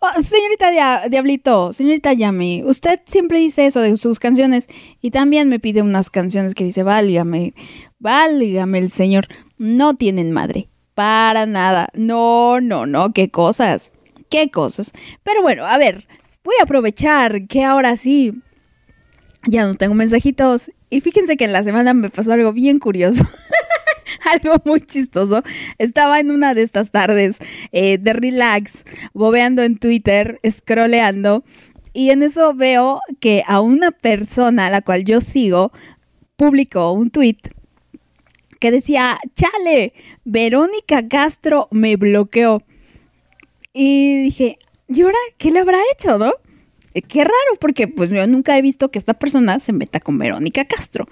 oh, 0.00 0.22
señorita 0.22 0.70
Dia- 0.70 1.08
Diablito, 1.10 1.72
señorita 1.72 2.12
Yami, 2.12 2.62
usted 2.64 3.00
siempre 3.06 3.38
dice 3.38 3.66
eso 3.66 3.80
de 3.80 3.96
sus 3.96 4.18
canciones 4.18 4.68
y 5.02 5.10
también 5.10 5.48
me 5.48 5.60
pide 5.60 5.82
unas 5.82 6.10
canciones 6.10 6.54
que 6.54 6.64
dice, 6.64 6.82
válgame, 6.82 7.54
válgame 7.98 8.78
el 8.78 8.90
señor, 8.90 9.26
no 9.58 9.94
tienen 9.94 10.32
madre, 10.32 10.68
para 10.94 11.46
nada. 11.46 11.88
No, 11.94 12.60
no, 12.60 12.86
no, 12.86 13.12
qué 13.12 13.30
cosas, 13.30 13.92
qué 14.30 14.50
cosas. 14.50 14.92
Pero 15.22 15.42
bueno, 15.42 15.66
a 15.66 15.78
ver, 15.78 16.06
voy 16.44 16.54
a 16.60 16.64
aprovechar 16.64 17.46
que 17.46 17.64
ahora 17.64 17.96
sí 17.96 18.32
ya 19.46 19.66
no 19.66 19.74
tengo 19.74 19.94
mensajitos. 19.94 20.70
Y 20.90 21.00
fíjense 21.00 21.36
que 21.36 21.44
en 21.44 21.52
la 21.52 21.64
semana 21.64 21.94
me 21.94 22.10
pasó 22.10 22.32
algo 22.32 22.52
bien 22.52 22.78
curioso. 22.78 23.24
algo 24.32 24.60
muy 24.64 24.80
chistoso. 24.80 25.42
Estaba 25.78 26.20
en 26.20 26.30
una 26.30 26.54
de 26.54 26.62
estas 26.62 26.90
tardes 26.90 27.38
eh, 27.72 27.98
de 27.98 28.12
relax, 28.12 28.84
bobeando 29.12 29.62
en 29.62 29.78
Twitter, 29.78 30.40
scrolleando. 30.48 31.44
Y 31.92 32.10
en 32.10 32.22
eso 32.22 32.54
veo 32.54 33.00
que 33.20 33.42
a 33.46 33.60
una 33.60 33.90
persona 33.90 34.66
a 34.66 34.70
la 34.70 34.82
cual 34.82 35.04
yo 35.04 35.20
sigo 35.20 35.72
publicó 36.36 36.92
un 36.92 37.10
tweet 37.10 37.38
que 38.60 38.70
decía, 38.70 39.18
chale, 39.34 39.94
Verónica 40.24 41.08
Castro 41.08 41.68
me 41.70 41.96
bloqueó. 41.96 42.62
Y 43.72 44.22
dije, 44.22 44.58
¿y 44.88 45.02
ahora 45.02 45.18
qué 45.38 45.50
le 45.50 45.60
habrá 45.60 45.78
hecho, 45.92 46.18
no? 46.18 46.32
Eh, 46.96 47.02
Qué 47.02 47.22
raro, 47.22 47.34
porque 47.60 47.88
pues 47.88 48.08
yo 48.10 48.26
nunca 48.26 48.56
he 48.56 48.62
visto 48.62 48.90
que 48.90 48.98
esta 48.98 49.14
persona 49.14 49.60
se 49.60 49.72
meta 49.74 50.00
con 50.00 50.18
Verónica 50.18 50.64
Castro. 50.64 51.06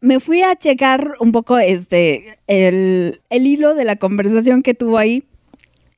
Me 0.00 0.20
fui 0.20 0.42
a 0.42 0.54
checar 0.56 1.16
un 1.18 1.32
poco 1.32 1.58
este, 1.58 2.38
el, 2.46 3.20
el 3.28 3.46
hilo 3.46 3.74
de 3.74 3.84
la 3.84 3.96
conversación 3.96 4.62
que 4.62 4.74
tuvo 4.74 4.98
ahí 4.98 5.24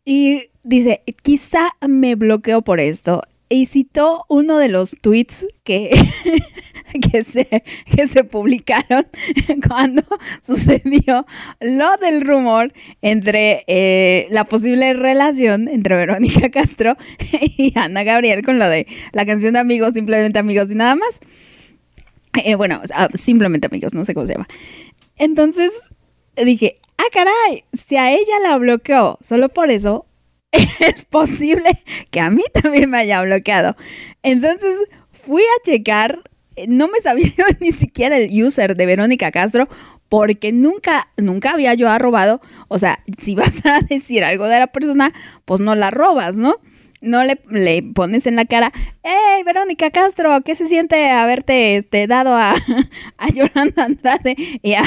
y 0.04 0.44
dice, 0.62 1.02
quizá 1.22 1.72
me 1.86 2.14
bloqueó 2.14 2.62
por 2.62 2.80
esto. 2.80 3.20
Y 3.50 3.66
citó 3.66 4.24
uno 4.28 4.56
de 4.56 4.70
los 4.70 4.96
tweets 5.02 5.46
que, 5.62 5.90
que, 7.12 7.24
se, 7.24 7.46
que 7.84 8.06
se 8.06 8.24
publicaron 8.24 9.06
cuando 9.68 10.02
sucedió 10.40 11.26
lo 11.60 11.96
del 11.96 12.20
rumor 12.20 12.72
entre 13.02 13.64
eh, 13.66 14.26
la 14.30 14.44
posible 14.44 14.92
relación 14.94 15.68
entre 15.68 15.96
Verónica 15.96 16.50
Castro 16.50 16.96
y 17.56 17.72
Ana 17.76 18.04
Gabriel 18.04 18.44
con 18.44 18.58
lo 18.58 18.68
de 18.68 18.86
la 19.12 19.26
canción 19.26 19.54
de 19.54 19.60
amigos, 19.60 19.94
simplemente 19.94 20.38
amigos 20.38 20.70
y 20.70 20.74
nada 20.74 20.94
más. 20.94 21.20
Eh, 22.44 22.56
bueno, 22.56 22.80
simplemente 23.14 23.66
amigos, 23.66 23.94
no 23.94 24.04
sé 24.04 24.14
cómo 24.14 24.26
se 24.26 24.34
llama. 24.34 24.48
Entonces 25.18 25.70
dije, 26.36 26.78
ah, 26.98 27.04
caray, 27.12 27.64
si 27.72 27.96
a 27.96 28.12
ella 28.12 28.38
la 28.42 28.58
bloqueó 28.58 29.18
solo 29.22 29.48
por 29.48 29.70
eso, 29.70 30.06
es 30.80 31.04
posible 31.04 31.82
que 32.10 32.20
a 32.20 32.30
mí 32.30 32.42
también 32.52 32.90
me 32.90 32.98
haya 32.98 33.22
bloqueado. 33.22 33.76
Entonces 34.22 34.76
fui 35.12 35.42
a 35.42 35.64
checar, 35.64 36.22
no 36.68 36.88
me 36.88 37.00
sabía 37.00 37.28
ni 37.60 37.72
siquiera 37.72 38.16
el 38.18 38.42
user 38.42 38.76
de 38.76 38.86
Verónica 38.86 39.30
Castro 39.30 39.68
porque 40.08 40.52
nunca, 40.52 41.08
nunca 41.16 41.52
había 41.52 41.74
yo 41.74 41.90
arrobado. 41.90 42.40
O 42.68 42.78
sea, 42.78 43.00
si 43.18 43.34
vas 43.34 43.64
a 43.66 43.80
decir 43.88 44.22
algo 44.24 44.46
de 44.46 44.58
la 44.60 44.66
persona, 44.68 45.12
pues 45.44 45.60
no 45.60 45.74
la 45.74 45.90
robas, 45.90 46.36
¿no? 46.36 46.56
No 47.00 47.22
le, 47.22 47.82
pones 47.82 48.26
en 48.26 48.34
la 48.36 48.46
cara, 48.46 48.72
hey 49.02 49.42
Verónica 49.44 49.90
Castro, 49.90 50.40
¿qué 50.42 50.54
se 50.54 50.66
siente 50.66 51.10
haberte 51.10 51.76
este, 51.76 52.06
dado 52.06 52.34
a, 52.34 52.54
a 53.18 53.28
Yolanda 53.28 53.84
Andrade 53.84 54.36
y 54.62 54.72
a, 54.72 54.84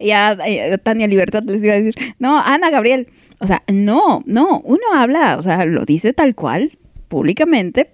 y 0.00 0.10
a- 0.10 0.36
y 0.48 0.58
a 0.58 0.78
Tania 0.78 1.06
Libertad? 1.06 1.44
Les 1.44 1.62
iba 1.62 1.74
a 1.74 1.80
decir, 1.80 1.94
no, 2.18 2.40
Ana 2.40 2.70
Gabriel. 2.70 3.06
O 3.38 3.46
sea, 3.46 3.62
no, 3.72 4.24
no, 4.26 4.60
uno 4.64 4.82
habla, 4.92 5.36
o 5.36 5.42
sea, 5.42 5.64
lo 5.66 5.84
dice 5.84 6.12
tal 6.12 6.34
cual, 6.34 6.70
públicamente, 7.06 7.92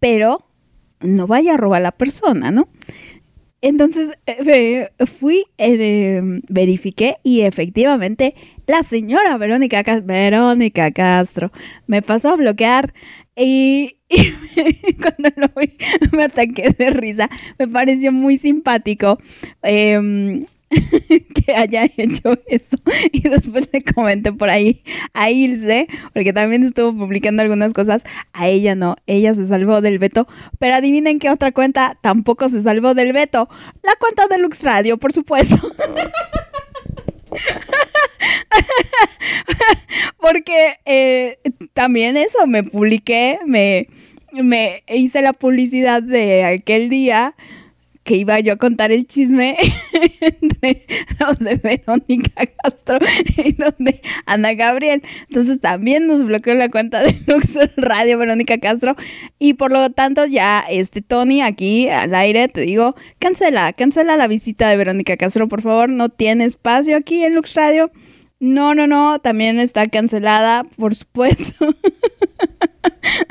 pero 0.00 0.44
no 1.00 1.26
vaya 1.26 1.54
a 1.54 1.56
robar 1.56 1.80
a 1.80 1.84
la 1.84 1.92
persona, 1.92 2.50
¿no? 2.50 2.68
Entonces 3.62 4.10
eh, 4.26 4.88
fui, 5.06 5.44
eh, 5.58 6.22
verifiqué 6.48 7.16
y 7.22 7.42
efectivamente 7.42 8.34
la 8.66 8.82
señora 8.82 9.36
Verónica, 9.36 9.84
Cas- 9.84 10.06
Verónica 10.06 10.90
Castro 10.92 11.52
me 11.86 12.00
pasó 12.00 12.30
a 12.30 12.36
bloquear 12.36 12.94
y, 13.36 13.98
y 14.08 14.94
cuando 14.94 15.28
lo 15.36 15.48
vi 15.60 15.72
me 16.16 16.24
ataqué 16.24 16.70
de 16.70 16.90
risa. 16.90 17.28
Me 17.58 17.68
pareció 17.68 18.12
muy 18.12 18.38
simpático. 18.38 19.18
em, 19.62 20.44
que 21.34 21.52
haya 21.54 21.84
hecho 21.96 22.38
eso. 22.46 22.76
Y 23.12 23.28
después 23.28 23.68
le 23.72 23.82
comenté 23.82 24.32
por 24.32 24.50
ahí 24.50 24.82
a 25.12 25.30
Ilse, 25.30 25.88
porque 26.12 26.32
también 26.32 26.64
estuvo 26.64 26.96
publicando 26.96 27.42
algunas 27.42 27.72
cosas. 27.72 28.04
A 28.32 28.48
ella 28.48 28.74
no, 28.74 28.96
ella 29.06 29.34
se 29.34 29.46
salvó 29.46 29.80
del 29.80 29.98
veto. 29.98 30.26
Pero 30.58 30.74
adivinen 30.76 31.18
qué 31.18 31.30
otra 31.30 31.52
cuenta 31.52 31.98
tampoco 32.00 32.48
se 32.48 32.62
salvó 32.62 32.94
del 32.94 33.12
veto. 33.12 33.48
La 33.82 33.94
cuenta 33.98 34.28
de 34.28 34.38
Lux 34.38 34.62
Radio, 34.62 34.96
por 34.98 35.12
supuesto. 35.12 35.56
Porque 40.18 40.74
eh, 40.84 41.38
también 41.72 42.16
eso, 42.16 42.46
me 42.46 42.62
publiqué, 42.62 43.38
me, 43.46 43.88
me 44.32 44.82
hice 44.88 45.22
la 45.22 45.32
publicidad 45.32 46.02
de 46.02 46.44
aquel 46.44 46.88
día 46.88 47.34
que 48.10 48.16
iba 48.16 48.40
yo 48.40 48.54
a 48.54 48.56
contar 48.56 48.90
el 48.90 49.06
chisme 49.06 49.56
entre 50.20 50.84
los 51.20 51.38
de 51.38 51.54
Verónica 51.54 52.42
Castro 52.60 52.98
y 53.36 53.54
los 53.54 53.72
de 53.78 54.00
Ana 54.26 54.54
Gabriel. 54.54 55.00
Entonces 55.28 55.60
también 55.60 56.08
nos 56.08 56.24
bloqueó 56.24 56.54
la 56.54 56.68
cuenta 56.68 57.04
de 57.04 57.16
Lux 57.28 57.56
Radio 57.76 58.18
Verónica 58.18 58.58
Castro 58.58 58.96
y 59.38 59.54
por 59.54 59.70
lo 59.70 59.90
tanto 59.90 60.26
ya 60.26 60.64
este 60.68 61.02
Tony 61.02 61.40
aquí 61.40 61.88
al 61.88 62.12
aire 62.16 62.48
te 62.48 62.62
digo, 62.62 62.96
cancela, 63.20 63.72
cancela 63.74 64.16
la 64.16 64.26
visita 64.26 64.68
de 64.68 64.76
Verónica 64.76 65.16
Castro, 65.16 65.46
por 65.46 65.62
favor, 65.62 65.88
no 65.88 66.08
tiene 66.08 66.46
espacio 66.46 66.96
aquí 66.96 67.22
en 67.22 67.36
Lux 67.36 67.54
Radio. 67.54 67.92
No, 68.40 68.74
no, 68.74 68.88
no, 68.88 69.20
también 69.20 69.60
está 69.60 69.86
cancelada, 69.86 70.64
por 70.76 70.96
supuesto. 70.96 71.76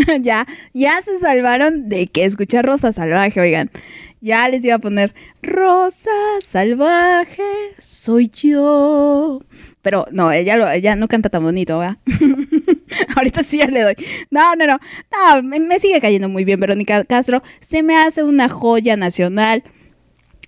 ya, 0.21 0.47
ya 0.73 1.01
se 1.01 1.19
salvaron 1.19 1.89
de 1.89 2.07
que 2.07 2.23
escuchar 2.23 2.65
Rosa 2.65 2.93
Salvaje, 2.93 3.41
oigan. 3.41 3.71
Ya 4.21 4.47
les 4.49 4.63
iba 4.65 4.75
a 4.75 4.79
poner 4.79 5.13
Rosa 5.41 6.09
Salvaje, 6.41 7.43
soy 7.77 8.29
yo. 8.29 9.39
Pero 9.81 10.05
no, 10.11 10.31
ella, 10.31 10.75
ella 10.75 10.95
no 10.97 11.07
canta 11.07 11.29
tan 11.29 11.41
bonito, 11.43 11.79
¿verdad? 11.79 11.97
Ahorita 13.15 13.43
sí 13.43 13.59
ya 13.59 13.67
le 13.67 13.81
doy. 13.81 13.95
No, 14.29 14.55
no, 14.55 14.67
no. 14.67 14.77
No, 15.11 15.43
me, 15.43 15.59
me 15.59 15.79
sigue 15.79 16.01
cayendo 16.01 16.27
muy 16.27 16.43
bien 16.43 16.59
Verónica 16.59 17.03
Castro. 17.05 17.41
Se 17.61 17.81
me 17.81 17.95
hace 17.95 18.23
una 18.23 18.49
joya 18.49 18.97
nacional. 18.97 19.63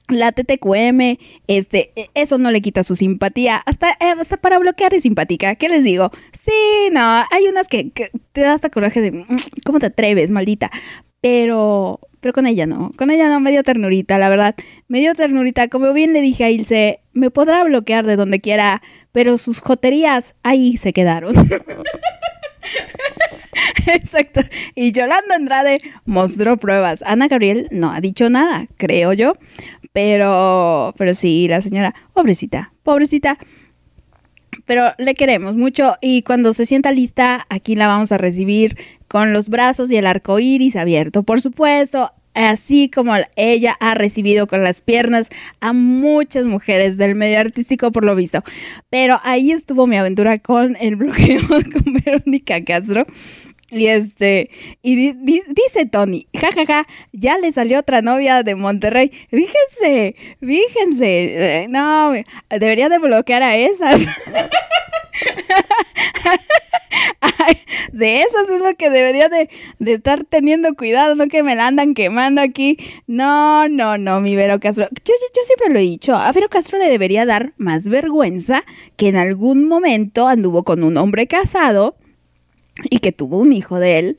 La 0.09 0.33
TTQM, 0.33 1.17
este, 1.47 1.93
e- 1.95 2.09
eso 2.15 2.37
no 2.37 2.51
le 2.51 2.59
quita 2.61 2.83
su 2.83 2.95
simpatía. 2.95 3.55
Hasta, 3.65 3.91
eh, 3.91 4.13
hasta 4.19 4.35
para 4.35 4.59
bloquear 4.59 4.93
es 4.93 5.03
simpática. 5.03 5.55
¿Qué 5.55 5.69
les 5.69 5.85
digo? 5.85 6.11
Sí, 6.33 6.51
no, 6.91 6.99
hay 7.31 7.47
unas 7.49 7.69
que, 7.69 7.91
que 7.91 8.11
te 8.33 8.41
da 8.41 8.51
hasta 8.51 8.69
coraje 8.69 8.99
de, 8.99 9.11
"Mm, 9.13 9.25
¿cómo 9.65 9.79
te 9.79 9.85
atreves, 9.85 10.29
maldita? 10.29 10.69
Pero, 11.21 12.01
pero 12.21 12.33
con 12.33 12.47
ella 12.47 12.65
no. 12.65 12.91
Con 12.97 13.11
ella 13.11 13.27
no, 13.27 13.39
me 13.39 13.51
dio 13.51 13.63
ternurita, 13.63 14.17
la 14.17 14.29
verdad. 14.29 14.55
Me 14.87 14.99
dio 14.99 15.13
ternurita. 15.13 15.67
Como 15.67 15.91
bien 15.91 16.13
le 16.13 16.21
dije 16.21 16.45
a 16.45 16.49
Ilse, 16.49 17.01
me 17.13 17.31
podrá 17.31 17.63
bloquear 17.63 18.05
de 18.05 18.15
donde 18.15 18.39
quiera, 18.39 18.81
pero 19.11 19.37
sus 19.37 19.59
joterías 19.59 20.35
ahí 20.43 20.77
se 20.77 20.93
quedaron. 20.93 21.35
Exacto. 23.87 24.41
Y 24.75 24.91
Yolanda 24.91 25.35
Andrade 25.35 25.81
mostró 26.05 26.57
pruebas. 26.57 27.03
Ana 27.05 27.27
Gabriel 27.27 27.67
no 27.71 27.91
ha 27.91 27.99
dicho 27.99 28.29
nada, 28.29 28.67
creo 28.77 29.13
yo. 29.13 29.33
Pero, 29.91 30.93
pero 30.97 31.13
sí, 31.13 31.47
la 31.49 31.61
señora, 31.61 31.93
pobrecita, 32.13 32.73
pobrecita. 32.83 33.37
Pero 34.65 34.93
le 34.97 35.13
queremos 35.13 35.55
mucho 35.55 35.95
y 36.01 36.23
cuando 36.23 36.53
se 36.53 36.65
sienta 36.65 36.91
lista, 36.91 37.45
aquí 37.49 37.75
la 37.75 37.87
vamos 37.87 38.11
a 38.11 38.17
recibir 38.17 38.77
con 39.07 39.33
los 39.33 39.49
brazos 39.49 39.91
y 39.91 39.97
el 39.97 40.07
arco 40.07 40.39
iris 40.39 40.75
abierto. 40.75 41.23
Por 41.23 41.41
supuesto, 41.41 42.11
así 42.33 42.89
como 42.89 43.13
ella 43.35 43.75
ha 43.79 43.93
recibido 43.93 44.47
con 44.47 44.63
las 44.63 44.81
piernas 44.81 45.29
a 45.59 45.73
muchas 45.73 46.45
mujeres 46.45 46.97
del 46.97 47.15
medio 47.15 47.39
artístico 47.39 47.91
por 47.91 48.05
lo 48.05 48.15
visto. 48.15 48.43
Pero 48.89 49.19
ahí 49.23 49.51
estuvo 49.51 49.87
mi 49.87 49.97
aventura 49.97 50.37
con 50.37 50.77
el 50.79 50.95
bloqueo 50.95 51.41
con 51.47 51.93
Verónica 51.93 52.63
Castro. 52.63 53.05
Y 53.71 53.87
este, 53.87 54.49
y 54.81 54.95
di- 54.95 55.13
di- 55.13 55.43
dice 55.47 55.85
Tony, 55.85 56.27
jajaja, 56.33 56.65
ja, 56.65 56.83
ja, 56.83 56.87
ya 57.13 57.37
le 57.37 57.51
salió 57.53 57.79
otra 57.79 58.01
novia 58.01 58.43
de 58.43 58.55
Monterrey. 58.55 59.11
Fíjense, 59.29 60.15
fíjense, 60.41 61.61
eh, 61.63 61.67
no, 61.69 62.11
debería 62.49 62.89
de 62.89 62.99
bloquear 62.99 63.43
a 63.43 63.55
esas. 63.55 64.05
De 67.91 68.21
esas 68.21 68.49
es 68.49 68.61
lo 68.61 68.73
que 68.75 68.89
debería 68.89 69.27
de, 69.27 69.49
de 69.79 69.93
estar 69.93 70.23
teniendo 70.23 70.73
cuidado, 70.75 71.15
no 71.15 71.27
que 71.27 71.43
me 71.43 71.55
la 71.55 71.67
andan 71.67 71.93
quemando 71.93 72.41
aquí. 72.41 72.77
No, 73.07 73.67
no, 73.67 73.97
no, 73.97 74.21
mi 74.21 74.35
Vero 74.35 74.59
Castro. 74.59 74.85
Yo, 74.89 75.13
yo, 75.13 75.27
yo 75.35 75.41
siempre 75.43 75.69
lo 75.73 75.79
he 75.79 75.83
dicho, 75.83 76.15
a 76.15 76.31
Vero 76.31 76.47
Castro 76.49 76.77
le 76.79 76.87
debería 76.89 77.25
dar 77.25 77.53
más 77.57 77.89
vergüenza 77.89 78.63
que 78.97 79.09
en 79.09 79.17
algún 79.17 79.67
momento 79.67 80.27
anduvo 80.27 80.63
con 80.63 80.83
un 80.83 80.97
hombre 80.97 81.27
casado 81.27 81.95
y 82.89 82.99
que 82.99 83.11
tuvo 83.11 83.37
un 83.39 83.53
hijo 83.53 83.79
de 83.79 83.99
él, 83.99 84.17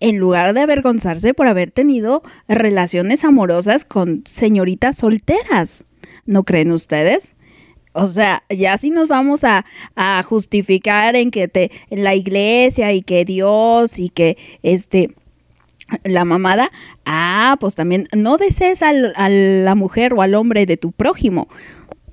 en 0.00 0.18
lugar 0.18 0.54
de 0.54 0.60
avergonzarse 0.60 1.34
por 1.34 1.48
haber 1.48 1.70
tenido 1.70 2.22
relaciones 2.46 3.24
amorosas 3.24 3.84
con 3.84 4.22
señoritas 4.26 4.98
solteras. 4.98 5.84
¿No 6.24 6.44
creen 6.44 6.70
ustedes? 6.70 7.34
O 7.94 8.06
sea, 8.06 8.44
ya 8.48 8.78
si 8.78 8.90
nos 8.90 9.08
vamos 9.08 9.42
a, 9.44 9.64
a 9.96 10.22
justificar 10.22 11.16
en 11.16 11.30
que 11.32 11.48
te, 11.48 11.72
en 11.90 12.04
la 12.04 12.14
iglesia 12.14 12.92
y 12.92 13.02
que 13.02 13.24
Dios 13.24 13.98
y 13.98 14.08
que 14.10 14.36
este 14.62 15.14
la 16.04 16.26
mamada, 16.26 16.70
ah, 17.06 17.56
pues 17.58 17.74
también 17.74 18.08
no 18.14 18.36
desees 18.36 18.82
al- 18.82 19.14
a 19.16 19.30
la 19.30 19.74
mujer 19.74 20.12
o 20.12 20.20
al 20.20 20.34
hombre 20.34 20.66
de 20.66 20.76
tu 20.76 20.92
prójimo 20.92 21.48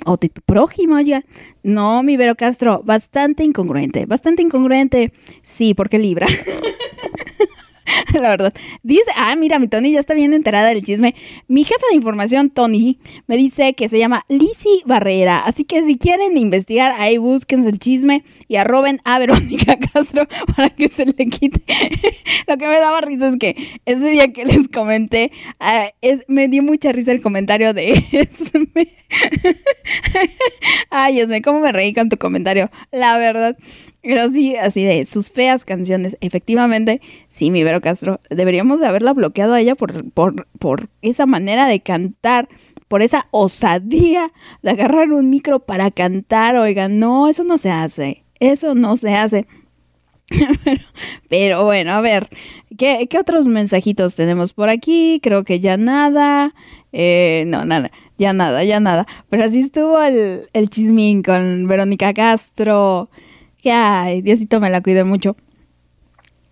o 0.05 0.17
de 0.17 0.29
tu 0.29 0.41
prójimo, 0.41 0.99
ya. 0.99 1.23
No, 1.63 2.03
mi 2.03 2.17
Vero 2.17 2.35
Castro, 2.35 2.81
bastante 2.83 3.43
incongruente, 3.43 4.05
bastante 4.05 4.41
incongruente. 4.41 5.11
Sí, 5.41 5.73
porque 5.73 5.99
Libra. 5.99 6.27
La 8.13 8.29
verdad. 8.29 8.53
Dice, 8.83 9.11
ah, 9.15 9.35
mira, 9.35 9.59
mi 9.59 9.67
Tony 9.67 9.91
ya 9.91 9.99
está 9.99 10.13
bien 10.13 10.33
enterada 10.33 10.69
del 10.69 10.83
chisme. 10.83 11.15
Mi 11.47 11.63
jefa 11.63 11.85
de 11.89 11.95
información, 11.95 12.49
Tony, 12.49 12.99
me 13.27 13.37
dice 13.37 13.73
que 13.73 13.89
se 13.89 13.99
llama 13.99 14.25
Lizzy 14.29 14.83
Barrera. 14.85 15.39
Así 15.39 15.65
que 15.65 15.83
si 15.83 15.97
quieren 15.97 16.37
investigar, 16.37 16.93
ahí 16.97 17.17
búsquense 17.17 17.69
el 17.69 17.79
chisme 17.79 18.23
y 18.47 18.55
arroben 18.55 18.99
a 19.03 19.19
Verónica 19.19 19.77
Castro 19.93 20.27
para 20.55 20.69
que 20.69 20.89
se 20.89 21.05
le 21.05 21.13
quite. 21.13 21.61
Lo 22.47 22.57
que 22.57 22.67
me 22.67 22.79
daba 22.79 23.01
risa 23.01 23.29
es 23.29 23.37
que 23.37 23.55
ese 23.85 24.09
día 24.09 24.31
que 24.31 24.45
les 24.45 24.67
comenté, 24.67 25.31
ah, 25.59 25.89
me 26.27 26.47
dio 26.47 26.63
mucha 26.63 26.91
risa 26.91 27.11
el 27.11 27.21
comentario 27.21 27.73
de 27.73 27.91
Esme. 28.11 28.87
Ay, 30.89 31.19
Esme, 31.19 31.41
cómo 31.41 31.59
me 31.59 31.71
reí 31.71 31.93
con 31.93 32.09
tu 32.09 32.17
comentario. 32.17 32.69
La 32.91 33.17
verdad. 33.17 33.55
Pero 34.05 34.29
sí, 34.29 34.55
así 34.55 34.83
de 34.83 35.03
sus 35.05 35.31
feas 35.31 35.65
canciones. 35.65 36.15
Efectivamente, 36.21 37.01
sí, 37.27 37.49
mi 37.49 37.63
Vero 37.63 37.81
Castro, 37.81 38.21
deberíamos 38.29 38.79
de 38.79 38.85
haberla 38.85 39.13
bloqueado 39.13 39.55
a 39.55 39.59
ella 39.59 39.73
por, 39.73 40.11
por, 40.11 40.47
por 40.59 40.89
esa 41.01 41.25
manera 41.25 41.67
de 41.67 41.79
cantar, 41.79 42.47
por 42.87 43.01
esa 43.01 43.27
osadía 43.31 44.31
de 44.61 44.69
agarrar 44.69 45.11
un 45.11 45.31
micro 45.31 45.59
para 45.59 45.89
cantar. 45.89 46.55
Oigan, 46.55 46.99
no, 46.99 47.27
eso 47.27 47.43
no 47.43 47.57
se 47.57 47.71
hace. 47.71 48.23
Eso 48.39 48.75
no 48.75 48.95
se 48.95 49.15
hace. 49.15 49.47
Pero, 51.27 51.65
bueno, 51.65 51.93
a 51.93 52.01
ver, 52.01 52.29
¿qué, 52.77 53.07
qué 53.09 53.17
otros 53.17 53.47
mensajitos 53.47 54.13
tenemos 54.13 54.53
por 54.53 54.69
aquí? 54.69 55.19
Creo 55.23 55.43
que 55.43 55.59
ya 55.59 55.77
nada. 55.77 56.53
Eh, 56.91 57.45
no, 57.47 57.65
nada, 57.65 57.89
ya 58.19 58.33
nada, 58.33 58.63
ya 58.63 58.79
nada. 58.79 59.07
Pero 59.29 59.45
así 59.45 59.61
estuvo 59.61 59.99
el, 59.99 60.41
el 60.53 60.69
chismín 60.69 61.23
con 61.23 61.67
Verónica 61.67 62.13
Castro. 62.13 63.09
Que 63.65 63.71
ay, 63.71 64.21
Diosito 64.21 64.59
me 64.59 64.69
la 64.69 64.79
cuide 64.81 65.03
mucho. 65.03 65.35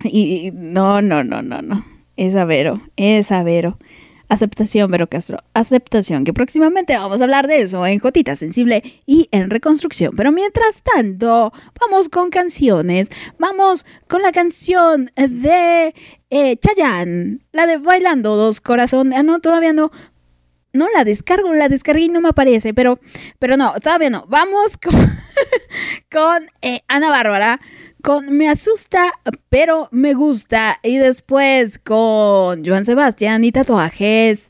Y 0.03 0.49
no, 0.51 0.99
no, 0.99 1.23
no, 1.23 1.43
no, 1.43 1.61
no. 1.61 1.85
Esa 2.17 2.43
Vero, 2.43 2.81
esa 2.95 3.43
Vero. 3.43 3.77
Aceptación, 4.29 4.89
Vero 4.89 5.05
Castro. 5.05 5.37
Aceptación, 5.53 6.23
que 6.23 6.33
próximamente 6.33 6.97
vamos 6.97 7.21
a 7.21 7.25
hablar 7.25 7.45
de 7.45 7.61
eso 7.61 7.85
en 7.85 7.99
Jotita 7.99 8.35
Sensible 8.35 8.81
y 9.05 9.29
en 9.29 9.51
Reconstrucción. 9.51 10.15
Pero 10.17 10.31
mientras 10.31 10.81
tanto, 10.81 11.53
vamos 11.79 12.09
con 12.09 12.31
canciones. 12.31 13.09
Vamos 13.37 13.85
con 14.07 14.23
la 14.23 14.31
canción 14.31 15.11
de 15.15 15.93
eh, 16.31 16.57
Chayanne, 16.57 17.41
la 17.51 17.67
de 17.67 17.77
Bailando 17.77 18.35
Dos 18.35 18.59
Corazones. 18.59 19.19
Ah, 19.19 19.21
no, 19.21 19.39
todavía 19.39 19.71
no. 19.71 19.91
No 20.75 20.87
la 20.89 21.03
descargo, 21.03 21.53
la 21.53 21.69
descargué 21.69 22.05
y 22.05 22.09
no 22.09 22.21
me 22.21 22.29
aparece, 22.29 22.73
pero, 22.73 22.99
pero 23.37 23.55
no, 23.55 23.71
todavía 23.83 24.09
no. 24.09 24.25
Vamos 24.27 24.79
con, 24.79 24.95
con 26.11 26.47
eh, 26.61 26.81
Ana 26.87 27.09
Bárbara, 27.09 27.59
con 28.01 28.35
Me 28.37 28.49
asusta, 28.49 29.11
pero 29.49 29.87
me 29.91 30.13
gusta. 30.13 30.79
Y 30.83 30.97
después 30.97 31.79
con 31.79 32.65
Joan 32.65 32.85
Sebastián 32.85 33.43
y 33.43 33.51
tatuajes. 33.51 34.49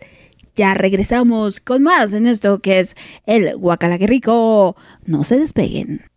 Ya 0.56 0.74
regresamos 0.76 1.60
con 1.60 1.82
más 1.82 2.14
en 2.14 2.28
esto 2.28 2.60
que 2.60 2.80
es 2.80 2.96
el 3.26 3.56
Guacala 3.56 3.98
rico. 3.98 4.76
No 5.06 5.24
se 5.24 5.40
despeguen. 5.40 6.13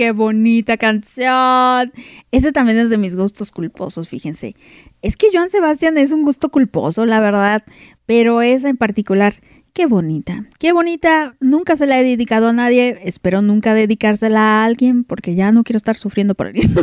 Qué 0.00 0.12
bonita 0.12 0.78
canción. 0.78 1.92
Ese 2.30 2.52
también 2.52 2.78
es 2.78 2.88
de 2.88 2.96
mis 2.96 3.16
gustos 3.16 3.52
culposos, 3.52 4.08
fíjense. 4.08 4.56
Es 5.02 5.14
que 5.14 5.26
Joan 5.30 5.50
Sebastián 5.50 5.98
es 5.98 6.12
un 6.12 6.22
gusto 6.22 6.48
culposo, 6.48 7.04
la 7.04 7.20
verdad, 7.20 7.62
pero 8.06 8.40
esa 8.40 8.70
en 8.70 8.78
particular, 8.78 9.34
qué 9.74 9.84
bonita. 9.84 10.46
Qué 10.58 10.72
bonita. 10.72 11.36
Nunca 11.38 11.76
se 11.76 11.86
la 11.86 12.00
he 12.00 12.02
dedicado 12.02 12.48
a 12.48 12.54
nadie. 12.54 12.98
Espero 13.04 13.42
nunca 13.42 13.74
dedicársela 13.74 14.40
a 14.40 14.64
alguien 14.64 15.04
porque 15.04 15.34
ya 15.34 15.52
no 15.52 15.64
quiero 15.64 15.76
estar 15.76 15.96
sufriendo 15.98 16.34
por 16.34 16.46
él. 16.46 16.54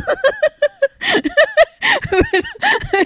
pero, 2.11 2.43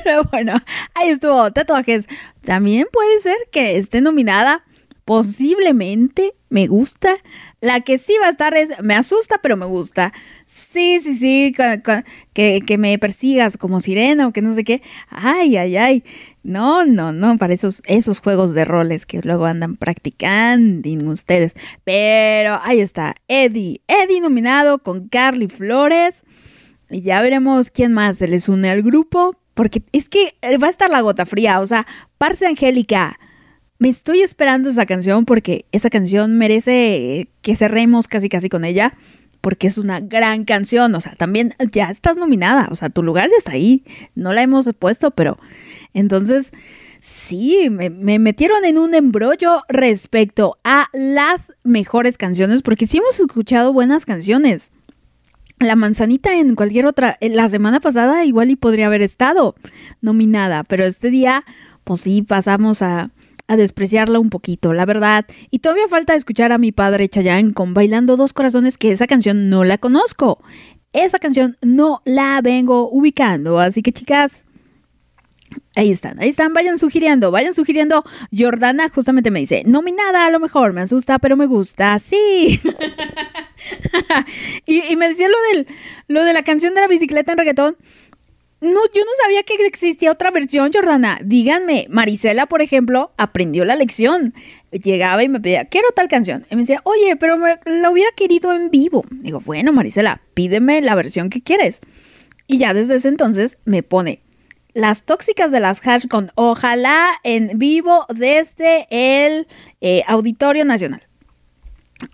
pero 0.03 0.23
bueno, 0.25 0.57
ahí 0.95 1.11
estuvo. 1.11 1.51
Tatuajes. 1.51 2.09
También 2.43 2.85
puede 2.91 3.21
ser 3.21 3.38
que 3.49 3.77
esté 3.77 4.01
nominada. 4.01 4.65
Posiblemente 5.05 6.33
me 6.49 6.67
gusta. 6.67 7.15
La 7.61 7.81
que 7.81 7.99
sí 7.99 8.13
va 8.19 8.25
a 8.27 8.31
estar 8.31 8.57
es, 8.57 8.71
me 8.81 8.95
asusta, 8.95 9.38
pero 9.41 9.55
me 9.55 9.67
gusta. 9.67 10.11
Sí, 10.47 10.99
sí, 10.99 11.13
sí, 11.13 11.53
que, 12.33 12.59
que 12.65 12.77
me 12.79 12.97
persigas 12.97 13.55
como 13.55 13.79
sirena 13.79 14.27
o 14.27 14.33
que 14.33 14.41
no 14.41 14.55
sé 14.55 14.63
qué. 14.63 14.81
Ay, 15.09 15.57
ay, 15.57 15.77
ay. 15.77 16.03
No, 16.43 16.85
no, 16.85 17.11
no, 17.11 17.38
para 17.38 17.53
esos, 17.53 17.83
esos 17.85 18.19
juegos 18.19 18.55
de 18.55 18.65
roles 18.65 19.05
que 19.05 19.21
luego 19.21 19.45
andan 19.45 19.75
practicando 19.75 20.89
ustedes. 21.11 21.53
Pero 21.83 22.59
ahí 22.63 22.79
está, 22.79 23.13
Eddie. 23.27 23.81
Eddie 23.88 24.21
nominado 24.21 24.79
con 24.79 25.07
Carly 25.07 25.47
Flores. 25.47 26.23
Y 26.89 27.01
ya 27.01 27.21
veremos 27.21 27.69
quién 27.69 27.93
más 27.93 28.17
se 28.17 28.27
les 28.27 28.49
une 28.49 28.71
al 28.71 28.81
grupo. 28.81 29.35
Porque 29.53 29.83
es 29.91 30.09
que 30.09 30.33
va 30.57 30.65
a 30.65 30.71
estar 30.71 30.89
la 30.89 31.01
gota 31.01 31.27
fría. 31.27 31.59
O 31.59 31.67
sea, 31.67 31.85
Parce 32.17 32.47
Angélica. 32.47 33.19
Me 33.82 33.90
estoy 33.90 34.22
esperando 34.22 34.70
esa 34.70 34.86
canción 34.86 35.26
porque 35.26 35.66
esa 35.72 35.90
canción 35.90 36.38
merece 36.38 37.30
que 37.41 37.56
cerremos 37.56 38.08
casi 38.08 38.30
casi 38.30 38.48
con 38.48 38.64
ella. 38.64 38.94
Porque 39.41 39.66
es 39.66 39.80
una 39.80 39.99
gran 39.99 40.45
canción. 40.45 40.94
O 40.94 41.02
sea, 41.02 41.16
también 41.16 41.56
ya 41.72 41.90
estás 41.90 42.16
nominada. 42.16 42.68
O 42.70 42.76
sea, 42.76 42.91
tu 42.91 43.02
lugar 43.02 43.32
ya 43.32 43.38
está 43.38 43.53
ahí. 43.53 43.84
No 44.14 44.34
la 44.34 44.44
hemos 44.44 44.70
puesto, 44.78 45.10
pero. 45.10 45.40
Entonces. 45.95 46.52
Sí, 46.99 47.72
me, 47.72 47.90
me 47.90 48.20
metieron 48.20 48.64
en 48.66 48.78
un 48.78 48.94
embrollo 48.94 49.64
respecto 49.68 50.60
a 50.64 50.88
las 50.94 51.52
mejores 51.64 52.20
canciones, 52.20 52.62
porque 52.62 52.86
sí 52.86 52.99
hemos 52.99 53.20
escuchado 53.20 53.74
buenas 53.74 54.06
canciones. 54.06 54.72
La 55.58 55.76
manzanita 55.76 56.36
en 56.36 56.53
cualquier 56.53 56.86
otra, 56.86 57.18
la 57.20 57.49
semana 57.49 57.80
pasada 57.80 58.24
igual 58.26 58.52
y 58.52 58.56
podría 58.56 58.86
haber 58.86 59.02
estado 59.02 59.56
nominada, 60.02 60.64
pero 60.64 60.86
este 60.86 61.10
día, 61.10 61.44
pues 61.84 62.02
sí, 62.02 62.22
pasamos 62.22 62.84
a, 62.84 63.10
a 63.52 63.57
despreciarla 63.57 64.18
un 64.18 64.30
poquito, 64.30 64.72
la 64.72 64.86
verdad. 64.86 65.26
Y 65.49 65.60
todavía 65.60 65.90
falta 65.90 66.15
escuchar 66.15 66.53
a 66.53 66.57
mi 66.57 66.72
padre 66.72 67.10
Chayanne 67.10 67.53
con 67.53 67.73
Bailando 67.73 68.15
Dos 68.15 68.32
Corazones, 68.32 68.78
que 68.78 68.91
esa 68.91 69.07
canción 69.07 69.49
no 69.49 69.65
la 69.65 69.78
conozco. 69.78 70.41
Esa 70.94 71.19
canción 71.19 71.57
no 71.61 72.02
la 72.06 72.40
vengo 72.41 72.90
ubicando, 72.90 73.60
así 73.60 73.82
que 73.82 73.91
chicas, 73.91 74.45
Ahí 75.76 75.91
están, 75.91 76.22
ahí 76.22 76.30
están, 76.30 76.53
vayan 76.53 76.78
sugiriendo, 76.78 77.32
vayan 77.32 77.53
sugiriendo. 77.53 78.03
Jordana 78.38 78.90
justamente 78.90 79.32
me 79.32 79.40
dice, 79.40 79.64
nominada 79.65 80.26
a 80.26 80.32
lo 80.32 80.40
mejor, 80.40 80.72
me 80.72 80.82
asusta, 80.82 81.19
pero 81.19 81.36
me 81.36 81.45
gusta, 81.45 81.98
sí. 81.99 82.60
y, 84.65 84.95
me 84.95 85.10
decía 85.10 85.28
lo, 85.28 85.36
del, 85.53 85.68
lo 86.07 86.23
de 86.23 86.34
la 86.34 86.44
canción 86.44 86.73
de 86.73 86.82
la 86.82 86.88
bicicleta 86.88 87.34
en 87.34 87.38
reggaetón. 87.38 87.78
No, 88.61 88.79
yo 88.93 89.03
no 89.03 89.11
sabía 89.23 89.41
que 89.41 89.55
existía 89.65 90.11
otra 90.11 90.29
versión, 90.29 90.71
Jordana. 90.71 91.17
Díganme, 91.23 91.88
Marisela, 91.89 92.45
por 92.45 92.61
ejemplo, 92.61 93.11
aprendió 93.17 93.65
la 93.65 93.75
lección. 93.75 94.35
Llegaba 94.71 95.23
y 95.23 95.29
me 95.29 95.39
pedía, 95.39 95.65
quiero 95.65 95.88
tal 95.95 96.07
canción. 96.07 96.45
Y 96.51 96.55
me 96.55 96.61
decía, 96.61 96.79
oye, 96.83 97.15
pero 97.15 97.38
me, 97.38 97.55
la 97.65 97.89
hubiera 97.89 98.11
querido 98.15 98.53
en 98.53 98.69
vivo. 98.69 99.03
Digo, 99.09 99.41
bueno, 99.43 99.73
Marisela, 99.73 100.21
pídeme 100.35 100.79
la 100.81 100.93
versión 100.93 101.31
que 101.31 101.41
quieres. 101.41 101.81
Y 102.45 102.59
ya 102.59 102.75
desde 102.75 102.95
ese 102.95 103.07
entonces 103.07 103.57
me 103.65 103.81
pone 103.81 104.21
las 104.73 105.03
tóxicas 105.03 105.51
de 105.51 105.59
las 105.59 105.85
hash 105.85 106.07
con 106.07 106.31
ojalá 106.35 107.09
en 107.23 107.57
vivo 107.57 108.05
desde 108.13 108.85
el 108.91 109.47
eh, 109.81 110.03
Auditorio 110.05 110.65
Nacional. 110.65 111.01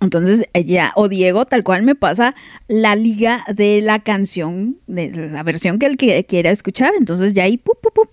Entonces 0.01 0.45
ella 0.53 0.91
o 0.95 1.07
Diego 1.09 1.45
tal 1.45 1.63
cual 1.63 1.83
me 1.83 1.95
pasa 1.95 2.35
la 2.67 2.95
liga 2.95 3.43
de 3.53 3.81
la 3.81 3.99
canción, 3.99 4.77
de 4.87 5.29
la 5.29 5.43
versión 5.43 5.79
que 5.79 5.85
él 5.85 5.97
que- 5.97 6.25
quiera 6.25 6.51
escuchar. 6.51 6.93
Entonces 6.97 7.33
ya 7.33 7.43
ahí, 7.43 7.57
pu, 7.57 7.73
pu, 7.81 7.91
pu. 7.91 8.09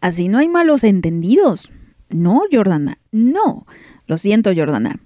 así 0.00 0.28
no 0.28 0.38
hay 0.38 0.48
malos 0.48 0.84
entendidos. 0.84 1.72
No, 2.10 2.42
Jordana, 2.52 2.98
no. 3.12 3.66
Lo 4.06 4.18
siento, 4.18 4.52
Jordana. 4.54 5.00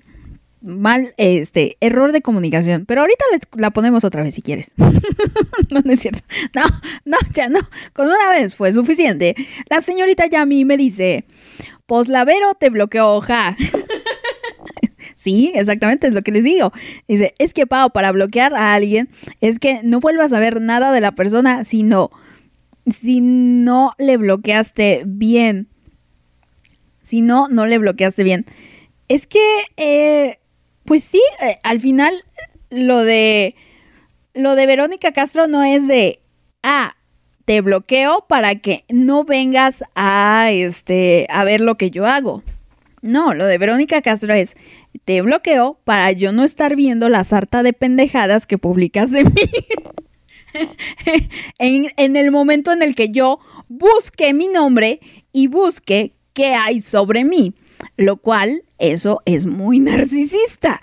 Mal, 0.61 1.15
este, 1.19 1.77
error 1.81 2.11
de 2.11 2.21
comunicación. 2.21 2.85
Pero 2.85 3.03
ahorita 3.03 3.25
la 3.57 3.71
ponemos 3.71 4.03
otra 4.05 4.23
vez 4.23 4.35
si 4.35 4.43
quieres. 4.43 4.73
no, 5.71 5.81
no 5.85 5.93
es 5.93 6.01
cierto. 6.01 6.21
No, 6.55 6.63
no, 7.05 7.17
ya 7.33 7.49
no. 7.49 7.61
Con 7.93 8.07
una 8.09 8.31
vez 8.31 8.57
fue 8.57 8.73
suficiente. 8.73 9.37
La 9.71 9.81
señorita 9.81 10.27
Yami 10.27 10.65
me 10.65 10.77
dice, 10.77 11.25
poslavero 11.87 12.55
te 12.59 12.71
bloqueó 12.71 13.15
hoja. 13.15 13.57
Sí, 15.19 15.51
exactamente, 15.57 16.07
es 16.07 16.15
lo 16.15 16.23
que 16.23 16.31
les 16.31 16.45
digo. 16.45 16.73
Dice, 17.09 17.35
es 17.39 17.53
que 17.53 17.67
Pau, 17.67 17.91
para 17.91 18.13
bloquear 18.13 18.55
a 18.55 18.75
alguien, 18.75 19.09
es 19.41 19.59
que 19.59 19.81
no 19.83 19.99
vuelvas 19.99 20.33
a 20.33 20.39
ver 20.39 20.61
nada 20.61 20.93
de 20.93 21.01
la 21.01 21.11
persona 21.11 21.65
si 21.65 21.83
no, 21.83 22.13
si 22.87 23.21
no 23.21 23.95
le 23.99 24.17
bloqueaste 24.17 25.03
bien. 25.07 25.67
Si 27.03 27.21
no, 27.21 27.49
no 27.49 27.67
le 27.67 27.79
bloqueaste 27.79 28.23
bien. 28.23 28.47
Es 29.09 29.27
que, 29.27 29.41
eh, 29.77 30.39
pues 30.85 31.03
sí, 31.03 31.21
eh, 31.43 31.59
al 31.65 31.81
final 31.81 32.15
lo 32.71 33.03
de, 33.03 33.57
lo 34.35 34.55
de 34.55 34.67
Verónica 34.67 35.11
Castro 35.11 35.49
no 35.49 35.65
es 35.65 35.89
de, 35.89 36.21
ah, 36.63 36.95
te 37.45 37.61
bloqueo 37.61 38.25
para 38.29 38.55
que 38.61 38.85
no 38.89 39.25
vengas 39.25 39.83
a, 39.97 40.51
este, 40.53 41.27
a 41.29 41.43
ver 41.43 41.61
lo 41.61 41.75
que 41.75 41.91
yo 41.91 42.07
hago. 42.07 42.45
No, 43.01 43.33
lo 43.35 43.47
de 43.47 43.59
Verónica 43.59 44.03
Castro 44.03 44.35
es, 44.35 44.57
te 45.05 45.23
bloqueo 45.23 45.81
para 45.85 46.13
yo 46.13 46.33
no 46.33 46.45
estar 46.45 46.77
viendo 46.77 47.09
la 47.09 47.25
sarta 47.25 47.63
de 47.63 47.73
pendejadas 47.73 48.47
que 48.47 48.59
publicas 48.59 49.11
de 49.11 49.25
mí. 49.25 49.31
en, 51.59 51.89
en 51.97 52.17
el 52.17 52.31
momento 52.31 52.73
en 52.73 52.83
el 52.83 52.95
que 52.95 53.11
yo 53.11 53.39
busque 53.69 54.33
mi 54.35 54.49
nombre 54.49 55.01
y 55.33 55.47
busque 55.47 56.15
qué 56.33 56.55
hay 56.55 56.81
sobre 56.81 57.25
mí. 57.25 57.55
Lo 57.97 58.17
cual, 58.17 58.65
eso 58.79 59.21
es 59.25 59.47
muy 59.47 59.81
narcisista. 59.81 60.81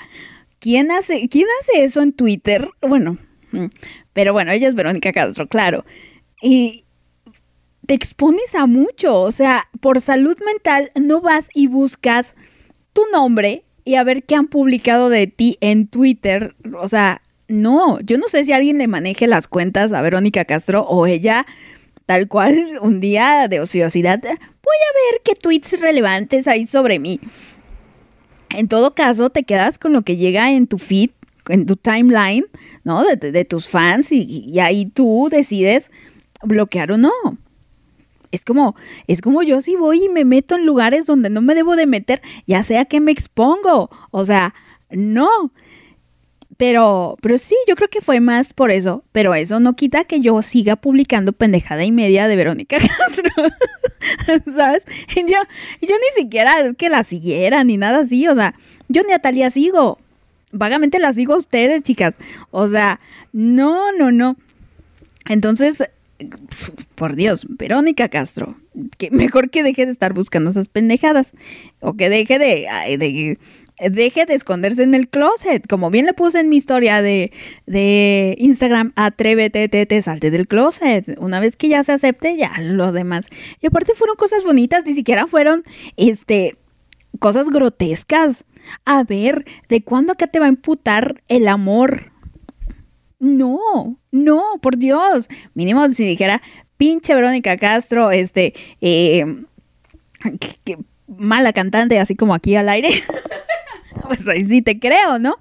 ¿Quién 0.60 0.92
hace, 0.92 1.28
¿quién 1.30 1.48
hace 1.62 1.84
eso 1.84 2.02
en 2.02 2.14
Twitter? 2.14 2.70
Bueno, 2.82 3.18
mm, 3.52 3.66
pero 4.14 4.34
bueno, 4.34 4.52
ella 4.52 4.68
es 4.68 4.76
Verónica 4.76 5.12
Castro, 5.12 5.48
claro. 5.48 5.86
Y, 6.42 6.86
te 7.86 7.94
expones 7.94 8.56
a 8.56 8.66
mucho. 8.66 9.22
O 9.22 9.32
sea, 9.32 9.70
por 9.80 10.02
salud 10.02 10.38
mental 10.46 10.92
no 10.96 11.22
vas 11.22 11.50
y 11.54 11.68
buscas 11.68 12.36
tu 12.94 13.04
nombre 13.12 13.65
y 13.86 13.96
a 13.96 14.04
ver 14.04 14.24
qué 14.24 14.36
han 14.36 14.48
publicado 14.48 15.10
de 15.10 15.28
ti 15.28 15.58
en 15.62 15.88
Twitter. 15.88 16.56
O 16.80 16.88
sea, 16.88 17.22
no, 17.48 18.00
yo 18.02 18.18
no 18.18 18.28
sé 18.28 18.44
si 18.44 18.52
alguien 18.52 18.80
le 18.80 18.88
maneje 18.88 19.28
las 19.28 19.48
cuentas 19.48 19.94
a 19.94 20.02
Verónica 20.02 20.44
Castro 20.44 20.82
o 20.82 21.06
ella, 21.06 21.46
tal 22.06 22.28
cual, 22.28 22.58
un 22.82 23.00
día 23.00 23.48
de 23.48 23.62
ociosidad, 23.62 24.20
voy 24.22 24.32
a 24.32 25.14
ver 25.14 25.22
qué 25.24 25.36
tweets 25.36 25.80
relevantes 25.80 26.48
hay 26.48 26.66
sobre 26.66 27.00
mí. 27.00 27.20
En 28.50 28.68
todo 28.68 28.96
caso, 28.96 29.30
te 29.30 29.44
quedas 29.44 29.78
con 29.78 29.94
lo 29.94 30.02
que 30.02 30.18
llega 30.18 30.52
en 30.52 30.66
tu 30.66 30.80
feed, 30.80 31.12
en 31.50 31.66
tu 31.66 31.76
timeline, 31.76 32.46
¿no? 32.84 33.04
De, 33.04 33.46
tus 33.46 33.68
fans 33.68 34.12
y 34.12 34.60
ahí 34.60 34.86
tú 34.86 35.28
decides 35.30 35.92
bloquear 36.42 36.92
o 36.92 36.98
no. 36.98 37.12
Es 38.36 38.46
como, 38.46 38.76
es 39.08 39.22
como 39.22 39.42
yo 39.44 39.62
si 39.62 39.76
voy 39.76 40.06
y 40.06 40.10
me 40.10 40.26
meto 40.26 40.56
en 40.56 40.66
lugares 40.66 41.06
donde 41.06 41.30
no 41.30 41.42
me 41.42 41.56
debo 41.56 41.76
de 41.76 41.88
meter, 41.88 42.22
ya 42.46 42.64
sea 42.64 42.86
que 42.86 43.00
me 43.00 43.12
expongo. 43.12 43.90
O 44.12 44.26
sea, 44.26 44.54
no. 44.90 45.52
Pero, 46.58 47.18
pero 47.22 47.38
sí, 47.38 47.56
yo 47.68 47.76
creo 47.76 47.90
que 47.90 48.02
fue 48.02 48.20
más 48.20 48.54
por 48.54 48.72
eso. 48.72 49.04
Pero 49.12 49.34
eso 49.36 49.60
no 49.60 49.76
quita 49.76 50.04
que 50.04 50.22
yo 50.22 50.42
siga 50.42 50.76
publicando 50.76 51.34
pendejada 51.34 51.84
y 51.84 51.92
media 51.92 52.28
de 52.28 52.36
Verónica 52.36 52.78
Castro. 52.98 53.32
¿Sabes? 54.54 54.84
Yo, 55.16 55.24
yo 55.82 55.96
ni 55.96 56.22
siquiera 56.22 56.60
es 56.60 56.76
que 56.76 56.90
la 56.90 57.04
siguiera 57.04 57.64
ni 57.64 57.78
nada 57.78 58.00
así. 58.00 58.28
O 58.28 58.36
sea, 58.36 58.54
yo 58.88 59.04
ni 59.04 59.14
a 59.14 59.20
Talía 59.20 59.50
sigo. 59.50 59.98
Vagamente 60.52 61.00
la 61.00 61.14
sigo 61.14 61.34
a 61.34 61.38
ustedes, 61.38 61.84
chicas. 61.84 62.18
O 62.52 62.68
sea, 62.68 63.00
no, 63.34 63.92
no, 63.94 64.12
no. 64.12 64.38
Entonces, 65.28 65.84
por 66.96 67.16
Dios, 67.16 67.46
Verónica 67.50 68.10
Castro, 68.10 68.56
que 68.98 69.12
mejor 69.12 69.50
que 69.50 69.64
deje 69.64 69.86
de 69.86 69.92
estar 69.92 70.14
buscando 70.14 70.50
esas 70.50 70.70
pendejadas 70.70 71.34
o 71.80 71.94
que 71.94 72.10
deje 72.10 72.40
de, 72.40 72.68
de, 72.98 73.38
deje 73.90 74.26
de 74.26 74.34
esconderse 74.34 74.84
en 74.84 74.96
el 74.96 75.10
closet. 75.10 75.68
Como 75.68 75.90
bien 75.92 76.06
le 76.06 76.14
puse 76.14 76.40
en 76.40 76.50
mi 76.50 76.56
historia 76.56 77.02
de, 77.02 77.32
de 77.66 78.36
Instagram, 78.40 78.94
atrévete, 78.96 79.68
te, 79.70 79.86
te, 79.86 80.02
salte 80.02 80.32
del 80.32 80.48
closet. 80.48 81.18
Una 81.20 81.40
vez 81.40 81.56
que 81.56 81.68
ya 81.70 81.84
se 81.84 81.92
acepte, 81.92 82.38
ya 82.38 82.54
lo 82.62 82.92
demás. 82.92 83.28
Y 83.62 83.68
aparte 83.68 83.94
fueron 83.94 84.16
cosas 84.16 84.44
bonitas, 84.44 84.86
ni 84.86 84.94
siquiera 84.94 85.28
fueron, 85.28 85.64
este, 85.98 86.58
cosas 87.20 87.50
grotescas. 87.50 88.46
A 88.86 89.04
ver, 89.04 89.46
¿de 89.70 89.84
cuándo 89.84 90.14
acá 90.14 90.28
te 90.28 90.40
va 90.40 90.46
a 90.46 90.50
imputar 90.50 91.22
el 91.28 91.48
amor? 91.48 92.12
No, 93.20 94.00
no, 94.16 94.44
por 94.62 94.78
Dios. 94.78 95.28
Mínimo 95.54 95.88
si 95.90 96.06
dijera, 96.06 96.42
pinche 96.78 97.14
Verónica 97.14 97.58
Castro, 97.58 98.12
este, 98.12 98.54
eh, 98.80 99.26
qué 100.64 100.78
mala 101.08 101.52
cantante, 101.52 102.00
así 102.00 102.16
como 102.16 102.34
aquí 102.34 102.56
al 102.56 102.70
aire. 102.70 102.90
pues 104.08 104.26
ahí 104.28 104.46
sí 104.46 104.62
te 104.62 104.80
creo, 104.80 105.20
¿no? 105.20 105.36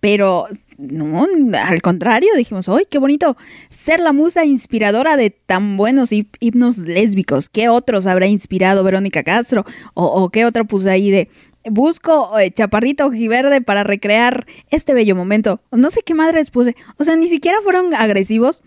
Pero 0.00 0.46
no, 0.78 1.26
al 1.64 1.80
contrario, 1.80 2.28
dijimos, 2.36 2.68
¡ay, 2.68 2.86
qué 2.90 2.98
bonito! 2.98 3.36
Ser 3.70 4.00
la 4.00 4.12
musa 4.12 4.44
inspiradora 4.44 5.16
de 5.16 5.30
tan 5.30 5.76
buenos 5.76 6.10
himnos 6.40 6.78
lésbicos. 6.78 7.48
¿Qué 7.48 7.68
otros 7.68 8.06
habrá 8.08 8.26
inspirado 8.26 8.82
Verónica 8.82 9.22
Castro? 9.22 9.64
¿O, 9.94 10.06
o 10.06 10.30
qué 10.30 10.44
otro 10.44 10.64
puse 10.64 10.90
ahí 10.90 11.12
de 11.12 11.28
busco 11.70 12.38
eh, 12.38 12.50
chaparrito 12.50 13.06
ojiverde 13.06 13.60
para 13.60 13.84
recrear 13.84 14.46
este 14.70 14.94
bello 14.94 15.16
momento? 15.16 15.60
No 15.70 15.90
sé 15.90 16.02
qué 16.02 16.14
madres 16.14 16.50
puse. 16.50 16.76
O 16.98 17.04
sea, 17.04 17.16
ni 17.16 17.28
siquiera 17.28 17.58
fueron 17.62 17.94
agresivos. 17.94 18.62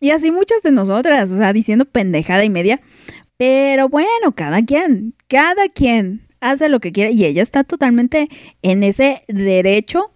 Y 0.00 0.10
así 0.10 0.30
muchas 0.30 0.62
de 0.62 0.72
nosotras, 0.72 1.30
o 1.30 1.36
sea, 1.36 1.52
diciendo 1.52 1.84
pendejada 1.84 2.44
y 2.44 2.50
media. 2.50 2.80
Pero 3.36 3.88
bueno, 3.88 4.32
cada 4.34 4.62
quien, 4.64 5.14
cada 5.28 5.68
quien 5.68 6.26
hace 6.40 6.68
lo 6.68 6.80
que 6.80 6.92
quiere 6.92 7.12
y 7.12 7.24
ella 7.24 7.42
está 7.42 7.64
totalmente 7.64 8.28
en 8.62 8.82
ese 8.82 9.22
derecho 9.28 10.12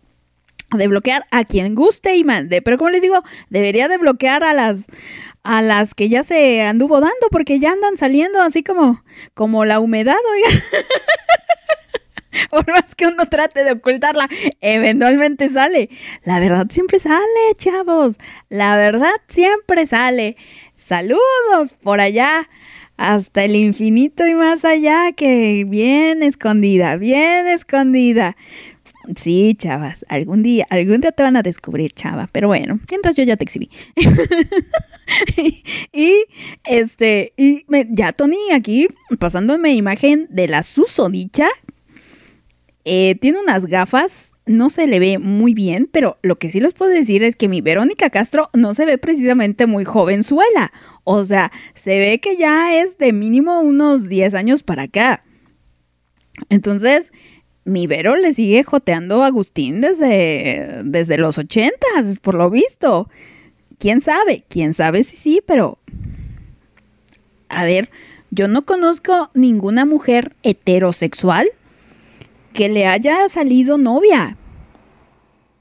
de 0.76 0.88
bloquear 0.88 1.24
a 1.30 1.44
quien 1.44 1.74
guste 1.74 2.16
y 2.16 2.24
mande. 2.24 2.62
Pero 2.62 2.78
como 2.78 2.90
les 2.90 3.02
digo, 3.02 3.22
debería 3.48 3.88
de 3.88 3.98
bloquear 3.98 4.42
a 4.44 4.52
las 4.52 4.86
a 5.44 5.62
las 5.62 5.94
que 5.94 6.08
ya 6.08 6.24
se 6.24 6.62
anduvo 6.62 7.00
dando 7.00 7.28
porque 7.30 7.60
ya 7.60 7.70
andan 7.70 7.96
saliendo 7.96 8.42
así 8.42 8.64
como 8.64 9.04
como 9.34 9.64
la 9.64 9.78
humedad, 9.78 10.16
oiga. 10.32 10.48
Por 12.50 12.68
más 12.70 12.94
que 12.94 13.06
uno 13.06 13.26
trate 13.26 13.64
de 13.64 13.72
ocultarla, 13.72 14.28
eventualmente 14.60 15.48
sale. 15.48 15.88
La 16.24 16.40
verdad 16.40 16.66
siempre 16.70 16.98
sale, 16.98 17.24
chavos. 17.56 18.18
La 18.48 18.76
verdad 18.76 19.14
siempre 19.28 19.86
sale. 19.86 20.36
Saludos 20.76 21.74
por 21.80 22.00
allá 22.00 22.48
hasta 22.96 23.44
el 23.44 23.56
infinito 23.56 24.26
y 24.26 24.34
más 24.34 24.64
allá, 24.64 25.12
que 25.12 25.64
bien 25.66 26.22
escondida, 26.22 26.96
bien 26.96 27.46
escondida. 27.46 28.36
Sí, 29.14 29.54
chavas, 29.56 30.04
algún 30.08 30.42
día, 30.42 30.66
algún 30.68 31.00
día 31.00 31.12
te 31.12 31.22
van 31.22 31.36
a 31.36 31.42
descubrir, 31.42 31.92
chava. 31.92 32.28
Pero 32.32 32.48
bueno, 32.48 32.80
mientras 32.90 33.14
yo 33.14 33.22
ya 33.22 33.36
te 33.36 33.44
exhibí. 33.44 33.70
y 35.92 36.24
este, 36.64 37.32
y 37.36 37.64
ya 37.90 38.12
Tony 38.12 38.50
aquí 38.52 38.88
pasándome 39.18 39.74
imagen 39.74 40.26
de 40.30 40.48
la 40.48 40.62
susodicha. 40.62 41.48
Eh, 42.88 43.16
tiene 43.20 43.40
unas 43.40 43.66
gafas, 43.66 44.32
no 44.46 44.70
se 44.70 44.86
le 44.86 45.00
ve 45.00 45.18
muy 45.18 45.54
bien, 45.54 45.88
pero 45.90 46.18
lo 46.22 46.38
que 46.38 46.50
sí 46.50 46.60
les 46.60 46.72
puedo 46.72 46.92
decir 46.92 47.24
es 47.24 47.34
que 47.34 47.48
mi 47.48 47.60
Verónica 47.60 48.10
Castro 48.10 48.48
no 48.52 48.74
se 48.74 48.86
ve 48.86 48.96
precisamente 48.96 49.66
muy 49.66 49.84
jovenzuela. 49.84 50.72
O 51.02 51.24
sea, 51.24 51.50
se 51.74 51.98
ve 51.98 52.20
que 52.20 52.36
ya 52.36 52.80
es 52.80 52.96
de 52.96 53.12
mínimo 53.12 53.58
unos 53.58 54.08
10 54.08 54.34
años 54.34 54.62
para 54.62 54.84
acá. 54.84 55.24
Entonces, 56.48 57.10
mi 57.64 57.88
Vero 57.88 58.14
le 58.14 58.32
sigue 58.32 58.62
joteando 58.62 59.24
a 59.24 59.26
Agustín 59.26 59.80
desde, 59.80 60.82
desde 60.84 61.18
los 61.18 61.38
80, 61.38 61.74
por 62.22 62.36
lo 62.36 62.50
visto. 62.50 63.10
¿Quién 63.80 64.00
sabe? 64.00 64.44
¿Quién 64.48 64.74
sabe 64.74 65.02
si 65.02 65.16
sí, 65.16 65.42
pero... 65.44 65.80
A 67.48 67.64
ver, 67.64 67.90
yo 68.30 68.46
no 68.46 68.64
conozco 68.64 69.32
ninguna 69.34 69.84
mujer 69.86 70.36
heterosexual 70.44 71.48
que 72.56 72.68
le 72.68 72.86
haya 72.86 73.28
salido 73.28 73.78
novia. 73.78 74.36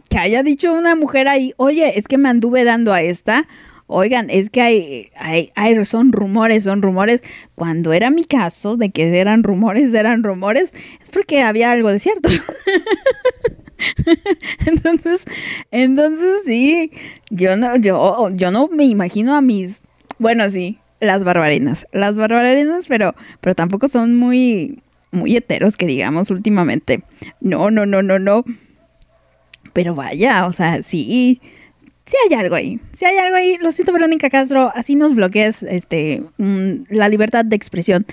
Que 0.09 0.17
haya 0.17 0.43
dicho 0.43 0.73
una 0.73 0.95
mujer 0.95 1.27
ahí, 1.27 1.53
oye, 1.57 1.97
es 1.99 2.07
que 2.07 2.17
me 2.17 2.29
anduve 2.29 2.63
dando 2.63 2.93
a 2.93 3.01
esta. 3.01 3.47
Oigan, 3.87 4.29
es 4.31 4.49
que 4.49 4.61
hay, 4.61 5.09
hay, 5.15 5.51
hay- 5.55 5.85
son 5.85 6.11
rumores, 6.11 6.63
son 6.63 6.81
rumores. 6.81 7.21
Cuando 7.53 7.93
era 7.93 8.09
mi 8.09 8.23
caso 8.23 8.77
de 8.77 8.89
que 8.89 9.19
eran 9.19 9.43
rumores, 9.43 9.93
eran 9.93 10.23
rumores, 10.23 10.73
es 11.03 11.09
porque 11.11 11.41
había 11.41 11.71
algo 11.71 11.89
de 11.89 11.99
cierto. 11.99 12.29
entonces, 14.65 15.25
entonces 15.71 16.41
sí, 16.45 16.91
yo 17.29 17.57
no, 17.57 17.75
yo, 17.75 18.29
yo 18.31 18.51
no 18.51 18.67
me 18.69 18.85
imagino 18.85 19.35
a 19.35 19.41
mis, 19.41 19.83
bueno, 20.17 20.49
sí, 20.49 20.79
las 20.99 21.23
barbarinas, 21.23 21.85
las 21.91 22.17
barbarinas, 22.17 22.85
pero, 22.87 23.13
pero 23.41 23.53
tampoco 23.53 23.87
son 23.87 24.17
muy, 24.17 24.81
muy 25.15 25.35
heteros 25.35 25.77
que 25.77 25.85
digamos 25.85 26.29
últimamente. 26.29 27.03
No, 27.41 27.71
no, 27.71 27.85
no, 27.85 28.01
no, 28.01 28.19
no. 28.19 28.43
Pero 29.73 29.95
vaya, 29.95 30.45
o 30.45 30.53
sea, 30.53 30.83
sí, 30.83 31.41
sí 32.05 32.15
hay 32.29 32.37
algo 32.37 32.55
ahí. 32.55 32.79
Sí 32.93 33.05
hay 33.05 33.17
algo 33.17 33.35
ahí. 33.35 33.57
Lo 33.61 33.71
siento, 33.71 33.91
Verónica 33.91 34.29
Castro, 34.29 34.71
así 34.75 34.95
nos 34.95 35.15
bloqueas 35.15 35.63
este, 35.63 36.23
mm, 36.37 36.85
la 36.89 37.09
libertad 37.09 37.43
de 37.45 37.55
expresión. 37.55 38.05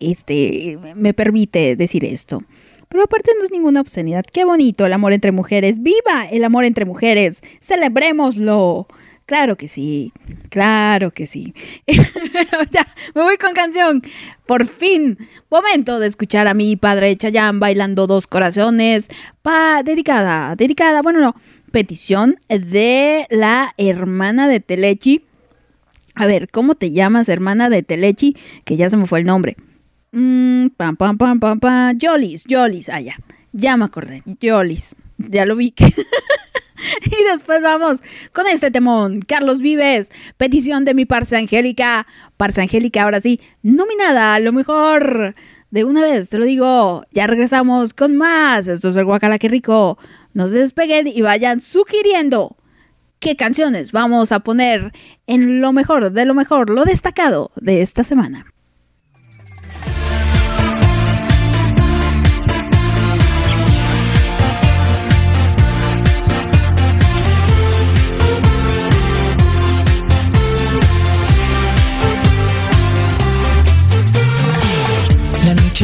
Este, 0.00 0.78
me 0.94 1.14
permite 1.14 1.76
decir 1.76 2.04
esto. 2.04 2.42
Pero 2.88 3.04
aparte 3.04 3.32
no 3.38 3.44
es 3.44 3.50
ninguna 3.50 3.80
obscenidad. 3.80 4.24
Qué 4.30 4.44
bonito 4.44 4.86
el 4.86 4.92
amor 4.92 5.12
entre 5.12 5.32
mujeres. 5.32 5.82
¡Viva 5.82 6.26
el 6.30 6.44
amor 6.44 6.64
entre 6.64 6.84
mujeres! 6.84 7.40
¡Celebrémoslo! 7.60 8.86
Claro 9.26 9.56
que 9.56 9.66
sí, 9.66 10.12
claro 10.50 11.10
que 11.10 11.26
sí. 11.26 11.52
Ya, 12.70 12.86
me 13.14 13.22
voy 13.22 13.36
con 13.38 13.54
canción. 13.54 14.00
Por 14.46 14.66
fin, 14.66 15.18
momento 15.50 15.98
de 15.98 16.06
escuchar 16.06 16.46
a 16.46 16.54
mi 16.54 16.76
padre 16.76 17.16
Chayán 17.16 17.58
bailando 17.58 18.06
dos 18.06 18.28
corazones. 18.28 19.08
Pa, 19.42 19.82
dedicada, 19.82 20.54
dedicada, 20.54 21.02
bueno, 21.02 21.20
no, 21.20 21.34
petición 21.72 22.38
de 22.48 23.26
la 23.30 23.74
hermana 23.78 24.46
de 24.46 24.60
Telechi. 24.60 25.24
A 26.14 26.26
ver, 26.26 26.48
¿cómo 26.48 26.76
te 26.76 26.92
llamas, 26.92 27.28
hermana 27.28 27.68
de 27.68 27.82
Telechi? 27.82 28.36
Que 28.64 28.76
ya 28.76 28.88
se 28.90 28.96
me 28.96 29.06
fue 29.06 29.18
el 29.18 29.26
nombre. 29.26 29.56
Mm, 30.12 30.68
pam, 30.76 30.96
pam, 30.96 31.18
pam, 31.18 31.40
pam, 31.40 31.58
pam. 31.58 31.98
Yolis, 31.98 32.44
Yolis, 32.44 32.88
ah, 32.90 33.00
ya. 33.00 33.16
Ya 33.52 33.76
me 33.76 33.86
acordé. 33.86 34.22
Yolis. 34.40 34.94
Ya 35.18 35.44
lo 35.46 35.56
vi. 35.56 35.74
y 37.04 37.32
después 37.32 37.62
vamos 37.62 38.02
con 38.32 38.46
este 38.46 38.70
temón. 38.70 39.20
Carlos 39.22 39.60
Vives, 39.60 40.10
petición 40.36 40.84
de 40.84 40.94
mi 40.94 41.04
Parsa 41.04 41.38
Angélica. 41.38 42.06
Parsa 42.36 42.62
Angélica, 42.62 43.02
ahora 43.02 43.20
sí, 43.20 43.40
nominada 43.62 44.34
a 44.34 44.40
lo 44.40 44.52
mejor. 44.52 45.34
De 45.70 45.84
una 45.84 46.02
vez, 46.02 46.28
te 46.28 46.38
lo 46.38 46.44
digo. 46.44 47.02
Ya 47.10 47.26
regresamos 47.26 47.92
con 47.92 48.16
más. 48.16 48.68
Esto 48.68 48.88
es 48.88 48.96
el 48.96 49.04
Guacala, 49.04 49.38
qué 49.38 49.48
rico. 49.48 49.98
No 50.32 50.48
se 50.48 50.58
despeguen 50.58 51.06
y 51.06 51.22
vayan 51.22 51.60
sugiriendo 51.60 52.56
qué 53.18 53.36
canciones 53.36 53.92
vamos 53.92 54.32
a 54.32 54.40
poner 54.40 54.92
en 55.26 55.60
lo 55.60 55.72
mejor, 55.72 56.12
de 56.12 56.26
lo 56.26 56.34
mejor, 56.34 56.70
lo 56.70 56.84
destacado 56.84 57.50
de 57.56 57.82
esta 57.82 58.04
semana. 58.04 58.46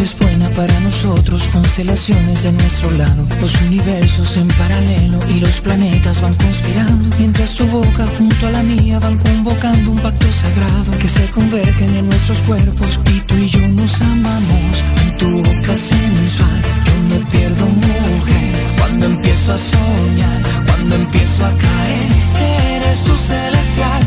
Es 0.00 0.16
buena 0.16 0.48
para 0.50 0.80
nosotros, 0.80 1.48
constelaciones 1.52 2.44
de 2.44 2.52
nuestro 2.52 2.90
lado, 2.92 3.26
los 3.40 3.60
universos 3.60 4.38
en 4.38 4.48
paralelo 4.48 5.18
y 5.28 5.40
los 5.40 5.60
planetas 5.60 6.22
van 6.22 6.32
conspirando, 6.34 7.14
mientras 7.18 7.54
tu 7.56 7.66
boca 7.66 8.06
junto 8.16 8.46
a 8.46 8.50
la 8.52 8.62
mía 8.62 8.98
van 9.00 9.18
convocando 9.18 9.90
un 9.90 9.98
pacto 9.98 10.26
sagrado 10.32 10.98
que 10.98 11.08
se 11.08 11.28
convergen 11.28 11.94
en 11.94 12.08
nuestros 12.08 12.38
cuerpos 12.42 12.98
y 13.12 13.20
tú 13.20 13.36
y 13.36 13.50
yo 13.50 13.68
nos 13.68 14.00
amamos. 14.00 14.82
En 15.02 15.18
tu 15.18 15.42
boca 15.42 15.76
sensual 15.76 16.62
yo 16.86 17.16
me 17.18 17.26
pierdo 17.26 17.66
mujer. 17.66 18.52
Cuando 18.78 19.06
empiezo 19.06 19.52
a 19.52 19.58
soñar, 19.58 20.42
cuando 20.68 20.96
empiezo 20.96 21.44
a 21.44 21.50
caer, 21.50 22.76
eres 22.76 23.04
tu 23.04 23.14
celestial 23.14 24.06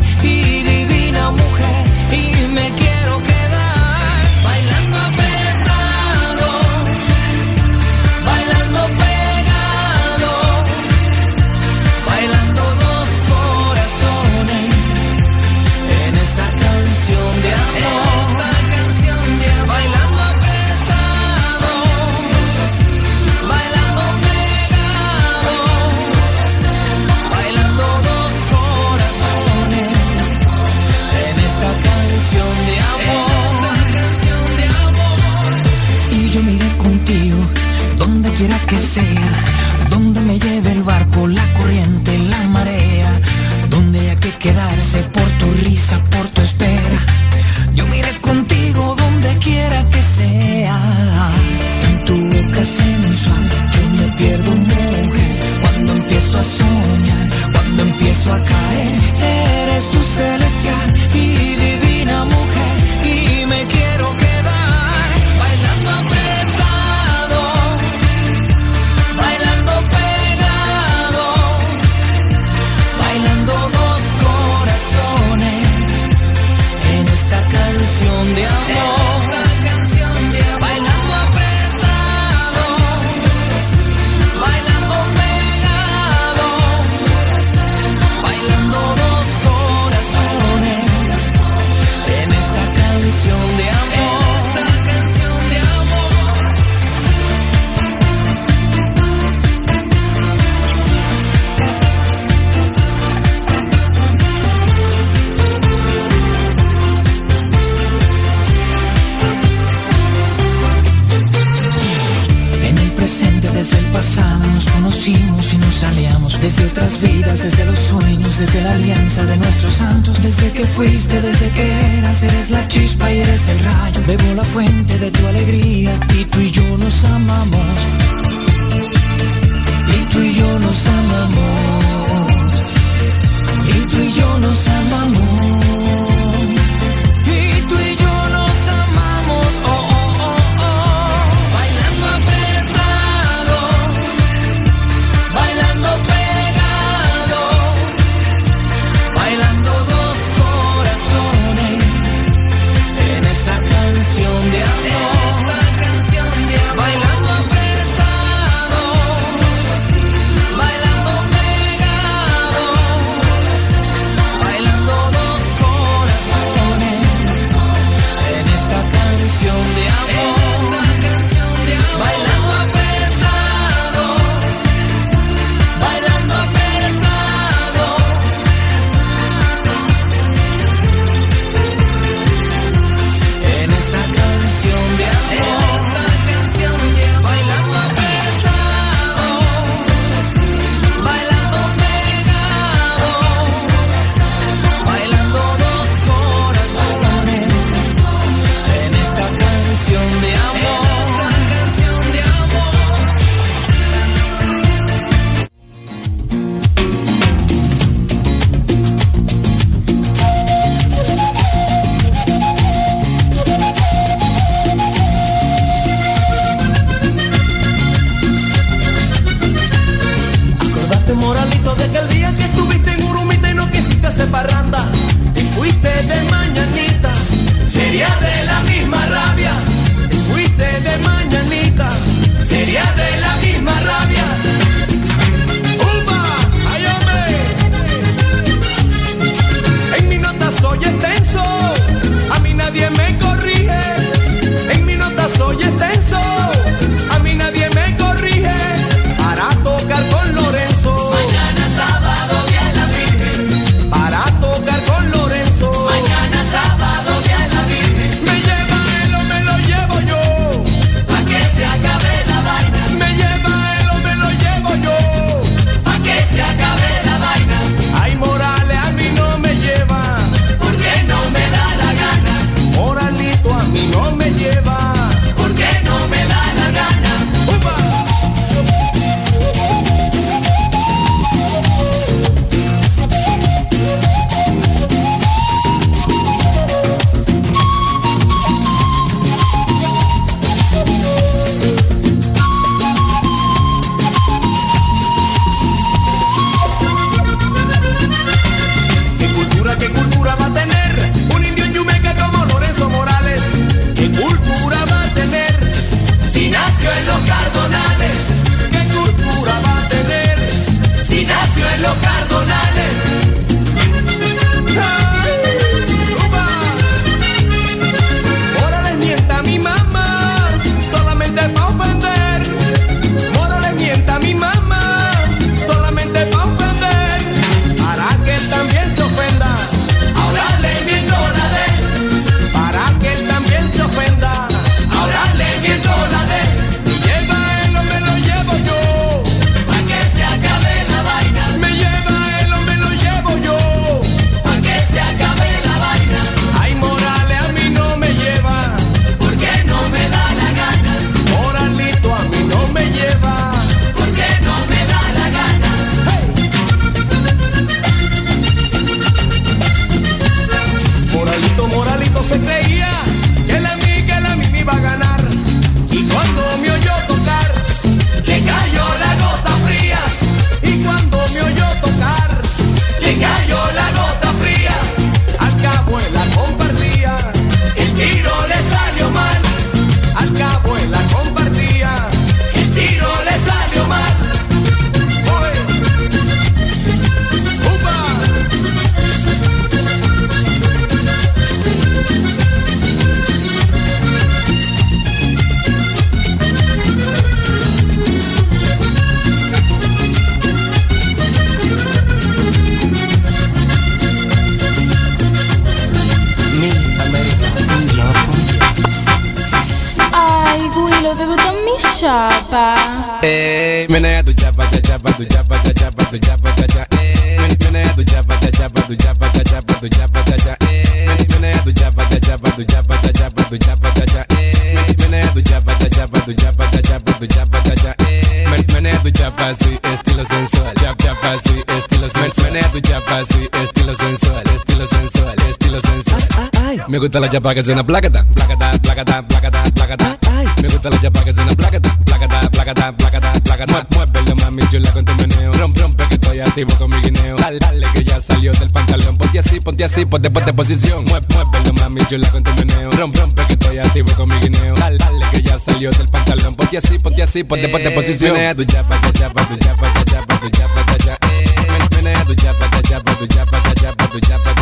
gusta 437.16 437.20
la 437.20 437.32
chapa 437.32 437.54
que 437.54 437.62
suena 437.62 437.86
placata, 437.86 438.26
placata, 438.34 438.70
placata, 438.82 439.22
placata, 439.22 439.62
placata. 439.72 440.18
Me 440.60 440.68
gusta 440.68 440.90
la 440.90 441.00
chapa 441.00 441.24
que 441.24 441.32
suena 441.32 441.54
placata, 441.54 441.98
placata, 442.04 442.50
placata, 442.50 442.92
placata, 442.92 443.32
placata. 443.40 443.86
Muévelo 443.94 444.36
mami 444.36 444.62
chula 444.68 444.90
con 444.92 445.04
tu 445.04 445.14
meneo. 445.14 445.52
Rompe, 445.52 445.80
rompe 445.80 446.08
que 446.08 446.14
estoy 446.16 446.40
activo 446.40 446.74
con 446.76 446.90
mi 446.90 446.96
guineo. 447.00 447.36
Dale, 447.36 447.58
dale 447.58 447.86
que 447.94 448.04
ya 448.04 448.20
salió 448.20 448.52
del 448.52 448.70
pantalón. 448.70 449.16
Ponte 449.16 449.38
así, 449.38 449.60
ponte 449.60 449.84
así, 449.84 450.04
ponte, 450.04 450.30
ponte 450.30 450.52
posición. 450.52 451.04
Mueve, 451.04 451.26
muévelo 451.32 451.72
mami 451.80 452.00
chula 452.06 452.28
con 452.30 452.42
tu 452.42 452.50
meneo. 452.52 452.90
Rompe, 452.90 453.20
rompe 453.20 453.46
que 453.46 453.52
estoy 453.54 453.78
activo 453.78 454.12
con 454.14 454.28
mi 454.28 454.38
guineo. 454.40 454.74
Dale, 454.74 454.98
dale 454.98 455.26
que 455.32 455.42
ya 455.42 455.58
salió 455.58 455.90
del 455.92 456.08
pantalón. 456.08 456.54
Ponte 456.54 456.76
así, 456.76 456.98
ponte 456.98 457.22
así, 457.22 457.44
ponte, 457.44 457.68
ponte 457.68 457.90
posición. 457.92 458.34
Menea 458.34 458.54
tu 458.54 458.64
chapa, 458.64 459.00
cha 459.00 459.12
chapa, 459.12 459.48
tu 459.48 459.56
chapa, 459.56 459.92
cha 459.94 460.04
chapa, 460.04 460.40
tu 460.40 460.50
chapa, 460.50 460.84
cha 460.86 460.98
cha. 460.98 461.18
Eh, 461.30 461.96
menea 461.96 462.24
tu 462.26 462.34
chapa, 462.34 462.70
cha 462.70 462.82
chapa, 462.82 463.14
tu 463.16 463.26
chapa, 463.26 463.62
cha 463.62 463.74
chapa, 463.74 464.06
tu 464.10 464.20
chapa, 464.20 464.54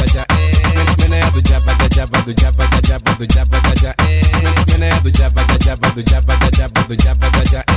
chapa, 2.32 2.66
cha 2.68 2.80
chapa, 2.80 3.14
tu 3.14 3.26
chapa, 3.26 3.60
cha 3.60 3.60
chapa, 3.60 3.60
tu 3.60 3.60
chapa, 3.60 3.60
cha 3.60 3.74
cha. 3.74 3.94
Eh, 4.08 4.24
menea 4.72 5.00
tu 5.00 5.10
chapa, 5.10 5.44
cha 5.44 5.58
chapa, 5.58 5.90
tu 5.90 6.02
chapa, 6.02 6.36
cha 6.36 6.50
chapa, 6.50 6.82
tu 6.82 6.96
chapa, 6.96 7.30
cha 7.30 7.44
cha. 7.44 7.73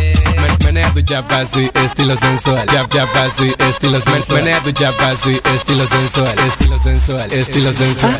Men- 0.77 0.83
menea 0.83 0.93
tu 0.93 1.01
chapa, 1.01 1.45
sí, 1.45 1.69
estilo 1.73 2.15
sensual. 2.17 2.65
Chap, 2.67 2.93
chapa, 2.93 3.27
sí, 3.35 3.51
estilo 3.57 3.99
sensual. 3.99 4.43
Menea 4.43 4.61
tu 4.61 4.71
chapa, 4.71 5.11
sí, 5.15 5.31
estilo 5.55 5.87
sensual, 5.87 6.35
estilo 6.45 6.77
sensual, 6.83 7.31
estilo 7.33 7.73
sensual. 7.73 8.19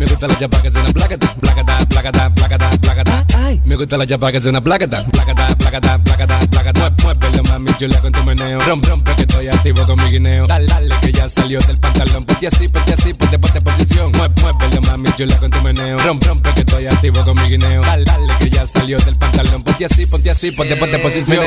Me 0.00 0.06
gusta 0.06 0.26
la 0.26 0.38
chapa 0.38 0.62
que 0.62 0.70
suena 0.70 0.88
placata, 0.88 1.34
placata, 1.34 1.78
placata, 1.86 2.34
placata, 2.34 2.70
placata. 2.80 3.24
Me 3.64 3.76
gusta 3.76 3.96
la 3.98 4.06
chapa 4.06 4.32
que 4.32 4.40
suena 4.40 4.62
placata, 4.62 5.04
placata, 5.04 5.46
placata, 5.58 5.98
placata, 5.98 6.38
placata. 6.50 6.92
Muévelo 7.02 7.42
mami 7.44 7.70
chula 7.78 8.00
con 8.00 8.12
tu 8.12 8.22
meneo. 8.24 8.60
Rompe, 8.60 8.88
rompe 8.88 9.14
que 9.14 9.22
estoy 9.22 9.48
activo 9.48 9.86
con 9.86 10.02
mi 10.02 10.10
guineo. 10.10 10.46
Dale, 10.46 10.66
dale 10.66 10.94
que 11.02 11.12
ya 11.12 11.28
salió 11.28 11.60
del 11.60 11.78
pantalón. 11.78 12.24
Ponte 12.24 12.46
así, 12.46 12.68
ponte 12.68 12.94
así, 12.94 13.12
ponte, 13.12 13.38
ponte 13.38 13.60
posición. 13.60 14.12
Mueve, 14.16 14.34
muévelo 14.40 14.80
mami 14.82 15.12
chula 15.16 15.36
con 15.36 15.50
tu 15.50 15.60
meneo. 15.60 15.98
Rompe, 15.98 16.26
rompe 16.26 16.54
que 16.54 16.60
estoy 16.60 16.86
activo 16.86 17.22
con 17.24 17.34
mi 17.34 17.48
guineo. 17.50 17.82
Dale, 17.82 18.04
dale 18.04 18.34
que 18.40 18.48
ya 18.48 18.66
salió 18.66 18.98
del 18.98 19.16
pantalón. 19.16 19.62
Ponte 19.62 19.84
así, 19.84 20.06
ponte 20.06 20.30
así, 20.30 20.50
ponte, 20.52 20.76
ponte 20.76 20.98
posición. 20.98 21.44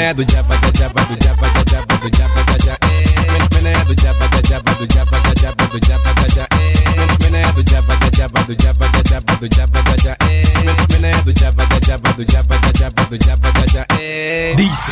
Dice. 14.56 14.92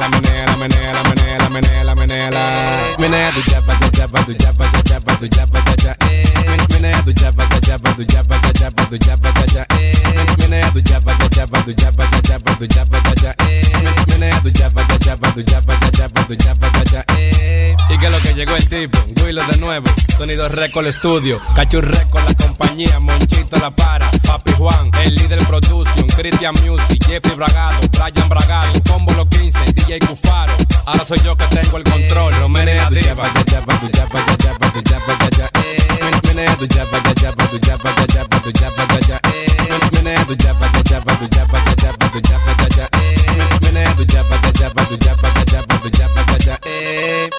Menea 0.00 0.46
tu 0.46 0.56
chapa, 0.56 0.56
menela, 0.56 0.56
menela, 0.56 1.02
menela, 1.02 1.48
menela, 1.50 1.94
menela, 1.94 1.94
menela. 1.94 2.96
Menea 2.98 3.30
tu 3.32 3.40
chapa, 3.50 3.76
cha 3.78 3.90
chapa, 3.90 4.24
tu 4.24 4.34
chapa, 4.34 4.70
cha 4.72 4.82
chapa, 4.82 5.16
tu 5.16 5.28
chapa, 5.28 5.60
cha 5.62 5.74
cha. 5.76 5.96
Eh, 6.08 6.24
men- 6.46 6.66
menea 6.72 7.02
tu 7.04 7.12
chapa, 7.12 7.46
cha 7.48 7.60
chapa, 7.60 7.92
tu 7.94 8.04
chapa, 8.04 8.38
cha 8.40 8.52
chapa, 8.52 8.84
tu 8.86 8.96
chapa, 8.98 9.32
cha 9.32 9.46
cha. 9.46 9.66
Eh, 9.78 9.92
men- 10.14 10.36
menea 10.38 10.70
tu 10.72 10.80
chapa, 10.80 11.12
cha 11.18 11.28
chapa, 11.28 11.62
tu 11.64 11.72
chapa, 11.74 12.06
cha 12.10 12.20
chapa, 12.22 12.54
tu 12.56 12.66
chapa, 12.66 13.00
cha 13.02 13.14
cha. 13.14 13.34
Eh, 13.46 13.62
men- 13.84 13.94
menea 14.08 14.40
tu 14.40 14.50
chapa, 14.50 14.84
cha 14.88 14.98
chapa, 14.98 15.32
tu 15.32 15.42
chapa, 15.42 15.76
cha 15.80 15.90
chapa, 15.90 16.24
tu 16.26 16.36
chapa, 16.36 16.70
cha 16.72 16.84
cha. 16.84 17.04
Eh, 17.18 17.76
y 17.90 17.98
que 17.98 18.08
lo 18.10 18.18
que 18.20 18.32
llegó 18.34 18.56
el 18.56 18.68
tipo, 18.68 18.98
Willow 19.22 19.46
de 19.46 19.56
nuevo, 19.58 19.86
Sonido 20.16 20.48
Record 20.48 20.86
Studio, 20.92 21.40
Cachu 21.54 21.80
Record 21.82 22.24
la 22.26 22.34
compañía, 22.34 22.98
Monchito 23.00 23.56
la 23.58 23.70
para, 23.70 24.10
Papi 24.26 24.52
Juan, 24.52 24.90
el 25.04 25.14
líder 25.14 25.38
production, 25.46 26.06
Christian 26.16 26.54
Music, 26.64 27.02
Jeffrey 27.06 27.36
Bragado, 27.36 27.80
Brian 27.92 28.28
Bragado, 28.28 28.72
Combo 28.88 29.12
los 29.14 29.26
15, 29.28 29.60
DJ 29.74 29.89
Cufaro, 29.98 30.52
ahora 30.86 31.04
soy 31.04 31.18
yo 31.24 31.36
que 31.36 31.44
tengo 31.46 31.76
el 31.76 31.84
control, 31.84 32.34
Romero 32.38 32.88
Diva, 32.90 33.32
cha 33.32 33.44
chapa, 33.44 33.78
tu 33.80 33.88
chapa, 33.88 34.24
cha 34.24 34.36
chapa, 34.36 34.72
tu 34.72 34.80
chapa, 34.82 35.18
cha 35.18 35.30
cha, 35.30 35.50
eh, 35.64 35.76
men- 36.00 36.20
menea 36.36 36.56
tu 36.56 36.66
chapa, 36.66 37.02
cha 37.02 37.14
chapa, 37.14 37.46
tu 37.50 37.58
chapa, 37.58 37.94
cha 37.94 38.06
chapa, 38.06 38.40
tu 38.42 38.52
chapa, 38.52 38.86
cha 38.86 39.00
cha, 39.00 39.20
eh, 39.34 39.46
men- 39.68 39.90
menea 40.04 40.24
tu 40.26 40.34
chapa, 40.36 40.70
cha 40.72 40.82
chapa, 40.82 41.14
tu 41.18 41.26
chapa, 41.28 41.64
cha 41.64 41.74
chapa, 41.76 42.08
tu 42.12 42.20
chapa, 42.20 42.56
cha 42.56 42.68
cha, 42.76 42.88
eh, 43.00 43.16
men- 43.36 43.74
menea 43.74 43.94
tu 43.96 44.04
chapa, 44.04 44.40
cha 44.42 44.52
chapa, 44.52 44.84
tu 44.86 44.96
chapa, 44.96 45.32
cha 45.34 45.44
chapa, 45.44 45.80
tu 45.80 45.90
chapa, 45.90 46.26
cha 46.26 46.38
cha, 46.38 46.58
eh. 46.66 47.30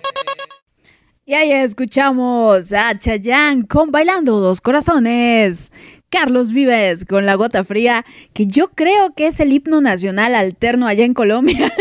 Y 1.26 1.34
ahí 1.34 1.52
escuchamos 1.54 2.74
a 2.74 2.98
Chayanne 2.98 3.66
con 3.66 3.92
Bailando 3.92 4.40
Dos 4.40 4.60
Corazones. 4.60 5.72
Carlos 6.10 6.52
Vives 6.52 7.06
con 7.06 7.26
La 7.26 7.36
Gota 7.36 7.64
Fría, 7.64 8.04
que 8.34 8.46
yo 8.46 8.68
creo 8.76 9.14
que 9.16 9.28
es 9.28 9.40
el 9.40 9.54
himno 9.54 9.80
nacional 9.80 10.36
alterno 10.36 10.88
allá 10.88 11.06
en 11.06 11.14
Colombia. 11.14 11.72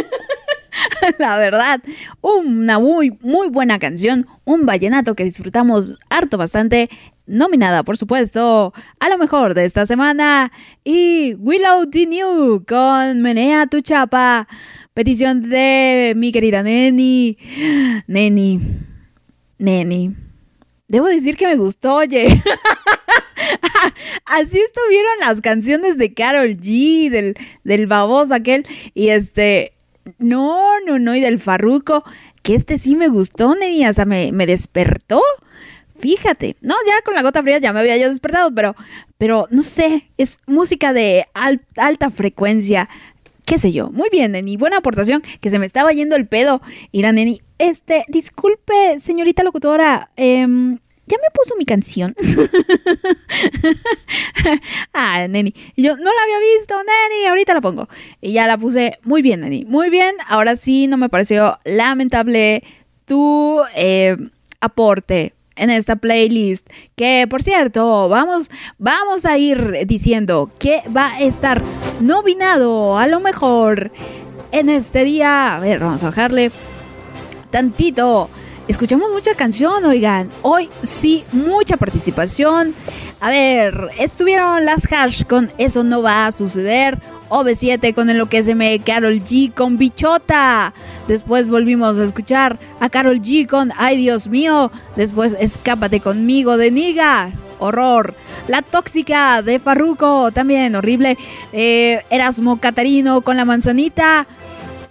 La 1.18 1.38
verdad, 1.38 1.80
una 2.20 2.78
muy, 2.78 3.16
muy 3.22 3.48
buena 3.48 3.78
canción, 3.78 4.26
un 4.44 4.66
vallenato 4.66 5.14
que 5.14 5.24
disfrutamos 5.24 5.98
harto 6.08 6.38
bastante, 6.38 6.90
nominada 7.26 7.82
por 7.84 7.96
supuesto 7.96 8.72
a 8.98 9.08
lo 9.08 9.18
mejor 9.18 9.54
de 9.54 9.64
esta 9.64 9.86
semana, 9.86 10.50
y 10.84 11.34
Willow 11.34 11.86
D. 11.86 12.06
New 12.06 12.64
con 12.66 13.22
Menea 13.22 13.66
tu 13.66 13.80
chapa, 13.80 14.48
petición 14.94 15.48
de 15.48 16.14
mi 16.16 16.32
querida 16.32 16.62
Neni, 16.62 17.38
Neni, 18.06 18.60
Neni. 19.58 20.14
Debo 20.88 21.06
decir 21.06 21.36
que 21.36 21.46
me 21.46 21.56
gustó, 21.56 21.94
oye. 21.96 22.26
Así 24.24 24.58
estuvieron 24.58 25.12
las 25.20 25.40
canciones 25.40 25.98
de 25.98 26.12
Carol 26.12 26.56
G, 26.56 27.10
del, 27.10 27.36
del 27.62 27.86
baboso 27.86 28.34
aquel, 28.34 28.66
y 28.92 29.10
este, 29.10 29.72
no, 30.18 30.58
no, 30.86 30.98
no, 30.98 31.14
y 31.14 31.20
del 31.20 31.38
Farruco, 31.38 32.04
que 32.42 32.54
este 32.54 32.78
sí 32.78 32.96
me 32.96 33.08
gustó, 33.08 33.54
Neni, 33.54 33.86
o 33.86 33.92
sea, 33.92 34.04
me, 34.04 34.32
me 34.32 34.46
despertó. 34.46 35.20
Fíjate, 35.98 36.56
no, 36.62 36.74
ya 36.86 37.02
con 37.04 37.14
la 37.14 37.22
gota 37.22 37.42
fría 37.42 37.58
ya 37.58 37.72
me 37.74 37.80
había 37.80 37.98
yo 37.98 38.08
despertado, 38.08 38.54
pero, 38.54 38.74
pero 39.18 39.46
no 39.50 39.62
sé, 39.62 40.08
es 40.16 40.38
música 40.46 40.92
de 40.94 41.26
al- 41.34 41.60
alta 41.76 42.10
frecuencia, 42.10 42.88
qué 43.44 43.58
sé 43.58 43.70
yo. 43.72 43.90
Muy 43.90 44.08
bien, 44.10 44.32
Neni, 44.32 44.56
buena 44.56 44.78
aportación, 44.78 45.22
que 45.40 45.50
se 45.50 45.58
me 45.58 45.66
estaba 45.66 45.92
yendo 45.92 46.16
el 46.16 46.26
pedo. 46.26 46.62
Y 46.90 47.02
la 47.02 47.12
Neni, 47.12 47.42
este, 47.58 48.04
disculpe, 48.08 48.98
señorita 48.98 49.42
locutora, 49.42 50.08
em, 50.16 50.78
ya 51.10 51.16
me 51.20 51.28
puso 51.34 51.56
mi 51.56 51.64
canción. 51.64 52.14
ah, 54.94 55.26
Neni. 55.28 55.52
Yo, 55.76 55.96
no 55.96 56.04
la 56.04 56.22
había 56.22 56.38
visto, 56.56 56.74
Neni, 56.76 57.26
ahorita 57.26 57.54
la 57.54 57.60
pongo. 57.60 57.88
Y 58.20 58.32
ya 58.32 58.46
la 58.46 58.56
puse 58.56 58.98
muy 59.02 59.20
bien, 59.20 59.40
Neni. 59.40 59.64
Muy 59.64 59.90
bien, 59.90 60.14
ahora 60.28 60.54
sí 60.54 60.86
no 60.86 60.96
me 60.96 61.08
pareció 61.08 61.58
lamentable 61.64 62.62
tu 63.06 63.60
eh, 63.74 64.16
aporte 64.60 65.34
en 65.56 65.70
esta 65.70 65.96
playlist. 65.96 66.68
Que 66.94 67.26
por 67.28 67.42
cierto, 67.42 68.08
vamos, 68.08 68.48
vamos 68.78 69.26
a 69.26 69.36
ir 69.36 69.86
diciendo 69.86 70.52
que 70.60 70.82
va 70.96 71.14
a 71.14 71.20
estar 71.20 71.60
nominado 72.00 72.98
a 72.98 73.08
lo 73.08 73.18
mejor 73.18 73.90
en 74.52 74.68
este 74.68 75.04
día. 75.04 75.56
A 75.56 75.60
ver, 75.60 75.80
vamos 75.80 76.04
a 76.04 76.06
bajarle 76.06 76.52
tantito. 77.50 78.30
Escuchamos 78.70 79.10
mucha 79.10 79.34
canción, 79.34 79.84
oigan. 79.84 80.28
Hoy 80.42 80.70
sí, 80.84 81.24
mucha 81.32 81.76
participación. 81.76 82.72
A 83.18 83.28
ver, 83.28 83.88
estuvieron 83.98 84.64
las 84.64 84.86
hash 84.92 85.24
con 85.24 85.50
Eso 85.58 85.82
no 85.82 86.02
va 86.02 86.28
a 86.28 86.32
suceder. 86.32 86.96
OV7 87.30 87.92
con 87.92 88.10
Enloqueceme, 88.10 88.78
Carol 88.78 89.24
G 89.24 89.52
con 89.52 89.76
Bichota. 89.76 90.72
Después 91.08 91.50
volvimos 91.50 91.98
a 91.98 92.04
escuchar 92.04 92.60
a 92.78 92.88
Carol 92.88 93.20
G 93.20 93.48
con 93.48 93.72
Ay 93.76 93.96
Dios 93.96 94.28
mío. 94.28 94.70
Después 94.94 95.36
Escápate 95.40 95.98
conmigo 95.98 96.56
de 96.56 96.70
Niga. 96.70 97.32
Horror. 97.58 98.14
La 98.46 98.62
tóxica 98.62 99.42
de 99.42 99.58
Farruko, 99.58 100.30
también 100.30 100.76
horrible. 100.76 101.18
Eh, 101.52 102.04
Erasmo 102.08 102.60
Catarino 102.60 103.22
con 103.22 103.36
la 103.36 103.44
manzanita. 103.44 104.28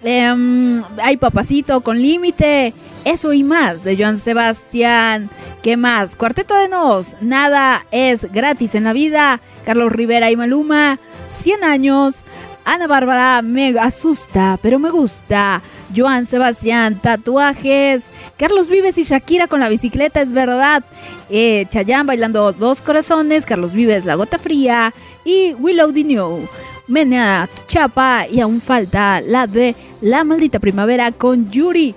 Em, 0.03 0.83
Ay 1.01 1.15
Papacito 1.15 1.79
con 1.79 2.01
Límite. 2.01 2.73
Eso 3.05 3.33
y 3.33 3.43
más 3.43 3.83
de 3.83 3.97
Joan 3.97 4.19
Sebastián. 4.19 5.29
¿Qué 5.61 5.77
más? 5.77 6.15
Cuarteto 6.15 6.55
de 6.55 6.67
Nos. 6.67 7.15
Nada 7.21 7.85
es 7.91 8.31
gratis 8.31 8.75
en 8.75 8.83
la 8.83 8.93
vida. 8.93 9.39
Carlos 9.65 9.91
Rivera 9.91 10.31
y 10.31 10.35
Maluma. 10.35 10.99
100 11.29 11.63
años. 11.63 12.25
Ana 12.65 12.87
Bárbara 12.87 13.41
me 13.41 13.69
asusta, 13.79 14.59
pero 14.61 14.77
me 14.77 14.91
gusta. 14.91 15.61
Joan 15.95 16.25
Sebastián, 16.25 16.99
tatuajes. 17.01 18.11
Carlos 18.37 18.69
Vives 18.69 18.97
y 18.97 19.03
Shakira 19.03 19.47
con 19.47 19.59
la 19.59 19.69
bicicleta, 19.69 20.21
es 20.21 20.33
verdad. 20.33 20.83
Eh, 21.29 21.65
Chayanne 21.69 22.05
bailando 22.05 22.51
Dos 22.51 22.81
Corazones. 22.81 23.45
Carlos 23.45 23.73
Vives, 23.73 24.05
La 24.05 24.15
Gota 24.15 24.37
Fría. 24.37 24.93
Y 25.25 25.53
Willow 25.53 25.91
New. 25.91 26.47
Menea 26.87 27.49
Chapa. 27.67 28.27
Y 28.29 28.39
aún 28.39 28.61
falta 28.61 29.21
la 29.21 29.47
de 29.47 29.75
La 30.01 30.23
Maldita 30.23 30.59
Primavera 30.59 31.11
con 31.11 31.49
Yuri. 31.49 31.95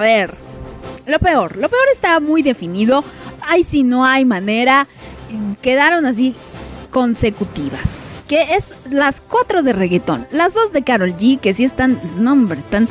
A 0.00 0.02
ver, 0.02 0.34
lo 1.04 1.18
peor, 1.18 1.58
lo 1.58 1.68
peor 1.68 1.84
está 1.92 2.20
muy 2.20 2.40
definido. 2.40 3.04
Ay, 3.42 3.64
si 3.64 3.82
no 3.82 4.06
hay 4.06 4.24
manera. 4.24 4.88
Quedaron 5.60 6.06
así 6.06 6.34
consecutivas. 6.88 8.00
Que 8.26 8.54
es 8.54 8.72
las 8.88 9.20
cuatro 9.20 9.62
de 9.62 9.74
reggaetón. 9.74 10.26
Las 10.30 10.54
dos 10.54 10.72
de 10.72 10.84
Carol 10.84 11.14
G, 11.18 11.38
que 11.38 11.52
sí 11.52 11.64
están. 11.64 12.00
No, 12.16 12.32
hombre, 12.32 12.60
están. 12.60 12.88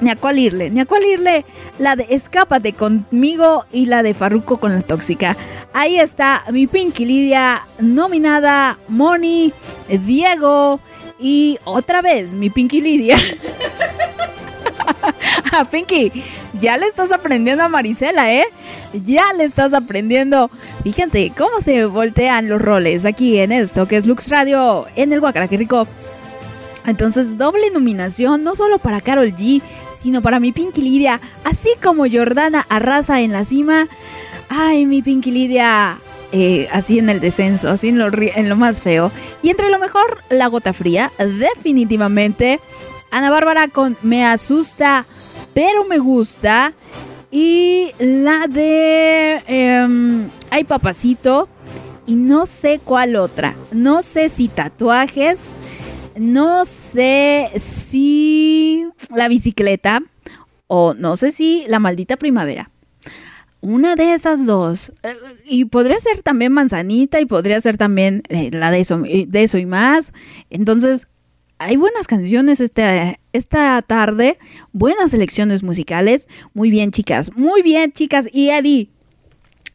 Ni 0.00 0.10
a 0.10 0.16
cuál 0.16 0.40
irle, 0.40 0.68
ni 0.70 0.80
a 0.80 0.84
cuál 0.84 1.04
irle. 1.04 1.44
La 1.78 1.94
de 1.94 2.08
Escápate 2.10 2.72
conmigo 2.72 3.64
y 3.70 3.86
la 3.86 4.02
de 4.02 4.12
Farruko 4.12 4.56
con 4.56 4.72
la 4.74 4.80
tóxica. 4.80 5.36
Ahí 5.72 6.00
está 6.00 6.42
mi 6.50 6.66
Pinky 6.66 7.04
Lidia, 7.04 7.62
nominada 7.78 8.80
Moni, 8.88 9.52
Diego 9.88 10.80
y 11.20 11.60
otra 11.62 12.02
vez 12.02 12.34
mi 12.34 12.50
Pinky 12.50 12.80
Lidia. 12.80 13.16
Ah, 15.52 15.64
Pinky, 15.64 16.12
ya 16.60 16.76
le 16.76 16.86
estás 16.86 17.10
aprendiendo 17.10 17.64
a 17.64 17.68
Marisela, 17.68 18.32
¿eh? 18.32 18.44
Ya 19.04 19.32
le 19.32 19.44
estás 19.44 19.74
aprendiendo. 19.74 20.48
Fíjate 20.84 21.32
cómo 21.36 21.60
se 21.60 21.86
voltean 21.86 22.48
los 22.48 22.62
roles 22.62 23.04
aquí 23.04 23.38
en 23.38 23.50
esto 23.50 23.88
que 23.88 23.96
es 23.96 24.06
Lux 24.06 24.28
Radio, 24.28 24.86
en 24.94 25.12
el 25.12 25.20
Guacara, 25.20 25.48
qué 25.48 25.56
rico. 25.56 25.88
Entonces, 26.86 27.36
doble 27.36 27.70
nominación, 27.70 28.42
no 28.42 28.54
solo 28.54 28.78
para 28.78 29.00
Carol 29.00 29.34
G, 29.34 29.60
sino 29.90 30.22
para 30.22 30.40
mi 30.40 30.52
Pinky 30.52 30.82
Lidia, 30.82 31.20
así 31.44 31.68
como 31.82 32.04
Jordana 32.10 32.64
arrasa 32.68 33.20
en 33.20 33.32
la 33.32 33.44
cima. 33.44 33.88
Ay, 34.48 34.86
mi 34.86 35.02
Pinky 35.02 35.30
Lidia, 35.30 35.98
eh, 36.32 36.68
así 36.72 36.98
en 36.98 37.08
el 37.10 37.20
descenso, 37.20 37.68
así 37.68 37.88
en 37.88 37.98
lo, 37.98 38.08
en 38.12 38.48
lo 38.48 38.56
más 38.56 38.82
feo. 38.82 39.12
Y 39.42 39.50
entre 39.50 39.68
lo 39.68 39.78
mejor, 39.78 40.22
la 40.30 40.46
gota 40.46 40.72
fría, 40.72 41.12
definitivamente. 41.18 42.60
Ana 43.10 43.30
Bárbara 43.30 43.68
con 43.68 43.96
Me 44.02 44.24
asusta, 44.24 45.06
pero 45.54 45.84
me 45.84 45.98
gusta. 45.98 46.74
Y 47.30 47.92
la 47.98 48.46
de 48.48 49.42
em, 49.46 50.28
Ay 50.50 50.64
Papacito. 50.64 51.48
Y 52.06 52.14
no 52.14 52.46
sé 52.46 52.80
cuál 52.82 53.14
otra. 53.16 53.54
No 53.70 54.02
sé 54.02 54.28
si 54.28 54.48
tatuajes. 54.48 55.50
No 56.16 56.64
sé 56.64 57.50
si 57.56 58.84
la 59.14 59.28
bicicleta. 59.28 60.00
O 60.66 60.94
no 60.94 61.16
sé 61.16 61.30
si 61.32 61.64
la 61.68 61.78
maldita 61.78 62.16
primavera. 62.16 62.70
Una 63.60 63.94
de 63.94 64.14
esas 64.14 64.46
dos. 64.46 64.92
Eh, 65.02 65.14
Y 65.44 65.64
podría 65.66 66.00
ser 66.00 66.22
también 66.22 66.52
manzanita 66.52 67.20
y 67.20 67.26
podría 67.26 67.60
ser 67.60 67.76
también 67.76 68.22
eh, 68.28 68.50
la 68.52 68.70
de 68.70 69.26
de 69.28 69.42
eso 69.42 69.58
y 69.58 69.66
más. 69.66 70.12
Entonces, 70.48 71.06
hay 71.60 71.76
buenas 71.76 72.06
canciones 72.06 72.58
este, 72.60 73.20
esta 73.34 73.82
tarde, 73.82 74.38
buenas 74.72 75.10
selecciones 75.10 75.62
musicales. 75.62 76.26
Muy 76.54 76.70
bien, 76.70 76.90
chicas, 76.90 77.36
muy 77.36 77.60
bien, 77.60 77.92
chicas. 77.92 78.26
Y 78.32 78.48
Eddie, 78.48 78.88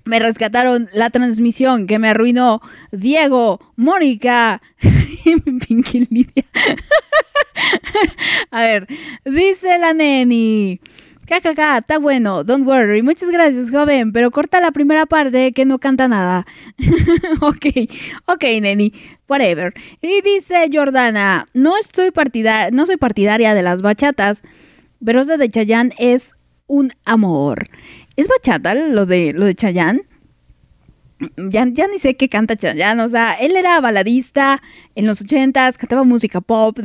me 0.04 0.18
rescataron 0.18 0.90
la 0.94 1.12
transmisión 1.12 1.86
que 1.86 2.00
me 2.00 2.10
arruinó 2.10 2.60
Diego, 2.92 3.60
Mónica 3.76 4.64
y 5.26 5.40
Pinky 5.40 6.08
Lidia. 6.10 6.44
A 8.50 8.62
ver, 8.62 8.88
dice 9.24 9.78
la 9.78 9.94
neni. 9.94 10.82
KKK, 11.26 11.80
está 11.80 11.98
bueno, 11.98 12.44
don't 12.44 12.68
worry. 12.68 13.02
Muchas 13.02 13.30
gracias, 13.32 13.72
joven, 13.72 14.12
pero 14.12 14.30
corta 14.30 14.60
la 14.60 14.72
primera 14.72 15.08
parte 15.08 15.52
que 15.54 15.66
no 15.66 15.80
canta 15.80 16.08
nada. 16.08 16.45
ok, 17.42 17.66
ok, 18.28 18.44
neni, 18.62 18.94
whatever. 19.28 19.74
Y 20.02 20.22
dice 20.22 20.70
Jordana, 20.72 21.48
no 21.54 21.78
estoy 21.78 22.12
partidar 22.12 22.72
no 22.74 22.86
soy 22.86 22.98
partidaria 22.98 23.56
de 23.56 23.64
las 23.64 23.82
bachatas, 23.82 24.44
pero 25.04 25.22
esa 25.22 25.38
de 25.38 25.50
Chayanne 25.50 25.95
es 25.98 26.36
un 26.68 26.92
amor. 27.06 27.70
¿Es 28.16 28.28
bachata 28.28 28.76
lo 28.76 29.08
de, 29.08 29.34
lo 29.34 29.45
de 29.45 29.56
Chayanne? 29.56 30.02
Ya, 31.50 31.66
ya 31.72 31.88
ni 31.88 31.98
sé 31.98 32.16
qué 32.16 32.30
canta 32.30 32.56
Chayanne, 32.56 33.02
o 33.02 33.10
sea, 33.10 33.34
él 33.34 33.56
era 33.56 33.82
baladista 33.82 34.62
en 34.95 35.08
los 35.08 35.22
ochentas, 35.22 35.78
cantaba 35.78 36.04
música 36.04 36.42
pop, 36.42 36.78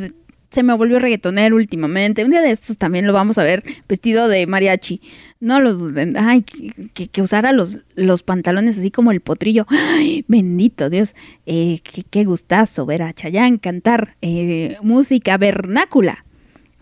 se 0.50 0.62
me 0.62 0.74
volvió 0.74 0.98
reggaetonero 0.98 1.56
últimamente. 1.56 2.24
Un 2.24 2.30
día 2.30 2.42
de 2.42 2.50
estos 2.50 2.76
también 2.76 3.06
lo 3.06 3.12
vamos 3.12 3.38
a 3.38 3.44
ver 3.44 3.62
vestido 3.88 4.28
de 4.28 4.46
mariachi. 4.46 5.00
No 5.38 5.60
lo 5.60 5.74
duden. 5.74 6.16
Ay, 6.16 6.42
que, 6.42 7.22
usara 7.22 7.52
los, 7.52 7.78
los 7.94 8.22
pantalones 8.22 8.78
así 8.78 8.90
como 8.90 9.12
el 9.12 9.20
potrillo. 9.20 9.66
Ay, 9.68 10.24
bendito 10.26 10.90
Dios. 10.90 11.14
Eh, 11.46 11.80
qué, 12.10 12.24
gustazo 12.24 12.84
ver 12.84 13.02
a 13.02 13.12
Chayanne 13.12 13.60
cantar 13.60 14.16
eh, 14.22 14.76
música 14.82 15.38
vernácula. 15.38 16.24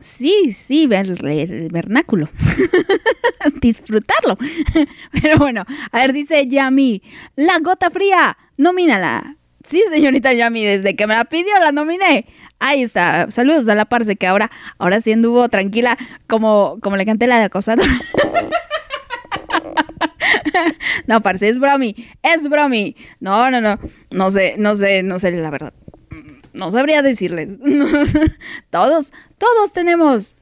Sí, 0.01 0.53
sí, 0.53 0.87
ver, 0.87 1.07
el 1.07 1.69
vernáculo. 1.69 2.29
Disfrutarlo. 3.61 4.39
Pero 5.23 5.39
bueno, 5.39 5.65
a 5.91 5.99
ver, 5.99 6.13
dice 6.13 6.47
Yami, 6.47 7.03
la 7.35 7.59
gota 7.59 7.91
fría, 7.91 8.39
nomínala. 8.57 9.37
Sí, 9.65 9.83
señorita 9.91 10.33
Yami, 10.33 10.65
desde 10.65 10.95
que 10.95 11.07
me 11.07 11.15
la 11.15 11.25
pidió 11.25 11.59
la 11.61 11.73
nominé. 11.73 12.27
Ahí 12.61 12.83
está. 12.83 13.31
Saludos 13.31 13.69
a 13.69 13.75
la 13.75 13.85
parce 13.85 14.17
que 14.17 14.27
ahora, 14.27 14.51
ahora 14.79 15.01
sí 15.01 15.13
anduvo 15.13 15.49
tranquila, 15.49 15.97
como, 16.27 16.79
como 16.81 16.97
le 16.97 17.07
canté 17.07 17.27
la 17.27 17.39
de 17.39 17.45
acosador. 17.45 17.87
no, 21.07 21.23
parce, 21.23 21.49
es 21.49 21.61
bromi, 21.61 21.95
es 22.23 22.49
bromi. 22.49 22.97
No, 23.21 23.51
no, 23.51 23.61
no, 23.61 23.79
no 24.11 24.31
sé, 24.31 24.57
no 24.59 24.77
sé, 24.77 25.03
no 25.03 25.19
sé 25.19 25.31
la 25.31 25.51
verdad. 25.51 25.73
No 26.53 26.71
sabría 26.71 27.03
decirles. 27.03 27.59
todos, 28.71 29.13
todos 29.39 29.73
tenemos, 29.73 30.35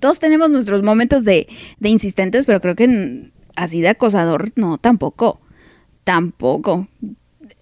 todos 0.00 0.18
tenemos 0.18 0.50
nuestros 0.50 0.82
momentos 0.82 1.24
de, 1.24 1.48
de 1.78 1.88
insistentes, 1.88 2.44
pero 2.44 2.60
creo 2.60 2.76
que 2.76 3.30
así 3.56 3.80
de 3.80 3.88
acosador, 3.88 4.52
no, 4.56 4.76
tampoco. 4.76 5.40
Tampoco. 6.04 6.88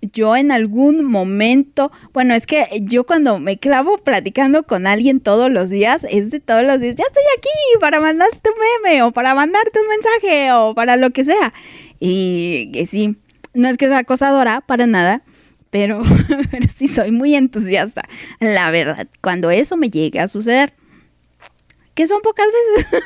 Yo 0.01 0.37
en 0.37 0.53
algún 0.53 1.05
momento, 1.05 1.93
bueno, 2.13 2.35
es 2.35 2.47
que 2.47 2.67
yo 2.83 3.05
cuando 3.05 3.39
me 3.39 3.59
clavo 3.59 3.99
platicando 3.99 4.63
con 4.63 4.87
alguien 4.87 5.21
todos 5.21 5.51
los 5.51 5.71
días, 5.71 6.07
es 6.09 6.31
de 6.31 6.41
todos 6.41 6.63
los 6.63 6.81
días, 6.81 6.97
ya 6.97 7.05
estoy 7.07 7.23
aquí 7.37 7.49
para 7.81 8.01
mandarte 8.01 8.51
un 8.51 8.57
meme 8.85 9.03
o 9.03 9.13
para 9.13 9.35
mandarte 9.35 9.81
un 9.81 9.89
mensaje 9.89 10.53
o 10.53 10.75
para 10.75 10.97
lo 10.97 11.11
que 11.11 11.25
sea. 11.25 11.53
Y 11.99 12.71
que 12.73 12.87
sí, 12.87 13.17
no 13.55 13.69
es 13.69 13.77
que 13.77 13.89
sea 13.89 13.99
acosadora, 13.99 14.61
para 14.63 14.87
nada, 14.87 15.23
pero, 15.71 16.01
pero 16.51 16.69
sí 16.69 16.89
soy 16.89 17.11
muy 17.11 17.35
entusiasta, 17.35 18.03
la 18.41 18.71
verdad, 18.71 19.09
cuando 19.21 19.51
eso 19.51 19.77
me 19.77 19.91
llega 19.91 20.25
a 20.25 20.29
suceder. 20.29 20.75
Que 21.95 22.07
son 22.07 22.23
pocas 22.23 22.47
veces, 22.47 23.03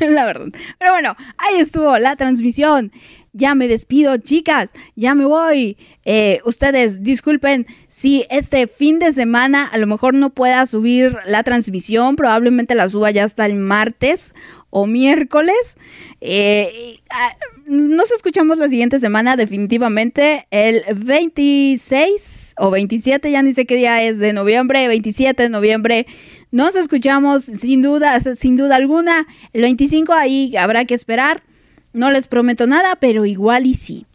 la 0.10 0.24
verdad. 0.24 0.48
Pero 0.78 0.92
bueno, 0.92 1.14
ahí 1.38 1.60
estuvo 1.60 1.98
la 1.98 2.16
transmisión 2.16 2.90
ya 3.32 3.54
me 3.54 3.68
despido, 3.68 4.16
chicas, 4.18 4.72
ya 4.94 5.14
me 5.14 5.24
voy. 5.24 5.76
Eh, 6.04 6.40
ustedes 6.44 7.02
disculpen 7.02 7.66
si 7.88 8.26
este 8.30 8.66
fin 8.66 8.98
de 8.98 9.12
semana 9.12 9.64
a 9.64 9.78
lo 9.78 9.86
mejor 9.86 10.14
no 10.14 10.30
pueda 10.30 10.66
subir 10.66 11.16
la 11.26 11.42
transmisión, 11.42 12.16
probablemente 12.16 12.74
la 12.74 12.88
suba 12.88 13.10
ya 13.10 13.24
hasta 13.24 13.46
el 13.46 13.54
martes 13.54 14.34
o 14.70 14.86
miércoles. 14.86 15.76
Eh, 16.20 16.98
ah, 17.10 17.32
nos 17.66 18.10
escuchamos 18.10 18.58
la 18.58 18.68
siguiente 18.68 18.98
semana, 18.98 19.36
definitivamente, 19.36 20.46
el 20.50 20.82
26 20.94 22.54
o 22.58 22.70
27, 22.70 23.30
ya 23.30 23.42
ni 23.42 23.52
sé 23.52 23.66
qué 23.66 23.76
día 23.76 24.02
es 24.02 24.18
de 24.18 24.32
noviembre, 24.32 24.88
27 24.88 25.42
de 25.42 25.48
noviembre. 25.48 26.06
Nos 26.50 26.76
escuchamos 26.76 27.44
sin 27.44 27.80
duda, 27.80 28.18
sin 28.20 28.56
duda 28.56 28.76
alguna. 28.76 29.26
El 29.52 29.62
25 29.62 30.12
ahí 30.12 30.54
habrá 30.56 30.84
que 30.84 30.94
esperar. 30.94 31.42
No 31.92 32.10
les 32.10 32.28
prometo 32.28 32.66
nada, 32.66 32.96
pero 32.96 33.26
igual 33.26 33.66
y 33.66 33.74
sí. 33.74 34.06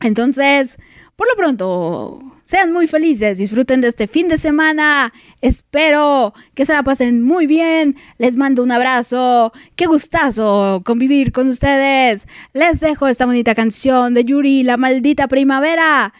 Entonces, 0.00 0.78
por 1.16 1.28
lo 1.28 1.36
pronto, 1.36 2.20
sean 2.44 2.72
muy 2.72 2.86
felices, 2.86 3.38
disfruten 3.38 3.80
de 3.80 3.88
este 3.88 4.06
fin 4.06 4.28
de 4.28 4.36
semana. 4.36 5.12
Espero 5.40 6.34
que 6.54 6.66
se 6.66 6.74
la 6.74 6.82
pasen 6.82 7.22
muy 7.22 7.46
bien. 7.46 7.96
Les 8.18 8.36
mando 8.36 8.62
un 8.62 8.70
abrazo. 8.70 9.52
Qué 9.76 9.86
gustazo 9.86 10.82
convivir 10.84 11.32
con 11.32 11.48
ustedes. 11.48 12.28
Les 12.52 12.80
dejo 12.80 13.08
esta 13.08 13.26
bonita 13.26 13.54
canción 13.54 14.12
de 14.12 14.24
Yuri, 14.24 14.62
La 14.62 14.76
maldita 14.76 15.26
primavera. 15.26 16.12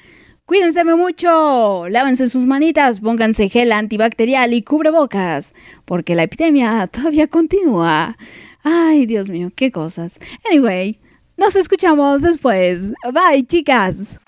Cuídense 0.46 0.84
mucho, 0.84 1.86
lávense 1.88 2.28
sus 2.28 2.44
manitas, 2.44 3.00
pónganse 3.00 3.48
gel 3.48 3.72
antibacterial 3.72 4.52
y 4.52 4.60
cubrebocas, 4.60 5.54
porque 5.86 6.14
la 6.14 6.24
epidemia 6.24 6.86
todavía 6.86 7.28
continúa. 7.28 8.14
Ay, 8.64 9.04
Dios 9.04 9.28
mío, 9.28 9.50
qué 9.54 9.70
cosas. 9.70 10.18
Anyway, 10.50 10.98
nos 11.36 11.54
escuchamos 11.54 12.22
después. 12.22 12.92
Bye, 13.12 13.46
chicas. 13.46 14.18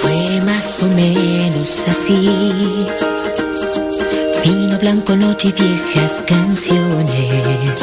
Fue 0.00 0.40
más 0.44 0.82
o 0.84 0.86
menos 0.90 1.88
así. 1.88 2.86
Vino 4.44 4.78
blanco, 4.78 5.16
noche 5.16 5.48
y 5.48 5.60
viejas 5.60 6.22
canciones. 6.24 7.82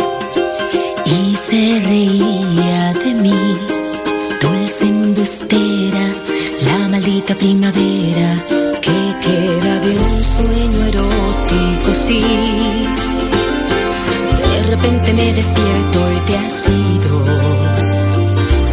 Y 1.06 1.36
se 1.36 1.82
reía 1.86 2.94
de 2.94 3.07
maldita 7.08 7.36
primavera 7.36 8.44
que 8.82 9.00
queda 9.26 9.80
de 9.80 9.98
un 9.98 10.24
sueño 10.24 10.80
erótico, 10.92 11.94
sí. 11.94 12.22
De 14.44 14.64
repente 14.69 15.14
me 15.14 15.32
despierto 15.32 16.00
y 16.11 16.19
te 16.27 16.38
has 16.38 16.68
ido. 16.68 17.24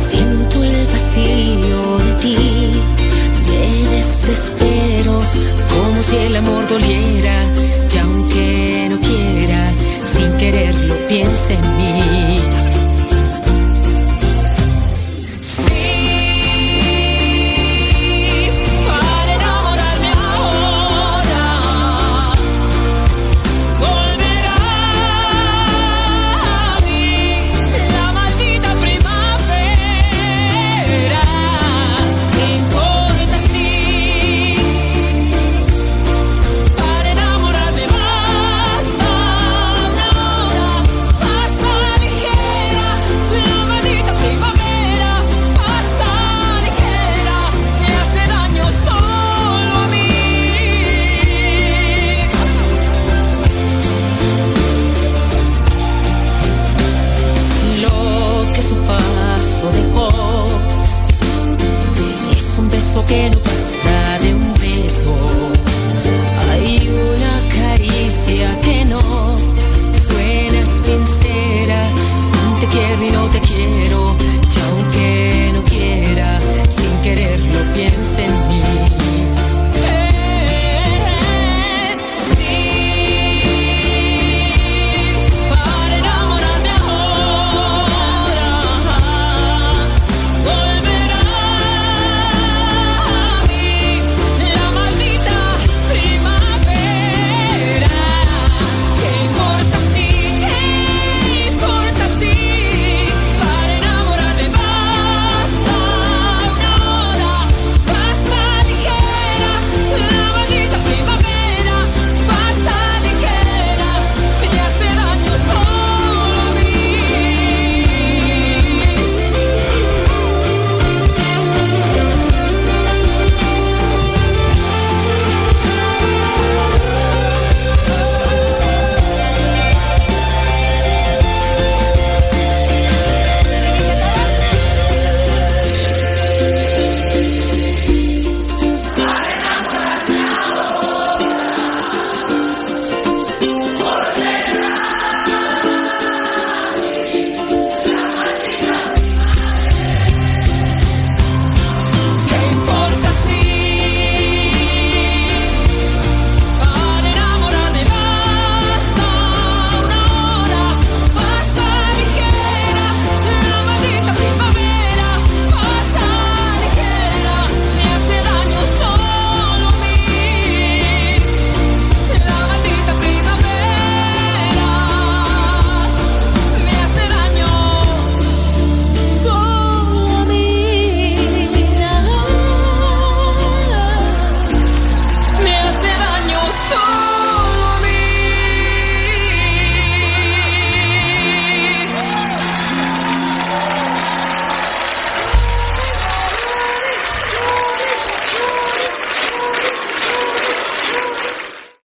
Siento 0.09 0.65
el 0.65 0.87
vacío 0.87 1.99
de 2.07 2.15
ti, 2.23 2.37
me 3.47 3.97
desespero, 3.97 5.23
como 5.73 6.03
si 6.03 6.17
el 6.17 6.35
amor 6.35 6.67
doliera, 6.69 7.37
y 7.95 7.99
aunque 7.99 8.89
no 8.91 8.99
quiera, 8.99 9.73
sin 10.03 10.33
quererlo 10.39 10.97
piensa 11.07 11.53
en 11.53 11.77
mí. 11.77 12.14